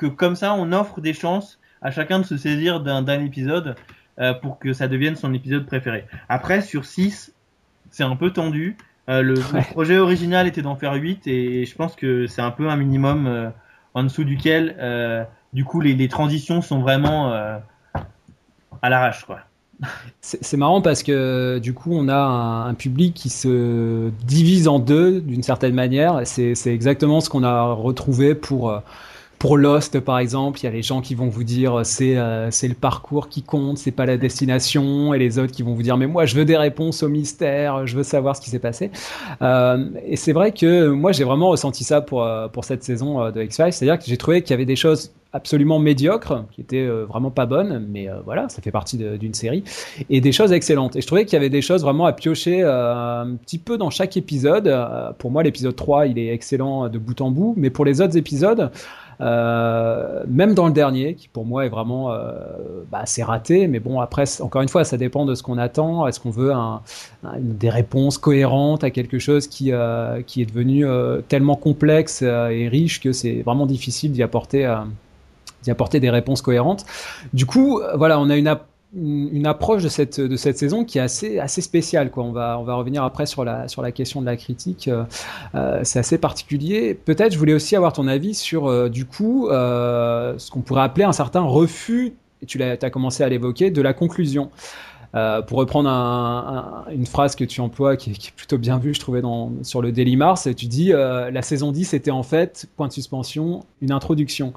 que 0.01 0.07
comme 0.07 0.35
ça, 0.35 0.55
on 0.55 0.71
offre 0.71 0.99
des 0.99 1.13
chances 1.13 1.59
à 1.83 1.91
chacun 1.91 2.19
de 2.19 2.25
se 2.25 2.35
saisir 2.35 2.79
d'un 2.79 3.23
épisode 3.23 3.75
euh, 4.19 4.33
pour 4.33 4.57
que 4.57 4.73
ça 4.73 4.87
devienne 4.87 5.15
son 5.15 5.31
épisode 5.33 5.65
préféré. 5.65 6.05
Après, 6.27 6.61
sur 6.61 6.85
6, 6.85 7.33
c'est 7.91 8.03
un 8.03 8.15
peu 8.15 8.31
tendu. 8.31 8.77
Euh, 9.09 9.21
le, 9.21 9.35
projet 9.71 9.99
original 9.99 10.47
était 10.47 10.63
d'en 10.63 10.75
faire 10.75 10.93
8 10.93 11.27
et 11.27 11.65
je 11.65 11.75
pense 11.75 11.95
que 11.95 12.25
c'est 12.25 12.41
un 12.41 12.51
peu 12.51 12.69
un 12.69 12.77
minimum 12.77 13.27
euh, 13.27 13.49
en 13.93 14.03
dessous 14.03 14.23
duquel, 14.23 15.27
du 15.53 15.65
coup, 15.65 15.81
les, 15.81 15.93
les, 15.93 16.07
transitions 16.07 16.61
sont 16.61 16.79
vraiment 16.79 17.31
à 17.33 18.89
l'arrache, 18.89 19.25
quoi. 19.25 19.39
C'est 20.21 20.57
marrant 20.57 20.81
parce 20.81 21.01
que 21.01 21.57
du 21.57 21.73
coup 21.73 21.89
on 21.91 22.07
a 22.07 22.15
un, 22.15 22.67
un 22.67 22.73
public 22.75 23.15
qui 23.15 23.29
se 23.29 24.11
divise 24.23 24.67
en 24.67 24.77
deux 24.77 25.19
d'une 25.19 25.41
certaine 25.41 25.73
manière. 25.73 26.21
C'est 26.23 26.53
exactement 26.67 27.19
ce 27.19 27.29
qu'on 27.29 27.43
a 27.43 27.73
retrouvé 27.73 28.35
pour 28.35 28.79
pour 29.41 29.57
Lost, 29.57 29.99
par 30.01 30.19
exemple, 30.19 30.59
il 30.59 30.65
y 30.65 30.67
a 30.67 30.71
les 30.71 30.83
gens 30.83 31.01
qui 31.01 31.15
vont 31.15 31.27
vous 31.27 31.43
dire 31.43 31.81
c'est 31.83 32.15
euh, 32.15 32.51
c'est 32.51 32.67
le 32.67 32.75
parcours 32.75 33.27
qui 33.27 33.41
compte, 33.41 33.79
c'est 33.79 33.89
pas 33.89 34.05
la 34.05 34.15
destination, 34.15 35.15
et 35.15 35.17
les 35.17 35.39
autres 35.39 35.51
qui 35.51 35.63
vont 35.63 35.73
vous 35.73 35.81
dire 35.81 35.97
mais 35.97 36.05
moi 36.05 36.27
je 36.27 36.35
veux 36.35 36.45
des 36.45 36.57
réponses 36.57 37.01
au 37.01 37.09
mystère, 37.09 37.87
je 37.87 37.97
veux 37.97 38.03
savoir 38.03 38.35
ce 38.35 38.41
qui 38.41 38.51
s'est 38.51 38.59
passé. 38.59 38.91
Euh, 39.41 39.89
et 40.05 40.15
c'est 40.15 40.31
vrai 40.31 40.51
que 40.51 40.89
moi 40.89 41.11
j'ai 41.11 41.23
vraiment 41.23 41.49
ressenti 41.49 41.83
ça 41.83 42.01
pour 42.01 42.23
euh, 42.23 42.49
pour 42.49 42.65
cette 42.65 42.83
saison 42.83 43.19
euh, 43.19 43.31
de 43.31 43.41
X 43.41 43.55
Files, 43.55 43.73
c'est-à-dire 43.73 43.97
que 43.97 44.05
j'ai 44.05 44.17
trouvé 44.17 44.43
qu'il 44.43 44.51
y 44.51 44.53
avait 44.53 44.65
des 44.65 44.75
choses 44.75 45.11
absolument 45.33 45.79
médiocres, 45.79 46.45
qui 46.51 46.61
étaient 46.61 46.85
euh, 46.85 47.05
vraiment 47.05 47.31
pas 47.31 47.45
bonnes, 47.45 47.85
mais 47.89 48.09
euh, 48.09 48.15
voilà, 48.25 48.49
ça 48.49 48.61
fait 48.61 48.71
partie 48.71 48.97
d'une 48.97 49.33
série, 49.33 49.63
et 50.09 50.19
des 50.19 50.31
choses 50.31 50.51
excellentes. 50.51 50.95
Et 50.95 51.01
je 51.01 51.07
trouvais 51.07 51.25
qu'il 51.25 51.33
y 51.33 51.37
avait 51.37 51.49
des 51.49 51.61
choses 51.61 51.83
vraiment 51.83 52.05
à 52.05 52.13
piocher 52.13 52.61
euh, 52.63 53.21
un 53.21 53.35
petit 53.35 53.57
peu 53.57 53.77
dans 53.77 53.89
chaque 53.89 54.17
épisode. 54.17 54.71
pour 55.17 55.31
moi, 55.31 55.43
l'épisode 55.43 55.75
3, 55.75 56.07
il 56.07 56.19
est 56.19 56.33
excellent 56.33 56.89
de 56.89 56.97
bout 56.97 57.19
en 57.21 57.31
bout, 57.31 57.53
mais 57.57 57.69
pour 57.69 57.85
les 57.85 58.01
autres 58.01 58.17
épisodes, 58.17 58.71
euh, 59.21 60.23
même 60.27 60.53
dans 60.53 60.65
le 60.65 60.73
dernier, 60.73 61.13
qui 61.13 61.27
pour 61.27 61.45
moi 61.45 61.65
est 61.65 61.69
vraiment 61.69 62.11
euh, 62.11 62.31
bah, 62.91 63.03
c'est 63.05 63.23
raté, 63.23 63.67
mais 63.67 63.79
bon 63.79 63.99
après 63.99 64.23
encore 64.41 64.61
une 64.61 64.69
fois 64.69 64.83
ça 64.83 64.97
dépend 64.97 65.25
de 65.25 65.35
ce 65.35 65.43
qu'on 65.43 65.57
attend. 65.57 66.07
Est-ce 66.07 66.19
qu'on 66.19 66.31
veut 66.31 66.51
un, 66.51 66.81
des 67.39 67.69
réponses 67.69 68.17
cohérentes 68.17 68.83
à 68.83 68.89
quelque 68.89 69.19
chose 69.19 69.47
qui 69.47 69.71
euh, 69.71 70.21
qui 70.23 70.41
est 70.41 70.45
devenu 70.45 70.85
euh, 70.85 71.21
tellement 71.21 71.55
complexe 71.55 72.21
et 72.21 72.67
riche 72.67 72.99
que 72.99 73.11
c'est 73.11 73.41
vraiment 73.43 73.65
difficile 73.65 74.11
d'y 74.11 74.23
apporter 74.23 74.75
d'y 75.63 75.69
apporter 75.69 75.99
des 75.99 76.09
réponses 76.09 76.41
cohérentes. 76.41 76.85
Du 77.33 77.45
coup 77.45 77.81
voilà 77.95 78.19
on 78.19 78.29
a 78.29 78.37
une 78.37 78.47
une 78.93 79.45
approche 79.45 79.83
de 79.83 79.89
cette 79.89 80.19
de 80.19 80.35
cette 80.35 80.57
saison 80.57 80.83
qui 80.83 80.97
est 80.97 81.01
assez 81.01 81.39
assez 81.39 81.61
spéciale 81.61 82.11
quoi. 82.11 82.23
On 82.23 82.31
va 82.31 82.57
on 82.59 82.63
va 82.63 82.73
revenir 82.73 83.03
après 83.03 83.25
sur 83.25 83.45
la 83.45 83.67
sur 83.67 83.81
la 83.81 83.91
question 83.91 84.19
de 84.19 84.25
la 84.25 84.35
critique. 84.35 84.89
Euh, 85.55 85.79
c'est 85.83 85.99
assez 85.99 86.17
particulier. 86.17 86.93
Peut-être 86.93 87.33
je 87.33 87.37
voulais 87.37 87.53
aussi 87.53 87.75
avoir 87.75 87.93
ton 87.93 88.07
avis 88.07 88.33
sur 88.33 88.67
euh, 88.67 88.89
du 88.89 89.05
coup 89.05 89.47
euh, 89.47 90.37
ce 90.37 90.51
qu'on 90.51 90.61
pourrait 90.61 90.83
appeler 90.83 91.05
un 91.05 91.13
certain 91.13 91.41
refus. 91.41 92.13
Et 92.41 92.45
tu 92.45 92.57
l'as 92.57 92.75
as 92.81 92.89
commencé 92.89 93.23
à 93.23 93.29
l'évoquer 93.29 93.71
de 93.71 93.81
la 93.81 93.93
conclusion. 93.93 94.49
Euh, 95.13 95.41
pour 95.41 95.57
reprendre 95.57 95.89
un, 95.89 96.85
un, 96.87 96.91
une 96.91 97.05
phrase 97.05 97.35
que 97.35 97.43
tu 97.43 97.59
emploies 97.59 97.97
qui 97.97 98.11
est, 98.11 98.31
plutôt 98.33 98.57
bien 98.57 98.77
vue, 98.77 98.93
je 98.93 98.99
trouvais 98.99 99.21
dans, 99.21 99.51
sur 99.61 99.81
le 99.81 99.91
Daily 99.91 100.15
Mars, 100.15 100.47
tu 100.55 100.67
dis 100.67 100.93
euh, 100.93 101.29
la 101.31 101.41
saison 101.41 101.73
10 101.73 101.93
était 101.93 102.11
en 102.11 102.23
fait, 102.23 102.67
point 102.77 102.87
de 102.87 102.93
suspension, 102.93 103.65
une 103.81 103.91
introduction. 103.91 104.53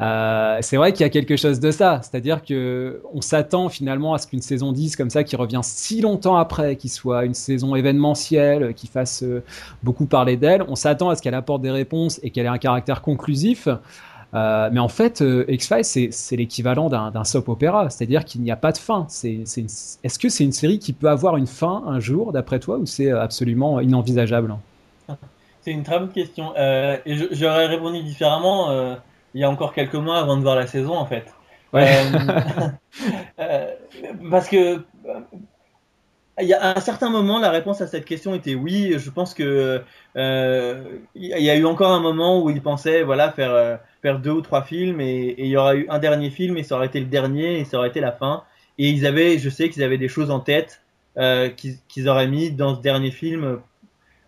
Euh, 0.00 0.58
c'est 0.60 0.76
vrai 0.76 0.92
qu'il 0.92 1.02
y 1.02 1.06
a 1.06 1.10
quelque 1.10 1.36
chose 1.36 1.58
de 1.58 1.70
ça, 1.70 2.00
c'est-à-dire 2.02 2.42
que 2.42 3.00
on 3.14 3.22
s'attend 3.22 3.70
finalement 3.70 4.12
à 4.12 4.18
ce 4.18 4.26
qu'une 4.26 4.42
saison 4.42 4.72
10 4.72 4.94
comme 4.94 5.08
ça 5.08 5.24
qui 5.24 5.36
revient 5.36 5.60
si 5.62 6.02
longtemps 6.02 6.36
après, 6.36 6.76
qui 6.76 6.90
soit 6.90 7.24
une 7.24 7.32
saison 7.32 7.74
événementielle, 7.74 8.74
qui 8.74 8.88
fasse 8.88 9.22
euh, 9.22 9.42
beaucoup 9.82 10.04
parler 10.04 10.36
d'elle, 10.36 10.62
on 10.68 10.74
s'attend 10.74 11.08
à 11.08 11.16
ce 11.16 11.22
qu'elle 11.22 11.34
apporte 11.34 11.62
des 11.62 11.70
réponses 11.70 12.20
et 12.22 12.30
qu'elle 12.30 12.44
ait 12.44 12.50
un 12.50 12.58
caractère 12.58 13.00
conclusif. 13.00 13.68
Euh, 14.34 14.68
mais 14.70 14.80
en 14.80 14.88
fait, 14.88 15.22
euh, 15.22 15.46
X-Files, 15.48 16.10
c'est 16.12 16.36
l'équivalent 16.36 16.90
d'un 16.90 17.24
soap 17.24 17.48
opéra, 17.48 17.88
c'est-à-dire 17.88 18.24
qu'il 18.24 18.42
n'y 18.42 18.50
a 18.50 18.56
pas 18.56 18.72
de 18.72 18.78
fin. 18.78 19.06
Est-ce 19.06 19.58
est 19.58 20.18
que 20.20 20.28
c'est 20.28 20.44
une 20.44 20.52
série 20.52 20.78
qui 20.78 20.92
peut 20.92 21.08
avoir 21.08 21.38
une 21.38 21.46
fin 21.46 21.84
un 21.86 22.00
jour, 22.00 22.32
d'après 22.32 22.58
toi, 22.58 22.76
ou 22.76 22.84
c'est 22.84 23.10
absolument 23.10 23.80
inenvisageable? 23.80 24.56
C'est 25.66 25.72
une 25.72 25.82
très 25.82 25.98
bonne 25.98 26.12
question. 26.12 26.52
Euh, 26.56 26.96
et 27.04 27.16
j'aurais 27.32 27.66
répondu 27.66 28.00
différemment 28.04 28.70
euh, 28.70 28.94
il 29.36 29.40
y 29.40 29.44
a 29.44 29.50
encore 29.50 29.74
quelques 29.74 29.94
mois 29.94 30.18
avant 30.18 30.38
de 30.38 30.42
voir 30.42 30.56
la 30.56 30.66
saison, 30.66 30.94
en 30.96 31.04
fait. 31.04 31.26
Ouais. 31.72 31.86
Euh, 33.38 33.66
parce 34.30 34.48
que 34.48 34.82
il 36.40 36.48
y 36.48 36.54
a 36.54 36.76
un 36.76 36.80
certain 36.80 37.10
moment, 37.10 37.38
la 37.38 37.50
réponse 37.50 37.82
à 37.82 37.86
cette 37.86 38.06
question 38.06 38.34
était 38.34 38.54
oui. 38.54 38.94
Je 38.96 39.10
pense 39.10 39.34
que 39.34 39.82
euh, 40.16 40.84
il 41.14 41.28
y 41.28 41.50
a 41.50 41.54
eu 41.54 41.66
encore 41.66 41.92
un 41.92 42.00
moment 42.00 42.42
où 42.42 42.48
ils 42.48 42.62
pensaient 42.62 43.02
voilà 43.02 43.30
faire 43.30 43.52
euh, 43.52 43.76
faire 44.00 44.20
deux 44.20 44.30
ou 44.30 44.40
trois 44.40 44.62
films 44.62 45.02
et, 45.02 45.28
et, 45.28 45.44
il 45.44 45.50
y 45.50 45.56
aura 45.58 45.74
eu 45.76 45.86
un 45.90 45.98
dernier 45.98 46.30
film 46.30 46.56
et 46.56 46.62
ça 46.62 46.76
aurait 46.76 46.86
été 46.86 47.00
le 47.00 47.06
dernier 47.06 47.60
et 47.60 47.64
ça 47.66 47.76
aurait 47.76 47.88
été 47.88 48.00
la 48.00 48.12
fin. 48.12 48.44
Et 48.78 48.88
ils 48.88 49.06
avaient, 49.06 49.38
je 49.38 49.50
sais 49.50 49.68
qu'ils 49.68 49.82
avaient 49.82 49.98
des 49.98 50.08
choses 50.08 50.30
en 50.30 50.40
tête 50.40 50.82
euh, 51.18 51.50
qu'ils 51.50 51.76
qu 51.88 52.08
auraient 52.08 52.28
mis 52.28 52.50
dans 52.50 52.74
ce 52.74 52.80
dernier 52.80 53.10
film 53.10 53.60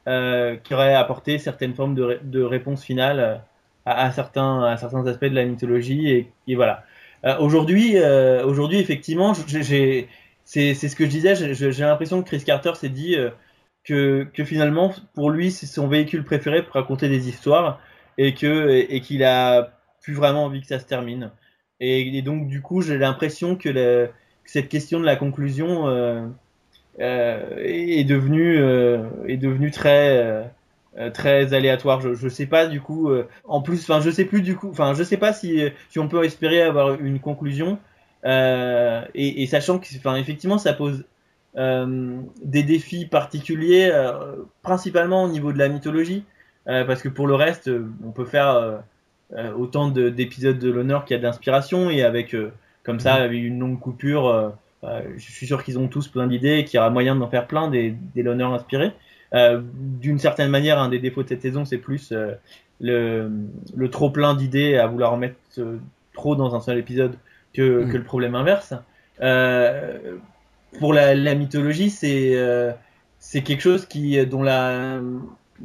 euh, 0.06 0.56
qui 0.56 0.74
aurait 0.74 0.94
apporté 0.94 1.38
certaines 1.38 1.74
formes 1.74 1.94
de, 1.94 2.20
de 2.22 2.42
réponse 2.42 2.82
finale 2.82 3.42
à, 3.89 4.12
certains 4.12 5.07
aspects 5.07 5.24
de 5.24 5.34
la 5.34 5.45
mythologie 5.45 6.09
et, 6.47 6.55
voilà. 6.55 6.84
Euh, 7.24 7.36
aujourd'hui, 7.39 7.97
euh, 7.97 8.45
aujourd'hui 8.45 8.78
effectivement, 8.78 9.34
c'est 9.34 10.74
ce 10.74 10.97
que 10.97 11.05
je 11.05 11.11
disais, 11.11 11.34
j'ai 11.55 11.84
l'impression 11.84 12.22
que 12.22 12.28
Chris 12.28 12.45
Carter 12.45 12.74
s'est 12.74 12.89
dit 12.89 13.16
euh, 13.16 13.30
que, 13.84 14.45
finalement, 14.45 14.95
pour 15.14 15.30
lui, 15.30 15.51
c'est 15.51 15.66
son 15.66 15.89
véhicule 15.89 16.24
préféré 16.24 16.62
pour 16.62 16.74
raconter 16.74 17.09
des 17.09 17.28
histoires 17.28 17.80
et 18.18 18.34
qu'il 18.34 19.24
a 19.24 19.70
plus 20.03 20.14
vraiment 20.14 20.45
envie 20.45 20.61
que 20.61 20.66
ça 20.66 20.78
se 20.78 20.86
termine. 20.86 21.30
Et, 21.80 22.22
donc, 22.22 22.49
du 22.49 22.61
coup, 22.62 22.82
j'ai 22.82 22.99
l'impression 22.99 23.57
que, 23.57 24.09
cette 24.45 24.68
question 24.68 24.99
de 25.01 25.05
la 25.05 25.16
conclusion 25.16 26.32
est 26.99 28.05
devenue 28.05 29.70
très 29.70 30.51
euh, 30.97 31.11
très 31.11 31.53
aléatoire. 31.53 32.01
Je, 32.01 32.14
je 32.14 32.28
sais 32.28 32.47
pas 32.47 32.66
du 32.66 32.80
coup. 32.80 33.11
en 33.47 33.62
plus, 33.62 33.82
enfin, 33.82 34.01
je 34.01 34.11
sais 34.11 34.24
plus 34.24 34.43
du 34.43 34.57
coup. 34.57 34.70
Enfin, 34.70 34.95
je 34.95 35.03
sais 35.03 35.18
pas 35.18 35.32
si 35.32 35.61
si 35.91 35.99
on 35.99 36.09
peut 36.09 36.24
espérer 36.24 36.62
avoir 36.62 36.95
une 37.01 37.20
conclusion. 37.20 37.78
Euh, 38.24 39.05
et, 39.14 39.43
et, 39.43 39.47
sachant 39.47 39.78
que, 39.78 39.86
enfin, 39.97 40.16
effectivement, 40.16 40.59
ça 40.59 40.72
pose 40.72 41.05
euh, 41.57 42.20
des 42.43 42.62
défis 42.62 43.07
particuliers, 43.07 43.91
euh, 43.93 44.36
principalement 44.62 45.24
au 45.24 45.28
niveau 45.28 45.53
de 45.53 45.59
la 45.59 45.68
mythologie, 45.68 46.24
euh, 46.68 46.84
parce 46.84 47.03
que 47.03 47.09
pour 47.09 47.26
le 47.26 47.34
reste, 47.34 47.70
on 48.05 48.11
peut 48.11 48.24
faire 48.24 48.82
euh, 49.34 49.53
autant 49.53 49.89
d'épisodes 49.89 50.59
de, 50.59 50.70
l'honneur 50.70 51.05
qu'il 51.05 51.16
y 51.16 51.18
a 51.18 51.22
d'inspiration, 51.22 51.91
et 51.91 52.03
avec 52.03 52.34
comme 52.82 53.01
ça, 53.01 53.14
avec 53.14 53.43
une 53.43 53.59
longue 53.59 53.78
coupure, 53.78 54.53
je 54.82 55.30
suis 55.30 55.47
sûr 55.47 55.62
qu'ils 55.62 55.78
ont 55.78 55.89
tous 55.89 56.09
plein 56.09 56.26
d'idées, 56.26 56.64
qu'il 56.64 56.78
y 56.78 56.80
aura 56.80 56.91
moyen 56.91 57.16
d'en 57.16 57.28
faire 57.28 57.47
plein 57.47 57.68
des, 57.68 57.95
des 58.14 58.22
l'honneur 58.22 58.53
inspirés. 58.55 58.93
D'une 59.33 60.18
certaine 60.18 60.51
manière, 60.51 60.79
un 60.79 60.89
des 60.89 60.99
défauts 60.99 61.22
de 61.22 61.29
cette 61.29 61.43
saison, 61.43 61.64
c'est 61.64 61.79
plus 61.79 62.12
le, 62.81 63.31
le 63.76 63.91
trop 63.91 64.11
plein 64.11 64.35
d'idées 64.35 64.76
à 64.76 64.87
vouloir 64.87 65.12
en 65.12 65.16
mettre 65.16 65.37
trop 66.14 66.35
dans 66.35 66.55
un 66.55 66.61
seul 66.61 66.79
épisode 66.79 67.16
que, 67.53 67.85
mmh. 67.85 67.93
que 67.93 67.97
le 67.97 68.05
problème 68.05 68.35
inverse. 68.35 68.74
Euh, 69.20 70.16
pour 70.79 70.93
la, 70.93 71.14
la 71.14 71.35
mythologie, 71.35 71.91
c'est 71.91 72.37
euh, 72.37 72.72
c'est 73.18 73.43
quelque 73.43 73.62
chose 73.62 73.87
qui 73.87 74.24
dont 74.26 74.43
la 74.43 75.01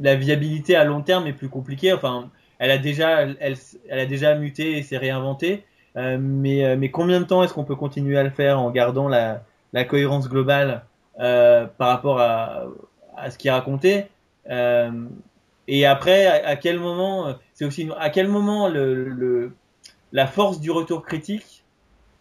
la 0.00 0.14
viabilité 0.16 0.76
à 0.76 0.84
long 0.84 1.02
terme 1.02 1.26
est 1.26 1.32
plus 1.32 1.48
compliquée. 1.48 1.92
Enfin, 1.92 2.30
elle 2.58 2.70
a 2.70 2.78
déjà 2.78 3.22
elle, 3.22 3.56
elle 3.88 3.98
a 3.98 4.06
déjà 4.06 4.34
muté 4.34 4.78
et 4.78 4.82
s'est 4.82 4.98
réinventée. 4.98 5.64
Euh, 5.96 6.18
mais 6.20 6.64
euh, 6.64 6.76
mais 6.76 6.90
combien 6.90 7.20
de 7.20 7.24
temps 7.24 7.44
est-ce 7.44 7.54
qu'on 7.54 7.64
peut 7.64 7.76
continuer 7.76 8.18
à 8.18 8.24
le 8.24 8.30
faire 8.30 8.60
en 8.60 8.70
gardant 8.70 9.08
la 9.08 9.44
la 9.72 9.84
cohérence 9.84 10.28
globale 10.28 10.84
euh, 11.20 11.66
par 11.78 11.88
rapport 11.88 12.20
à 12.20 12.64
à 13.16 13.30
ce 13.30 13.38
qui 13.38 13.48
est 13.48 13.52
raconté 13.52 14.06
euh, 14.50 14.90
et 15.68 15.86
après 15.86 16.26
à, 16.26 16.48
à 16.48 16.56
quel 16.56 16.78
moment 16.78 17.34
c'est 17.54 17.64
aussi 17.64 17.88
à 17.98 18.10
quel 18.10 18.28
moment 18.28 18.68
le, 18.68 19.08
le 19.08 19.52
la 20.12 20.26
force 20.26 20.60
du 20.60 20.70
retour 20.70 21.02
critique 21.02 21.64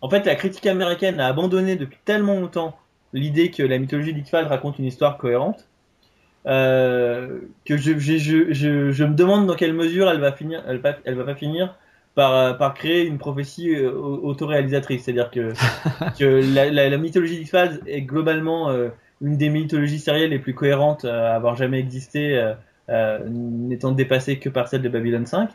en 0.04 0.10
fait, 0.10 0.26
la 0.26 0.36
critique 0.36 0.68
américaine 0.68 1.22
a 1.22 1.28
abandonné 1.28 1.78
depuis 1.78 1.98
tellement 2.04 2.34
longtemps 2.34 2.78
l'idée 3.14 3.52
que 3.52 3.64
la 3.64 3.78
mythologie 3.78 4.14
d'X-Files 4.14 4.48
raconte 4.48 4.78
une 4.78 4.84
histoire 4.84 5.18
cohérente 5.18 5.70
euh, 6.46 7.40
que 7.64 7.78
je, 7.78 7.98
je, 7.98 8.18
je, 8.18 8.92
je, 8.92 9.04
me 9.06 9.14
demande 9.14 9.48
dans 9.48 9.56
quelle 9.56 9.72
mesure 9.72 10.10
elle 10.10 10.20
va 10.20 10.34
finir, 10.34 10.62
elle 10.68 10.80
va, 10.80 10.98
elle 11.06 11.16
va 11.16 11.24
pas 11.24 11.36
finir 11.36 11.78
par, 12.16 12.58
par 12.58 12.74
créer 12.74 13.06
une 13.06 13.18
prophétie 13.18 13.74
euh, 13.74 13.94
autoréalisatrice. 13.94 15.04
C'est-à-dire 15.04 15.32
que, 15.32 15.54
que 16.20 16.54
la, 16.54 16.70
la, 16.70 16.90
la 16.90 16.98
mythologie 16.98 17.38
d'X-Files 17.38 17.80
est 17.88 18.02
globalement 18.02 18.72
euh, 18.72 18.90
une 19.24 19.38
des 19.38 19.50
mythologies 19.50 20.00
sérielles 20.00 20.32
les 20.32 20.40
plus 20.40 20.54
cohérentes 20.54 21.06
à 21.06 21.34
avoir 21.34 21.56
jamais 21.56 21.80
existé, 21.80 22.38
euh, 22.38 22.54
euh, 22.90 23.20
n'étant 23.30 23.94
dépassée 23.94 24.38
que 24.38 24.50
par 24.50 24.68
celle 24.68 24.82
de 24.82 24.90
Babylon 24.90 25.26
5. 25.26 25.54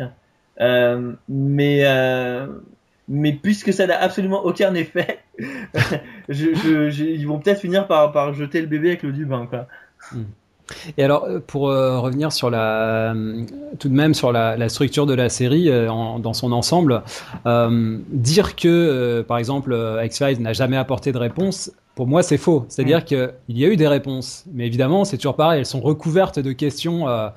Euh, 0.61 1.13
mais 1.29 1.85
mais 3.11 3.33
puisque 3.33 3.73
ça 3.73 3.87
n'a 3.87 3.99
absolument 3.99 4.45
aucun 4.45 4.75
effet, 4.75 5.21
ils 6.29 7.25
vont 7.27 7.39
peut-être 7.39 7.61
finir 7.61 7.87
par, 7.87 8.13
par 8.13 8.35
jeter 8.35 8.61
le 8.61 8.67
bébé 8.67 8.89
avec 8.89 9.03
le 9.03 9.13
du 9.13 9.25
bain, 9.25 9.47
quoi. 9.47 9.67
Hmm. 10.13 10.25
Et 10.99 11.05
alors, 11.05 11.27
pour 11.47 11.63
revenir 11.69 12.31
sur 12.31 12.51
la, 12.51 13.15
tout 13.79 13.89
de 13.89 13.95
même 13.95 14.13
sur 14.13 14.33
la, 14.33 14.69
structure 14.69 15.07
de 15.07 15.15
la 15.15 15.31
série 15.31 15.71
dans 15.87 16.35
son 16.35 16.53
ensemble, 16.53 17.03
dire 17.47 18.55
que, 18.55 19.25
par 19.27 19.39
exemple, 19.39 19.75
X-Files 20.05 20.43
n'a 20.43 20.53
jamais 20.53 20.77
apporté 20.77 21.11
de 21.11 21.17
réponse, 21.17 21.73
pour 21.99 22.07
moi, 22.07 22.23
c'est 22.23 22.39
faux. 22.39 22.65
C'est-à-dire 22.69 23.01
mm. 23.01 23.03
qu'il 23.03 23.59
y 23.59 23.65
a 23.65 23.69
eu 23.69 23.75
des 23.75 23.89
réponses, 23.89 24.45
mais 24.53 24.69
évidemment, 24.69 25.05
c'est 25.05 25.17
toujours 25.17 25.35
pareil. 25.35 25.59
Elles 25.59 25.67
sont 25.67 25.81
recouvertes 25.81 26.39
de 26.39 26.53
questions 26.53 27.09
euh, 27.09 27.29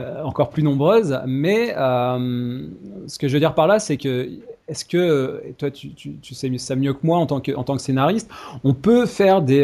euh, 0.00 0.24
encore 0.24 0.50
plus 0.50 0.64
nombreuses. 0.64 1.20
Mais 1.24 1.72
euh, 1.76 2.66
ce 3.06 3.16
que 3.16 3.28
je 3.28 3.34
veux 3.34 3.38
dire 3.38 3.54
par 3.54 3.68
là, 3.68 3.78
c'est 3.78 3.96
que 3.96 4.28
est-ce 4.66 4.84
que 4.84 5.40
toi, 5.56 5.70
tu, 5.70 5.92
sais 6.32 6.58
ça 6.58 6.74
mieux 6.74 6.94
que 6.94 7.06
moi 7.06 7.18
en 7.18 7.26
tant 7.26 7.40
que, 7.40 7.52
en 7.52 7.62
tant 7.62 7.76
que 7.76 7.80
scénariste, 7.80 8.28
on 8.64 8.74
peut 8.74 9.06
faire 9.06 9.40
des, 9.40 9.62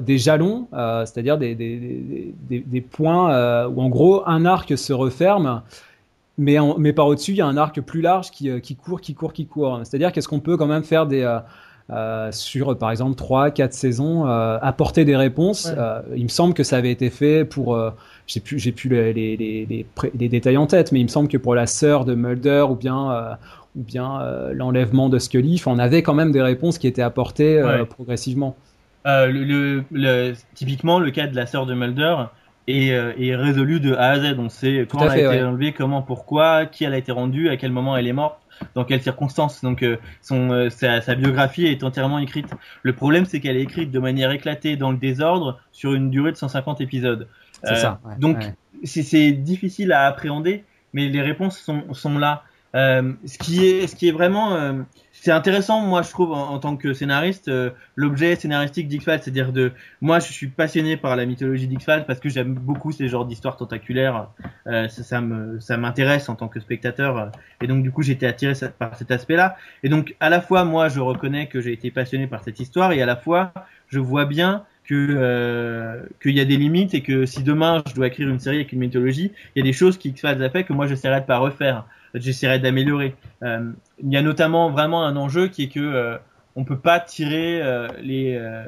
des 0.00 0.18
jalons, 0.18 0.66
c'est-à-dire 0.72 1.38
des, 1.38 1.54
des, 1.54 2.34
des, 2.48 2.80
points 2.80 3.66
où 3.68 3.80
en 3.80 3.88
gros 3.88 4.24
un 4.26 4.44
arc 4.44 4.76
se 4.76 4.92
referme. 4.92 5.62
Mais, 6.38 6.56
mais 6.76 6.92
par 6.92 7.06
au-dessus, 7.06 7.30
il 7.30 7.36
y 7.36 7.40
a 7.40 7.46
un 7.46 7.56
arc 7.56 7.80
plus 7.80 8.00
large 8.00 8.30
qui, 8.32 8.50
qui 8.60 8.74
court, 8.74 9.00
qui 9.00 9.14
court, 9.14 9.32
qui 9.32 9.46
court. 9.46 9.80
C'est-à-dire 9.84 10.12
qu'est-ce 10.12 10.28
qu'on 10.28 10.40
peut 10.40 10.56
quand 10.56 10.66
même 10.66 10.84
faire 10.84 11.06
des, 11.06 11.24
euh, 11.90 12.30
sur 12.32 12.78
par 12.78 12.90
exemple 12.90 13.16
3 13.16 13.50
4 13.50 13.72
saisons 13.72 14.26
euh, 14.26 14.58
apporter 14.62 15.04
des 15.04 15.16
réponses. 15.16 15.72
Euh, 15.76 16.00
il 16.14 16.24
me 16.24 16.28
semble 16.28 16.54
que 16.54 16.62
ça 16.62 16.76
avait 16.76 16.92
été 16.92 17.10
fait 17.10 17.44
pour 17.44 17.78
j'ai 18.26 18.40
plus 18.40 18.58
j'ai 18.58 18.72
plus 18.72 18.88
les, 18.88 19.12
les, 19.12 19.36
les, 19.36 19.86
les, 20.14 20.28
détails 20.28 20.56
en 20.56 20.66
tête 20.66 20.92
mais 20.92 21.00
il 21.00 21.04
me 21.04 21.08
semble 21.08 21.28
que 21.28 21.36
pour 21.36 21.54
la 21.54 21.66
sœur 21.66 22.04
de 22.04 22.14
Mulder 22.14 22.66
ou 22.68 22.76
bien 22.76 23.36
ou 23.76 23.82
bien 23.82 24.20
l'enlèvement 24.52 25.08
de 25.08 25.18
Scully 25.18 25.60
on 25.66 25.78
avait 25.78 26.02
quand 26.02 26.14
même 26.14 26.32
des 26.32 26.42
réponses 26.42 26.78
qui 26.78 26.86
étaient 26.86 27.02
apportées 27.02 27.62
progressivement. 27.90 28.56
Le, 29.04 29.82
le, 29.90 30.34
typiquement 30.54 31.00
le 31.00 31.10
cas 31.10 31.26
de 31.26 31.34
la 31.34 31.46
sœur 31.46 31.66
de 31.66 31.74
Mulder 31.74 32.14
est, 32.68 32.88
est, 32.88 33.36
résolu 33.36 33.80
de 33.80 33.94
A 33.94 34.10
à 34.10 34.20
Z 34.20 34.36
on 34.38 34.48
sait 34.48 34.86
quand 34.88 35.00
elle 35.04 35.26
a 35.26 35.34
été 35.34 35.42
enlevée 35.42 35.72
comment 35.72 36.02
pourquoi 36.02 36.66
qui 36.66 36.84
elle 36.84 36.94
a 36.94 36.98
été 36.98 37.12
rendue 37.12 37.48
à 37.48 37.56
quel 37.56 37.72
moment 37.72 37.96
elle 37.96 38.06
est 38.06 38.12
morte 38.12 38.42
dans 38.74 38.84
quelles 38.84 39.02
circonstances. 39.02 39.62
Donc 39.62 39.82
euh, 39.82 39.96
son, 40.20 40.50
euh, 40.50 40.70
sa, 40.70 41.14
biographie 41.14 41.66
est 41.66 41.82
entièrement 41.82 42.18
écrite. 42.18 42.46
Le 42.82 42.92
problème, 42.92 43.24
c'est 43.24 43.40
qu'elle 43.40 43.56
est 43.56 43.62
écrite 43.62 43.90
de 43.90 43.98
manière 43.98 44.30
éclatée 44.30 44.76
dans 44.76 44.90
le 44.90 44.98
désordre 44.98 45.60
sur 45.72 45.94
une 45.94 46.10
durée 46.10 46.32
de 46.32 46.36
150 46.36 46.80
épisodes. 46.80 47.28
C'est 47.64 47.76
ça. 47.76 48.00
Euh, 48.06 48.10
donc 48.18 48.38
c'est 48.84 49.32
difficile 49.32 49.92
à 49.92 50.06
appréhender, 50.06 50.64
mais 50.92 51.08
les 51.08 51.22
réponses 51.22 51.58
sont, 51.58 51.94
sont 51.94 52.18
là. 52.18 52.42
Ce 52.74 53.38
qui 53.38 53.66
est, 53.66 53.86
ce 53.86 53.96
qui 53.96 54.08
est 54.08 54.12
vraiment 54.12 54.84
c'est 55.22 55.30
intéressant, 55.30 55.82
moi, 55.82 56.02
je 56.02 56.10
trouve, 56.10 56.32
en, 56.32 56.58
tant 56.58 56.76
que 56.76 56.94
scénariste, 56.94 57.46
euh, 57.46 57.70
l'objet 57.94 58.34
scénaristique 58.34 58.88
d'X-Files, 58.88 59.20
c'est-à-dire 59.22 59.52
de, 59.52 59.70
moi, 60.00 60.18
je 60.18 60.32
suis 60.32 60.48
passionné 60.48 60.96
par 60.96 61.14
la 61.14 61.26
mythologie 61.26 61.68
d'X-Files 61.68 62.02
parce 62.08 62.18
que 62.18 62.28
j'aime 62.28 62.54
beaucoup 62.54 62.90
ces 62.90 63.06
genres 63.06 63.24
d'histoires 63.24 63.56
tentaculaires. 63.56 64.30
Euh, 64.66 64.88
ça, 64.88 65.04
ça, 65.04 65.20
me, 65.20 65.60
ça 65.60 65.76
m'intéresse 65.76 66.28
en 66.28 66.34
tant 66.34 66.48
que 66.48 66.58
spectateur, 66.58 67.30
et 67.60 67.68
donc 67.68 67.84
du 67.84 67.92
coup, 67.92 68.02
j'étais 68.02 68.26
attiré 68.26 68.54
par 68.76 68.96
cet 68.96 69.12
aspect-là. 69.12 69.54
Et 69.84 69.88
donc, 69.88 70.16
à 70.18 70.28
la 70.28 70.40
fois, 70.40 70.64
moi, 70.64 70.88
je 70.88 70.98
reconnais 70.98 71.46
que 71.46 71.60
j'ai 71.60 71.72
été 71.72 71.92
passionné 71.92 72.26
par 72.26 72.42
cette 72.42 72.58
histoire, 72.58 72.90
et 72.90 73.00
à 73.00 73.06
la 73.06 73.14
fois, 73.14 73.52
je 73.90 74.00
vois 74.00 74.24
bien 74.24 74.64
que 74.82 74.94
euh, 75.08 76.02
qu'il 76.20 76.32
y 76.32 76.40
a 76.40 76.44
des 76.44 76.56
limites 76.56 76.94
et 76.94 77.02
que 77.02 77.26
si 77.26 77.44
demain 77.44 77.84
je 77.86 77.94
dois 77.94 78.08
écrire 78.08 78.28
une 78.28 78.40
série 78.40 78.56
avec 78.56 78.72
une 78.72 78.80
mythologie, 78.80 79.30
il 79.54 79.60
y 79.60 79.62
a 79.62 79.64
des 79.64 79.72
choses 79.72 79.98
qui 79.98 80.08
X-Files 80.08 80.42
a 80.42 80.50
fait 80.50 80.64
que 80.64 80.72
moi 80.72 80.88
j'essaierai 80.88 81.20
de 81.20 81.26
pas 81.26 81.38
refaire 81.38 81.86
j'essaierai 82.14 82.58
d'améliorer. 82.58 83.14
Euh, 83.42 83.70
il 84.02 84.12
y 84.12 84.16
a 84.16 84.22
notamment 84.22 84.70
vraiment 84.70 85.04
un 85.04 85.16
enjeu 85.16 85.48
qui 85.48 85.64
est 85.64 85.68
que 85.68 85.80
euh, 85.80 86.18
on 86.56 86.64
peut 86.64 86.78
pas 86.78 87.00
tirer 87.00 87.62
euh, 87.62 87.88
les, 88.00 88.36
euh, 88.36 88.64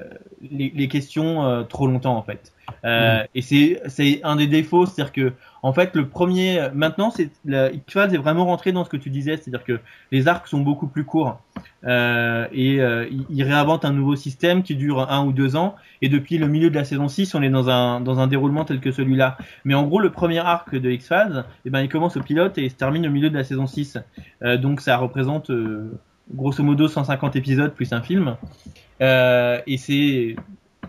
les, 0.51 0.73
les 0.75 0.89
questions 0.89 1.45
euh, 1.45 1.63
trop 1.63 1.87
longtemps 1.87 2.17
en 2.17 2.23
fait. 2.23 2.53
Mm. 2.83 3.27
Et 3.35 3.43
c'est 3.43 3.83
c'est 3.89 4.21
un 4.25 4.37
des 4.37 4.47
défauts, 4.47 4.87
c'est-à-dire 4.87 5.13
que 5.13 5.33
en 5.65 5.73
fait 5.73 5.97
le 5.97 6.09
premier 6.09 6.69
maintenant 6.75 7.11
c'est 7.11 7.31
X-Files 7.47 8.15
est 8.15 8.19
vraiment 8.19 8.45
rentré 8.45 8.71
dans 8.71 8.85
ce 8.85 8.91
que 8.91 8.97
tu 8.97 9.11
disais, 9.11 9.37
c'est-à-dire 9.37 9.65
que 9.65 9.81
les 10.13 10.29
arcs 10.29 10.47
sont 10.47 10.61
beaucoup 10.61 10.87
plus 10.87 11.05
courts 11.05 11.41
et 11.85 12.79
il 13.31 13.43
réinvente 13.43 13.85
un 13.85 13.93
nouveau 13.93 14.15
système 14.15 14.63
qui 14.63 14.77
dure 14.77 15.11
un 15.11 15.25
ou 15.25 15.33
deux 15.33 15.57
ans 15.57 15.75
et 16.03 16.09
depuis 16.09 16.39
le 16.39 16.47
milieu 16.47 16.71
de 16.71 16.75
la 16.75 16.85
saison 16.85 17.09
6 17.09 17.35
on 17.35 17.43
est 17.43 17.51
dans 17.51 17.69
un 17.69 18.01
dans 18.01 18.21
un 18.21 18.27
déroulement 18.27 18.65
tel 18.65 18.81
que 18.81 18.93
celui-là. 18.93 19.37
Mais 19.65 19.75
en 19.75 19.85
gros 19.85 20.01
le 20.01 20.11
premier 20.11 20.39
arc 20.39 20.75
de 20.75 20.91
X-Files, 20.91 21.45
eh 21.65 21.71
ben 21.71 21.81
il 21.81 21.89
commence 21.89 22.17
au 22.17 22.23
pilote 22.23 22.57
et 22.59 22.65
il 22.65 22.71
se 22.71 22.77
termine 22.77 23.07
au 23.07 23.11
milieu 23.11 23.31
de 23.31 23.37
la 23.37 23.45
saison 23.45 23.67
6. 23.67 23.99
donc 24.61 24.81
ça 24.81 24.97
représente 24.97 25.51
grosso 26.33 26.63
modo 26.63 26.89
150 26.89 27.37
épisodes 27.37 27.75
plus 27.75 27.93
un 27.93 28.03
film. 28.03 28.37
Euh, 29.01 29.61
et 29.67 29.77
c'est 29.77 30.37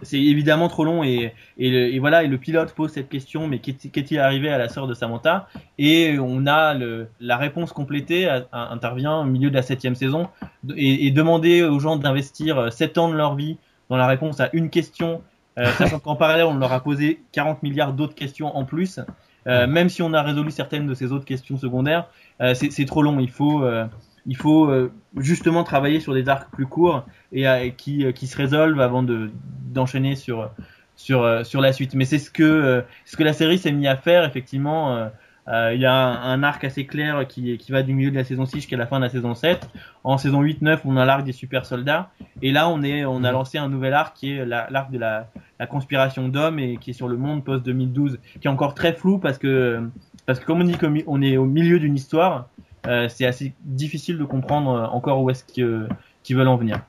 c'est 0.01 0.21
évidemment 0.21 0.67
trop 0.67 0.83
long 0.83 1.03
et, 1.03 1.33
et, 1.57 1.99
voilà 1.99 2.23
et 2.23 2.27
le 2.27 2.37
pilote 2.37 2.73
pose 2.73 2.91
cette 2.91 3.09
question 3.09 3.47
mais 3.47 3.59
qu'est-il 3.59 4.19
arrivé 4.19 4.49
à 4.49 4.57
la 4.57 4.69
sœur 4.69 4.87
de 4.87 4.93
Samantha? 4.93 5.47
Et 5.77 6.17
on 6.19 6.45
a 6.47 6.73
le, 6.73 7.07
la 7.19 7.37
réponse 7.37 7.73
complétée 7.73 8.29
intervient 8.51 9.19
au 9.19 9.25
milieu 9.25 9.49
de 9.49 9.55
la 9.55 9.61
septième 9.61 9.95
saison 9.95 10.27
et, 10.75 11.07
et 11.07 11.11
demander 11.11 11.63
aux 11.63 11.79
gens 11.79 11.95
d'investir 11.95 12.71
7 12.71 12.97
ans 12.97 13.09
de 13.09 13.15
leur 13.15 13.35
vie 13.35 13.57
dans 13.89 13.97
la 13.97 14.07
réponse 14.07 14.39
à 14.39 14.49
une 14.53 14.69
question 14.69 15.21
euh, 15.57 15.65
sachant 15.77 15.99
qu'en 15.99 16.15
parallèle 16.15 16.45
on 16.45 16.57
leur 16.57 16.73
a 16.73 16.81
posé 16.81 17.21
40 17.31 17.63
milliards 17.63 17.93
d'autres 17.93 18.15
questions 18.15 18.55
en 18.55 18.65
plus 18.65 18.99
euh, 19.47 19.67
même 19.67 19.89
si 19.89 20.01
on 20.01 20.13
a 20.13 20.23
résolu 20.23 20.49
certaines 20.51 20.87
de 20.87 20.93
ces 20.93 21.11
autres 21.11 21.25
questions 21.25 21.57
secondaires 21.57 22.07
euh, 22.41 22.53
c'est 22.53 22.85
trop 22.85 23.01
long. 23.01 23.19
Il 23.19 23.29
faut 23.29 23.63
euh, 23.63 23.85
il 24.25 24.35
faut 24.35 24.69
euh, 24.69 24.91
justement 25.17 25.63
travailler 25.63 25.99
sur 25.99 26.13
des 26.13 26.29
arcs 26.29 26.49
plus 26.51 26.65
courts 26.65 27.05
et 27.31 27.47
euh, 27.47 27.69
qui, 27.69 28.05
euh, 28.05 28.11
qui 28.11 28.27
se 28.27 28.37
résolvent 28.37 28.81
avant 28.81 29.03
de 29.03 29.31
d'enchaîner 29.71 30.15
sur 30.15 30.49
sur 30.95 31.45
sur 31.45 31.61
la 31.61 31.73
suite. 31.73 31.93
Mais 31.95 32.05
c'est 32.05 32.19
ce 32.19 32.31
que 32.31 32.83
ce 33.05 33.17
que 33.17 33.23
la 33.23 33.33
série 33.33 33.57
s'est 33.57 33.71
mis 33.71 33.87
à 33.87 33.97
faire 33.97 34.23
effectivement. 34.23 35.09
Il 35.47 35.79
y 35.79 35.85
a 35.85 35.93
un, 35.93 36.41
arc 36.41 36.63
assez 36.63 36.87
clair 36.87 37.27
qui, 37.27 37.57
qui 37.59 37.71
va 37.71 37.83
du 37.83 37.93
milieu 37.93 38.09
de 38.09 38.15
la 38.15 38.23
saison 38.23 38.47
6 38.47 38.55
jusqu'à 38.55 38.77
la 38.77 38.87
fin 38.87 38.97
de 38.97 39.03
la 39.03 39.09
saison 39.09 39.35
7. 39.35 39.69
En 40.03 40.17
saison 40.17 40.41
8-9, 40.41 40.79
on 40.85 40.97
a 40.97 41.05
l'arc 41.05 41.23
des 41.23 41.33
super 41.33 41.67
soldats. 41.67 42.09
Et 42.41 42.51
là, 42.51 42.67
on, 42.67 42.81
est, 42.81 43.05
on 43.05 43.23
a 43.23 43.31
lancé 43.31 43.59
un 43.59 43.69
nouvel 43.69 43.93
arc 43.93 44.15
qui 44.15 44.31
est 44.31 44.45
l'arc 44.45 44.89
de 44.89 44.97
la, 44.97 45.29
la 45.59 45.67
conspiration 45.67 46.29
d'hommes 46.29 46.57
et 46.57 46.77
qui 46.77 46.91
est 46.91 46.93
sur 46.93 47.07
le 47.07 47.17
monde 47.17 47.43
post-2012, 47.43 48.17
qui 48.41 48.47
est 48.47 48.49
encore 48.49 48.73
très 48.73 48.93
flou 48.93 49.19
parce 49.19 49.37
que, 49.37 49.87
parce 50.25 50.39
que 50.39 50.45
comme 50.45 50.61
on 50.61 50.63
dit 50.63 50.77
qu'on 50.77 51.21
est 51.21 51.37
au 51.37 51.45
milieu 51.45 51.79
d'une 51.79 51.95
histoire, 51.95 52.49
euh, 52.87 53.07
c'est 53.09 53.25
assez 53.25 53.53
difficile 53.63 54.17
de 54.17 54.23
comprendre 54.23 54.71
euh, 54.71 54.85
encore 54.87 55.21
où 55.21 55.29
est-ce 55.29 55.43
qu'ils 55.43 56.35
veulent 56.35 56.47
en 56.47 56.57
venir. 56.57 56.81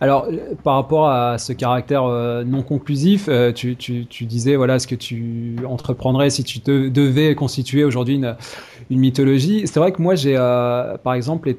Alors, 0.00 0.26
euh, 0.26 0.54
par 0.62 0.74
rapport 0.74 1.08
à 1.08 1.38
ce 1.38 1.52
caractère 1.52 2.04
non 2.44 2.62
conclusif, 2.62 3.28
tu, 3.54 3.76
disais 4.26 4.56
voilà 4.56 4.78
ce 4.78 4.86
que 4.86 4.94
tu 4.94 5.56
entreprendrais 5.66 6.30
si 6.30 6.44
tu 6.44 6.60
devais 6.60 7.34
constituer 7.34 7.84
aujourd'hui 7.84 8.16
une, 8.16 8.36
mythologie. 8.90 9.66
C'est 9.66 9.78
vrai 9.78 9.92
que 9.92 10.02
moi, 10.02 10.14
j'ai 10.14 10.36
par 10.36 11.14
exemple 11.14 11.54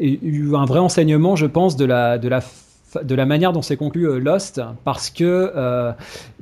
eu 0.00 0.54
un 0.54 0.64
vrai 0.64 0.80
enseignement, 0.80 1.36
je 1.36 1.46
pense, 1.46 1.76
de 1.76 1.84
la 1.84 2.40
de 3.02 3.14
la 3.14 3.26
manière 3.26 3.52
dont 3.52 3.62
s'est 3.62 3.76
conclu 3.76 4.08
euh, 4.08 4.18
Lost, 4.18 4.60
parce 4.84 5.10
que 5.10 5.52
euh, 5.54 5.92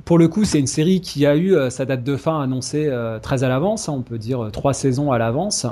pour 0.05 0.17
le 0.17 0.27
coup, 0.27 0.43
c'est 0.43 0.59
une 0.59 0.67
série 0.67 1.01
qui 1.01 1.25
a 1.25 1.35
eu 1.35 1.55
euh, 1.55 1.69
sa 1.69 1.85
date 1.85 2.03
de 2.03 2.15
fin 2.15 2.41
annoncée 2.41 2.91
très 3.21 3.43
à 3.43 3.49
l'avance, 3.49 3.89
hein, 3.89 3.95
on 3.97 4.01
peut 4.01 4.17
dire 4.17 4.49
trois 4.51 4.73
saisons 4.73 5.11
à 5.11 5.17
l'avance. 5.17 5.65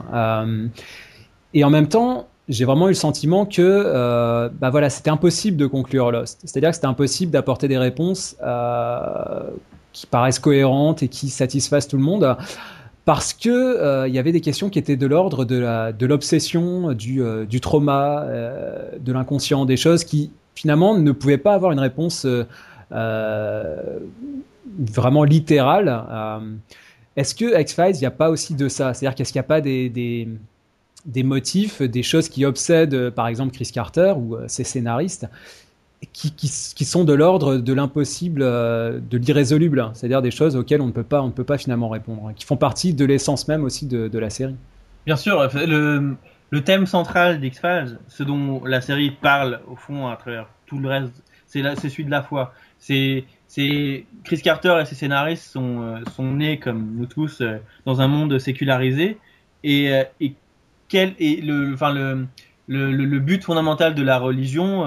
et 1.53 1.63
en 1.63 1.69
même 1.69 1.87
temps, 1.87 2.27
j'ai 2.49 2.65
vraiment 2.65 2.87
eu 2.87 2.91
le 2.91 2.95
sentiment 2.95 3.45
que 3.45 4.49
bah 4.59 4.69
voilà, 4.69 4.89
c'était 4.89 5.09
impossible 5.09 5.57
de 5.57 5.67
conclure 5.67 6.11
Lost. 6.11 6.39
C'est-à-dire 6.43 6.69
que 6.69 6.75
c'était 6.75 6.87
impossible 6.87 7.31
d'apporter 7.31 7.67
des 7.67 7.77
réponses 7.77 8.35
qui 9.93 10.07
paraissent 10.07 10.39
cohérentes 10.39 11.03
et 11.03 11.07
qui 11.07 11.29
satisfassent 11.29 11.87
tout 11.87 11.97
le 11.97 12.03
monde 12.03 12.35
parce 13.05 13.33
que 13.33 14.07
il 14.07 14.13
y 14.13 14.19
avait 14.19 14.31
des 14.31 14.41
questions 14.41 14.69
qui 14.69 14.79
étaient 14.79 14.97
de 14.97 15.07
l'ordre 15.07 15.45
de 15.45 16.05
l'obsession, 16.05 16.93
du, 16.93 17.21
du 17.47 17.61
trauma, 17.61 18.25
de 18.99 19.11
l'inconscient, 19.13 19.65
des 19.65 19.77
choses 19.77 20.03
qui 20.03 20.31
finalement 20.55 20.97
ne 20.97 21.11
pouvait 21.11 21.37
pas 21.37 21.53
avoir 21.53 21.71
une 21.71 21.79
réponse 21.79 22.25
euh, 22.25 22.43
euh, 22.91 23.99
vraiment 24.79 25.23
littérale. 25.23 26.03
Euh, 26.09 26.39
est-ce 27.15 27.35
que 27.35 27.59
X-Files, 27.59 27.95
il 27.95 27.99
n'y 27.99 28.05
a 28.05 28.11
pas 28.11 28.29
aussi 28.29 28.55
de 28.55 28.67
ça? 28.69 28.93
C'est-à-dire 28.93 29.15
qu'est-ce 29.15 29.31
qu'il 29.31 29.39
n'y 29.39 29.45
a 29.45 29.47
pas 29.47 29.61
des, 29.61 30.27
motifs, 31.23 31.81
des 31.81 32.03
choses 32.03 32.29
qui 32.29 32.45
obsèdent, 32.45 33.09
par 33.09 33.27
exemple, 33.27 33.53
Chris 33.53 33.69
Carter 33.73 34.13
ou 34.17 34.37
ses 34.47 34.63
scénaristes, 34.63 35.27
qui, 36.13 36.85
sont 36.85 37.03
de 37.03 37.13
l'ordre 37.13 37.57
de 37.57 37.73
l'impossible, 37.73 38.41
de 38.41 39.17
l'irrésoluble, 39.17 39.91
c'est-à-dire 39.93 40.21
des 40.21 40.31
choses 40.31 40.55
auxquelles 40.55 40.81
on 40.81 40.87
ne 40.87 40.91
peut 40.91 41.03
pas, 41.03 41.21
on 41.21 41.27
ne 41.27 41.31
peut 41.31 41.43
pas 41.43 41.57
finalement 41.57 41.89
répondre, 41.89 42.27
hein, 42.27 42.33
qui 42.33 42.45
font 42.45 42.57
partie 42.57 42.93
de 42.93 43.05
l'essence 43.05 43.47
même 43.49 43.65
aussi 43.65 43.87
de, 43.87 44.17
la 44.17 44.29
série. 44.29 44.55
Bien 45.05 45.17
sûr, 45.17 45.49
le 46.51 46.61
thème 46.61 46.85
central 46.85 47.39
d'X-Files, 47.39 47.97
ce 48.07 48.23
dont 48.23 48.63
la 48.65 48.81
série 48.81 49.11
parle 49.11 49.61
au 49.67 49.75
fond 49.77 50.07
à 50.07 50.17
travers 50.17 50.47
tout 50.65 50.79
le 50.79 50.89
reste, 50.89 51.23
c'est 51.45 51.89
celui 51.89 52.05
de 52.05 52.11
la 52.11 52.21
foi. 52.21 52.53
C'est 52.77 53.25
Chris 54.23 54.41
Carter 54.43 54.79
et 54.81 54.85
ses 54.85 54.95
scénaristes 54.95 55.49
sont, 55.49 55.81
euh, 55.81 55.99
sont 56.15 56.31
nés 56.31 56.59
comme 56.59 56.95
nous 56.95 57.05
tous 57.05 57.41
euh, 57.41 57.57
dans 57.85 58.01
un 58.01 58.07
monde 58.07 58.37
sécularisé 58.39 59.17
et, 59.63 59.93
euh, 59.93 60.03
et 60.19 60.33
quel 60.87 61.13
est 61.19 61.43
le 61.43 61.75
le, 62.67 62.91
le, 62.91 63.05
le, 63.05 63.19
but 63.19 63.43
fondamental 63.43 63.95
de 63.95 64.03
la 64.03 64.17
religion 64.17 64.85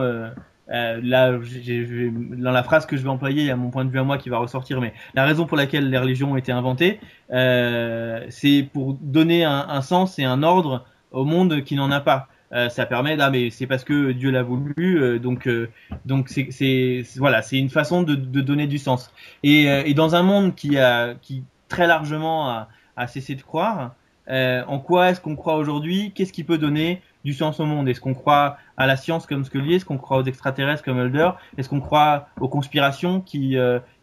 là, 0.69 1.33
dans 1.33 2.51
la 2.51 2.62
phrase 2.62 2.87
que 2.87 2.97
je 2.97 3.03
vais 3.03 3.09
employer, 3.09 3.51
a 3.51 3.57
mon 3.57 3.71
point 3.71 3.85
de 3.85 3.91
vue 3.91 3.99
à 3.99 4.05
moi 4.05 4.17
qui 4.17 4.31
va 4.31 4.39
ressortir, 4.39 4.81
mais 4.81 4.95
la 5.15 5.25
raison 5.25 5.45
pour 5.45 5.57
laquelle 5.57 5.91
les 5.91 5.99
religions 5.99 6.33
ont 6.33 6.37
été 6.37 6.53
inventées, 6.53 7.01
c'est 7.29 8.69
pour 8.73 8.95
donner 8.95 9.45
un, 9.45 9.67
un, 9.69 9.83
sens 9.83 10.19
et 10.19 10.25
un 10.25 10.43
ordre 10.43 10.87
au 11.15 11.25
monde 11.25 11.62
qui 11.62 11.77
n'en 11.77 11.91
a 11.91 12.01
pas. 12.01 12.29
Euh, 12.55 12.69
ça 12.69 12.87
permet, 12.87 13.17
là, 13.17 13.31
mais 13.31 13.51
c'est 13.51 13.67
parce 13.67 13.83
que 13.83 14.12
Dieu 14.12 14.31
l'a 14.31 14.45
voulu, 14.45 14.75
euh, 14.79 15.19
donc 15.19 15.49
euh, 15.49 15.71
donc 16.05 16.29
c'est, 16.29 17.03
voilà, 17.17 17.43
c'est 17.43 17.59
une 17.59 17.71
façon 17.71 18.03
de, 18.03 18.15
donner 18.15 18.69
du 18.69 18.79
sens. 18.79 19.12
Et, 19.43 19.93
dans 19.95 20.15
un 20.15 20.23
monde 20.23 20.55
qui 20.55 20.79
a 20.79 21.15
qui 21.15 21.43
très 21.69 21.87
largement 21.87 22.67
a, 22.97 23.07
cessé 23.09 23.35
de 23.35 23.43
croire, 23.43 23.95
en 24.29 24.79
quoi 24.79 25.11
est-ce 25.11 25.21
qu'on 25.21 25.35
croit 25.35 25.57
aujourd'hui? 25.57 26.12
Qu'est-ce 26.15 26.33
qui 26.33 26.45
peut 26.45 26.59
donner 26.59 27.03
du 27.25 27.33
sens 27.33 27.59
au 27.59 27.67
monde? 27.67 27.89
Est-ce 27.89 28.01
qu'on 28.01 28.15
croit 28.15 28.59
à 28.77 28.87
la 28.87 28.97
science 28.97 29.27
comme 29.27 29.45
Scully 29.45 29.75
Est-ce 29.75 29.85
qu'on 29.85 29.99
croit 29.99 30.19
aux 30.19 30.25
extraterrestres 30.25 30.85
comme 30.85 30.99
Mulder 30.99 31.31
Est-ce 31.59 31.69
qu'on 31.69 31.81
croit 31.81 32.29
aux 32.41 32.49
conspirations 32.49 33.21
qui 33.21 33.57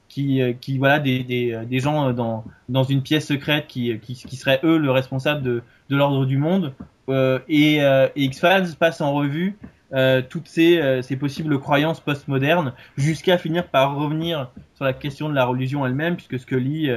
qui, 0.09 0.41
qui 0.59 0.77
voilà 0.77 0.99
des, 0.99 1.23
des, 1.23 1.57
des, 1.65 1.79
gens 1.79 2.11
dans, 2.11 2.43
dans 2.67 2.83
une 2.83 3.01
pièce 3.01 3.27
secrète 3.27 3.67
qui, 3.67 3.97
qui, 3.99 4.15
qui 4.15 4.35
seraient 4.35 4.59
eux 4.65 4.77
le 4.77 4.91
responsable 4.91 5.41
de, 5.41 5.63
de 5.89 5.95
l'ordre 5.95 6.25
du 6.25 6.37
monde? 6.37 6.73
Et, 7.07 7.83
euh, 7.83 8.07
et 8.15 8.23
X-Files 8.23 8.75
passe 8.79 9.01
en 9.01 9.13
revue 9.13 9.57
euh, 9.93 10.21
toutes 10.27 10.47
ces, 10.47 11.01
ces 11.01 11.17
possibles 11.17 11.59
croyances 11.59 11.99
postmodernes 11.99 12.73
jusqu'à 12.97 13.37
finir 13.37 13.67
par 13.67 13.95
revenir 13.95 14.51
sur 14.75 14.85
la 14.85 14.93
question 14.93 15.27
de 15.29 15.35
la 15.35 15.45
religion 15.45 15.85
elle-même 15.85 16.15
puisque 16.15 16.39
Scully 16.39 16.89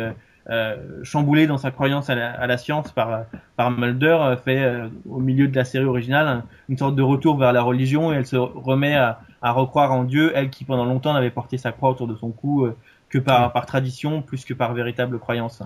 euh, 0.50 0.76
chamboulé 1.04 1.46
dans 1.46 1.56
sa 1.56 1.70
croyance 1.70 2.10
à 2.10 2.14
la, 2.14 2.30
à 2.30 2.46
la, 2.46 2.58
science 2.58 2.92
par, 2.92 3.24
par 3.56 3.70
Mulder, 3.70 4.18
euh, 4.20 4.36
fait 4.36 4.62
euh, 4.62 4.88
au 5.08 5.18
milieu 5.18 5.48
de 5.48 5.56
la 5.56 5.64
série 5.64 5.86
originale 5.86 6.42
une 6.68 6.76
sorte 6.76 6.94
de 6.94 7.02
retour 7.02 7.38
vers 7.38 7.54
la 7.54 7.62
religion 7.62 8.12
et 8.12 8.16
elle 8.16 8.26
se 8.26 8.36
remet 8.36 8.94
à, 8.94 9.20
à 9.40 9.52
recroire 9.52 9.92
en 9.92 10.04
Dieu, 10.04 10.32
elle 10.34 10.50
qui 10.50 10.66
pendant 10.66 10.84
longtemps 10.84 11.14
n'avait 11.14 11.30
porté 11.30 11.56
sa 11.56 11.72
croix 11.72 11.88
autour 11.88 12.08
de 12.08 12.14
son 12.14 12.30
cou 12.30 12.68
que 13.08 13.16
par, 13.16 13.54
par 13.54 13.64
tradition 13.64 14.20
plus 14.20 14.44
que 14.44 14.52
par 14.52 14.74
véritable 14.74 15.18
croyance. 15.18 15.62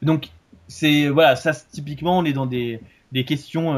donc 0.00 0.28
c'est 0.68 1.08
voilà, 1.08 1.34
ça 1.34 1.50
typiquement 1.52 2.18
on 2.18 2.24
est 2.24 2.32
dans 2.32 2.46
des, 2.46 2.80
des 3.12 3.24
questions 3.24 3.74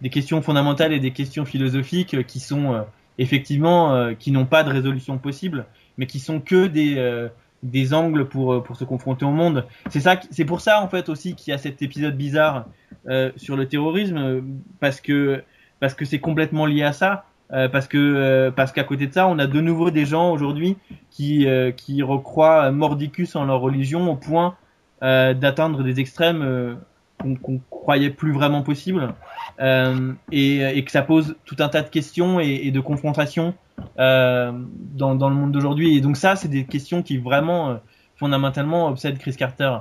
des 0.00 0.10
questions 0.10 0.42
fondamentales 0.42 0.92
et 0.92 1.00
des 1.00 1.10
questions 1.10 1.44
philosophiques 1.44 2.26
qui 2.26 2.40
sont 2.40 2.84
effectivement 3.18 4.14
qui 4.14 4.30
n'ont 4.30 4.46
pas 4.46 4.62
de 4.62 4.70
résolution 4.70 5.18
possible, 5.18 5.66
mais 5.96 6.06
qui 6.06 6.18
sont 6.20 6.40
que 6.40 6.66
des 6.66 7.28
des 7.62 7.94
angles 7.94 8.28
pour 8.28 8.52
euh, 8.52 8.62
pour 8.62 8.76
se 8.76 8.84
confronter 8.84 9.24
au 9.24 9.30
monde. 9.30 9.66
C'est 9.90 10.00
ça, 10.00 10.20
c'est 10.30 10.44
pour 10.44 10.60
ça 10.60 10.80
en 10.82 10.88
fait 10.88 11.08
aussi 11.08 11.34
qu'il 11.34 11.50
y 11.50 11.54
a 11.54 11.58
cet 11.58 11.82
épisode 11.82 12.16
bizarre 12.16 12.66
euh, 13.08 13.32
sur 13.36 13.56
le 13.56 13.66
terrorisme 13.66 14.42
parce 14.80 15.00
que 15.00 15.42
parce 15.80 15.94
que 15.94 16.04
c'est 16.04 16.20
complètement 16.20 16.66
lié 16.66 16.82
à 16.82 16.92
ça. 16.92 17.24
Euh, 17.50 17.66
parce 17.66 17.88
que 17.88 17.96
euh, 17.96 18.50
parce 18.50 18.72
qu'à 18.72 18.84
côté 18.84 19.06
de 19.06 19.14
ça, 19.14 19.26
on 19.26 19.38
a 19.38 19.46
de 19.46 19.60
nouveau 19.62 19.90
des 19.90 20.04
gens 20.04 20.30
aujourd'hui 20.32 20.76
qui 21.10 21.46
qui 21.76 22.02
recroient 22.02 22.70
mordicus 22.70 23.36
en 23.36 23.44
leur 23.44 23.60
religion 23.60 24.10
au 24.10 24.16
point 24.16 24.56
d'atteindre 25.00 25.84
des 25.84 26.00
extrêmes 26.00 26.76
qu'on 27.18 27.60
croyait 27.70 28.10
plus 28.10 28.32
vraiment 28.32 28.62
possibles 28.62 29.14
euh, 29.60 30.12
et, 30.30 30.84
que 30.84 30.90
ça 30.90 31.02
pose 31.02 31.36
tout 31.44 31.56
un 31.58 31.68
tas 31.68 31.82
de 31.82 31.88
questions 31.88 32.40
et, 32.40 32.70
de 32.70 32.80
confrontations 32.80 33.54
euh, 33.98 34.52
dans, 34.94 35.28
le 35.28 35.34
monde 35.34 35.52
d'aujourd'hui. 35.52 35.96
Et 35.96 36.00
donc 36.00 36.16
ça, 36.16 36.36
c'est 36.36 36.48
des 36.48 36.64
questions 36.64 37.02
qui 37.02 37.18
vraiment 37.18 37.70
euh, 37.70 37.74
fondamentalement 38.16 38.88
obsèdent 38.88 39.18
Chris 39.18 39.36
Carter. 39.36 39.78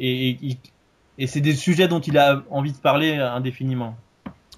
Et, 0.00 0.36
et 1.18 1.26
c'est 1.26 1.40
des 1.40 1.54
sujets 1.54 1.88
dont 1.88 2.00
il 2.00 2.18
a 2.18 2.42
envie 2.50 2.72
de 2.72 2.78
parler 2.78 3.14
indéfiniment. 3.14 3.96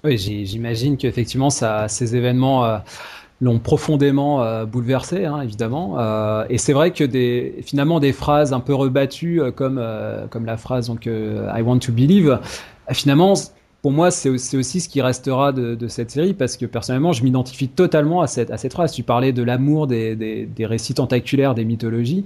Oui, 0.03 0.17
j'imagine 0.17 0.97
qu'effectivement, 0.97 1.49
ces 1.49 2.15
événements 2.15 2.81
l'ont 3.41 3.59
profondément 3.59 4.43
euh, 4.43 4.65
bouleversé, 4.65 5.25
hein, 5.25 5.41
évidemment. 5.41 5.95
Euh, 5.97 6.45
et 6.49 6.57
c'est 6.57 6.73
vrai 6.73 6.91
que 6.91 7.03
des, 7.03 7.55
finalement, 7.63 7.99
des 7.99 8.13
phrases 8.13 8.53
un 8.53 8.59
peu 8.59 8.73
rebattues, 8.73 9.41
comme, 9.55 9.83
comme 10.29 10.45
la 10.45 10.57
phrase 10.57 10.87
donc, 10.87 11.07
I 11.07 11.61
want 11.61 11.79
to 11.79 11.91
believe, 11.91 12.39
finalement, 12.91 13.33
pour 13.81 13.91
moi, 13.91 14.11
c'est 14.11 14.29
aussi 14.29 14.79
ce 14.79 14.87
qui 14.87 15.01
restera 15.01 15.51
de, 15.51 15.73
de, 15.73 15.87
cette 15.87 16.11
série 16.11 16.33
parce 16.33 16.55
que 16.55 16.67
personnellement, 16.67 17.13
je 17.13 17.23
m'identifie 17.23 17.67
totalement 17.67 18.21
à 18.21 18.27
cette, 18.27 18.51
à 18.51 18.57
cette 18.57 18.73
phrase. 18.73 18.91
Tu 18.91 19.01
parlais 19.01 19.33
de 19.33 19.41
l'amour 19.41 19.87
des, 19.87 20.15
des, 20.15 20.45
des, 20.45 20.65
récits 20.67 20.93
tentaculaires, 20.93 21.55
des 21.55 21.65
mythologies. 21.65 22.25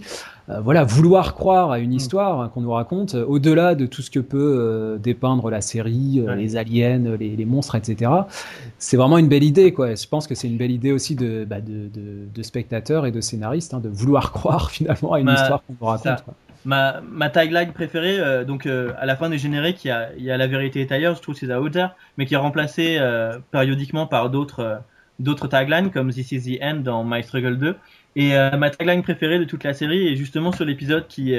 Euh, 0.50 0.60
voilà, 0.60 0.84
vouloir 0.84 1.34
croire 1.34 1.72
à 1.72 1.80
une 1.80 1.92
mm. 1.92 1.96
histoire 1.96 2.42
hein, 2.42 2.52
qu'on 2.54 2.60
nous 2.60 2.72
raconte, 2.72 3.16
euh, 3.16 3.26
au-delà 3.26 3.74
de 3.74 3.86
tout 3.86 4.02
ce 4.02 4.12
que 4.12 4.20
peut 4.20 4.58
euh, 4.60 4.98
dépeindre 4.98 5.50
la 5.50 5.62
série, 5.62 6.22
les 6.36 6.58
aliens, 6.58 7.16
les, 7.18 7.38
les, 7.38 7.46
monstres, 7.46 7.76
etc. 7.76 8.12
C'est 8.78 8.98
vraiment 8.98 9.18
une 9.18 9.30
belle 9.30 9.44
idée, 9.44 9.72
quoi. 9.72 9.96
Je 9.96 10.08
pense 10.08 10.28
que 10.28 10.36
c'est 10.36 10.50
une 10.50 10.58
belle 10.58 10.72
idée 10.72 10.92
aussi 10.92 11.16
de, 11.16 11.46
bah, 11.46 11.62
de, 11.62 11.90
de, 12.34 12.44
spectateurs 12.44 13.06
et 13.06 13.12
de 13.12 13.22
scénaristes, 13.22 13.74
hein, 13.74 13.80
de 13.80 13.90
vouloir 13.90 14.32
croire 14.34 14.72
finalement 14.72 15.14
à 15.14 15.20
une 15.22 15.28
bah, 15.28 15.36
histoire 15.36 15.64
qu'on 15.66 15.76
nous 15.80 15.88
raconte. 15.88 16.24
Ma, 16.66 17.02
ma 17.02 17.30
tagline 17.30 17.72
préférée, 17.72 18.20
euh, 18.20 18.44
donc 18.44 18.66
euh, 18.66 18.92
à 18.98 19.06
la 19.06 19.16
fin 19.16 19.30
des 19.30 19.38
génériques, 19.38 19.86
il 19.86 19.90
y 19.90 19.92
a, 19.92 20.10
y 20.18 20.32
a 20.32 20.38
La 20.38 20.48
vérité 20.48 20.82
est 20.82 20.92
ailleurs, 20.92 21.16
je 21.16 21.22
trouve 21.22 21.36
c'est 21.36 21.52
à 21.52 21.62
hauteur, 21.62 21.96
mais 22.18 22.26
qui 22.26 22.34
est 22.34 22.38
remplacée 22.38 22.98
euh, 23.00 23.38
périodiquement 23.52 24.08
par 24.08 24.30
d'autres 24.30 24.82
d'autres 25.20 25.48
taglines 25.48 25.92
comme 25.92 26.12
This 26.12 26.32
is 26.32 26.58
the 26.58 26.62
End 26.62 26.78
dans 26.78 27.04
My 27.04 27.24
Struggle 27.24 27.58
2. 27.58 27.76
Et 28.18 28.34
ma 28.58 28.70
tagline 28.70 29.02
préférée 29.02 29.40
de 29.40 29.44
toute 29.44 29.64
la 29.66 29.74
série 29.74 30.08
est 30.08 30.16
justement 30.16 30.54
sur 30.54 30.64
l'épisode 30.64 31.08
qui, 31.08 31.36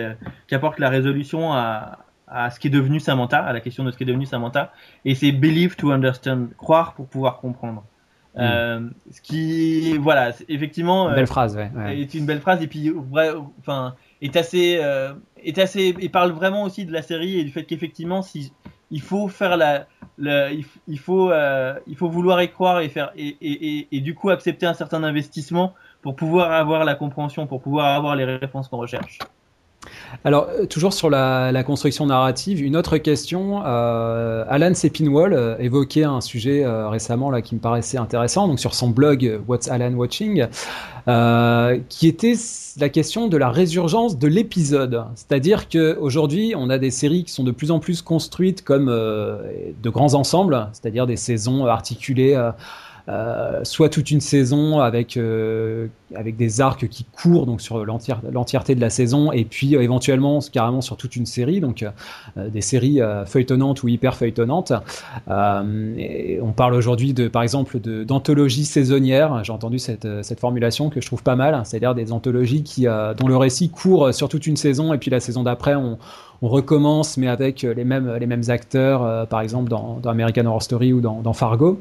qui 0.46 0.54
apporte 0.54 0.78
la 0.78 0.90
résolution 0.90 1.52
à, 1.54 1.98
à 2.28 2.50
ce 2.50 2.58
qui 2.58 2.68
est 2.68 2.70
devenu 2.70 3.00
Samantha, 3.00 3.38
à 3.38 3.52
la 3.52 3.60
question 3.60 3.84
de 3.84 3.90
ce 3.90 3.96
qui 3.96 4.02
est 4.02 4.06
devenu 4.06 4.26
Samantha. 4.26 4.72
Et 5.04 5.14
c'est 5.14 5.32
Believe 5.32 5.76
to 5.76 5.90
Understand, 5.90 6.48
croire 6.56 6.94
pour 6.94 7.06
pouvoir 7.06 7.38
comprendre. 7.38 7.84
Mm. 8.34 8.40
Euh, 8.40 8.80
ce 9.10 9.20
qui, 9.20 9.96
voilà, 9.96 10.32
effectivement, 10.48 11.08
une 11.08 11.14
belle 11.14 11.26
phrase, 11.26 11.56
ouais, 11.56 11.70
ouais. 11.74 12.00
est 12.00 12.14
une 12.14 12.26
belle 12.26 12.40
phrase 12.40 12.62
et 12.62 12.66
puis, 12.66 12.90
vrai, 12.90 13.30
enfin, 13.60 13.94
est 14.22 14.36
assez, 14.36 14.78
euh, 14.80 15.12
est 15.42 15.58
assez, 15.58 15.94
et 15.98 16.08
parle 16.08 16.32
vraiment 16.32 16.62
aussi 16.64 16.84
de 16.86 16.92
la 16.92 17.02
série 17.02 17.38
et 17.38 17.44
du 17.44 17.50
fait 17.50 17.64
qu'effectivement, 17.64 18.22
si 18.22 18.52
il 18.90 19.00
faut 19.00 19.28
faire 19.28 19.56
la, 19.56 19.86
il, 20.18 20.98
faut, 20.98 21.30
euh, 21.30 21.74
il 21.86 21.96
faut 21.96 22.08
vouloir 22.08 22.42
y 22.42 22.50
croire 22.50 22.80
et 22.80 22.88
faire, 22.88 23.12
et, 23.16 23.36
et, 23.40 23.78
et, 23.78 23.88
et, 23.92 24.00
du 24.00 24.14
coup 24.14 24.30
accepter 24.30 24.66
un 24.66 24.74
certain 24.74 25.02
investissement 25.02 25.74
pour 26.02 26.16
pouvoir 26.16 26.52
avoir 26.52 26.84
la 26.84 26.94
compréhension, 26.94 27.46
pour 27.46 27.60
pouvoir 27.60 27.94
avoir 27.96 28.16
les 28.16 28.24
réponses 28.24 28.68
qu'on 28.68 28.78
recherche. 28.78 29.18
Alors, 30.24 30.48
euh, 30.48 30.66
toujours 30.66 30.92
sur 30.92 31.10
la, 31.10 31.62
construction 31.64 32.06
narrative, 32.06 32.62
une 32.62 32.76
autre 32.76 32.98
question. 32.98 33.62
Euh, 33.64 34.44
Alan 34.48 34.74
Sepinwall 34.74 35.32
euh, 35.32 35.56
évoquait 35.58 36.04
un 36.04 36.20
sujet 36.20 36.64
récemment 36.66 37.30
là 37.30 37.42
qui 37.42 37.54
me 37.54 37.60
paraissait 37.60 37.98
intéressant, 37.98 38.48
donc 38.48 38.60
sur 38.60 38.74
son 38.74 38.88
blog 38.88 39.40
What's 39.46 39.68
Alan 39.68 39.92
Watching, 39.92 40.46
qui 41.88 42.08
était 42.08 42.34
la 42.78 42.88
question 42.88 43.28
de 43.28 43.36
la 43.36 43.50
résurgence 43.50 44.18
de 44.18 44.26
l'épisode. 44.28 45.04
C'est-à-dire 45.14 45.68
qu'aujourd'hui, 45.68 46.54
on 46.56 46.70
a 46.70 46.78
des 46.78 46.90
séries 46.90 47.24
qui 47.24 47.32
sont 47.32 47.44
de 47.44 47.52
plus 47.52 47.70
en 47.70 47.78
plus 47.78 48.02
construites 48.02 48.62
comme 48.62 48.86
de 48.86 49.90
grands 49.90 50.14
ensembles, 50.14 50.68
c'est-à-dire 50.72 51.06
des 51.06 51.16
saisons 51.16 51.66
articulées 51.66 52.36
soit 53.62 53.88
toute 53.88 54.10
une 54.10 54.20
saison 54.20 54.80
avec 54.80 55.16
euh, 55.16 55.86
avec 56.14 56.36
des 56.36 56.60
arcs 56.60 56.88
qui 56.88 57.04
courent 57.04 57.46
donc 57.46 57.60
sur 57.60 57.84
l'entièreté 57.84 58.74
de 58.74 58.80
la 58.80 58.90
saison 58.90 59.30
et 59.30 59.44
puis 59.44 59.76
euh, 59.76 59.82
éventuellement 59.82 60.40
carrément 60.52 60.80
sur 60.80 60.96
toute 60.96 61.14
une 61.14 61.26
série 61.26 61.60
donc 61.60 61.84
euh, 62.36 62.48
des 62.48 62.60
séries 62.60 63.00
feuilletonnantes 63.26 63.82
ou 63.82 63.88
hyper 63.88 64.16
feuilletonnantes. 64.16 64.72
Et 65.98 66.40
on 66.42 66.52
parle 66.52 66.74
aujourd'hui 66.74 67.12
de 67.12 67.28
par 67.28 67.42
exemple 67.42 67.78
d'anthologies 67.78 68.64
saisonnières 68.64 69.44
j'ai 69.44 69.52
entendu 69.52 69.78
cette, 69.78 70.08
cette 70.22 70.40
formulation 70.40 70.90
que 70.90 71.00
je 71.00 71.06
trouve 71.06 71.22
pas 71.22 71.36
mal 71.36 71.60
c'est-à-dire 71.64 71.94
des 71.94 72.12
anthologies 72.12 72.62
qui 72.62 72.86
dont 72.86 73.28
le 73.28 73.36
récit 73.36 73.68
court 73.68 74.12
sur 74.12 74.28
toute 74.28 74.46
une 74.46 74.56
saison 74.56 74.92
et 74.92 74.98
puis 74.98 75.10
la 75.10 75.20
saison 75.20 75.42
d'après 75.42 75.74
on 75.74 75.98
on 76.42 76.48
recommence, 76.48 77.16
mais 77.16 77.28
avec 77.28 77.62
les 77.62 77.84
mêmes, 77.84 78.14
les 78.20 78.26
mêmes 78.26 78.42
acteurs, 78.48 79.02
euh, 79.02 79.24
par 79.24 79.40
exemple 79.40 79.70
dans, 79.70 79.98
dans, 80.02 80.10
American 80.10 80.44
Horror 80.44 80.62
Story 80.62 80.92
ou 80.92 81.00
dans, 81.00 81.22
dans 81.22 81.32
Fargo. 81.32 81.80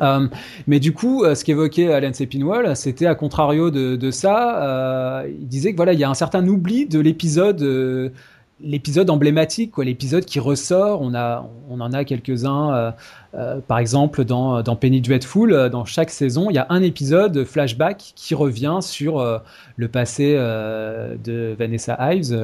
Euh, 0.00 0.26
mais 0.66 0.80
du 0.80 0.92
coup, 0.92 1.24
euh, 1.24 1.34
ce 1.34 1.44
qu'évoquait 1.44 1.92
Alan 1.92 2.12
Sepinwall, 2.12 2.76
c'était 2.76 3.06
à 3.06 3.14
contrario 3.14 3.70
de, 3.70 3.96
de 3.96 4.10
ça. 4.10 4.62
Euh, 4.62 5.28
il 5.28 5.46
disait 5.48 5.72
que 5.72 5.76
voilà, 5.76 5.92
il 5.92 5.98
y 5.98 6.04
a 6.04 6.10
un 6.10 6.14
certain 6.14 6.46
oubli 6.46 6.86
de 6.86 6.98
l'épisode, 7.00 7.62
euh, 7.62 8.10
l'épisode 8.60 9.10
emblématique, 9.10 9.72
quoi, 9.72 9.84
l'épisode 9.84 10.24
qui 10.24 10.40
ressort. 10.40 11.00
On 11.02 11.14
a, 11.14 11.48
on 11.68 11.80
en 11.80 11.92
a 11.92 12.04
quelques-uns 12.04 12.94
euh, 13.36 13.60
par 13.66 13.78
exemple, 13.78 14.24
dans, 14.24 14.62
dans, 14.62 14.76
Penny 14.76 15.00
Dreadful, 15.00 15.52
euh, 15.52 15.68
dans 15.68 15.84
chaque 15.84 16.10
saison, 16.10 16.50
il 16.50 16.54
y 16.54 16.58
a 16.58 16.66
un 16.68 16.82
épisode 16.82 17.44
flashback 17.44 18.12
qui 18.14 18.34
revient 18.34 18.78
sur 18.80 19.18
euh, 19.18 19.38
le 19.76 19.88
passé 19.88 20.34
euh, 20.36 21.16
de 21.22 21.54
Vanessa 21.58 21.98
Ives, 22.12 22.38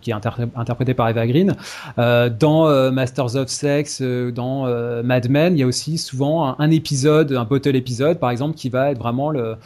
qui 0.00 0.10
est 0.10 0.14
interprété 0.14 0.94
par 0.94 1.08
Eva 1.08 1.26
Green. 1.26 1.54
dans 1.96 2.90
Masters 2.92 3.36
of 3.36 3.48
Sex, 3.48 4.02
dans 4.02 4.66
Mad 5.02 5.28
Men, 5.30 5.56
il 5.56 5.60
y 5.60 5.62
a 5.62 5.66
aussi 5.66 5.98
souvent 5.98 6.48
un, 6.48 6.56
un, 6.58 6.70
épisode, 6.70 7.32
un 7.32 7.44
bottle 7.44 7.76
épisode, 7.76 8.18
par 8.18 8.30
exemple, 8.30 8.56
qui 8.56 8.68
va 8.68 8.90
être 8.90 8.98
vraiment 8.98 9.30
le 9.30 9.56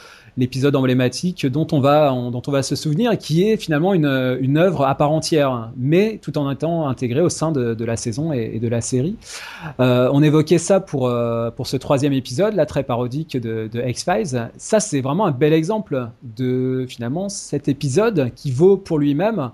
l'épisode 0.41 0.75
emblématique 0.75 1.47
dont 1.47 1.67
on 1.73 1.81
va 1.81 2.11
dont 2.11 2.43
on 2.47 2.51
va 2.51 2.63
se 2.63 2.75
souvenir 2.75 3.17
qui 3.19 3.49
est 3.49 3.57
finalement 3.57 3.95
une, 3.95 4.39
une 4.41 4.57
œuvre 4.57 4.85
à 4.85 4.95
part 4.95 5.13
entière, 5.13 5.71
mais 5.77 6.19
tout 6.23 6.37
en 6.39 6.51
étant 6.51 6.89
intégré 6.89 7.21
au 7.21 7.29
sein 7.29 7.53
de, 7.53 7.85
la 7.85 7.97
saison 7.97 8.33
et, 8.33 8.59
de 8.59 8.69
la 8.69 8.81
série. 8.81 9.17
Euh, 9.79 10.09
on 10.13 10.23
évoquait 10.23 10.59
ça 10.59 10.81
pour 10.81 11.09
euh, 11.09 11.51
pour 11.51 11.67
ce 11.67 11.77
troisième 11.77 12.13
épisode, 12.13 12.55
là 12.55 12.67
très 12.67 12.83
parodique 12.83 13.37
de, 13.37 13.69
de 13.73 13.81
X-Files. 13.81 14.51
Ça, 14.57 14.81
c'est 14.81 15.01
vraiment 15.01 15.27
un 15.27 15.31
bel 15.31 15.53
exemple 15.53 16.09
de 16.37 16.87
finalement 16.89 17.29
cet 17.29 17.69
épisode 17.69 18.33
qui 18.35 18.51
vaut 18.51 18.77
pour 18.77 18.99
lui-même 18.99 19.51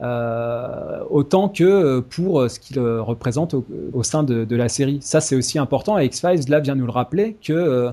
euh, 0.00 1.04
autant 1.08 1.48
que 1.48 2.00
pour 2.00 2.50
ce 2.50 2.58
qu'il 2.58 2.80
représente 2.80 3.54
au, 3.54 4.02
sein 4.02 4.22
de, 4.22 4.56
la 4.56 4.68
série. 4.68 4.98
Ça, 5.00 5.20
c'est 5.20 5.36
aussi 5.36 5.58
important. 5.58 5.98
X-Files, 5.98 6.48
là, 6.48 6.60
vient 6.60 6.74
nous 6.74 6.86
le 6.86 6.92
rappeler 6.92 7.36
que 7.42 7.52
euh, 7.52 7.92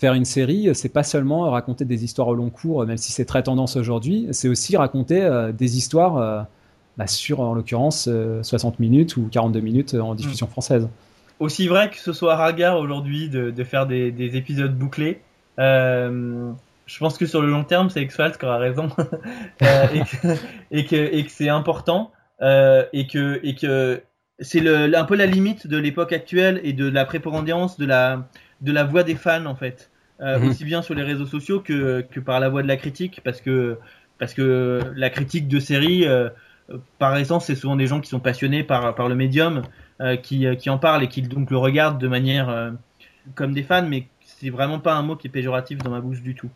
faire 0.00 0.14
une 0.14 0.24
série, 0.24 0.74
c'est 0.74 0.88
pas 0.88 1.02
seulement 1.02 1.50
raconter 1.50 1.84
des 1.84 2.04
histoires 2.04 2.28
au 2.28 2.34
long 2.34 2.50
cours, 2.50 2.86
même 2.86 2.96
si 2.96 3.12
c'est 3.12 3.26
très 3.26 3.42
tendance 3.42 3.76
aujourd'hui, 3.76 4.26
c'est 4.32 4.48
aussi 4.48 4.76
raconter 4.76 5.22
euh, 5.22 5.52
des 5.52 5.76
histoires 5.76 6.46
bah, 6.96 7.06
sur, 7.06 7.40
en 7.40 7.54
l'occurrence, 7.54 8.08
60 8.42 8.80
minutes 8.80 9.16
ou 9.16 9.28
42 9.30 9.60
minutes 9.60 9.94
en 9.94 10.14
diffusion 10.14 10.46
mm. 10.46 10.50
française. 10.50 10.88
Aussi 11.38 11.68
vrai 11.68 11.90
que 11.90 11.98
ce 11.98 12.12
soit 12.12 12.36
ragard 12.36 12.78
aujourd'hui 12.78 13.28
de, 13.28 13.50
de, 13.50 13.64
faire 13.64 13.86
des, 13.86 14.10
des 14.10 14.36
épisodes 14.36 14.76
bouclés. 14.76 15.20
Euh, 15.58 16.52
je 16.86 16.98
pense 16.98 17.18
que 17.18 17.26
sur 17.26 17.42
le 17.42 17.50
long 17.50 17.64
terme, 17.64 17.90
c'est 17.90 18.02
X-Files 18.02 18.36
qui 18.38 18.44
aura 18.44 18.58
raison 18.58 18.88
euh, 19.62 19.86
et 20.70 20.84
que, 20.84 21.14
et 21.14 21.24
que, 21.24 21.30
c'est 21.30 21.48
important 21.48 22.12
euh, 22.42 22.84
et 22.92 23.06
que, 23.06 23.40
et 23.42 23.54
que 23.54 24.02
c'est 24.38 24.66
un 24.66 25.04
peu 25.04 25.16
la 25.16 25.26
limite 25.26 25.66
de 25.66 25.76
l'époque 25.76 26.12
actuelle 26.12 26.60
et 26.64 26.72
de 26.72 26.88
la 26.88 27.04
prépondérance 27.04 27.78
de 27.78 27.86
la, 27.86 28.28
de 28.60 28.72
la 28.72 28.84
voix 28.84 29.02
des 29.02 29.14
fans 29.14 29.46
en 29.46 29.54
fait, 29.54 29.89
euh, 30.20 30.38
mhm. 30.38 30.48
aussi 30.48 30.64
bien 30.64 30.82
sur 30.82 30.94
les 30.94 31.02
réseaux 31.02 31.26
sociaux 31.26 31.60
que, 31.60 32.02
que 32.02 32.20
par 32.20 32.40
la 32.40 32.48
voix 32.48 32.62
de 32.62 32.68
la 32.68 32.76
critique 32.76 33.20
parce 33.24 33.40
que, 33.40 33.78
parce 34.18 34.34
que 34.34 34.80
la 34.94 35.10
critique 35.10 35.48
de 35.48 35.60
série, 35.60 36.06
par 36.98 37.16
essence, 37.16 37.46
c'est 37.46 37.54
souvent 37.54 37.76
des 37.76 37.86
gens 37.86 38.00
qui 38.00 38.08
sont 38.08 38.20
passionnés 38.20 38.62
par, 38.62 38.94
par 38.94 39.08
le 39.08 39.14
médium, 39.14 39.62
qui, 40.22 40.44
qui 40.58 40.70
en 40.70 40.78
parlent 40.78 41.02
et 41.02 41.08
qui 41.08 41.22
donc 41.22 41.50
le 41.50 41.56
regardent 41.56 41.98
de 41.98 42.06
manière 42.06 42.72
comme 43.34 43.54
des 43.54 43.62
fans, 43.62 43.86
mais 43.86 44.08
c'est 44.20 44.50
vraiment 44.50 44.78
pas 44.78 44.94
un 44.94 45.02
mot 45.02 45.16
qui 45.16 45.26
est 45.26 45.30
péjoratif 45.30 45.78
dans 45.78 45.90
ma 45.90 46.00
bouche 46.00 46.22
du 46.22 46.34
tout. 46.34 46.50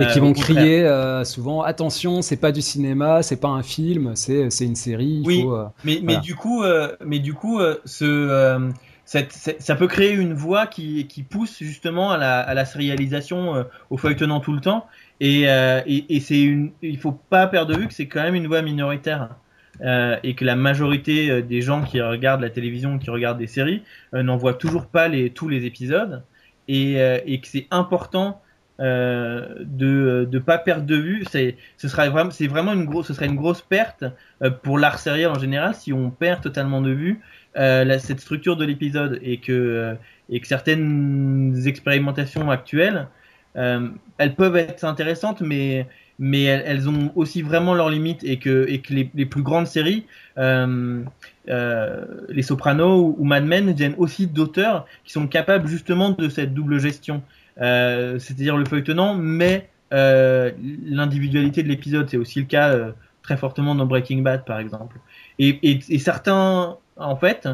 Et 0.00 0.06
qui 0.06 0.18
euh, 0.18 0.22
vont 0.22 0.32
crier 0.32 0.84
euh, 0.84 1.22
souvent 1.24 1.60
attention 1.60 2.22
c'est 2.22 2.38
pas 2.38 2.50
du 2.50 2.62
cinéma 2.62 3.22
c'est 3.22 3.36
pas 3.36 3.48
un 3.48 3.62
film 3.62 4.16
c'est 4.16 4.48
une 4.62 4.74
série 4.74 5.22
oui 5.26 5.44
euh, 5.46 5.64
mais 5.84 6.00
mais 6.02 6.16
du 6.16 6.34
coup 6.34 6.64
mais 7.04 7.18
du 7.18 7.34
coup 7.34 7.60
ce 7.84 8.72
ça 9.04 9.74
peut 9.76 9.88
créer 9.88 10.12
une 10.12 10.32
voix 10.32 10.66
qui, 10.66 11.26
pousse 11.28 11.58
justement 11.58 12.12
à 12.12 12.18
la, 12.18 12.40
à 12.40 12.64
sérialisation 12.64 13.66
au 13.90 13.96
feuilletonnant 13.96 14.40
tout 14.40 14.52
le 14.52 14.60
temps. 14.60 14.86
Et, 15.20 15.42
et, 15.42 16.16
et 16.16 16.20
c'est 16.20 16.40
une 16.40 16.72
il 16.82 16.98
faut 16.98 17.12
pas 17.12 17.46
perdre 17.46 17.72
de 17.74 17.78
vue 17.78 17.88
que 17.88 17.94
c'est 17.94 18.08
quand 18.08 18.22
même 18.22 18.34
une 18.34 18.46
voix 18.46 18.62
minoritaire. 18.62 19.36
Et 19.82 20.34
que 20.34 20.44
la 20.44 20.56
majorité 20.56 21.42
des 21.42 21.62
gens 21.62 21.82
qui 21.82 22.00
regardent 22.00 22.42
la 22.42 22.50
télévision 22.50 22.98
qui 22.98 23.10
regardent 23.10 23.38
des 23.38 23.46
séries 23.46 23.82
n'en 24.12 24.36
voient 24.36 24.54
toujours 24.54 24.86
pas 24.86 25.10
tous 25.34 25.48
les 25.48 25.66
épisodes. 25.66 26.22
Et, 26.68 26.94
que 27.42 27.48
c'est 27.48 27.66
important 27.70 28.40
euh, 28.82 29.54
de 29.60 30.26
de 30.28 30.38
pas 30.38 30.58
perdre 30.58 30.86
de 30.86 30.96
vue. 30.96 31.24
C'est 31.30 31.56
ce 31.76 31.88
sera 31.88 32.08
vraiment 32.08 32.72
une 32.72 32.84
grosse 32.84 33.08
ce 33.08 33.14
serait 33.14 33.26
une 33.26 33.36
grosse 33.36 33.60
perte 33.60 34.04
euh, 34.42 34.50
pour 34.50 34.78
l'art 34.78 34.98
sériel 34.98 35.28
en 35.28 35.38
général 35.38 35.74
si 35.74 35.92
on 35.92 36.10
perd 36.10 36.40
totalement 36.40 36.80
de 36.80 36.90
vue 36.90 37.20
euh, 37.56 37.98
cette 37.98 38.20
structure 38.20 38.56
de 38.56 38.64
l'épisode 38.64 39.18
et 39.22 39.38
que 39.38 39.52
euh, 39.52 39.94
et 40.30 40.40
que 40.40 40.46
certaines 40.46 41.62
expérimentations 41.66 42.50
actuelles 42.50 43.08
elles 43.54 44.34
peuvent 44.34 44.56
être 44.56 44.84
intéressantes 44.84 45.42
mais 45.42 45.86
mais 46.18 46.44
elles, 46.44 46.88
ont 46.88 47.12
aussi 47.16 47.42
vraiment 47.42 47.74
leurs 47.74 47.90
limites 47.90 48.24
et 48.24 48.38
que 48.38 48.64
et 48.66 48.80
que 48.80 48.94
les, 48.94 49.10
les 49.14 49.26
plus 49.26 49.42
grandes 49.42 49.66
séries 49.66 50.06
les 50.38 52.42
Sopranos 52.42 53.14
ou, 53.18 53.24
Mad 53.24 53.44
Men 53.44 53.72
viennent 53.72 53.96
aussi 53.98 54.26
d'auteurs 54.26 54.86
qui 55.04 55.12
sont 55.12 55.26
capables 55.26 55.68
justement 55.68 56.10
de 56.10 56.30
cette 56.30 56.54
double 56.54 56.78
gestion 56.78 57.22
euh, 57.60 58.18
c'est-à-dire 58.18 58.56
le 58.56 58.64
feuilletonnant, 58.64 59.14
mais 59.14 59.68
euh, 59.92 60.50
l'individualité 60.84 61.62
de 61.62 61.68
l'épisode. 61.68 62.08
C'est 62.08 62.16
aussi 62.16 62.40
le 62.40 62.46
cas 62.46 62.70
euh, 62.70 62.92
très 63.22 63.36
fortement 63.36 63.74
dans 63.74 63.86
Breaking 63.86 64.22
Bad, 64.22 64.44
par 64.44 64.58
exemple. 64.58 64.98
Et, 65.38 65.80
certains, 65.98 66.76
en 66.96 67.16
fait, 67.16 67.48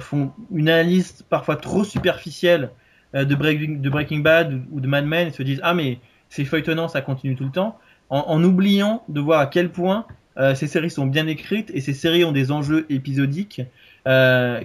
font 0.00 0.32
une 0.52 0.68
analyse 0.68 1.22
parfois 1.28 1.56
trop 1.56 1.84
superficielle 1.84 2.70
de, 3.14 3.34
Breaking, 3.34 4.18
Bad 4.18 4.64
ou 4.70 4.80
de 4.80 4.88
Mad 4.88 5.04
Men 5.04 5.28
et 5.28 5.30
se 5.30 5.42
disent 5.42 5.60
ah 5.62 5.74
mais 5.74 5.98
c'est 6.28 6.44
feuilletonnant, 6.44 6.88
ça 6.88 7.02
continue 7.02 7.36
tout 7.36 7.44
le 7.44 7.50
temps, 7.50 7.78
en, 8.08 8.42
oubliant 8.42 9.04
de 9.08 9.20
voir 9.20 9.40
à 9.40 9.46
quel 9.46 9.70
point 9.70 10.06
ces 10.54 10.66
séries 10.66 10.90
sont 10.90 11.06
bien 11.06 11.26
écrites 11.26 11.70
et 11.72 11.80
ces 11.80 11.94
séries 11.94 12.24
ont 12.24 12.32
des 12.32 12.50
enjeux 12.50 12.86
épisodiques 12.88 13.62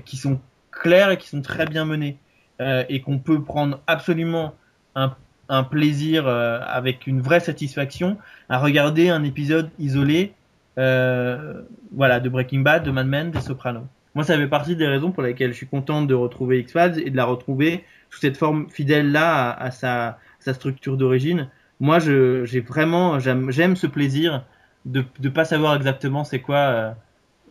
qui 0.06 0.18
sont 0.18 0.40
clairs 0.72 1.12
et 1.12 1.18
qui 1.18 1.30
sont 1.30 1.42
très 1.42 1.66
bien 1.66 1.86
menés. 1.86 2.18
Euh, 2.62 2.86
et 2.88 3.02
qu'on 3.02 3.20
peut 3.20 3.44
prendre 3.44 3.82
absolument 3.86 4.56
un, 4.96 5.14
un 5.50 5.64
plaisir 5.64 6.26
euh, 6.26 6.62
avec 6.66 7.06
une 7.06 7.20
vraie 7.20 7.42
satisfaction 7.42 8.18
à 8.48 8.60
regarder 8.60 9.10
un 9.10 9.26
épisode 9.26 9.70
isolé 9.78 10.34
euh, 10.78 11.64
voilà 11.92 12.22
de 12.22 12.30
Breaking 12.30 12.62
Bad, 12.62 12.84
de 12.86 12.92
Mad 12.92 13.08
Men, 13.08 13.32
des 13.32 13.42
Sopranos. 13.42 13.88
Moi, 14.16 14.24
ça 14.24 14.38
fait 14.38 14.48
partie 14.48 14.76
des 14.76 14.88
raisons 14.88 15.12
pour 15.12 15.24
lesquelles 15.24 15.52
je 15.52 15.58
suis 15.58 15.68
contente 15.68 16.08
de 16.08 16.14
retrouver 16.14 16.60
X-Files 16.60 17.04
et 17.06 17.10
de 17.10 17.18
la 17.18 17.26
retrouver 17.26 17.84
sous 18.10 18.20
cette 18.20 18.38
forme 18.38 18.70
fidèle 18.70 19.12
là 19.12 19.52
à, 19.52 19.72
sa, 19.72 20.20
sa, 20.40 20.54
structure 20.54 20.96
d'origine. 20.96 21.50
Moi, 21.82 22.00
j'ai 22.00 22.62
vraiment 22.62 23.20
j'aime 23.20 23.76
ce 23.76 23.88
plaisir 23.88 24.46
de 24.86 25.04
ne 25.20 25.30
pas 25.30 25.46
savoir 25.46 25.76
exactement 25.76 26.24
c'est 26.24 26.40
quoi 26.40 26.58
euh, 26.58 26.92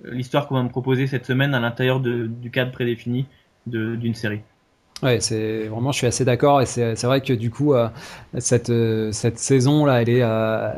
l'histoire 0.04 0.46
qu'on 0.46 0.54
va 0.54 0.62
me 0.62 0.68
proposer 0.68 1.06
cette 1.06 1.26
semaine 1.26 1.54
à 1.54 1.60
l'intérieur 1.60 2.00
du 2.00 2.50
cadre 2.50 2.72
prédéfini 2.72 3.26
d'une 3.66 4.14
série. 4.14 4.40
Ouais, 5.02 5.18
c'est 5.20 5.64
vraiment, 5.64 5.90
je 5.90 5.98
suis 5.98 6.06
assez 6.06 6.24
d'accord 6.24 6.62
et 6.62 6.66
c'est 6.66 7.02
vrai 7.02 7.20
que 7.20 7.32
du 7.32 7.50
coup, 7.50 7.74
euh, 7.74 7.88
cette, 8.38 8.70
euh, 8.70 9.10
cette 9.12 9.38
saison 9.38 9.84
là, 9.84 10.00
elle 10.00 10.08
est, 10.08 10.22
euh, 10.22 10.70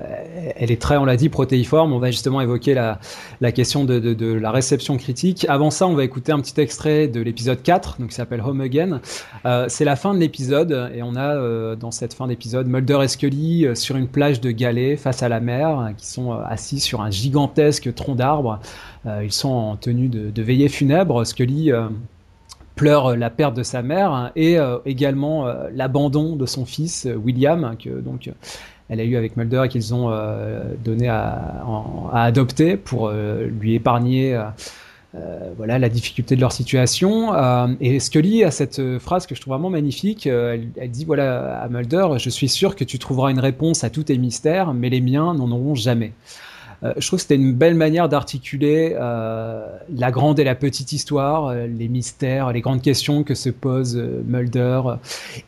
elle 0.56 0.72
est 0.72 0.80
très, 0.80 0.96
on 0.96 1.04
l'a 1.04 1.18
dit, 1.18 1.28
protéiforme. 1.28 1.92
On 1.92 1.98
va 1.98 2.10
justement 2.10 2.40
évoquer 2.40 2.72
la, 2.72 2.98
la 3.42 3.52
question 3.52 3.84
de, 3.84 4.00
de, 4.00 4.32
la 4.32 4.50
réception 4.50 4.96
critique. 4.96 5.46
Avant 5.50 5.70
ça, 5.70 5.86
on 5.86 5.94
va 5.94 6.02
écouter 6.02 6.32
un 6.32 6.40
petit 6.40 6.58
extrait 6.60 7.08
de 7.08 7.20
l'épisode 7.20 7.62
4, 7.62 8.00
donc 8.00 8.08
qui 8.08 8.14
s'appelle 8.14 8.40
Home 8.40 8.62
Again. 8.62 9.00
c'est 9.68 9.84
la 9.84 9.96
fin 9.96 10.14
de 10.14 10.18
l'épisode 10.18 10.90
et 10.94 11.02
on 11.02 11.14
a 11.14 11.76
dans 11.76 11.90
cette 11.90 12.14
fin 12.14 12.26
d'épisode 12.26 12.66
Mulder 12.66 13.00
et 13.02 13.08
Scully 13.08 13.66
sur 13.74 13.96
une 13.96 14.08
plage 14.08 14.40
de 14.40 14.50
galets 14.50 14.96
face 14.96 15.22
à 15.22 15.28
la 15.28 15.40
mer, 15.40 15.92
qui 15.98 16.06
sont 16.06 16.32
assis 16.32 16.80
sur 16.80 17.02
un 17.02 17.10
gigantesque 17.10 17.94
tronc 17.94 18.14
d'arbre. 18.14 18.60
ils 19.22 19.32
sont 19.32 19.50
en 19.50 19.76
tenue 19.76 20.08
de 20.08 20.42
veillée 20.42 20.68
funèbre. 20.68 21.24
Scully 21.24 21.70
pleure 22.76 23.16
la 23.16 23.30
perte 23.30 23.56
de 23.56 23.64
sa 23.64 23.82
mère 23.82 24.12
hein, 24.12 24.30
et 24.36 24.58
euh, 24.58 24.78
également 24.84 25.48
euh, 25.48 25.68
l'abandon 25.74 26.36
de 26.36 26.46
son 26.46 26.64
fils 26.64 27.06
euh, 27.06 27.14
William 27.14 27.74
que 27.82 27.88
donc 27.88 28.30
elle 28.88 29.00
a 29.00 29.04
eu 29.04 29.16
avec 29.16 29.36
Mulder 29.36 29.62
et 29.64 29.68
qu'ils 29.68 29.94
ont 29.94 30.12
donné 30.84 31.08
à, 31.08 31.64
à, 32.12 32.22
adopter 32.22 32.76
pour 32.76 33.10
lui 33.10 33.74
épargner 33.74 34.40
voilà 35.56 35.80
la 35.80 35.88
difficulté 35.88 36.36
de 36.36 36.40
leur 36.40 36.52
situation. 36.52 37.34
Et 37.80 37.98
Scully 37.98 38.44
a 38.44 38.52
cette 38.52 38.80
phrase 39.00 39.26
que 39.26 39.34
je 39.34 39.40
trouve 39.40 39.54
vraiment 39.54 39.70
magnifique 39.70 40.28
elle, 40.28 40.68
elle, 40.76 40.90
dit 40.92 41.04
voilà 41.04 41.58
à 41.58 41.68
Mulder 41.68 42.10
je 42.18 42.30
suis 42.30 42.48
sûr 42.48 42.76
que 42.76 42.84
tu 42.84 43.00
trouveras 43.00 43.32
une 43.32 43.40
réponse 43.40 43.82
à 43.82 43.90
tous 43.90 44.04
tes 44.04 44.18
mystères 44.18 44.72
mais 44.72 44.88
les 44.88 45.00
miens 45.00 45.34
n'en 45.34 45.50
auront 45.50 45.74
jamais 45.74 46.12
euh, 46.86 46.92
je 46.96 47.06
trouve 47.06 47.18
que 47.18 47.22
c'était 47.22 47.36
une 47.36 47.52
belle 47.52 47.74
manière 47.74 48.08
d'articuler 48.08 48.96
euh, 48.98 49.66
la 49.94 50.10
grande 50.10 50.38
et 50.38 50.44
la 50.44 50.54
petite 50.54 50.92
histoire, 50.92 51.48
euh, 51.48 51.66
les 51.66 51.88
mystères, 51.88 52.52
les 52.52 52.60
grandes 52.60 52.82
questions 52.82 53.22
que 53.24 53.34
se 53.34 53.50
pose 53.50 53.96
Mulder 53.96 54.82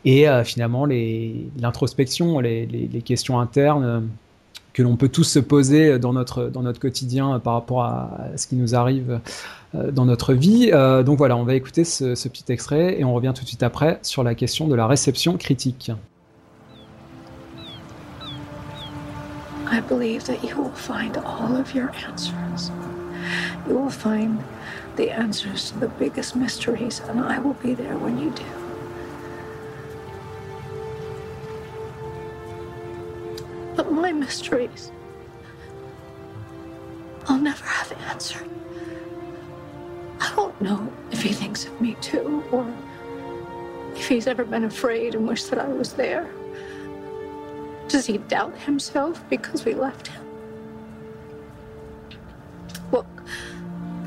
et 0.05 0.25
finalement 0.43 0.85
l'introspection, 0.85 2.39
les, 2.39 3.03
questions 3.05 3.39
internes 3.39 4.07
que 4.73 4.83
l'on 4.83 4.95
peut 4.95 5.09
tous 5.09 5.23
se 5.23 5.39
poser 5.39 5.99
dans 5.99 6.13
notre, 6.13 6.45
dans 6.45 6.61
notre 6.61 6.79
quotidien 6.79 7.39
par 7.39 7.53
rapport 7.53 7.83
à 7.83 8.09
ce 8.35 8.47
qui 8.47 8.55
nous 8.55 8.75
arrive 8.75 9.19
dans 9.73 10.05
notre 10.05 10.33
vie. 10.33 10.71
donc 11.05 11.17
voilà, 11.17 11.35
on 11.37 11.43
va 11.43 11.55
écouter 11.55 11.83
ce, 11.83 12.15
ce 12.15 12.27
petit 12.27 12.51
extrait 12.51 12.99
et 12.99 13.03
on 13.03 13.13
revient 13.13 13.33
tout 13.35 13.43
de 13.43 13.47
suite 13.47 13.63
après 13.63 13.99
sur 14.01 14.23
la 14.23 14.35
question 14.35 14.67
de 14.67 14.75
la 14.75 14.87
réception 14.87 15.37
critique. 15.37 15.91
I 19.71 19.81
believe 19.81 20.25
that 20.25 20.43
you 20.43 20.57
will 20.57 20.71
find 20.71 21.15
all 21.17 21.55
of 21.55 21.75
your 21.75 21.91
answers. 21.95 22.71
You 23.67 23.75
will 23.75 23.91
find 23.91 24.43
the 24.95 25.11
answers 25.11 25.71
to 25.71 25.79
the 25.79 25.87
biggest 25.87 26.35
mysteries, 26.35 27.01
and 27.01 27.19
I 27.19 27.37
will 27.37 27.53
be 27.53 27.75
there 27.75 27.95
when 27.97 28.17
you 28.17 28.31
do. 28.31 28.43
But 33.75 33.91
my 33.91 34.11
mysteries, 34.11 34.91
I'll 37.27 37.37
never 37.37 37.63
have 37.63 37.91
answered. 38.09 38.49
I 40.19 40.33
don't 40.35 40.59
know 40.59 40.91
if 41.11 41.21
he 41.21 41.31
thinks 41.31 41.65
of 41.65 41.79
me 41.79 41.95
too, 42.01 42.43
or 42.51 42.65
if 43.95 44.07
he's 44.07 44.25
ever 44.25 44.43
been 44.43 44.63
afraid 44.63 45.13
and 45.13 45.27
wished 45.27 45.51
that 45.51 45.59
I 45.59 45.67
was 45.67 45.93
there. 45.93 46.29
Does 47.89 48.05
he 48.05 48.19
doubt 48.19 48.55
himself 48.59 49.27
because 49.29 49.65
we 49.65 49.73
left 49.73 50.07
him? 50.07 50.21
What 52.91 53.05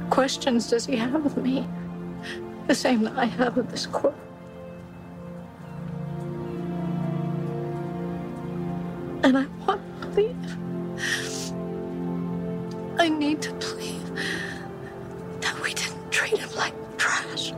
questions 0.08 0.70
does 0.70 0.86
he 0.86 0.96
have 0.96 1.26
of 1.26 1.36
me? 1.36 1.66
The 2.68 2.76
same 2.76 3.02
that 3.02 3.18
I 3.18 3.24
have 3.24 3.58
of 3.58 3.72
this 3.72 3.86
court. 3.86 4.14
And 9.24 9.36
I 9.36 9.46
want 9.66 9.82
to 10.00 10.06
believe. 10.08 10.56
I 13.00 13.08
need 13.08 13.42
to 13.42 13.52
believe 13.54 14.10
that 15.40 15.60
we 15.60 15.74
didn't 15.74 16.12
treat 16.12 16.38
him 16.38 16.50
like 16.56 16.74
trash. 16.98 17.52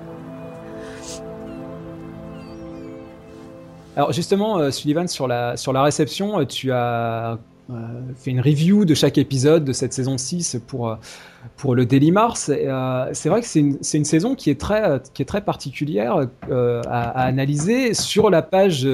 Alors 3.96 4.12
justement, 4.12 4.58
euh, 4.58 4.70
Sullivan, 4.70 5.06
sur 5.06 5.28
la, 5.28 5.56
sur 5.56 5.72
la 5.72 5.82
réception, 5.82 6.40
euh, 6.40 6.44
tu 6.44 6.72
as 6.72 7.38
euh, 7.70 7.74
fait 8.16 8.32
une 8.32 8.40
review 8.40 8.84
de 8.84 8.94
chaque 8.94 9.18
épisode 9.18 9.64
de 9.64 9.72
cette 9.72 9.92
saison 9.92 10.18
6 10.18 10.60
pour, 10.66 10.98
pour 11.56 11.74
le 11.74 11.86
Daily 11.86 12.10
Mars. 12.10 12.50
c'est 13.12 13.28
vrai 13.28 13.40
que 13.40 13.46
c'est 13.46 13.60
une, 13.60 13.78
une, 13.94 14.04
saison 14.04 14.34
qui 14.34 14.50
est 14.50 14.60
très, 14.60 15.00
qui 15.14 15.22
est 15.22 15.26
très 15.26 15.42
particulière 15.42 16.26
à, 16.50 16.80
à, 16.88 17.24
analyser. 17.24 17.94
Sur 17.94 18.30
la 18.30 18.42
page 18.42 18.86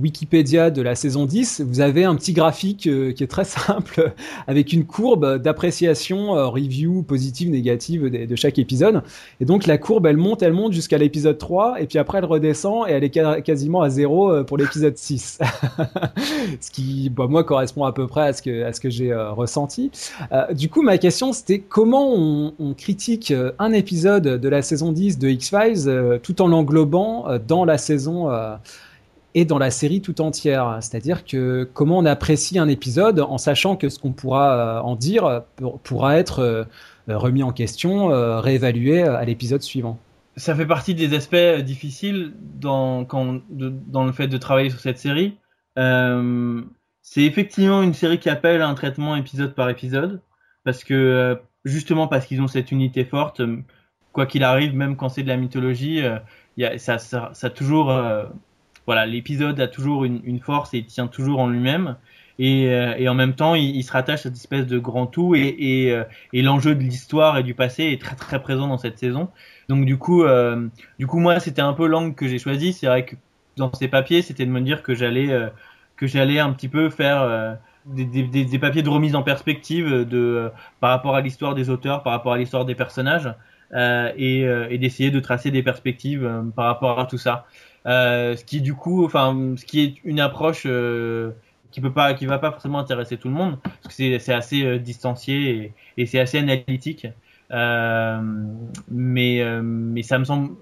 Wikipédia 0.00 0.70
de 0.70 0.82
la 0.82 0.94
saison 0.94 1.26
10, 1.26 1.62
vous 1.66 1.80
avez 1.80 2.04
un 2.04 2.14
petit 2.14 2.32
graphique 2.32 2.86
euh, 2.86 3.12
qui 3.12 3.22
est 3.22 3.26
très 3.26 3.44
simple 3.44 4.12
avec 4.46 4.72
une 4.72 4.84
courbe 4.84 5.38
d'appréciation, 5.38 6.36
euh, 6.36 6.46
review 6.46 7.02
positive, 7.02 7.50
négative 7.50 8.08
de, 8.08 8.36
chaque 8.36 8.58
épisode. 8.58 9.02
Et 9.40 9.44
donc 9.44 9.66
la 9.66 9.76
courbe, 9.76 10.06
elle 10.06 10.16
monte, 10.16 10.42
elle 10.42 10.52
monte 10.52 10.72
jusqu'à 10.72 10.98
l'épisode 10.98 11.36
3 11.36 11.80
et 11.80 11.86
puis 11.86 11.98
après 11.98 12.18
elle 12.18 12.24
redescend 12.24 12.88
et 12.88 12.92
elle 12.92 13.04
est 13.04 13.42
quasiment 13.42 13.82
à 13.82 13.90
zéro 13.90 14.32
euh, 14.32 14.44
pour 14.44 14.56
l'épisode 14.56 14.96
6. 14.96 15.38
ce 16.60 16.70
qui, 16.70 17.10
bah, 17.10 17.26
moi, 17.28 17.44
correspond 17.44 17.84
à 17.84 17.92
peu 17.92 18.06
près 18.06 18.28
à 18.28 18.32
ce 18.32 18.42
que, 18.42 18.64
à 18.64 18.72
ce 18.72 18.80
que 18.80 18.90
j'ai 18.90 19.14
ressenti. 19.14 19.90
du 20.52 20.68
coup, 20.68 20.82
ma 20.82 20.98
question, 20.98 21.32
c'était 21.32 21.58
comment 21.58 22.14
on, 22.14 22.54
on, 22.58 22.74
critique 22.74 23.32
un 23.58 23.72
épisode 23.72 24.22
de 24.22 24.48
la 24.48 24.62
saison 24.62 24.92
10 24.92 25.18
de 25.18 25.28
X-Files 25.28 26.20
tout 26.22 26.40
en 26.40 26.48
l'englobant 26.48 27.26
dans 27.46 27.64
la 27.64 27.78
saison 27.78 28.30
et 29.34 29.44
dans 29.44 29.58
la 29.58 29.70
série 29.70 30.00
tout 30.00 30.20
entière. 30.20 30.78
C'est-à-dire 30.80 31.24
que 31.24 31.68
comment 31.72 31.98
on 31.98 32.04
apprécie 32.04 32.58
un 32.58 32.68
épisode 32.68 33.20
en 33.20 33.38
sachant 33.38 33.76
que 33.76 33.88
ce 33.88 33.98
qu'on 33.98 34.12
pourra 34.12 34.78
euh, 34.78 34.80
en 34.80 34.96
dire 34.96 35.42
pourra 35.82 36.18
être 36.18 36.40
euh, 36.40 36.64
remis 37.08 37.42
en 37.42 37.52
question, 37.52 38.10
euh, 38.10 38.40
réévalué 38.40 39.02
à 39.02 39.24
l'épisode 39.24 39.62
suivant. 39.62 39.98
Ça 40.36 40.54
fait 40.54 40.66
partie 40.66 40.94
des 40.94 41.14
aspects 41.14 41.60
difficiles 41.64 42.32
dans, 42.38 43.06
dans 43.50 44.04
le 44.04 44.12
fait 44.12 44.28
de 44.28 44.38
travailler 44.38 44.70
sur 44.70 44.80
cette 44.80 44.98
série. 44.98 45.36
c'est 45.76 47.22
effectivement 47.22 47.82
une 47.82 47.94
série 47.94 48.18
qui 48.18 48.30
appelle 48.30 48.62
un 48.62 48.74
traitement 48.74 49.16
épisode 49.16 49.54
par 49.54 49.68
épisode, 49.68 50.20
parce 50.64 50.84
que 50.84 51.38
justement 51.64 52.06
parce 52.06 52.26
qu'ils 52.26 52.40
ont 52.40 52.46
cette 52.46 52.70
unité 52.70 53.04
forte, 53.04 53.42
quoi 54.12 54.24
qu'il 54.24 54.44
arrive, 54.44 54.74
même 54.74 54.96
quand 54.96 55.08
c'est 55.08 55.24
de 55.24 55.28
la 55.28 55.36
mythologie, 55.36 56.00
ça, 56.78 57.32
a 57.42 57.50
toujours 57.50 57.90
voilà, 58.86 59.06
l'épisode 59.06 59.60
a 59.60 59.68
toujours 59.68 60.04
une, 60.04 60.40
force 60.40 60.74
et 60.74 60.82
tient 60.82 61.06
toujours 61.06 61.40
en 61.40 61.48
lui-même. 61.48 61.96
Et, 62.38 62.70
euh, 62.70 63.10
en 63.10 63.14
même 63.14 63.34
temps, 63.34 63.54
il, 63.54 63.82
se 63.84 63.92
rattache 63.92 64.20
à 64.20 64.22
cette 64.24 64.36
espèce 64.36 64.66
de 64.66 64.78
grand 64.78 65.06
tout 65.06 65.34
et, 65.34 65.92
euh, 65.92 66.04
et, 66.32 66.40
l'enjeu 66.40 66.74
de 66.74 66.80
l'histoire 66.80 67.36
et 67.36 67.42
du 67.42 67.54
passé 67.54 67.84
est 67.84 68.00
très 68.00 68.16
très 68.16 68.40
présent 68.40 68.66
dans 68.66 68.78
cette 68.78 68.98
saison. 68.98 69.28
Donc 69.68 69.84
du 69.84 69.98
coup, 69.98 70.24
euh, 70.24 70.66
du 70.98 71.06
coup 71.06 71.18
moi, 71.18 71.38
c'était 71.38 71.60
un 71.62 71.74
peu 71.74 71.86
l'angle 71.86 72.14
que 72.14 72.26
j'ai 72.26 72.38
choisi. 72.38 72.72
C'est 72.72 72.86
vrai 72.86 73.04
que 73.04 73.14
dans 73.56 73.72
ces 73.74 73.88
papiers, 73.88 74.22
c'était 74.22 74.46
de 74.46 74.50
me 74.50 74.60
dire 74.62 74.82
que 74.82 74.94
j'allais 74.94 75.28
que 75.96 76.06
j'allais 76.06 76.38
un 76.38 76.52
petit 76.52 76.68
peu 76.68 76.88
faire 76.88 77.58
des, 77.84 78.04
des, 78.06 78.58
papiers 78.58 78.82
de 78.82 78.88
remise 78.88 79.14
en 79.14 79.22
perspective 79.22 80.06
de 80.08 80.50
par 80.80 80.90
rapport 80.90 81.14
à 81.14 81.20
l'histoire 81.20 81.54
des 81.54 81.68
auteurs, 81.68 82.02
par 82.02 82.14
rapport 82.14 82.32
à 82.32 82.38
l'histoire 82.38 82.64
des 82.64 82.74
personnages. 82.74 83.28
et 83.76 84.78
d'essayer 84.80 85.10
de 85.10 85.20
tracer 85.20 85.50
des 85.50 85.62
perspectives 85.62 86.26
par 86.56 86.64
rapport 86.64 86.98
à 86.98 87.04
tout 87.04 87.18
ça. 87.18 87.46
Euh, 87.86 88.36
ce 88.36 88.44
qui 88.44 88.60
du 88.60 88.74
coup, 88.74 89.04
enfin, 89.04 89.54
ce 89.56 89.64
qui 89.64 89.80
est 89.80 89.94
une 90.04 90.20
approche 90.20 90.64
euh, 90.66 91.30
qui 91.70 91.80
peut 91.80 91.92
pas, 91.92 92.14
qui 92.14 92.26
va 92.26 92.38
pas 92.38 92.50
forcément 92.50 92.78
intéresser 92.78 93.16
tout 93.16 93.28
le 93.28 93.34
monde, 93.34 93.58
parce 93.62 93.96
que 93.96 94.18
c'est 94.18 94.32
assez 94.32 94.64
euh, 94.64 94.78
distancié 94.78 95.72
et, 95.96 96.06
c'est 96.06 96.20
assez 96.20 96.38
analytique. 96.38 97.06
mais 97.50 99.44
mais 99.62 100.02
ça 100.02 100.18
me 100.18 100.24
semble 100.24 100.56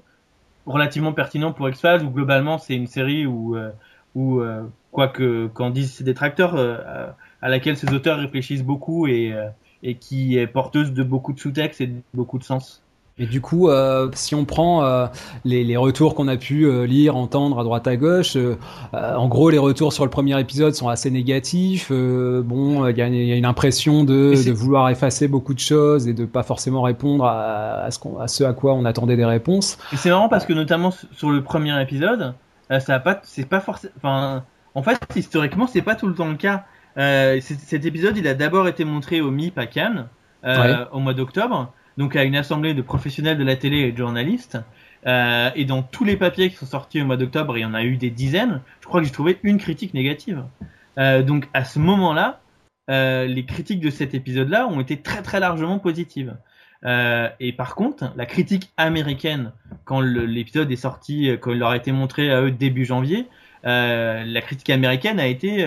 relativement 0.67 1.13
pertinent 1.13 1.53
pour 1.53 1.69
X-Files 1.69 2.03
où 2.05 2.11
globalement 2.11 2.59
c'est 2.59 2.75
une 2.77 2.87
série 2.87 3.27
où 3.27 3.57
où 4.15 4.43
quoi 4.93 5.09
que 5.09 5.47
qu'en 5.49 5.71
disent 5.71 5.93
ses 5.95 6.05
détracteurs 6.05 6.57
à 7.43 7.49
laquelle 7.49 7.77
ces 7.77 7.93
auteurs 7.93 8.19
réfléchissent 8.19 8.65
beaucoup 8.65 9.07
et 9.07 9.35
et 9.83 9.97
qui 9.97 10.39
est 10.39 10.47
porteuse 10.47 10.93
de 10.93 11.03
beaucoup 11.03 11.33
de 11.33 11.39
sous-textes 11.39 11.81
et 11.81 11.87
de 11.89 12.03
beaucoup 12.15 12.39
de 12.39 12.45
sens. 12.45 12.83
Et 13.21 13.27
du 13.27 13.41
coup, 13.41 13.69
euh, 13.69 14.09
si 14.15 14.35
on 14.37 14.45
prend 14.45 14.85
euh, 14.85 15.07
les, 15.45 15.65
les, 15.65 15.77
retours 15.77 16.15
qu'on 16.15 16.29
a 16.29 16.37
pu 16.37 16.65
euh, 16.65 16.87
lire, 16.87 17.17
entendre 17.17 17.59
à 17.59 17.65
droite 17.65 17.87
à 17.89 17.97
gauche, 17.97 18.37
en 18.93 19.29
gros, 19.29 19.51
les 19.51 19.59
retours 19.59 19.93
sur 19.93 20.05
le 20.05 20.11
premier 20.11 20.39
épisode 20.39 20.75
sont 20.75 20.89
assez 20.89 21.11
négatifs. 21.11 21.91
bon, 21.91 22.87
il 22.87 22.97
y, 22.97 23.01
y, 23.01 23.33
a 23.33 23.37
une 23.37 23.45
impression 23.45 24.05
de, 24.05 24.35
de, 24.45 24.53
vouloir 24.53 24.89
effacer 24.89 25.27
beaucoup 25.27 25.55
de 25.55 25.59
choses 25.59 26.07
et 26.07 26.15
de 26.15 26.25
pas 26.25 26.43
forcément 26.45 26.83
répondre 26.83 27.25
à, 27.25 27.83
à, 27.85 27.91
ce, 27.91 27.99
à 28.21 28.29
ce 28.29 28.45
à 28.45 28.53
quoi 28.53 28.75
on 28.75 28.85
attendait 28.85 29.17
des 29.17 29.25
réponses. 29.25 29.79
Et 29.93 29.97
c'est 29.97 30.11
marrant 30.11 30.29
parce 30.29 30.47
que 30.47 30.53
notamment 30.53 30.93
sur 31.13 31.31
le 31.31 31.43
premier 31.43 31.81
épisode, 31.83 32.35
ça 32.71 32.95
a 32.95 33.01
pas, 33.01 33.21
c'est 33.25 33.49
pas 33.49 33.61
forcément, 33.61 33.93
enfin, 33.97 34.45
en 34.75 34.83
fait, 34.83 35.01
historiquement, 35.17 35.67
c'est 35.67 35.83
pas 35.83 35.97
tout 35.97 36.07
le 36.07 36.15
temps 36.15 36.29
le 36.29 36.37
cas. 36.37 36.65
cet 37.41 37.85
épisode, 37.85 38.17
il 38.17 38.29
a 38.29 38.35
d'abord 38.35 38.69
été 38.69 38.85
montré 38.85 39.21
au 39.21 39.33
MIP 39.33 39.59
à 39.59 39.67
Cannes 39.67 40.07
au 40.93 41.01
mois 41.01 41.15
d'octobre 41.15 41.73
donc 41.99 42.15
à 42.15 42.23
une 42.23 42.37
assemblée 42.37 42.73
de 42.73 42.81
professionnels 42.81 43.37
de 43.37 43.45
la 43.45 43.57
télé 43.57 43.81
et 43.81 43.93
de 43.93 43.99
journalistes. 43.99 44.57
Euh, 45.07 45.51
et 45.55 45.65
dans 45.65 45.83
tous 45.83 46.05
les 46.05 46.17
papiers 46.17 46.49
qui 46.49 46.57
sont 46.57 46.67
sortis 46.67 47.03
au 47.03 47.05
mois 47.05 47.17
d'octobre, 47.17 47.59
il 47.59 47.63
y 47.63 47.65
en 47.65 47.75
a 47.75 47.83
eu 47.83 47.97
des 47.97 48.11
dizaines. 48.11 48.63
Je 48.81 48.87
crois 48.87 49.01
que 49.01 49.07
j'ai 49.07 49.13
trouvé 49.13 49.39
une 49.43 49.59
critique 49.59 49.95
négative. 49.95 50.45
Euh, 50.97 51.23
donc 51.23 51.49
à 51.53 51.65
ce 51.65 51.81
moment-là, 51.81 52.41
euh, 52.89 53.27
les 53.27 53.45
critiques 53.45 53.81
de 53.81 53.91
cet 53.91 54.15
épisode-là 54.15 54.69
ont 54.69 54.81
été 54.81 54.97
très 54.97 55.23
très 55.23 55.41
largement 55.41 55.79
positives. 55.79 56.37
Et 57.41 57.53
par 57.57 57.75
contre, 57.75 58.13
la 58.15 58.25
critique 58.25 58.71
américaine, 58.77 59.51
quand 59.85 60.01
l'épisode 60.01 60.71
est 60.71 60.77
sorti, 60.77 61.29
quand 61.41 61.51
il 61.51 61.59
leur 61.59 61.71
a 61.71 61.77
été 61.77 61.91
montré 61.91 62.31
à 62.31 62.43
eux 62.43 62.53
début 62.53 62.85
janvier, 62.85 63.27
la 63.65 64.41
critique 64.43 64.71
américaine 64.71 65.19
a 65.19 65.27
été 65.27 65.67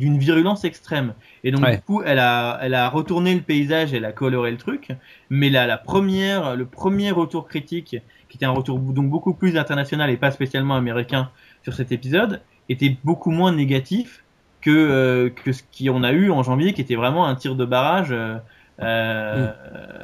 d'une 0.00 0.18
virulence 0.18 0.64
extrême. 0.64 1.12
Et 1.44 1.52
donc, 1.52 1.70
du 1.70 1.78
coup, 1.82 2.02
elle 2.02 2.18
a, 2.18 2.58
elle 2.62 2.74
a 2.74 2.88
retourné 2.88 3.34
le 3.34 3.42
paysage, 3.42 3.92
elle 3.92 4.06
a 4.06 4.12
coloré 4.12 4.50
le 4.50 4.56
truc. 4.56 4.88
Mais 5.28 5.50
là, 5.50 5.66
la 5.66 5.76
première, 5.76 6.56
le 6.56 6.64
premier 6.64 7.10
retour 7.10 7.46
critique, 7.46 7.96
qui 8.28 8.36
était 8.36 8.46
un 8.46 8.50
retour 8.50 8.78
donc 8.78 9.10
beaucoup 9.10 9.34
plus 9.34 9.58
international 9.58 10.10
et 10.10 10.16
pas 10.16 10.30
spécialement 10.30 10.74
américain 10.74 11.30
sur 11.62 11.74
cet 11.74 11.92
épisode, 11.92 12.40
était 12.70 12.96
beaucoup 13.04 13.30
moins 13.30 13.52
négatif 13.52 14.24
que, 14.62 14.70
euh, 14.70 15.28
que 15.28 15.52
ce 15.52 15.62
qu'on 15.62 16.02
a 16.02 16.12
eu 16.12 16.30
en 16.30 16.42
janvier, 16.42 16.72
qui 16.72 16.80
était 16.80 16.96
vraiment 16.96 17.26
un 17.26 17.34
tir 17.34 17.54
de 17.54 17.64
barrage. 17.64 18.10
Euh, 18.10 18.36
euh 18.82 19.52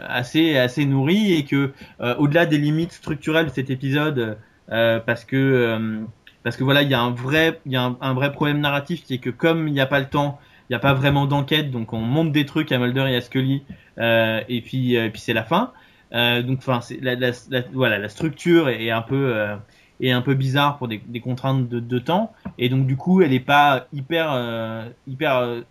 assez 0.08 0.58
assez 0.58 0.84
nourri 0.84 1.32
et 1.32 1.44
que 1.44 1.72
au-delà 2.18 2.44
des 2.44 2.58
limites 2.58 2.92
structurelles 2.92 3.46
de 3.46 3.50
cet 3.50 3.70
épisode 3.70 4.36
parce 4.68 5.24
que 5.24 6.04
parce 6.46 6.56
que 6.56 6.62
voilà, 6.62 6.82
il 6.82 6.88
y 6.88 6.94
a 6.94 7.00
un 7.00 7.10
vrai, 7.10 7.60
il 7.66 7.72
y 7.72 7.76
a 7.76 7.96
un, 8.00 8.14
vrai 8.14 8.30
problème 8.30 8.60
narratif 8.60 9.02
qui 9.02 9.14
est 9.14 9.18
que 9.18 9.30
comme 9.30 9.66
il 9.66 9.74
n'y 9.74 9.80
a 9.80 9.86
pas 9.86 9.98
le 9.98 10.06
temps, 10.06 10.38
il 10.60 10.72
n'y 10.72 10.76
a 10.76 10.78
pas 10.78 10.94
vraiment 10.94 11.26
d'enquête, 11.26 11.72
donc 11.72 11.92
on 11.92 11.98
monte 11.98 12.30
des 12.30 12.46
trucs 12.46 12.70
à 12.70 12.78
Mulder 12.78 13.06
et 13.08 13.16
à 13.16 13.20
Scully, 13.20 13.64
euh, 13.98 14.40
et 14.48 14.60
puis, 14.60 14.96
euh, 14.96 15.08
puis 15.10 15.20
c'est 15.20 15.32
la 15.32 15.42
fin. 15.42 15.72
Euh, 16.12 16.42
donc, 16.42 16.58
enfin, 16.58 16.78
la, 17.00 17.32
voilà, 17.72 17.98
la 17.98 18.08
structure 18.08 18.68
est, 18.68 18.92
un 18.92 19.02
peu 19.02 19.34
euh, 19.34 19.56
est 19.98 20.12
un 20.12 20.22
peu 20.22 20.34
bizarre 20.34 20.78
pour 20.78 20.86
des, 20.86 21.00
contraintes 21.18 21.68
de, 21.68 21.98
temps, 21.98 22.32
et 22.58 22.68
donc 22.68 22.86
du 22.86 22.96
coup, 22.96 23.22
elle 23.22 23.30
n'est 23.30 23.40
pas 23.40 23.88
hyper 23.92 24.86
hyper 25.08 25.64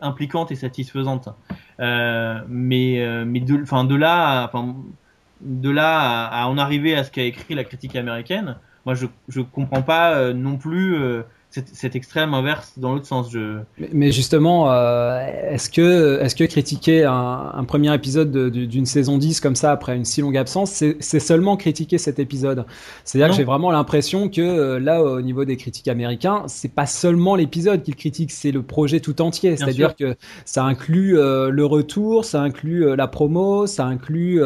impliquante 0.00 0.50
et 0.50 0.56
satisfaisante. 0.56 1.28
mais 1.78 3.24
mais 3.24 3.38
de, 3.38 3.62
enfin 3.62 3.84
de 3.84 3.94
là, 3.94 4.50
de 5.42 5.70
là 5.70 6.26
à 6.26 6.48
en 6.48 6.58
arriver 6.58 6.96
à 6.96 7.04
ce 7.04 7.12
qu'a 7.12 7.22
écrit 7.22 7.54
la 7.54 7.62
critique 7.62 7.94
américaine 7.94 8.56
moi 8.88 8.94
je 8.94 9.04
je 9.28 9.42
comprends 9.42 9.82
pas 9.82 10.14
euh, 10.16 10.32
non 10.32 10.56
plus 10.56 10.96
euh, 10.96 11.22
cet, 11.72 11.96
extrême 11.96 12.34
inverse 12.34 12.74
dans 12.76 12.92
l'autre 12.92 13.06
sens. 13.06 13.30
Je... 13.30 13.58
Mais, 13.92 14.12
justement, 14.12 14.72
euh, 14.72 15.20
est-ce 15.50 15.70
que, 15.70 16.20
est 16.20 16.36
que 16.36 16.44
critiquer 16.44 17.04
un, 17.04 17.64
premier 17.66 17.94
épisode 17.94 18.30
d'une 18.50 18.86
saison 18.86 19.18
10 19.18 19.40
comme 19.40 19.56
ça 19.56 19.72
après 19.72 19.96
une 19.96 20.04
si 20.04 20.20
longue 20.20 20.36
absence, 20.36 20.70
c'est 20.70 21.20
seulement 21.20 21.56
critiquer 21.56 21.98
cet 21.98 22.18
épisode? 22.18 22.64
C'est-à-dire 23.04 23.30
que 23.30 23.36
j'ai 23.36 23.44
vraiment 23.44 23.70
l'impression 23.70 24.28
que 24.28 24.76
là, 24.76 25.02
au 25.02 25.20
niveau 25.20 25.44
des 25.44 25.56
critiques 25.56 25.88
américains, 25.88 26.44
c'est 26.46 26.72
pas 26.72 26.86
seulement 26.86 27.34
l'épisode 27.34 27.82
qu'ils 27.82 27.96
critiquent, 27.96 28.32
c'est 28.32 28.52
le 28.52 28.62
projet 28.62 29.00
tout 29.00 29.20
entier. 29.20 29.56
C'est-à-dire 29.56 29.96
que 29.96 30.16
ça 30.44 30.64
inclut 30.64 31.14
le 31.14 31.64
retour, 31.64 32.24
ça 32.24 32.40
inclut 32.40 32.96
la 32.96 33.08
promo, 33.08 33.66
ça 33.66 33.84
inclut 33.84 34.40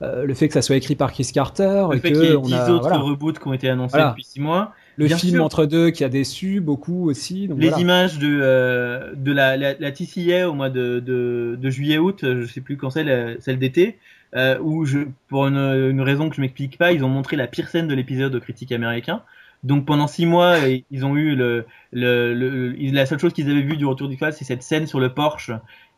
le 0.00 0.34
fait 0.34 0.48
que 0.48 0.54
ça 0.54 0.62
soit 0.62 0.76
écrit 0.76 0.96
par 0.96 1.12
Chris 1.12 1.30
Carter. 1.32 1.86
Le 1.90 1.98
fait 1.98 2.12
qu'il 2.12 2.22
y 2.22 2.26
ait 2.26 2.38
10 2.38 2.70
autres 2.70 2.96
reboots 2.96 3.38
qui 3.38 3.48
ont 3.48 3.54
été 3.54 3.68
annoncés 3.68 3.98
depuis 3.98 4.24
6 4.24 4.40
mois. 4.40 4.72
Le 4.96 5.08
film 5.08 5.40
entre 5.40 5.66
deux 5.66 5.90
qui 5.90 6.04
a 6.04 6.08
déçu 6.08 6.60
beaucoup 6.60 7.08
aussi. 7.08 7.48
les 7.56 7.70
images 7.80 8.18
de 8.18 8.40
euh, 8.42 9.12
de 9.16 9.32
la, 9.32 9.56
la, 9.56 9.74
la, 9.78 9.92
TCA 9.92 10.48
au 10.48 10.54
mois 10.54 10.70
de, 10.70 11.00
de, 11.00 11.58
de 11.60 11.70
juillet-août, 11.70 12.20
je 12.22 12.46
sais 12.46 12.60
plus 12.60 12.76
quand 12.76 12.90
c'est, 12.90 13.04
celle 13.40 13.58
d'été, 13.58 13.98
euh, 14.36 14.58
où 14.60 14.84
je, 14.84 15.00
pour 15.28 15.46
une, 15.46 15.56
une 15.56 16.00
raison 16.00 16.28
que 16.28 16.36
je 16.36 16.40
m'explique 16.40 16.78
pas, 16.78 16.92
ils 16.92 17.04
ont 17.04 17.08
montré 17.08 17.36
la 17.36 17.46
pire 17.46 17.68
scène 17.68 17.88
de 17.88 17.94
l'épisode 17.94 18.32
de 18.32 18.38
critique 18.38 18.72
américain. 18.72 19.22
Donc 19.62 19.86
pendant 19.86 20.06
six 20.06 20.26
mois, 20.26 20.56
ils 20.90 21.06
ont 21.06 21.16
eu 21.16 21.34
le, 21.34 21.64
le, 21.92 22.34
le 22.34 22.74
la 22.92 23.06
seule 23.06 23.18
chose 23.18 23.32
qu'ils 23.32 23.50
avaient 23.50 23.62
vue 23.62 23.78
du 23.78 23.86
Retour 23.86 24.08
du 24.08 24.16
Fall, 24.16 24.32
c'est 24.34 24.44
cette 24.44 24.62
scène 24.62 24.86
sur 24.86 25.00
le 25.00 25.14
Porsche 25.14 25.52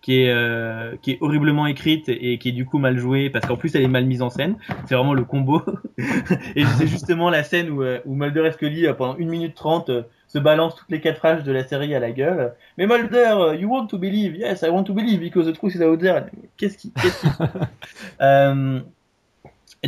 qui 0.06 0.22
est 0.22 0.30
euh, 0.30 0.94
qui 1.02 1.10
est 1.10 1.18
horriblement 1.20 1.66
écrite 1.66 2.08
et 2.08 2.38
qui 2.38 2.50
est 2.50 2.52
du 2.52 2.64
coup 2.64 2.78
mal 2.78 2.96
jouée 2.96 3.28
parce 3.28 3.44
qu'en 3.44 3.56
plus 3.56 3.74
elle 3.74 3.82
est 3.82 3.88
mal 3.88 4.06
mise 4.06 4.22
en 4.22 4.30
scène. 4.30 4.54
C'est 4.86 4.94
vraiment 4.94 5.14
le 5.14 5.24
combo. 5.24 5.62
et 6.54 6.64
c'est 6.64 6.86
justement 6.86 7.28
la 7.28 7.42
scène 7.42 7.70
où, 7.70 7.82
euh, 7.82 7.98
où 8.04 8.14
Mulder 8.14 8.46
et 8.46 8.52
Scully 8.52 8.86
euh, 8.86 8.92
pendant 8.92 9.16
une 9.16 9.28
minute 9.28 9.56
trente 9.56 9.90
se 10.28 10.38
balancent 10.38 10.76
toutes 10.76 10.90
les 10.90 11.00
quatre 11.00 11.16
phrases 11.16 11.42
de 11.42 11.50
la 11.50 11.64
série 11.64 11.92
à 11.92 11.98
la 11.98 12.12
gueule. 12.12 12.54
Mais 12.78 12.86
Mulder, 12.86 13.56
you 13.58 13.68
want 13.68 13.88
to 13.88 13.98
believe? 13.98 14.36
Yes, 14.36 14.62
I 14.62 14.68
want 14.68 14.84
to 14.84 14.94
believe 14.94 15.18
because 15.18 15.44
the 15.44 15.52
truth 15.52 15.74
is 15.74 15.82
out 15.82 15.98
there. 15.98 16.26
Qu'est-ce 16.56 16.78
qui, 16.78 16.92
qu'est-ce 16.92 17.22
qui... 17.22 17.32
euh, 18.20 18.78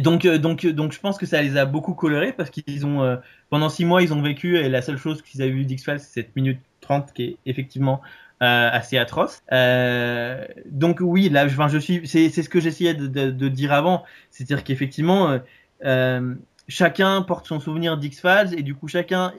donc, 0.01 0.27
donc, 0.27 0.67
donc, 0.67 0.91
je 0.91 0.99
pense 0.99 1.17
que 1.17 1.27
ça 1.27 1.41
les 1.43 1.57
a 1.57 1.65
beaucoup 1.65 1.95
colorés 1.95 2.33
parce 2.33 2.51
qu'ils 2.51 2.85
ont, 2.85 3.19
pendant 3.51 3.69
six 3.69 3.85
mois, 3.85 4.03
ils 4.03 4.13
ont 4.13 4.21
vécu 4.21 4.57
et 4.57 4.69
la 4.69 4.83
seule 4.83 4.99
chose 4.99 5.23
qu'ils 5.23 5.43
avaient 5.43 5.53
vu 5.53 5.65
d'X-Files, 5.65 6.01
c'est 6.01 6.23
cette 6.23 6.35
minute 6.35 6.59
30 6.81 7.13
qui 7.13 7.23
est 7.23 7.37
effectivement 7.47 8.01
euh, 8.43 8.71
assez 8.73 8.97
atroce. 8.99 9.43
Euh, 9.53 10.47
donc 10.67 10.99
oui, 11.01 11.29
là, 11.29 11.49
je, 11.49 11.57
je 11.69 11.79
suis, 11.79 12.07
c'est, 12.07 12.29
c'est 12.31 12.43
ce 12.43 12.49
que 12.49 12.61
j'essayais 12.61 12.95
de, 12.95 13.07
de, 13.07 13.31
de, 13.31 13.49
dire 13.49 13.73
avant, 13.73 14.05
c'est-à-dire 14.31 14.63
qu'effectivement, 14.63 15.31
euh, 15.31 15.39
euh, 15.85 16.35
chacun 16.69 17.23
porte 17.23 17.47
son 17.47 17.59
souvenir 17.59 17.97
d'X-Files 17.97 18.55
et 18.57 18.63
du 18.63 18.75
coup 18.75 18.89
chacun 18.89 19.33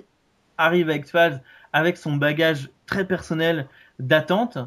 arrive 0.58 0.90
à 0.90 0.96
X-Files 0.96 1.42
avec 1.72 1.96
son 1.96 2.18
bagage 2.18 2.70
très 2.88 3.06
personnel 3.06 3.68
d'attente. 4.00 4.58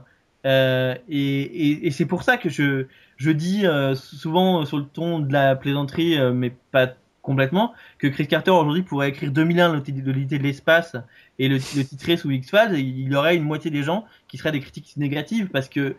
Euh, 0.47 0.95
et, 1.09 1.43
et, 1.43 1.87
et 1.87 1.91
c'est 1.91 2.07
pour 2.07 2.23
ça 2.23 2.37
que 2.37 2.49
je, 2.49 2.87
je 3.17 3.31
dis 3.31 3.67
euh, 3.67 3.95
souvent 3.95 4.65
sur 4.65 4.79
le 4.79 4.85
ton 4.85 5.19
de 5.19 5.33
la 5.33 5.57
plaisanterie, 5.57 6.19
mais 6.33 6.55
pas 6.71 6.95
complètement 7.23 7.73
que 7.99 8.09
Chris 8.09 8.27
Carter 8.27 8.51
aujourd'hui 8.51 8.83
pourrait 8.83 9.09
écrire 9.09 9.31
2001 9.31 9.75
l'unité 9.75 10.39
de 10.39 10.43
l'espace 10.43 10.97
et 11.39 11.49
le, 11.49 11.55
le 11.55 11.85
titrer 11.85 12.17
sous 12.17 12.31
X-Files 12.31 12.75
il 12.75 13.09
y 13.09 13.15
aurait 13.15 13.37
une 13.37 13.45
moitié 13.45 13.71
des 13.71 13.83
gens 13.83 14.05
qui 14.29 14.39
seraient 14.39 14.53
des 14.53 14.61
critiques 14.61 14.97
négatives 14.97 15.49
parce 15.49 15.69
que 15.69 15.97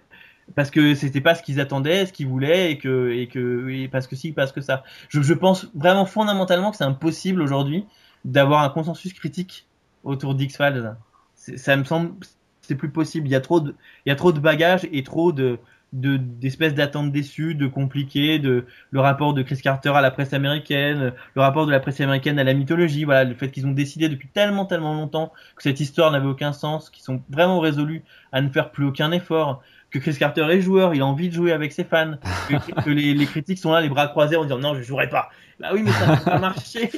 parce 0.56 0.72
que 0.72 0.95
c'était 0.95 1.22
pas 1.22 1.36
ce 1.36 1.44
qu'ils 1.44 1.60
attendaient, 1.60 2.06
ce 2.06 2.14
qu'ils 2.14 2.28
voulaient 2.28 2.72
et 2.72 2.78
que 2.78 3.12
et 3.12 3.28
que 3.28 3.70
et 3.70 3.88
parce 3.88 4.08
que 4.08 4.16
si 4.16 4.32
parce 4.32 4.52
que 4.52 4.62
ça. 4.62 4.84
Je, 5.10 5.22
je 5.22 5.34
pense 5.34 5.70
vraiment 5.74 6.06
fondamentalement 6.06 6.72
que 6.72 6.78
c'est 6.78 6.84
impossible 6.84 7.41
aujourd'hui 7.41 7.86
d'avoir 8.26 8.64
un 8.64 8.70
consensus 8.70 9.14
critique 9.14 9.68
autour 10.04 10.36
d'X-Files. 10.36 10.95
Ça 11.36 11.76
me 11.78 11.84
semble 11.84 12.14
c'est 12.62 12.76
plus 12.76 12.90
possible. 12.90 13.28
Il 13.28 13.32
y 13.32 13.36
a 13.36 13.41
trop 13.41 13.60
de 13.60 13.76
il 14.06 14.10
y 14.10 14.12
a 14.12 14.16
trop 14.16 14.32
de 14.32 14.40
bagages 14.40 14.88
et 14.91 15.04
trop 15.04 15.32
de 15.32 15.60
de 15.94 16.18
d'espèces 16.18 16.74
d'attentes 16.74 17.11
déçues, 17.11 17.53
de 17.53 17.68
compliquées, 17.68 18.40
de 18.40 18.65
le 18.91 18.99
rapport 18.99 19.34
de 19.34 19.44
Chris 19.44 19.60
Carter 19.61 19.90
à 19.90 20.02
la 20.02 20.11
presse 20.11 20.34
américaine, 20.34 21.14
le 21.36 21.41
rapport 21.41 21.68
de 21.68 21.72
la 21.72 21.80
presse 21.80 22.02
américaine 22.02 22.40
à 22.40 22.44
la 22.44 22.53
mythologie, 22.53 23.03
voilà, 23.03 23.24
le 23.24 23.36
fait 23.36 23.52
qu'ils 23.52 23.68
ont 23.68 23.72
décidé 23.72 24.10
depuis 24.10 24.28
tellement 24.28 24.65
tellement 24.65 24.95
longtemps 24.95 25.32
que 25.56 25.64
cette 25.64 25.80
histoire 25.80 26.11
n'avait 26.11 26.28
aucun 26.28 26.52
sens, 26.52 26.90
qu'ils 26.90 27.03
sont 27.03 27.22
vraiment 27.30 27.60
résolus 27.60 28.03
à 28.32 28.41
ne 28.41 28.49
faire 28.49 28.72
plus 28.72 28.86
aucun 28.86 29.11
effort, 29.11 29.61
que 29.91 29.99
Chris 29.99 30.15
Carter 30.18 30.48
est 30.49 30.61
joueur, 30.61 30.95
il 30.95 31.02
a 31.02 31.06
envie 31.06 31.30
de 31.30 31.36
jouer 31.36 31.52
avec 31.52 31.72
ses 31.72 31.84
fans, 31.84 32.15
que, 32.49 32.90
les, 32.90 33.14
les, 33.14 33.26
critiques 33.28 33.60
sont 33.60 33.72
là 33.72 33.80
les 33.80 33.90
bras 33.90 34.07
croisés 34.07 34.36
en 34.36 34.44
disant 34.44 34.57
non 34.57 34.74
je 34.74 34.82
jouerai 34.82 35.10
pas. 35.10 35.30
Bah 35.60 35.70
oui 35.74 35.84
mais 35.84 35.91
ça 35.91 36.07
n'a 36.07 36.18
pas 36.18 36.40
marché. 36.40 36.90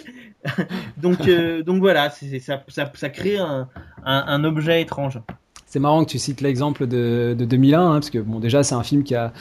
donc 0.97 1.27
euh, 1.27 1.63
donc 1.63 1.79
voilà, 1.79 2.09
ça, 2.09 2.63
ça, 2.69 2.91
ça 2.93 3.09
crée 3.09 3.37
un, 3.37 3.67
un 4.05 4.43
objet 4.45 4.81
étrange 4.81 5.19
c'est 5.65 5.79
marrant 5.79 6.05
que 6.05 6.09
tu 6.11 6.19
cites 6.19 6.41
l'exemple 6.41 6.87
de, 6.87 7.35
de 7.37 7.45
2001, 7.45 7.79
hein, 7.79 7.93
parce 7.93 8.09
que 8.09 8.19
bon, 8.19 8.39
déjà 8.39 8.63
c'est 8.63 8.75
un 8.75 8.83
film 8.83 9.03
qui 9.03 9.15
a 9.15 9.33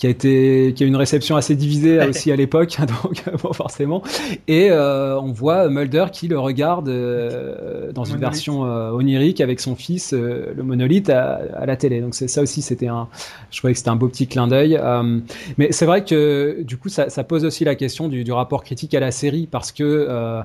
qui 0.00 0.06
a 0.06 0.10
été 0.10 0.72
qui 0.74 0.82
a 0.82 0.86
une 0.86 0.96
réception 0.96 1.36
assez 1.36 1.54
divisée 1.54 2.00
aussi 2.08 2.32
à 2.32 2.36
l'époque 2.36 2.78
donc 3.02 3.22
bon, 3.42 3.52
forcément. 3.52 4.02
Et 4.48 4.70
euh, 4.70 5.20
on 5.20 5.30
voit 5.30 5.68
Mulder 5.68 6.06
qui 6.10 6.26
le 6.26 6.38
regarde 6.38 6.88
euh, 6.88 7.92
dans 7.92 8.04
une 8.04 8.16
version 8.16 8.64
euh, 8.64 8.92
onirique 8.92 9.42
avec 9.42 9.60
son 9.60 9.76
fils 9.76 10.14
euh, 10.14 10.54
le 10.56 10.62
monolithe 10.62 11.10
à, 11.10 11.40
à, 11.54 11.66
la 11.66 11.76
télé. 11.76 12.00
Donc 12.00 12.14
c'est 12.14 12.28
ça 12.28 12.40
aussi 12.40 12.62
c'était 12.62 12.88
un 12.88 13.08
je 13.50 13.58
trouvais 13.58 13.74
que 13.74 13.78
c'était 13.78 13.90
un 13.90 13.96
beau 13.96 14.08
petit 14.08 14.26
clin 14.26 14.48
d'œil 14.48 14.78
euh, 14.82 15.20
mais 15.58 15.70
c'est 15.70 15.84
vrai 15.84 16.02
que 16.02 16.62
du 16.62 16.78
coup 16.78 16.88
ça, 16.88 17.10
ça, 17.10 17.22
pose 17.22 17.44
aussi 17.44 17.64
la 17.64 17.74
question 17.74 18.08
du, 18.08 18.24
du, 18.24 18.32
rapport 18.32 18.64
critique 18.64 18.94
à 18.94 19.00
la 19.00 19.10
série 19.10 19.46
parce 19.50 19.70
que 19.70 19.84
euh, 19.84 20.40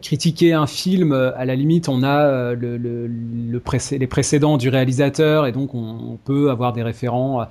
critiquer 0.00 0.52
un 0.52 0.68
film 0.68 1.12
à 1.12 1.44
la 1.44 1.56
limite 1.56 1.88
on 1.88 2.04
a 2.04 2.54
le, 2.54 2.76
le, 2.76 3.08
le 3.08 3.60
précé 3.60 3.98
les 3.98 4.06
précédents 4.06 4.58
du 4.58 4.68
réalisateur 4.68 5.46
et 5.46 5.52
donc 5.52 5.74
on, 5.74 6.12
on 6.12 6.16
peut 6.16 6.50
avoir 6.50 6.72
des 6.72 6.84
référents 6.84 7.46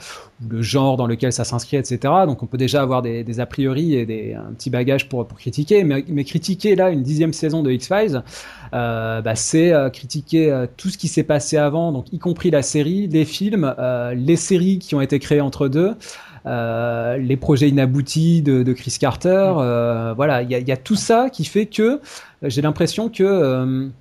le 0.50 0.62
genre 0.62 0.96
dans 0.96 1.08
lequel 1.08 1.34
ça 1.34 1.41
s'inscrit, 1.44 1.78
etc. 1.78 2.00
Donc 2.26 2.44
on 2.44 2.46
peut 2.46 2.58
déjà 2.58 2.82
avoir 2.82 3.02
des, 3.02 3.24
des 3.24 3.40
a 3.40 3.46
priori 3.46 3.96
et 3.96 4.06
des, 4.06 4.34
un 4.34 4.54
petit 4.54 4.70
bagage 4.70 5.10
pour, 5.10 5.28
pour 5.28 5.38
critiquer. 5.38 5.84
Mais, 5.84 6.04
mais, 6.08 6.24
critiquer 6.24 6.76
là 6.76 6.90
une 6.90 7.04
dixième 7.04 7.34
saison 7.34 7.64
de 7.64 7.72
X-Files, 7.72 8.24
euh, 8.74 9.22
bah, 9.22 9.36
c'est 9.36 9.74
euh, 9.74 9.90
critiquer 9.90 10.52
euh, 10.52 10.66
tout 10.78 10.90
ce 10.90 10.98
qui 10.98 11.08
s'est 11.08 11.24
passé 11.24 11.58
avant, 11.58 11.92
donc 11.92 12.12
y 12.12 12.20
compris 12.20 12.52
la 12.52 12.62
série, 12.62 13.08
les 13.08 13.26
films, 13.26 13.74
les 14.16 14.36
séries 14.36 14.80
qui 14.80 14.96
ont 14.96 15.02
été 15.02 15.20
créées 15.20 15.42
entre 15.42 15.68
deux. 15.68 15.96
Euh, 16.48 17.18
les 17.18 17.38
projets 17.38 17.70
inaboutis 17.70 18.42
de, 18.42 18.64
de 18.64 18.74
Chris 18.74 18.98
Carter, 19.00 19.54
euh, 19.58 20.14
voilà, 20.16 20.42
il 20.42 20.50
y 20.50 20.56
a, 20.56 20.60
y 20.60 20.72
a, 20.72 20.78
tout 20.78 20.96
ça 20.96 21.30
qui 21.30 21.46
fait 21.46 21.68
que 21.68 22.02
j'ai 22.42 22.64
l'impression 22.64 23.10
que 23.10 23.92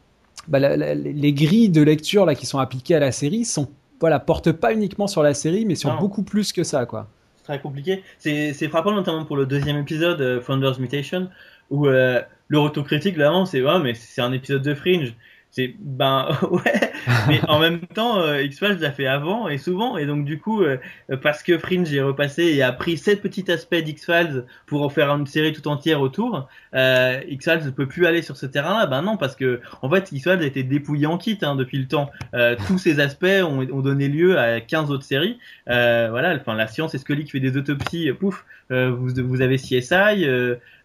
bah, 0.48 0.58
la, 0.58 0.74
la, 0.74 0.94
les 0.94 1.32
grilles 1.34 1.68
de 1.68 1.82
lecture 1.82 2.24
là 2.24 2.34
qui 2.34 2.46
sont 2.46 2.58
appliquées 2.58 2.94
à 2.94 2.98
la 2.98 3.12
série 3.12 3.44
sont 3.44 3.68
voilà, 4.00 4.18
porte 4.18 4.50
pas 4.52 4.72
uniquement 4.72 5.06
sur 5.06 5.22
la 5.22 5.34
série, 5.34 5.66
mais 5.66 5.74
sur 5.74 5.92
non. 5.92 6.00
beaucoup 6.00 6.22
plus 6.22 6.52
que 6.52 6.64
ça, 6.64 6.86
quoi. 6.86 7.08
Très 7.44 7.60
compliqué. 7.60 8.02
C'est 8.18 8.68
frappant 8.68 8.92
notamment 8.92 9.24
pour 9.24 9.36
le 9.36 9.46
deuxième 9.46 9.78
épisode, 9.78 10.20
euh, 10.20 10.40
Founders 10.40 10.78
Mutation, 10.78 11.30
où 11.70 11.86
euh, 11.86 12.20
le 12.48 12.58
retour 12.58 12.84
critique, 12.84 13.16
vraiment, 13.16 13.46
c'est 13.46 13.62
ouais, 13.62 13.78
mais 13.80 13.94
c'est 13.94 14.20
un 14.20 14.32
épisode 14.32 14.62
de 14.62 14.74
Fringe 14.74 15.14
c'est 15.50 15.74
ben 15.78 16.28
ouais. 16.50 16.92
Mais 17.28 17.40
en 17.48 17.58
même 17.58 17.80
temps 17.80 18.20
euh, 18.20 18.42
X-Files 18.42 18.78
l'a 18.80 18.92
fait 18.92 19.06
avant 19.06 19.48
et 19.48 19.58
souvent. 19.58 19.96
Et 19.96 20.06
donc 20.06 20.24
du 20.24 20.38
coup 20.38 20.62
euh, 20.62 20.78
parce 21.22 21.42
que 21.42 21.58
Fringe 21.58 21.92
est 21.92 22.02
repassé 22.02 22.44
et 22.44 22.62
a 22.62 22.72
pris 22.72 22.96
sept 22.96 23.20
petits 23.20 23.50
aspects 23.50 23.74
d'X-Files 23.74 24.44
pour 24.66 24.82
en 24.82 24.88
faire 24.88 25.10
une 25.10 25.26
série 25.26 25.52
tout 25.52 25.66
entière 25.68 26.00
autour 26.00 26.48
euh, 26.74 27.20
X-Files 27.28 27.64
ne 27.64 27.70
peut 27.70 27.86
plus 27.86 28.06
aller 28.06 28.22
sur 28.22 28.36
ce 28.36 28.46
terrain 28.46 28.78
là 28.78 28.86
ben 28.86 29.02
non 29.02 29.16
parce 29.16 29.34
que 29.34 29.60
en 29.82 29.90
fait 29.90 30.12
X-Files 30.12 30.40
a 30.40 30.46
été 30.46 30.62
dépouillé 30.62 31.06
en 31.06 31.18
kit 31.18 31.38
hein, 31.42 31.56
depuis 31.56 31.78
le 31.78 31.88
temps. 31.88 32.10
Euh, 32.34 32.54
tous 32.68 32.78
ces 32.78 33.00
aspects 33.00 33.24
ont, 33.24 33.60
ont, 33.60 33.80
donné 33.80 34.08
lieu 34.08 34.38
à 34.38 34.60
15 34.60 34.90
autres 34.90 35.04
séries. 35.04 35.38
Euh, 35.68 36.08
voilà 36.10 36.36
enfin 36.36 36.54
la 36.54 36.68
science 36.68 36.96
qui 36.96 37.26
fait 37.26 37.40
des 37.40 37.56
autopsies 37.56 38.12
pouf 38.12 38.44
vous, 38.70 39.08
vous 39.16 39.40
avez 39.40 39.56
CSI 39.56 40.26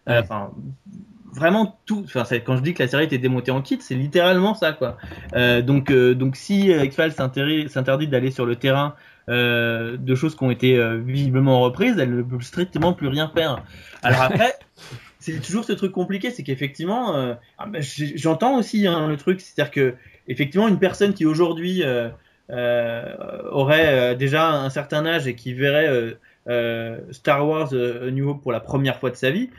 enfin 0.08 0.50
vraiment 1.36 1.78
tout. 1.84 2.04
Enfin, 2.04 2.24
quand 2.44 2.56
je 2.56 2.62
dis 2.62 2.74
que 2.74 2.82
la 2.82 2.88
série 2.88 3.04
était 3.04 3.18
démontée 3.18 3.50
en 3.50 3.62
kit, 3.62 3.78
c'est 3.80 3.94
littéralement 3.94 4.54
ça, 4.54 4.72
quoi. 4.72 4.96
Euh, 5.34 5.62
donc, 5.62 5.90
euh, 5.90 6.14
donc 6.14 6.36
si 6.36 6.70
X-Files 6.70 7.12
s'interdit 7.12 8.08
d'aller 8.08 8.30
sur 8.30 8.46
le 8.46 8.56
terrain 8.56 8.94
euh, 9.28 9.96
de 9.98 10.14
choses 10.14 10.34
qui 10.36 10.42
ont 10.44 10.50
été 10.50 10.80
visiblement 10.98 11.60
reprises, 11.60 11.96
elle 11.98 12.16
ne 12.16 12.22
peut 12.22 12.40
strictement 12.40 12.92
plus 12.92 13.08
rien 13.08 13.30
faire. 13.32 13.62
Alors 14.02 14.22
après. 14.22 14.54
c'est 15.18 15.40
toujours 15.40 15.64
ce 15.64 15.72
truc 15.72 15.90
compliqué, 15.90 16.30
c'est 16.30 16.44
qu'effectivement, 16.44 17.36
ah, 17.58 17.66
ben, 17.66 17.82
j'entends 17.82 18.58
aussi 18.58 18.86
hein, 18.86 19.08
le 19.08 19.16
truc, 19.16 19.40
c'est-à-dire 19.40 19.72
que 19.72 19.94
effectivement 20.28 20.68
une 20.68 20.78
personne 20.78 21.14
qui 21.14 21.26
aujourd'hui 21.26 21.82
aurait 23.50 24.14
déjà 24.14 24.50
un 24.52 24.70
certain 24.70 25.04
âge 25.04 25.26
et 25.26 25.34
qui 25.34 25.52
verrait 25.52 26.16
Star 27.10 27.48
Wars 27.48 27.72
New 27.72 28.28
Hope 28.28 28.42
pour 28.42 28.52
la 28.52 28.60
première 28.60 29.00
fois 29.00 29.10
de 29.10 29.16
sa 29.16 29.32
vie, 29.32 29.50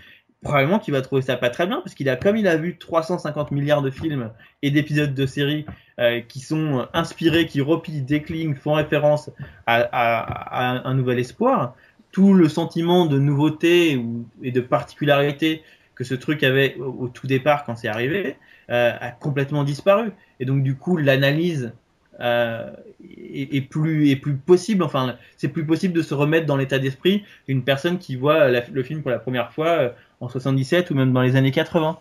probablement 0.44 0.80
qu'il 0.80 0.94
va 0.94 1.02
trouver 1.02 1.22
ça 1.22 1.36
pas 1.36 1.50
très 1.50 1.66
bien 1.66 1.82
parce 1.82 1.96
qu'il 1.96 2.10
a 2.10 2.16
comme 2.16 2.38
il 2.38 2.48
a 2.48 2.58
vu 2.58 2.78
350 2.78 3.52
milliards 3.52 3.82
de 3.82 3.90
films 3.90 4.32
et 4.62 4.72
d'épisodes 4.72 5.14
de 5.14 5.26
séries 5.26 5.66
euh, 6.00 6.22
qui 6.22 6.40
sont 6.40 6.88
inspirés, 6.94 7.48
qui 7.48 7.62
repillent, 7.62 8.02
déclinent, 8.02 8.56
font 8.56 8.74
référence 8.74 9.32
à, 9.66 10.88
un 10.88 10.94
nouvel 10.94 11.20
espoir, 11.20 11.76
tout 12.12 12.34
le 12.34 12.50
sentiment 12.50 13.06
de 13.06 13.20
nouveauté 13.20 13.98
ou, 13.98 14.26
et 14.44 14.52
de 14.52 14.62
particularité 14.62 15.64
que 15.96 16.04
ce 16.04 16.14
truc 16.14 16.44
avait 16.44 16.76
au, 16.76 17.08
tout 17.08 17.26
départ 17.26 17.64
quand 17.64 17.76
c'est 17.76 17.88
arrivé 17.88 18.38
euh, 18.70 18.92
a 19.00 19.12
complètement 19.12 19.64
disparu. 19.64 20.12
Et 20.40 20.46
donc 20.46 20.62
du 20.62 20.76
coup 20.76 20.98
l'analyse 20.98 21.74
euh, 22.20 22.70
est, 23.02 23.62
plus 23.62 24.10
est 24.10 24.16
plus 24.16 24.36
possible. 24.36 24.84
Enfin, 24.84 25.16
c'est 25.38 25.48
plus 25.48 25.66
possible 25.66 25.94
de 25.94 26.02
se 26.02 26.14
remettre 26.14 26.46
dans 26.46 26.58
l'état 26.58 26.80
d'esprit 26.80 27.24
d'une 27.48 27.64
personne 27.64 27.98
qui 27.98 28.16
voit 28.16 28.50
le 28.50 28.84
film 28.84 29.02
pour 29.02 29.12
la 29.12 29.20
première 29.20 29.52
fois 29.52 29.68
euh, 29.68 29.90
en 30.22 30.30
77 30.30 30.92
ou 30.92 30.96
même 30.96 31.14
dans 31.14 31.22
les 31.22 31.36
années 31.36 31.52
80. 31.52 31.98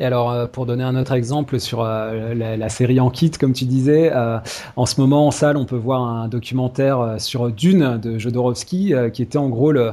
Et 0.00 0.04
alors, 0.06 0.30
euh, 0.30 0.46
pour 0.46 0.64
donner 0.64 0.82
un 0.82 0.96
autre 0.96 1.12
exemple 1.12 1.60
sur 1.60 1.82
euh, 1.82 2.34
la, 2.34 2.68
série 2.70 3.00
en 3.00 3.10
kit, 3.10 3.30
comme 3.30 3.52
tu 3.52 3.66
disais, 3.66 4.10
euh, 4.14 4.38
en 4.76 4.86
ce 4.86 4.98
moment 4.98 5.26
en 5.26 5.30
salle, 5.30 5.58
on 5.58 5.66
peut 5.66 5.76
voir 5.76 6.02
un 6.02 6.26
documentaire 6.26 7.16
sur 7.18 7.50
Dune 7.50 7.98
de 7.98 8.18
Jodorowsky, 8.18 8.94
qui 9.12 9.22
était 9.22 9.36
en 9.36 9.50
gros 9.50 9.72
le, 9.72 9.92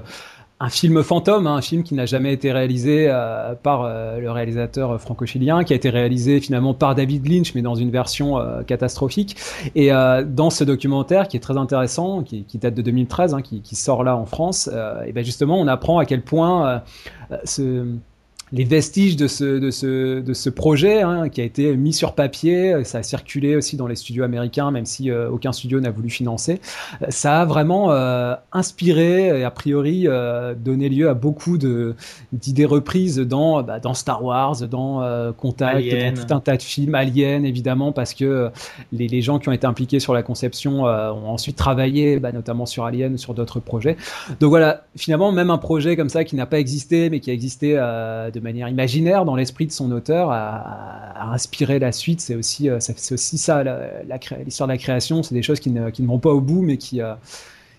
un 0.60 0.70
film 0.70 1.04
fantôme, 1.04 1.46
hein, 1.46 1.56
un 1.56 1.62
film 1.62 1.84
qui 1.84 1.94
n'a 1.94 2.08
jamais 2.08 2.34
été 2.34 2.52
réalisé 2.52 3.08
euh, 3.10 3.54
par 3.54 3.84
euh, 3.84 4.20
le 4.20 4.32
réalisateur 4.32 5.00
franco-chilien, 5.00 5.64
qui 5.64 5.74
a 5.74 5.76
été 5.76 5.90
réalisé 5.90 6.40
finalement 6.40 6.74
par 6.74 6.96
David 6.96 7.28
Lynch, 7.28 7.54
mais 7.54 7.62
dans 7.62 7.76
une 7.76 7.92
version 7.92 8.40
euh, 8.40 8.64
catastrophique. 8.64 9.38
Et 9.76 9.90
dans 9.90 10.50
ce 10.50 10.64
documentaire, 10.64 11.28
qui 11.28 11.38
est 11.38 11.42
très 11.42 11.58
intéressant, 11.58 12.24
qui, 12.24 12.46
date 12.56 12.74
de 12.74 12.82
2013, 12.82 13.34
hein, 13.34 13.42
qui, 13.42 13.62
qui, 13.62 13.76
sort 13.76 14.04
là 14.04 14.18
en 14.18 14.26
France, 14.26 14.70
et 15.06 15.12
ben 15.12 15.24
justement, 15.24 15.60
on 15.60 15.68
apprend 15.68 16.00
à 16.00 16.06
quel 16.06 16.24
point 16.24 16.82
ce 17.44 17.86
les 18.54 18.64
vestiges 18.64 19.18
de 19.18 19.28
ce, 19.28 19.44
de 19.44 19.72
ce, 19.72 20.22
de 20.22 20.34
ce 20.34 20.50
projet 20.50 21.02
hein, 21.02 21.28
qui 21.28 21.42
a 21.42 21.44
été 21.44 21.76
mis 21.76 21.92
sur 21.92 22.14
papier, 22.14 22.84
ça 22.86 23.00
a 23.00 23.04
circulé 23.04 23.56
aussi 23.56 23.76
dans 23.76 23.88
les 23.88 23.96
studios 23.96 24.24
américains, 24.24 24.72
même 24.72 24.86
si 24.86 25.12
euh, 25.12 25.30
aucun 25.30 25.52
studio 25.52 25.82
n'a 25.82 25.92
voulu 25.92 26.10
financer. 26.10 26.62
Ça 27.10 27.42
a 27.42 27.46
vraiment 27.46 27.92
euh, 27.92 28.36
inspiré 28.54 29.40
et 29.40 29.44
a 29.44 29.52
priori 29.52 30.08
euh, 30.08 30.56
donné 30.56 30.88
lieu 30.88 31.10
à 31.10 31.14
beaucoup 31.14 31.58
d'idées 31.58 32.66
reprises 32.66 33.18
dans, 33.18 33.64
bah, 33.64 33.80
dans 33.80 33.94
Star 33.94 34.24
Wars, 34.24 34.56
dans 34.70 35.34
Contact, 35.34 35.86
dans 35.90 36.14
tout 36.14 36.34
un 36.34 36.40
tas 36.40 36.58
de 36.58 36.62
films, 36.62 36.96
Alien 36.96 37.46
évidemment, 37.46 37.92
parce 37.92 38.14
que 38.14 38.50
les, 38.92 39.08
les, 39.08 39.22
gens 39.22 39.40
qui 39.40 39.50
ont 39.50 39.52
été 39.52 39.68
impliqués 39.68 40.00
sur 40.00 40.14
la 40.14 40.24
conception 40.24 40.84
ont 40.84 41.30
ensuite 41.30 41.58
travaillé, 41.58 42.20
bah, 42.20 42.32
notamment 42.32 42.66
sur 42.66 42.86
Alien 42.86 43.18
sur 43.18 43.34
d'autres 43.34 43.60
projets. 43.60 43.98
Donc 44.40 44.50
voilà, 44.50 44.86
finalement, 44.96 45.32
même 45.32 45.50
un 45.50 45.58
projet 45.58 45.96
comme 45.96 46.10
ça 46.10 46.24
qui 46.24 46.36
n'a 46.36 46.46
pas 46.46 46.60
existé, 46.60 47.10
mais 47.10 47.20
qui 47.20 47.30
a 47.30 47.34
existé 47.34 47.74
de 47.74 48.37
manière 48.40 48.70
imaginaire 48.70 49.26
dans 49.26 49.36
l'esprit 49.36 49.68
de 49.68 49.72
son 49.72 49.92
auteur 49.92 50.32
à, 50.32 51.32
inspirer 51.32 51.80
la 51.80 51.92
suite. 51.92 52.22
C'est 52.22 52.36
aussi, 52.36 52.70
euh, 52.70 52.78
c'est 52.80 53.14
aussi 53.14 53.38
ça, 53.38 53.64
l'histoire 54.46 54.68
de 54.68 54.74
la 54.74 54.78
création. 54.78 55.24
C'est 55.24 55.36
des 55.36 55.42
choses 55.42 55.60
qui 55.60 55.72
ne, 55.72 55.90
qui 55.90 56.02
ne, 56.02 56.08
vont 56.08 56.20
pas 56.20 56.32
au 56.32 56.42
bout, 56.42 56.62
mais 56.62 56.78
qui, 56.78 57.02
euh, 57.02 57.14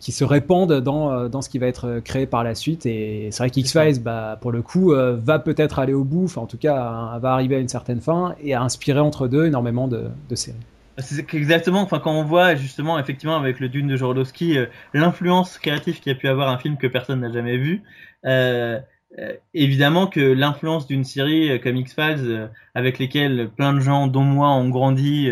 qui 0.01 0.13
se 0.13 0.25
répandent 0.25 0.81
dans, 0.81 1.13
euh, 1.13 1.29
dans 1.29 1.41
ce 1.43 1.49
qui 1.49 1.59
va 1.59 1.67
être 1.67 2.01
créé 2.01 2.27
par 2.27 2.45
la 2.45 2.55
suite. 2.55 2.87
Et 2.87 3.29
c'est 3.31 3.43
vrai 3.43 3.51
qu'X-Files, 3.51 4.03
bah, 4.03 4.39
pour 4.41 4.53
le 4.53 4.63
coup, 4.63 4.93
va 4.93 5.39
peut-être 5.39 5.79
aller 5.79 5.95
au 5.95 6.05
bout, 6.05 6.25
enfin, 6.25 6.43
en 6.43 6.47
tout 6.47 6.59
cas, 6.59 7.19
va 7.21 7.33
arriver 7.33 7.57
à 7.57 7.61
une 7.61 7.69
certaine 7.69 8.01
fin 8.01 8.35
et 8.43 8.55
a 8.55 8.63
inspiré 8.63 9.01
entre 9.01 9.29
deux 9.29 9.47
énormément 9.47 9.89
de, 9.89 10.05
de 10.29 10.35
séries. 10.35 10.57
C'est 11.01 11.33
exactement, 11.33 11.83
enfin 11.83 12.01
quand 12.01 12.11
on 12.11 12.25
voit 12.25 12.57
justement 12.57 12.99
effectivement 12.99 13.37
avec 13.37 13.61
le 13.61 13.69
Dune 13.69 13.87
de 13.87 13.97
Jodorowsky 13.97 14.59
l'influence 14.93 15.57
créative 15.59 16.01
qu'il 16.01 16.11
a 16.11 16.17
pu 16.17 16.27
avoir 16.27 16.49
un 16.49 16.59
film 16.59 16.77
que 16.77 16.89
personne 16.89 17.21
n'a 17.21 17.31
jamais 17.31 17.57
vu, 17.57 17.85
euh, 18.25 18.81
euh, 19.17 19.33
évidemment 19.55 20.07
que 20.07 20.21
l'influence 20.21 20.87
d'une 20.87 21.05
série 21.05 21.51
euh, 21.51 21.59
comme 21.59 21.77
X-Files, 21.77 22.25
euh, 22.25 22.47
avec 22.75 22.99
lesquelles 22.99 23.49
plein 23.49 23.73
de 23.73 23.81
gens, 23.81 24.07
dont 24.07 24.23
moi, 24.23 24.51
ont 24.51 24.69
grandi, 24.69 25.31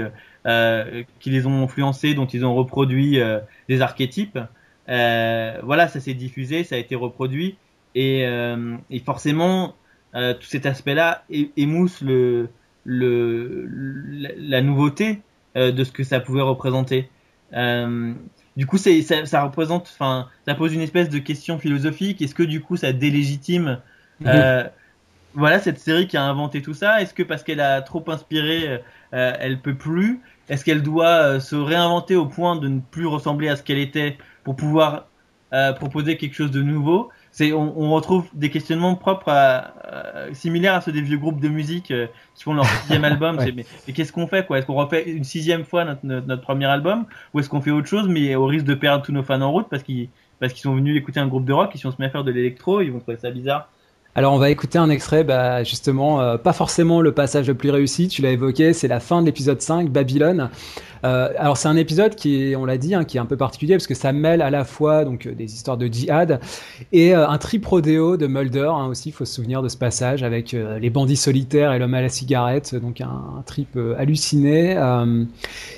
qui 1.18 1.30
les 1.30 1.46
ont 1.46 1.64
influencés, 1.64 2.14
dont 2.14 2.26
ils 2.26 2.44
ont 2.44 2.54
reproduit 2.54 3.18
des 3.68 3.80
archétypes, 3.80 4.38
voilà, 4.86 5.88
ça 5.88 5.98
s'est 5.98 6.14
diffusé, 6.14 6.62
ça 6.62 6.76
a 6.76 6.78
été 6.78 6.94
reproduit, 6.94 7.56
et, 7.96 8.22
et 8.90 8.98
forcément, 9.00 9.74
tout 10.14 10.46
cet 10.46 10.66
aspect-là 10.66 11.24
émousse 11.56 12.00
le, 12.00 12.48
le, 12.84 13.66
la 14.38 14.62
nouveauté 14.62 15.20
de 15.56 15.84
ce 15.84 15.90
que 15.90 16.04
ça 16.04 16.20
pouvait 16.20 16.42
représenter. 16.42 17.10
Euh, 17.52 18.12
du 18.56 18.66
coup, 18.66 18.78
c'est, 18.78 19.02
ça, 19.02 19.26
ça, 19.26 19.42
représente, 19.42 19.88
enfin, 19.94 20.28
ça 20.46 20.54
pose 20.54 20.72
une 20.72 20.80
espèce 20.80 21.08
de 21.08 21.18
question 21.18 21.58
philosophique. 21.58 22.22
Est-ce 22.22 22.34
que 22.34 22.42
du 22.42 22.60
coup, 22.60 22.76
ça 22.76 22.92
délégitime, 22.92 23.80
euh, 24.24 24.64
voilà, 25.34 25.58
cette 25.58 25.78
série 25.78 26.08
qui 26.08 26.16
a 26.16 26.22
inventé 26.24 26.62
tout 26.62 26.74
ça? 26.74 27.02
Est-ce 27.02 27.12
que 27.12 27.22
parce 27.22 27.42
qu'elle 27.42 27.60
a 27.60 27.82
trop 27.82 28.02
inspiré, 28.08 28.80
euh, 29.12 29.32
elle 29.38 29.60
peut 29.60 29.74
plus? 29.74 30.20
Est-ce 30.48 30.64
qu'elle 30.64 30.82
doit 30.82 31.06
euh, 31.06 31.40
se 31.40 31.56
réinventer 31.56 32.16
au 32.16 32.26
point 32.26 32.56
de 32.56 32.68
ne 32.68 32.80
plus 32.80 33.06
ressembler 33.06 33.48
à 33.48 33.56
ce 33.56 33.62
qu'elle 33.62 33.78
était 33.78 34.16
pour 34.44 34.56
pouvoir 34.56 35.06
euh, 35.52 35.72
proposer 35.72 36.16
quelque 36.16 36.34
chose 36.34 36.50
de 36.50 36.62
nouveau? 36.62 37.10
C'est 37.36 37.52
on, 37.52 37.78
on, 37.78 37.90
retrouve 37.90 38.24
des 38.32 38.48
questionnements 38.48 38.94
propres 38.94 39.28
à, 39.28 39.74
similaires 40.32 40.72
à 40.72 40.80
ceux 40.80 40.90
des 40.90 41.02
vieux 41.02 41.18
groupes 41.18 41.38
de 41.38 41.50
musique 41.50 41.90
euh, 41.90 42.06
qui 42.34 42.44
font 42.44 42.54
leur 42.54 42.64
sixième 42.64 43.04
album. 43.12 43.36
Mais, 43.36 43.66
mais 43.86 43.92
qu'est-ce 43.92 44.10
qu'on 44.10 44.26
fait 44.26 44.46
quoi? 44.46 44.56
Est-ce 44.56 44.66
qu'on 44.66 44.72
refait 44.72 45.10
une 45.10 45.22
sixième 45.22 45.64
fois 45.64 45.84
notre, 45.84 46.06
notre, 46.06 46.40
premier 46.40 46.64
album? 46.64 47.04
Ou 47.34 47.40
est-ce 47.40 47.50
qu'on 47.50 47.60
fait 47.60 47.70
autre 47.70 47.88
chose 47.88 48.08
mais 48.08 48.34
au 48.36 48.46
risque 48.46 48.64
de 48.64 48.72
perdre 48.72 49.04
tous 49.04 49.12
nos 49.12 49.22
fans 49.22 49.42
en 49.42 49.52
route 49.52 49.66
parce 49.68 49.82
qu'ils 49.82 50.08
parce 50.40 50.54
qu'ils 50.54 50.62
sont 50.62 50.74
venus 50.74 50.96
écouter 50.96 51.20
un 51.20 51.26
groupe 51.26 51.44
de 51.44 51.52
rock 51.52 51.74
et 51.74 51.78
si 51.78 51.84
on 51.84 51.90
se 51.90 51.96
met 51.98 52.06
à 52.06 52.10
faire 52.10 52.24
de 52.24 52.30
l'électro, 52.30 52.80
ils 52.80 52.90
vont 52.90 53.00
trouver 53.00 53.18
ça 53.18 53.30
bizarre. 53.30 53.68
Alors 54.18 54.32
on 54.32 54.38
va 54.38 54.48
écouter 54.48 54.78
un 54.78 54.88
extrait, 54.88 55.24
bah, 55.24 55.62
justement, 55.62 56.22
euh, 56.22 56.38
pas 56.38 56.54
forcément 56.54 57.02
le 57.02 57.12
passage 57.12 57.48
le 57.48 57.54
plus 57.54 57.68
réussi, 57.68 58.08
tu 58.08 58.22
l'as 58.22 58.30
évoqué, 58.30 58.72
c'est 58.72 58.88
la 58.88 58.98
fin 58.98 59.20
de 59.20 59.26
l'épisode 59.26 59.60
5, 59.60 59.90
Babylone. 59.90 60.48
Euh, 61.04 61.28
alors 61.36 61.58
c'est 61.58 61.68
un 61.68 61.76
épisode 61.76 62.14
qui 62.14 62.54
on 62.56 62.64
l'a 62.64 62.78
dit, 62.78 62.94
hein, 62.94 63.04
qui 63.04 63.18
est 63.18 63.20
un 63.20 63.26
peu 63.26 63.36
particulier 63.36 63.74
parce 63.74 63.86
que 63.86 63.94
ça 63.94 64.14
mêle 64.14 64.40
à 64.40 64.48
la 64.48 64.64
fois 64.64 65.04
donc 65.04 65.26
euh, 65.26 65.34
des 65.34 65.52
histoires 65.52 65.76
de 65.76 65.86
djihad 65.86 66.40
et 66.92 67.12
un 67.12 67.36
trip 67.36 67.66
rodéo 67.66 68.16
de 68.16 68.26
Mulder 68.26 68.70
hein, 68.72 68.86
aussi. 68.86 69.10
Il 69.10 69.12
faut 69.12 69.26
se 69.26 69.34
souvenir 69.34 69.60
de 69.60 69.68
ce 69.68 69.76
passage 69.76 70.22
avec 70.22 70.52
les 70.52 70.88
bandits 70.88 71.18
solitaires 71.18 71.74
et 71.74 71.78
l'homme 71.78 71.92
à 71.92 72.00
la 72.00 72.08
cigarette, 72.08 72.74
donc 72.74 73.02
un 73.02 73.42
trip 73.44 73.78
halluciné. 73.98 74.78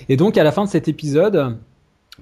et 0.08 0.16
donc 0.16 0.38
à 0.38 0.44
la 0.44 0.52
fin 0.52 0.64
de 0.64 0.70
cet 0.70 0.86
épisode, 0.86 1.56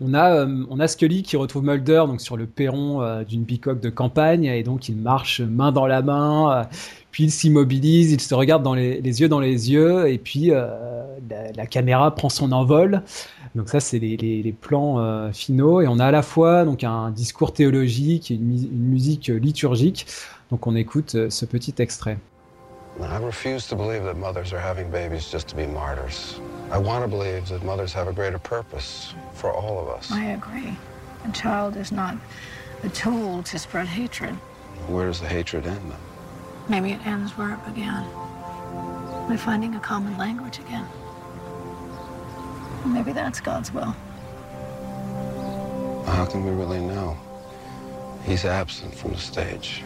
on 0.00 0.14
a, 0.14 0.30
euh, 0.30 0.64
on 0.68 0.78
a 0.80 0.88
Scully 0.88 1.22
qui 1.22 1.36
retrouve 1.36 1.64
Mulder 1.64 2.04
donc 2.06 2.20
sur 2.20 2.36
le 2.36 2.46
perron 2.46 3.02
euh, 3.02 3.24
d'une 3.24 3.44
bicoque 3.44 3.80
de 3.80 3.88
campagne 3.88 4.44
et 4.44 4.62
donc 4.62 4.88
il 4.88 4.96
marche 4.96 5.40
main 5.40 5.72
dans 5.72 5.86
la 5.86 6.02
main, 6.02 6.52
euh, 6.52 6.64
puis 7.10 7.24
il 7.24 7.30
s'immobilise, 7.30 8.12
il 8.12 8.20
se 8.20 8.34
regarde 8.34 8.62
dans 8.62 8.74
les, 8.74 9.00
yeux 9.00 9.28
dans 9.28 9.40
les 9.40 9.72
yeux 9.72 10.08
et 10.08 10.18
puis 10.18 10.50
la, 10.50 11.66
caméra 11.66 12.14
prend 12.14 12.28
son 12.28 12.52
envol. 12.52 13.02
Donc 13.54 13.70
ça 13.70 13.80
c'est 13.80 13.98
les, 13.98 14.16
les, 14.16 14.52
plans 14.52 15.30
finaux 15.32 15.80
et 15.80 15.88
on 15.88 15.98
a 15.98 16.06
à 16.06 16.10
la 16.10 16.22
fois 16.22 16.66
donc 16.66 16.84
un 16.84 17.10
discours 17.10 17.54
théologique 17.54 18.30
et 18.30 18.34
une, 18.34 18.52
une 18.52 18.88
musique 18.88 19.28
liturgique. 19.28 20.06
Donc 20.50 20.66
on 20.66 20.76
écoute 20.76 21.16
ce 21.30 21.44
petit 21.46 21.74
extrait. 21.78 22.18
I 23.00 23.18
refuse 23.18 23.66
to 23.68 23.76
believe 23.76 24.04
that 24.04 24.16
mothers 24.16 24.52
are 24.52 24.58
having 24.58 24.90
babies 24.90 25.30
just 25.30 25.48
to 25.48 25.56
be 25.56 25.66
martyrs. 25.66 26.40
I 26.70 26.78
want 26.78 27.04
to 27.04 27.08
believe 27.08 27.48
that 27.48 27.62
mothers 27.62 27.92
have 27.92 28.08
a 28.08 28.12
greater 28.12 28.38
purpose 28.38 29.14
for 29.34 29.52
all 29.52 29.78
of 29.78 29.88
us. 29.88 30.10
I 30.10 30.24
agree. 30.26 30.76
A 31.24 31.32
child 31.32 31.76
is 31.76 31.92
not 31.92 32.16
a 32.82 32.88
tool 32.88 33.42
to 33.44 33.58
spread 33.58 33.86
hatred. 33.86 34.34
Where 34.88 35.06
does 35.06 35.20
the 35.20 35.28
hatred 35.28 35.66
end 35.66 35.90
then? 35.90 35.98
Maybe 36.68 36.92
it 36.92 37.06
ends 37.06 37.36
where 37.36 37.54
it 37.54 37.64
began. 37.66 38.08
By 39.28 39.36
finding 39.36 39.74
a 39.74 39.80
common 39.80 40.16
language 40.18 40.58
again. 40.58 40.86
Maybe 42.84 43.12
that's 43.12 43.40
God's 43.40 43.72
will. 43.72 43.94
How 46.06 46.24
can 46.24 46.44
we 46.44 46.50
really 46.50 46.80
know? 46.80 47.16
He's 48.24 48.44
absent 48.44 48.94
from 48.94 49.12
the 49.12 49.18
stage. 49.18 49.82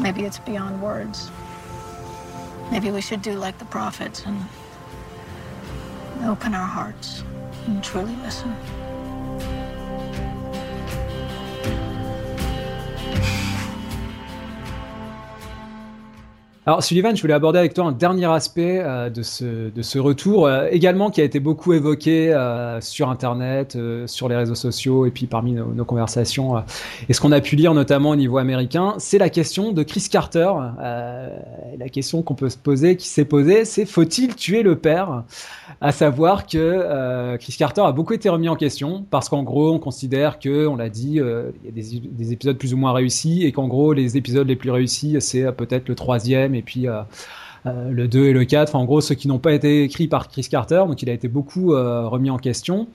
Maybe 0.00 0.24
it's 0.24 0.38
beyond 0.38 0.82
words. 0.82 1.30
Maybe 2.70 2.90
we 2.90 3.00
should 3.00 3.22
do 3.22 3.32
like 3.32 3.58
the 3.58 3.64
prophets 3.66 4.24
and 4.26 4.44
open 6.24 6.54
our 6.54 6.66
hearts 6.66 7.22
and 7.66 7.82
truly 7.82 8.14
listen. 8.16 8.54
Alors 16.68 16.82
Sullivan, 16.82 17.14
je 17.14 17.22
voulais 17.22 17.32
aborder 17.32 17.60
avec 17.60 17.74
toi 17.74 17.84
un 17.84 17.92
dernier 17.92 18.26
aspect 18.26 18.80
euh, 18.82 19.08
de, 19.08 19.22
ce, 19.22 19.98
retour, 20.00 20.48
euh, 20.48 20.66
également 20.72 21.10
qui 21.10 21.20
a 21.20 21.24
été 21.24 21.38
beaucoup 21.38 21.72
évoqué 21.74 22.34
euh, 22.34 22.80
sur 22.80 23.08
Internet, 23.08 23.78
sur 24.06 24.28
les 24.28 24.34
réseaux 24.34 24.56
sociaux 24.56 25.06
et 25.06 25.12
puis 25.12 25.26
parmi 25.26 25.52
nos, 25.52 25.66
nos 25.66 25.84
conversations 25.84 26.64
et 27.08 27.12
ce 27.12 27.20
qu'on 27.20 27.30
a 27.30 27.40
pu 27.40 27.54
lire 27.54 27.72
notamment 27.72 28.10
au 28.10 28.16
niveau 28.16 28.38
américain, 28.38 28.94
c'est 28.98 29.18
la 29.18 29.30
question 29.30 29.70
de 29.70 29.84
Chris 29.84 30.08
Carter. 30.10 30.50
la 30.80 31.88
question 31.88 32.22
qu'on 32.22 32.34
peut 32.34 32.48
se 32.48 32.58
poser, 32.58 32.96
qui 32.96 33.06
s'est 33.06 33.24
posée, 33.24 33.64
c'est 33.64 33.86
faut-il 33.86 34.34
tuer 34.34 34.64
le 34.64 34.74
père? 34.76 35.22
À 35.80 35.92
savoir 35.92 36.46
que 36.46 37.36
Chris 37.36 37.54
Carter 37.56 37.82
a 37.82 37.92
beaucoup 37.92 38.14
été 38.14 38.28
remis 38.28 38.48
en 38.48 38.56
question 38.56 39.04
parce 39.08 39.28
qu'en 39.28 39.44
gros, 39.44 39.72
on 39.72 39.78
considère 39.78 40.40
que, 40.40 40.66
on 40.66 40.74
l'a 40.74 40.88
dit, 40.88 41.20
il 41.20 41.64
y 41.64 41.68
a 41.68 41.70
des, 41.72 42.00
des 42.00 42.32
épisodes 42.32 42.58
plus 42.58 42.74
ou 42.74 42.76
moins 42.76 42.92
réussis 42.92 43.44
et 43.44 43.52
qu'en 43.52 43.68
gros, 43.68 43.92
les 43.92 44.16
épisodes 44.16 44.48
les 44.48 44.56
plus 44.56 44.70
réussis, 44.70 45.16
c'est 45.20 45.52
peut-être 45.52 45.88
le 45.88 45.94
troisième 45.94 46.55
et 46.56 46.62
puis 46.62 46.88
euh, 46.88 47.02
euh, 47.66 47.90
le 47.90 48.08
2 48.08 48.26
et 48.26 48.32
le 48.32 48.44
4, 48.44 48.74
en 48.74 48.84
gros 48.84 49.00
ceux 49.00 49.14
qui 49.14 49.28
n'ont 49.28 49.38
pas 49.38 49.52
été 49.52 49.82
écrits 49.84 50.08
par 50.08 50.28
Chris 50.28 50.46
Carter, 50.50 50.84
donc 50.86 51.02
il 51.02 51.10
a 51.10 51.12
été 51.12 51.28
beaucoup 51.28 51.74
euh, 51.74 52.08
remis 52.08 52.30
en 52.30 52.38
question. 52.38 52.88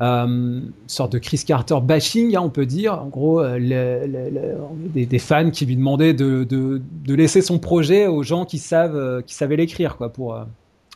une 0.00 0.72
sorte 0.86 1.12
de 1.12 1.18
Chris 1.18 1.42
Carter 1.46 1.76
bashing, 1.82 2.36
hein, 2.36 2.40
on 2.42 2.50
peut 2.50 2.66
dire. 2.66 2.94
En 2.94 3.06
gros, 3.06 3.42
des, 3.58 5.18
fans 5.18 5.50
qui 5.50 5.66
lui 5.66 5.76
demandaient 5.76 6.14
de, 6.14 6.82
laisser 7.06 7.42
son 7.42 7.58
projet 7.58 8.06
aux 8.06 8.22
gens 8.22 8.44
qui 8.44 8.58
savent, 8.58 9.22
qui 9.24 9.34
savaient 9.34 9.56
l'écrire, 9.56 9.96
quoi, 9.96 10.12
pour 10.12 10.38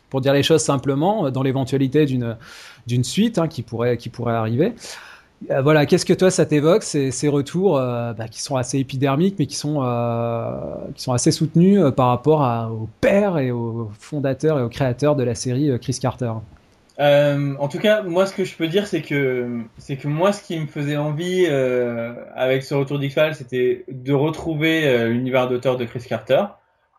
pour 0.09 0.21
dire 0.21 0.33
les 0.33 0.45
choses 0.45 0.63
simplement, 0.63 1.31
dans 1.31 1.43
l'éventualité 1.43 2.07
d'une 2.07 2.37
d'une 2.87 3.03
suite 3.03 3.39
hein, 3.39 3.49
qui 3.49 3.63
pourrait 3.63 3.97
qui 3.97 4.09
pourrait 4.09 4.35
arriver. 4.35 4.75
Euh, 5.51 5.61
voilà, 5.61 5.85
qu'est-ce 5.85 6.07
que 6.07 6.15
toi 6.15 6.31
ça 6.31 6.47
t'évoque 6.47 6.83
ces, 6.83 7.29
retours 7.29 7.77
euh, 7.77 8.13
bah, 8.15 8.27
qui 8.29 8.41
sont 8.41 8.57
assez 8.57 8.79
épidermiques, 8.79 9.37
mais 9.39 9.47
qui 9.47 9.57
sont 9.57 9.83
euh, 9.83 10.51
qui 10.95 11.03
sont 11.03 11.13
assez 11.13 11.31
soutenus 11.31 11.81
par 11.95 12.09
rapport 12.09 12.41
au 12.73 12.89
père 13.01 13.39
et 13.39 13.51
au 13.51 13.91
fondateur 13.99 14.59
et 14.59 14.63
au 14.63 14.69
créateur 14.69 15.15
de 15.15 15.23
la 15.23 15.35
série 15.35 15.79
Chris 15.81 15.99
Carter? 16.01 16.33
En 16.99 17.69
tout 17.69 17.79
cas, 17.79 18.03
moi, 18.03 18.25
ce 18.25 18.35
que 18.35 18.45
je 18.45 18.57
peux 18.57 18.69
dire, 18.69 18.87
c'est 18.87 19.03
que 19.03 19.61
c'est 19.77 19.97
que 19.97 20.09
moi, 20.09 20.33
ce 20.33 20.43
qui 20.43 20.59
me 20.59 20.67
faisait 20.67 20.97
envie 20.97 21.47
avec 22.35 22.63
ce 22.63 22.75
retour 22.75 22.99
d'X-Files, 22.99 23.35
c'était 23.35 23.85
de 23.89 24.15
retrouver 24.15 25.07
l'univers 25.09 25.49
d'auteur 25.49 25.77
de 25.77 25.85
Chris 25.85 26.05
Carter. 26.09 26.45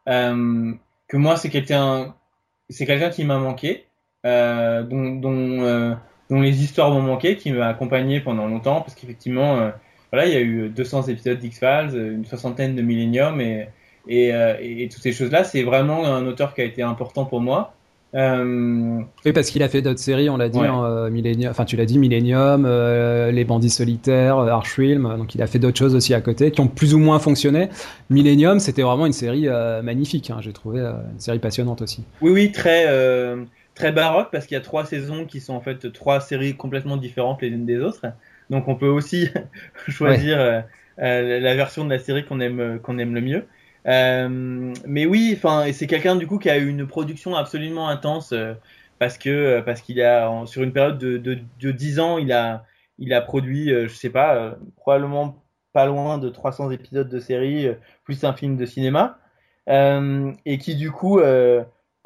Que 0.05 1.17
moi, 1.17 1.37
c'est 1.37 1.49
quelqu'un, 1.49 2.13
c'est 2.69 2.85
quelqu'un 2.85 3.09
qui 3.09 3.23
m'a 3.23 3.39
manqué, 3.39 3.87
dont 4.23 5.97
dont 6.29 6.41
les 6.41 6.63
histoires 6.63 6.91
m'ont 6.91 7.01
manqué, 7.01 7.37
qui 7.37 7.51
m'a 7.51 7.67
accompagné 7.67 8.19
pendant 8.19 8.47
longtemps, 8.47 8.81
parce 8.81 8.95
qu'effectivement, 8.95 9.71
voilà, 10.11 10.27
il 10.27 10.33
y 10.33 10.37
a 10.37 10.41
eu 10.41 10.69
200 10.69 11.03
épisodes 11.03 11.39
d'X-Files, 11.39 11.95
une 11.95 12.25
soixantaine 12.25 12.75
de 12.75 12.81
Millennium 12.81 13.39
et 13.41 13.67
et, 14.09 14.31
et 14.83 14.89
toutes 14.89 15.03
ces 15.03 15.11
choses-là. 15.11 15.43
C'est 15.43 15.63
vraiment 15.63 16.05
un 16.05 16.25
auteur 16.25 16.53
qui 16.53 16.61
a 16.61 16.63
été 16.63 16.81
important 16.81 17.25
pour 17.25 17.41
moi. 17.41 17.73
Euh... 18.15 19.01
Oui, 19.25 19.33
parce 19.33 19.49
qu'il 19.49 19.61
a 19.63 19.69
fait 19.69 19.81
d'autres 19.81 19.99
séries, 19.99 20.29
on 20.29 20.37
l'a 20.37 20.47
dit, 20.47 20.57
ouais. 20.57 20.67
hein, 20.67 20.83
euh, 20.85 21.09
Millennium, 21.09 21.51
enfin 21.51 21.65
tu 21.65 21.75
l'as 21.75 21.85
dit, 21.85 21.99
Millennium, 21.99 22.65
euh, 22.65 23.31
Les 23.31 23.43
Bandits 23.43 23.69
Solitaires, 23.69 24.37
euh, 24.37 24.47
Archwilm, 24.47 25.17
donc 25.17 25.35
il 25.35 25.41
a 25.41 25.47
fait 25.47 25.59
d'autres 25.59 25.77
choses 25.77 25.93
aussi 25.93 26.13
à 26.13 26.21
côté 26.21 26.51
qui 26.51 26.61
ont 26.61 26.67
plus 26.67 26.93
ou 26.93 26.99
moins 26.99 27.19
fonctionné. 27.19 27.67
Millennium, 28.09 28.59
c'était 28.59 28.81
vraiment 28.81 29.05
une 29.05 29.13
série 29.13 29.49
euh, 29.49 29.81
magnifique, 29.81 30.29
hein, 30.29 30.37
j'ai 30.39 30.53
trouvé 30.53 30.79
une 30.79 31.19
série 31.19 31.39
passionnante 31.39 31.81
aussi. 31.81 32.05
Oui, 32.21 32.31
oui, 32.31 32.51
très, 32.53 32.85
très 33.77 33.91
baroque 33.91 34.29
parce 34.31 34.45
qu'il 34.45 34.55
y 34.55 34.59
a 34.59 34.63
trois 34.63 34.85
saisons 34.85 35.25
qui 35.25 35.39
sont 35.39 35.53
en 35.53 35.61
fait 35.61 35.91
trois 35.93 36.19
séries 36.19 36.55
complètement 36.55 36.97
différentes 36.97 37.41
les 37.41 37.49
unes 37.49 37.65
des 37.65 37.79
autres. 37.79 38.05
Donc 38.49 38.67
on 38.67 38.75
peut 38.75 38.87
aussi 38.87 39.29
choisir 39.87 40.37
ouais. 40.97 41.39
la 41.39 41.55
version 41.55 41.85
de 41.85 41.89
la 41.89 41.99
série 41.99 42.25
qu'on 42.25 42.39
aime, 42.39 42.79
qu'on 42.81 42.97
aime 42.97 43.13
le 43.13 43.21
mieux. 43.21 43.45
Euh, 43.87 44.73
mais 44.85 45.05
oui, 45.05 45.33
enfin, 45.37 45.65
c'est 45.71 45.87
quelqu'un 45.87 46.15
du 46.15 46.27
coup 46.27 46.39
qui 46.39 46.49
a 46.49 46.57
eu 46.57 46.67
une 46.67 46.85
production 46.87 47.35
absolument 47.35 47.87
intense 47.87 48.33
euh, 48.33 48.53
parce 48.99 49.17
que 49.17 49.29
euh, 49.29 49.61
parce 49.61 49.81
qu'il 49.81 50.01
a 50.01 50.29
en, 50.29 50.45
sur 50.45 50.63
une 50.63 50.73
période 50.73 50.97
de, 50.97 51.17
de, 51.17 51.39
de 51.59 51.71
10 51.71 51.99
ans, 51.99 52.17
il 52.17 52.31
a 52.33 52.65
il 52.99 53.13
a 53.13 53.21
produit, 53.21 53.69
je 53.69 53.93
sais 53.93 54.09
pas, 54.09 54.57
probablement 54.75 55.43
pas 55.71 55.85
loin 55.85 56.17
de 56.17 56.29
300 56.29 56.71
épisodes 56.71 57.07
de 57.07 57.19
série 57.19 57.67
plus 58.05 58.23
un 58.23 58.33
film 58.33 58.57
de 58.57 58.65
cinéma 58.65 59.19
et 59.67 60.57
qui 60.57 60.75
du 60.75 60.89
coup 60.89 61.19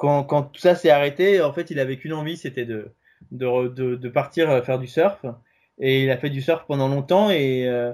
quand, 0.02 0.42
tout 0.44 0.60
ça 0.60 0.74
s'est 0.74 0.90
arrêté, 0.90 1.40
en 1.40 1.52
fait, 1.52 1.70
il 1.70 1.78
avait 1.78 1.96
qu'une 1.96 2.12
envie, 2.12 2.36
c'était 2.36 2.66
de, 2.66 4.08
partir 4.08 4.64
faire 4.64 4.78
du 4.78 4.86
surf. 4.86 5.24
Et 5.78 6.04
il 6.04 6.10
a 6.10 6.16
fait 6.16 6.30
du 6.30 6.42
surf 6.42 6.64
pendant 6.66 6.88
longtemps 6.88 7.30
et, 7.30 7.66
euh, 7.66 7.92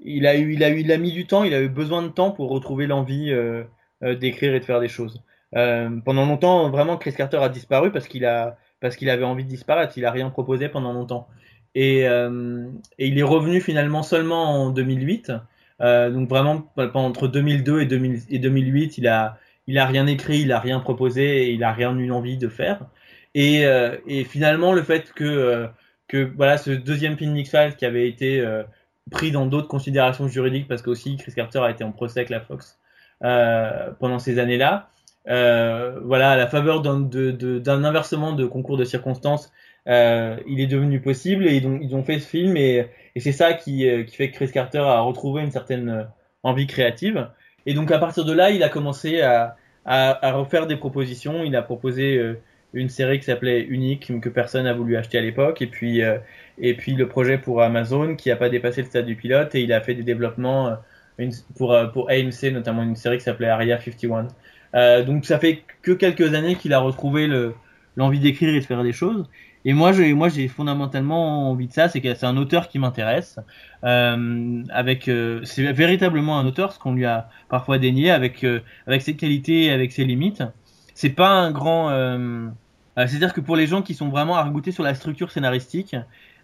il 0.00 0.26
a 0.26 0.36
eu, 0.36 0.52
il 0.54 0.62
a 0.62 0.70
eu, 0.70 0.80
il 0.80 0.92
a 0.92 0.98
mis 0.98 1.12
du 1.12 1.26
temps, 1.26 1.42
il 1.44 1.52
a 1.54 1.60
eu 1.60 1.68
besoin 1.68 2.02
de 2.02 2.08
temps 2.08 2.30
pour 2.30 2.50
retrouver 2.50 2.86
l'envie 2.86 3.32
euh, 3.32 3.64
euh, 4.04 4.14
d'écrire 4.14 4.54
et 4.54 4.60
de 4.60 4.64
faire 4.64 4.80
des 4.80 4.88
choses. 4.88 5.22
Euh, 5.56 5.90
pendant 6.04 6.26
longtemps, 6.26 6.70
vraiment, 6.70 6.96
Chris 6.96 7.14
Carter 7.14 7.38
a 7.38 7.48
disparu 7.48 7.90
parce 7.90 8.06
qu'il 8.06 8.24
a, 8.24 8.56
avait 8.82 9.24
envie 9.24 9.44
de 9.44 9.48
disparaître. 9.48 9.98
Il 9.98 10.04
a 10.04 10.10
rien 10.10 10.30
proposé 10.30 10.68
pendant 10.68 10.92
longtemps. 10.92 11.28
Et, 11.74 12.06
euh, 12.08 12.68
il 12.98 13.18
est 13.18 13.22
revenu 13.22 13.60
finalement 13.60 14.02
seulement 14.02 14.64
en 14.64 14.70
2008. 14.70 15.32
Euh, 15.80 16.10
donc 16.10 16.28
vraiment, 16.28 16.70
entre 16.94 17.28
2002 17.28 17.80
et, 17.80 17.86
2000, 17.86 18.20
et 18.30 18.38
2008, 18.38 18.98
il 18.98 19.08
a, 19.08 19.38
il 19.68 19.78
a 19.78 19.86
rien 19.86 20.08
écrit, 20.08 20.40
il 20.40 20.50
a 20.50 20.58
rien 20.58 20.80
proposé, 20.80 21.44
et 21.44 21.52
il 21.52 21.62
a 21.62 21.72
rien 21.72 21.96
eu 21.96 22.10
envie 22.10 22.36
de 22.36 22.48
faire. 22.48 22.80
Et, 23.34 23.64
euh, 23.66 23.96
et 24.08 24.24
finalement, 24.24 24.72
le 24.72 24.82
fait 24.82 25.12
que, 25.12 25.68
que 26.08 26.32
voilà, 26.36 26.58
ce 26.58 26.72
deuxième 26.72 27.16
film 27.16 27.36
X-Files 27.36 27.76
qui 27.76 27.86
avait 27.86 28.08
été 28.08 28.44
pris 29.08 29.30
dans 29.30 29.46
d'autres 29.46 29.68
considérations 29.68 30.28
juridiques 30.28 30.68
parce 30.68 30.82
qu'aussi 30.82 31.16
Chris 31.16 31.32
Carter 31.34 31.60
a 31.60 31.70
été 31.70 31.84
en 31.84 31.92
procès 31.92 32.20
avec 32.20 32.30
la 32.30 32.40
Fox 32.40 32.78
euh, 33.24 33.90
pendant 33.98 34.18
ces 34.18 34.38
années-là. 34.38 34.90
Euh, 35.28 35.98
voilà, 36.04 36.30
à 36.30 36.36
la 36.36 36.46
faveur 36.46 36.80
d'un 36.80 37.84
inversement 37.84 38.32
de 38.32 38.46
concours 38.46 38.76
de 38.76 38.84
circonstances, 38.84 39.52
euh, 39.88 40.36
il 40.46 40.60
est 40.60 40.66
devenu 40.66 41.00
possible 41.00 41.46
et 41.46 41.56
ils 41.56 41.66
ont, 41.66 41.78
ils 41.80 41.94
ont 41.94 42.02
fait 42.02 42.18
ce 42.18 42.28
film 42.28 42.56
et, 42.56 42.86
et 43.14 43.20
c'est 43.20 43.32
ça 43.32 43.54
qui, 43.54 43.86
qui, 44.06 44.16
fait 44.16 44.30
que 44.30 44.36
Chris 44.36 44.50
Carter 44.50 44.78
a 44.78 45.00
retrouvé 45.00 45.42
une 45.42 45.50
certaine 45.50 46.08
envie 46.42 46.66
créative. 46.66 47.28
Et 47.66 47.74
donc 47.74 47.90
à 47.90 47.98
partir 47.98 48.24
de 48.24 48.32
là, 48.32 48.50
il 48.50 48.62
a 48.62 48.68
commencé 48.68 49.20
à, 49.20 49.56
à, 49.88 50.26
à 50.26 50.32
refaire 50.32 50.68
des 50.68 50.76
propositions. 50.76 51.42
Il 51.44 51.56
a 51.56 51.62
proposé 51.62 52.36
une 52.74 52.88
série 52.88 53.18
qui 53.18 53.24
s'appelait 53.24 53.62
Unique 53.62 54.12
que 54.20 54.28
personne 54.28 54.64
n'a 54.64 54.74
voulu 54.74 54.96
acheter 54.96 55.18
à 55.18 55.22
l'époque. 55.22 55.62
Et 55.62 55.66
puis 55.66 56.02
euh, 56.02 56.18
et 56.58 56.74
puis 56.74 56.94
le 56.94 57.08
projet 57.08 57.38
pour 57.38 57.62
Amazon 57.62 58.14
qui 58.14 58.30
a 58.30 58.36
pas 58.36 58.48
dépassé 58.48 58.82
le 58.82 58.88
stade 58.88 59.06
du 59.06 59.16
pilote. 59.16 59.54
Et 59.54 59.62
il 59.62 59.72
a 59.72 59.80
fait 59.80 59.94
des 59.94 60.04
développements 60.04 60.76
une, 61.18 61.32
pour 61.56 61.76
pour 61.92 62.10
AMC 62.10 62.52
notamment 62.52 62.82
une 62.82 62.96
série 62.96 63.18
qui 63.18 63.24
s'appelait 63.24 63.48
Area 63.48 63.80
51 63.80 64.28
euh, 64.74 65.02
donc 65.02 65.24
ça 65.24 65.38
fait 65.38 65.62
que 65.82 65.92
quelques 65.92 66.34
années 66.34 66.56
qu'il 66.56 66.72
a 66.72 66.78
retrouvé 66.78 67.26
le 67.26 67.54
l'envie 67.96 68.20
d'écrire 68.20 68.54
et 68.54 68.60
de 68.60 68.64
faire 68.64 68.82
des 68.82 68.92
choses 68.92 69.28
et 69.68 69.74
moi 69.74 69.92
moi 70.14 70.30
j'ai 70.30 70.48
fondamentalement 70.48 71.50
envie 71.50 71.66
de 71.66 71.72
ça 71.74 71.90
c'est 71.90 72.00
que 72.00 72.14
c'est 72.14 72.24
un 72.24 72.38
auteur 72.38 72.68
qui 72.68 72.78
m'intéresse 72.78 73.38
euh, 73.84 74.62
avec 74.70 75.08
euh, 75.08 75.42
c'est 75.44 75.72
véritablement 75.72 76.38
un 76.38 76.46
auteur 76.46 76.72
ce 76.72 76.78
qu'on 76.78 76.94
lui 76.94 77.04
a 77.04 77.28
parfois 77.50 77.78
dénié 77.78 78.10
avec 78.10 78.44
euh, 78.44 78.60
avec 78.86 79.02
ses 79.02 79.14
qualités 79.14 79.70
avec 79.70 79.92
ses 79.92 80.04
limites 80.04 80.42
c'est 80.94 81.10
pas 81.10 81.28
un 81.28 81.52
grand. 81.52 81.90
C'est-à-dire 82.96 83.32
que 83.32 83.40
pour 83.40 83.54
les 83.54 83.68
gens 83.68 83.82
qui 83.82 83.94
sont 83.94 84.08
vraiment 84.08 84.34
argotés 84.36 84.72
sur 84.72 84.82
la 84.82 84.96
structure 84.96 85.30
scénaristique, 85.30 85.94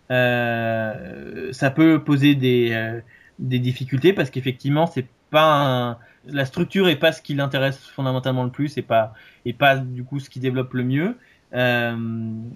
ça 0.08 1.70
peut 1.74 2.04
poser 2.04 2.36
des, 2.36 3.00
des 3.40 3.58
difficultés 3.58 4.12
parce 4.12 4.30
qu'effectivement, 4.30 4.86
c'est 4.86 5.08
pas 5.30 5.98
la 6.26 6.44
structure 6.44 6.88
est 6.88 6.96
pas 6.96 7.12
ce 7.12 7.20
qui 7.20 7.34
l'intéresse 7.34 7.78
fondamentalement 7.78 8.44
le 8.44 8.50
plus 8.50 8.78
et 8.78 8.82
pas 8.82 9.12
et 9.44 9.52
pas 9.52 9.76
du 9.76 10.04
coup 10.04 10.20
ce 10.20 10.30
qui 10.30 10.40
développe 10.40 10.72
le 10.74 10.84
mieux. 10.84 11.16
Euh, 11.54 11.96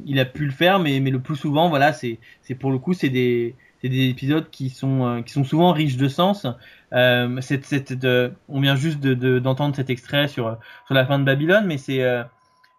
il 0.06 0.18
a 0.18 0.24
pu 0.24 0.44
le 0.44 0.50
faire, 0.50 0.78
mais 0.78 0.98
le 0.98 1.20
plus 1.20 1.36
souvent, 1.36 1.68
voilà, 1.68 1.92
c'est 1.92 2.18
pour 2.58 2.70
le 2.70 2.78
coup, 2.78 2.94
c'est 2.94 3.10
des 3.10 3.54
épisodes 3.82 4.50
qui 4.50 4.70
sont 4.70 5.06
euh, 5.06 5.22
qui 5.22 5.32
sont 5.32 5.44
souvent 5.44 5.72
riches 5.72 5.96
de 5.96 6.08
sens. 6.08 6.46
Euh, 6.92 7.40
on 8.48 8.60
vient 8.60 8.76
juste 8.76 9.00
de, 9.00 9.38
d'entendre 9.38 9.76
cet 9.76 9.90
extrait 9.90 10.28
sur 10.28 10.58
la 10.90 11.06
fin 11.06 11.18
de 11.18 11.24
Babylone, 11.24 11.64
mais 11.66 11.78
c'est 11.78 12.02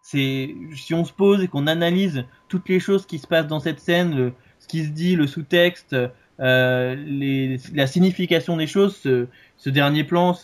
si 0.02 0.94
on 0.94 1.06
se 1.06 1.14
pose 1.14 1.44
et 1.44 1.48
qu'on 1.48 1.68
analyse 1.68 2.26
toutes 2.48 2.68
les 2.68 2.80
choses 2.80 3.06
qui 3.06 3.20
se 3.20 3.28
passent 3.28 3.48
dans 3.48 3.60
cette 3.60 3.80
scène, 3.80 4.32
ce 4.60 4.68
qui 4.68 4.84
se 4.84 4.90
dit, 4.90 5.16
le 5.16 5.28
sous-texte, 5.28 5.96
la 6.40 7.88
signification 7.88 8.58
des 8.58 8.68
choses, 8.68 8.98
ce 8.98 9.70
dernier 9.70 10.04
plan 10.04 10.38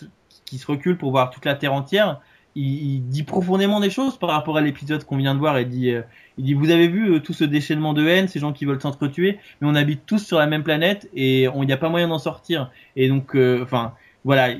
qui 0.45 0.57
se 0.57 0.67
recule 0.67 0.97
pour 0.97 1.11
voir 1.11 1.31
toute 1.31 1.45
la 1.45 1.55
terre 1.55 1.73
entière, 1.73 2.21
il, 2.55 3.07
dit 3.07 3.23
profondément 3.23 3.79
des 3.79 3.89
choses 3.89 4.17
par 4.17 4.29
rapport 4.29 4.57
à 4.57 4.61
l'épisode 4.61 5.03
qu'on 5.03 5.17
vient 5.17 5.35
de 5.35 5.39
voir. 5.39 5.59
Il 5.59 5.69
dit, 5.69 5.91
euh, 5.91 6.01
il 6.37 6.45
dit, 6.45 6.53
vous 6.53 6.71
avez 6.71 6.87
vu 6.87 7.13
euh, 7.13 7.19
tout 7.19 7.33
ce 7.33 7.43
déchaînement 7.43 7.93
de 7.93 8.07
haine, 8.07 8.27
ces 8.27 8.39
gens 8.39 8.53
qui 8.53 8.65
veulent 8.65 8.81
s'entretuer, 8.81 9.39
mais 9.59 9.67
on 9.67 9.75
habite 9.75 10.05
tous 10.05 10.19
sur 10.19 10.39
la 10.39 10.47
même 10.47 10.63
planète 10.63 11.09
et 11.13 11.43
il 11.43 11.61
n'y 11.61 11.73
a 11.73 11.77
pas 11.77 11.89
moyen 11.89 12.07
d'en 12.07 12.19
sortir. 12.19 12.71
Et 12.95 13.09
donc, 13.09 13.35
euh, 13.35 13.61
enfin, 13.63 13.93
voilà. 14.23 14.55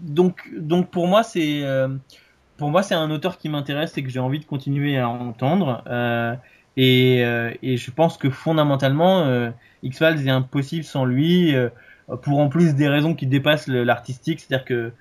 Donc, 0.00 0.50
donc 0.56 0.90
pour 0.90 1.06
moi, 1.06 1.22
c'est, 1.22 1.62
pour 2.56 2.70
moi, 2.70 2.82
c'est 2.82 2.94
un 2.94 3.10
auteur 3.10 3.38
qui 3.38 3.48
m'intéresse 3.48 3.96
et 3.96 4.02
que 4.02 4.10
j'ai 4.10 4.18
envie 4.18 4.40
de 4.40 4.44
continuer 4.44 4.98
à 4.98 5.08
entendre. 5.08 5.82
et, 6.76 7.20
et 7.62 7.76
je 7.76 7.90
pense 7.92 8.18
que 8.18 8.28
fondamentalement, 8.28 9.52
X-Files 9.82 10.26
est 10.26 10.30
impossible 10.30 10.84
sans 10.84 11.04
lui, 11.04 11.54
pour 12.22 12.40
en 12.40 12.48
plus 12.48 12.74
des 12.74 12.88
raisons 12.88 13.14
qui 13.14 13.26
dépassent 13.26 13.68
l'artistique, 13.68 14.40
c'est-à-dire 14.40 14.66
que 14.66 14.92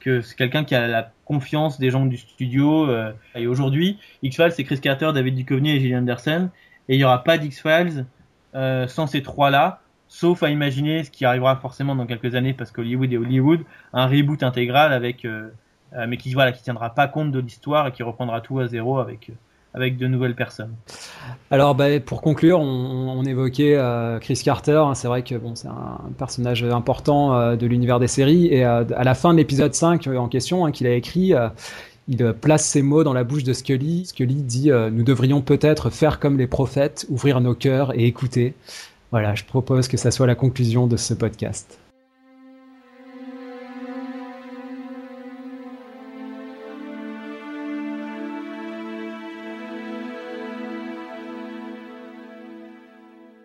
que 0.00 0.20
c'est 0.20 0.36
quelqu'un 0.36 0.64
qui 0.64 0.74
a 0.74 0.88
la 0.88 1.12
confiance 1.24 1.78
des 1.78 1.90
gens 1.90 2.06
du 2.06 2.16
studio. 2.16 2.88
Euh, 2.88 3.12
et 3.36 3.46
aujourd'hui, 3.46 3.98
X-Files, 4.22 4.52
c'est 4.52 4.64
Chris 4.64 4.80
Carter, 4.80 5.12
David 5.14 5.36
Duchovny 5.36 5.70
et 5.70 5.80
Gillian 5.80 5.98
Anderson. 5.98 6.50
Et 6.88 6.94
il 6.94 6.98
n'y 6.98 7.04
aura 7.04 7.22
pas 7.22 7.38
d'X-Files 7.38 8.06
euh, 8.54 8.88
sans 8.88 9.06
ces 9.06 9.22
trois-là, 9.22 9.80
sauf 10.08 10.42
à 10.42 10.50
imaginer 10.50 11.04
ce 11.04 11.10
qui 11.10 11.24
arrivera 11.24 11.56
forcément 11.56 11.94
dans 11.94 12.06
quelques 12.06 12.34
années, 12.34 12.52
parce 12.52 12.72
qu'Hollywood 12.72 13.12
est 13.12 13.16
Hollywood, 13.16 13.60
un 13.92 14.06
reboot 14.06 14.42
intégral 14.42 14.92
avec, 14.92 15.24
euh, 15.24 15.50
mais 16.08 16.16
qui 16.16 16.32
voilà, 16.32 16.50
qui 16.50 16.62
tiendra 16.62 16.94
pas 16.94 17.06
compte 17.06 17.30
de 17.30 17.38
l'histoire 17.38 17.86
et 17.86 17.92
qui 17.92 18.02
reprendra 18.02 18.40
tout 18.40 18.58
à 18.58 18.66
zéro 18.66 18.98
avec 18.98 19.30
avec 19.74 19.96
de 19.96 20.06
nouvelles 20.06 20.34
personnes. 20.34 20.74
Alors, 21.50 21.74
bah, 21.74 22.00
pour 22.00 22.22
conclure, 22.22 22.60
on, 22.60 23.22
évoquait 23.24 23.76
euh, 23.76 24.18
Chris 24.18 24.40
Carter. 24.44 24.82
Hein, 24.84 24.94
c'est 24.94 25.08
vrai 25.08 25.22
que 25.22 25.34
bon, 25.36 25.54
c'est 25.54 25.68
un 25.68 26.10
personnage 26.18 26.64
important 26.64 27.34
euh, 27.34 27.56
de 27.56 27.66
l'univers 27.66 28.00
des 28.00 28.08
séries. 28.08 28.46
Et 28.46 28.64
euh, 28.64 28.84
à 28.96 29.04
la 29.04 29.14
fin 29.14 29.32
de 29.32 29.38
l'épisode 29.38 29.74
5 29.74 30.06
en 30.08 30.28
question, 30.28 30.64
hein, 30.64 30.72
qu'il 30.72 30.86
a 30.86 30.94
écrit, 30.94 31.32
il 32.08 32.34
place 32.40 32.64
ses 32.64 32.82
mots 32.82 33.04
dans 33.04 33.12
la 33.12 33.24
bouche 33.24 33.44
de 33.44 33.52
Scully. 33.52 34.06
Scully 34.06 34.42
dit 34.42 34.70
Nous 34.70 35.04
devrions 35.04 35.42
peut-être 35.42 35.90
faire 35.90 36.18
comme 36.18 36.38
les 36.38 36.46
prophètes, 36.46 37.06
ouvrir 37.08 37.40
nos 37.40 37.54
cœurs 37.54 37.96
et 37.96 38.06
écouter. 38.06 38.54
Voilà, 39.12 39.34
je 39.34 39.44
propose 39.44 39.88
que 39.88 39.96
ça 39.96 40.10
soit 40.10 40.26
la 40.26 40.34
conclusion 40.34 40.86
de 40.86 40.96
ce 40.96 41.14
podcast. 41.14 41.78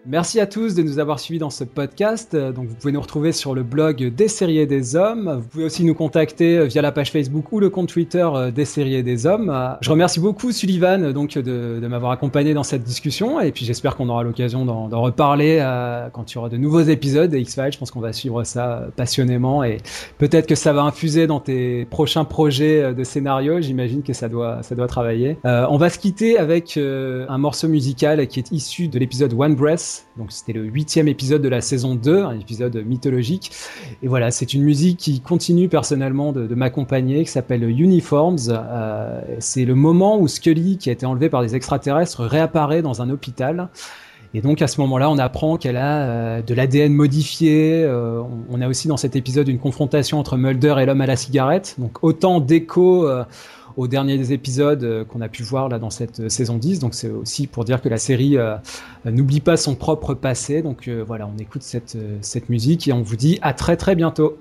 Merci 0.07 0.39
à 0.39 0.45
tous 0.45 0.75
de 0.75 0.83
nous 0.83 0.99
avoir 0.99 1.19
suivis 1.19 1.39
dans 1.39 1.49
ce 1.49 1.63
podcast. 1.63 2.35
Donc, 2.35 2.67
vous 2.67 2.75
pouvez 2.75 2.93
nous 2.93 3.01
retrouver 3.01 3.31
sur 3.31 3.55
le 3.55 3.63
blog 3.63 4.13
des 4.13 4.27
séries 4.27 4.67
des 4.67 4.95
hommes. 4.95 5.39
Vous 5.41 5.47
pouvez 5.47 5.63
aussi 5.63 5.83
nous 5.83 5.95
contacter 5.95 6.67
via 6.67 6.83
la 6.83 6.91
page 6.91 7.11
Facebook 7.11 7.51
ou 7.51 7.59
le 7.59 7.71
compte 7.71 7.89
Twitter 7.89 8.27
des 8.53 8.65
séries 8.65 9.01
des 9.01 9.25
hommes. 9.25 9.51
Je 9.81 9.89
remercie 9.89 10.19
beaucoup 10.19 10.51
Sullivan 10.51 11.11
donc 11.11 11.35
de, 11.35 11.79
de 11.81 11.87
m'avoir 11.87 12.11
accompagné 12.11 12.53
dans 12.53 12.61
cette 12.61 12.83
discussion 12.83 13.39
et 13.39 13.51
puis 13.51 13.65
j'espère 13.65 13.95
qu'on 13.95 14.09
aura 14.09 14.23
l'occasion 14.23 14.65
d'en 14.65 15.01
reparler 15.01 15.57
euh, 15.61 16.09
quand 16.11 16.31
il 16.31 16.35
y 16.35 16.37
aura 16.37 16.49
de 16.49 16.57
nouveaux 16.57 16.81
épisodes 16.81 17.31
des 17.31 17.39
X-Files. 17.39 17.71
Je 17.73 17.79
pense 17.79 17.89
qu'on 17.89 17.99
va 17.99 18.13
suivre 18.13 18.43
ça 18.43 18.87
passionnément 18.95 19.63
et 19.63 19.77
peut-être 20.19 20.45
que 20.45 20.55
ça 20.55 20.71
va 20.71 20.83
infuser 20.83 21.25
dans 21.25 21.39
tes 21.39 21.85
prochains 21.85 22.25
projets 22.25 22.93
de 22.93 23.03
scénario. 23.03 23.59
J'imagine 23.61 24.03
que 24.03 24.13
ça 24.13 24.29
doit 24.29 24.61
ça 24.61 24.75
doit 24.75 24.87
travailler. 24.87 25.37
Euh, 25.45 25.65
on 25.69 25.77
va 25.77 25.89
se 25.89 25.97
quitter 25.97 26.37
avec 26.37 26.77
euh, 26.77 27.25
un 27.27 27.39
morceau 27.39 27.67
musical 27.67 28.27
qui 28.27 28.39
est 28.39 28.51
issu 28.51 28.87
de 28.87 28.99
l'épisode 28.99 29.33
One 29.33 29.55
Breath 29.55 29.94
donc 30.17 30.31
c'était 30.31 30.53
le 30.53 30.63
huitième 30.63 31.07
épisode 31.07 31.41
de 31.41 31.49
la 31.49 31.61
saison 31.61 31.95
2, 31.95 32.23
un 32.23 32.39
épisode 32.39 32.75
mythologique. 32.85 33.51
Et 34.01 34.07
voilà, 34.07 34.31
c'est 34.31 34.53
une 34.53 34.63
musique 34.63 34.97
qui 34.97 35.21
continue 35.21 35.67
personnellement 35.67 36.31
de, 36.31 36.53
m'accompagner, 36.55 37.23
qui 37.23 37.31
s'appelle 37.31 37.63
Uniforms. 37.63 38.37
Euh, 38.49 39.21
c'est 39.39 39.65
le 39.65 39.75
moment 39.75 40.19
où 40.19 40.27
Scully, 40.27 40.77
qui 40.77 40.89
a 40.89 40.93
été 40.93 41.05
enlevée 41.05 41.29
par 41.29 41.41
des 41.41 41.55
extraterrestres, 41.55 42.23
réapparaît 42.23 42.81
dans 42.81 43.01
un 43.01 43.09
hôpital. 43.09 43.69
Et 44.33 44.41
donc 44.41 44.61
à 44.61 44.67
ce 44.67 44.81
moment-là, 44.81 45.09
on 45.09 45.17
apprend 45.17 45.57
qu'elle 45.57 45.77
a 45.77 46.01
euh, 46.01 46.41
de 46.41 46.53
l'ADN 46.53 46.93
modifié. 46.93 47.83
Euh, 47.83 48.21
on, 48.49 48.61
a 48.61 48.67
aussi 48.67 48.87
dans 48.87 48.97
cet 48.97 49.15
épisode 49.15 49.47
une 49.47 49.59
confrontation 49.59 50.19
entre 50.19 50.37
Mulder 50.37 50.75
et 50.79 50.85
l'homme 50.85 51.01
à 51.01 51.05
la 51.05 51.15
cigarette. 51.15 51.75
Donc 51.77 52.03
autant 52.03 52.39
d'écho 52.39 53.07
aux 53.77 53.87
derniers 53.87 54.31
épisodes 54.31 54.83
euh, 54.83 55.05
qu'on 55.05 55.21
a 55.21 55.29
pu 55.29 55.43
voir 55.43 55.69
là 55.69 55.79
dans 55.79 55.89
cette 55.89 56.21
euh, 56.21 56.29
saison 56.29 56.57
10. 56.57 56.79
Donc 56.79 56.93
c'est 56.93 57.09
aussi 57.09 57.47
pour 57.47 57.65
dire 57.65 57.81
que 57.81 57.89
la 57.89 57.97
série 57.97 58.37
euh, 58.37 58.55
n'oublie 59.05 59.41
pas 59.41 59.57
son 59.57 59.75
propre 59.75 60.13
passé. 60.13 60.61
Donc 60.61 60.89
voilà, 61.07 61.27
on 61.27 61.37
écoute 61.37 61.63
cette, 61.63 61.97
cette 62.21 62.49
musique 62.49 62.87
et 62.87 62.93
on 62.93 63.01
vous 63.01 63.15
dit 63.15 63.39
à 63.41 63.53
très 63.53 63.77
très 63.77 63.95
bientôt. 63.95 64.37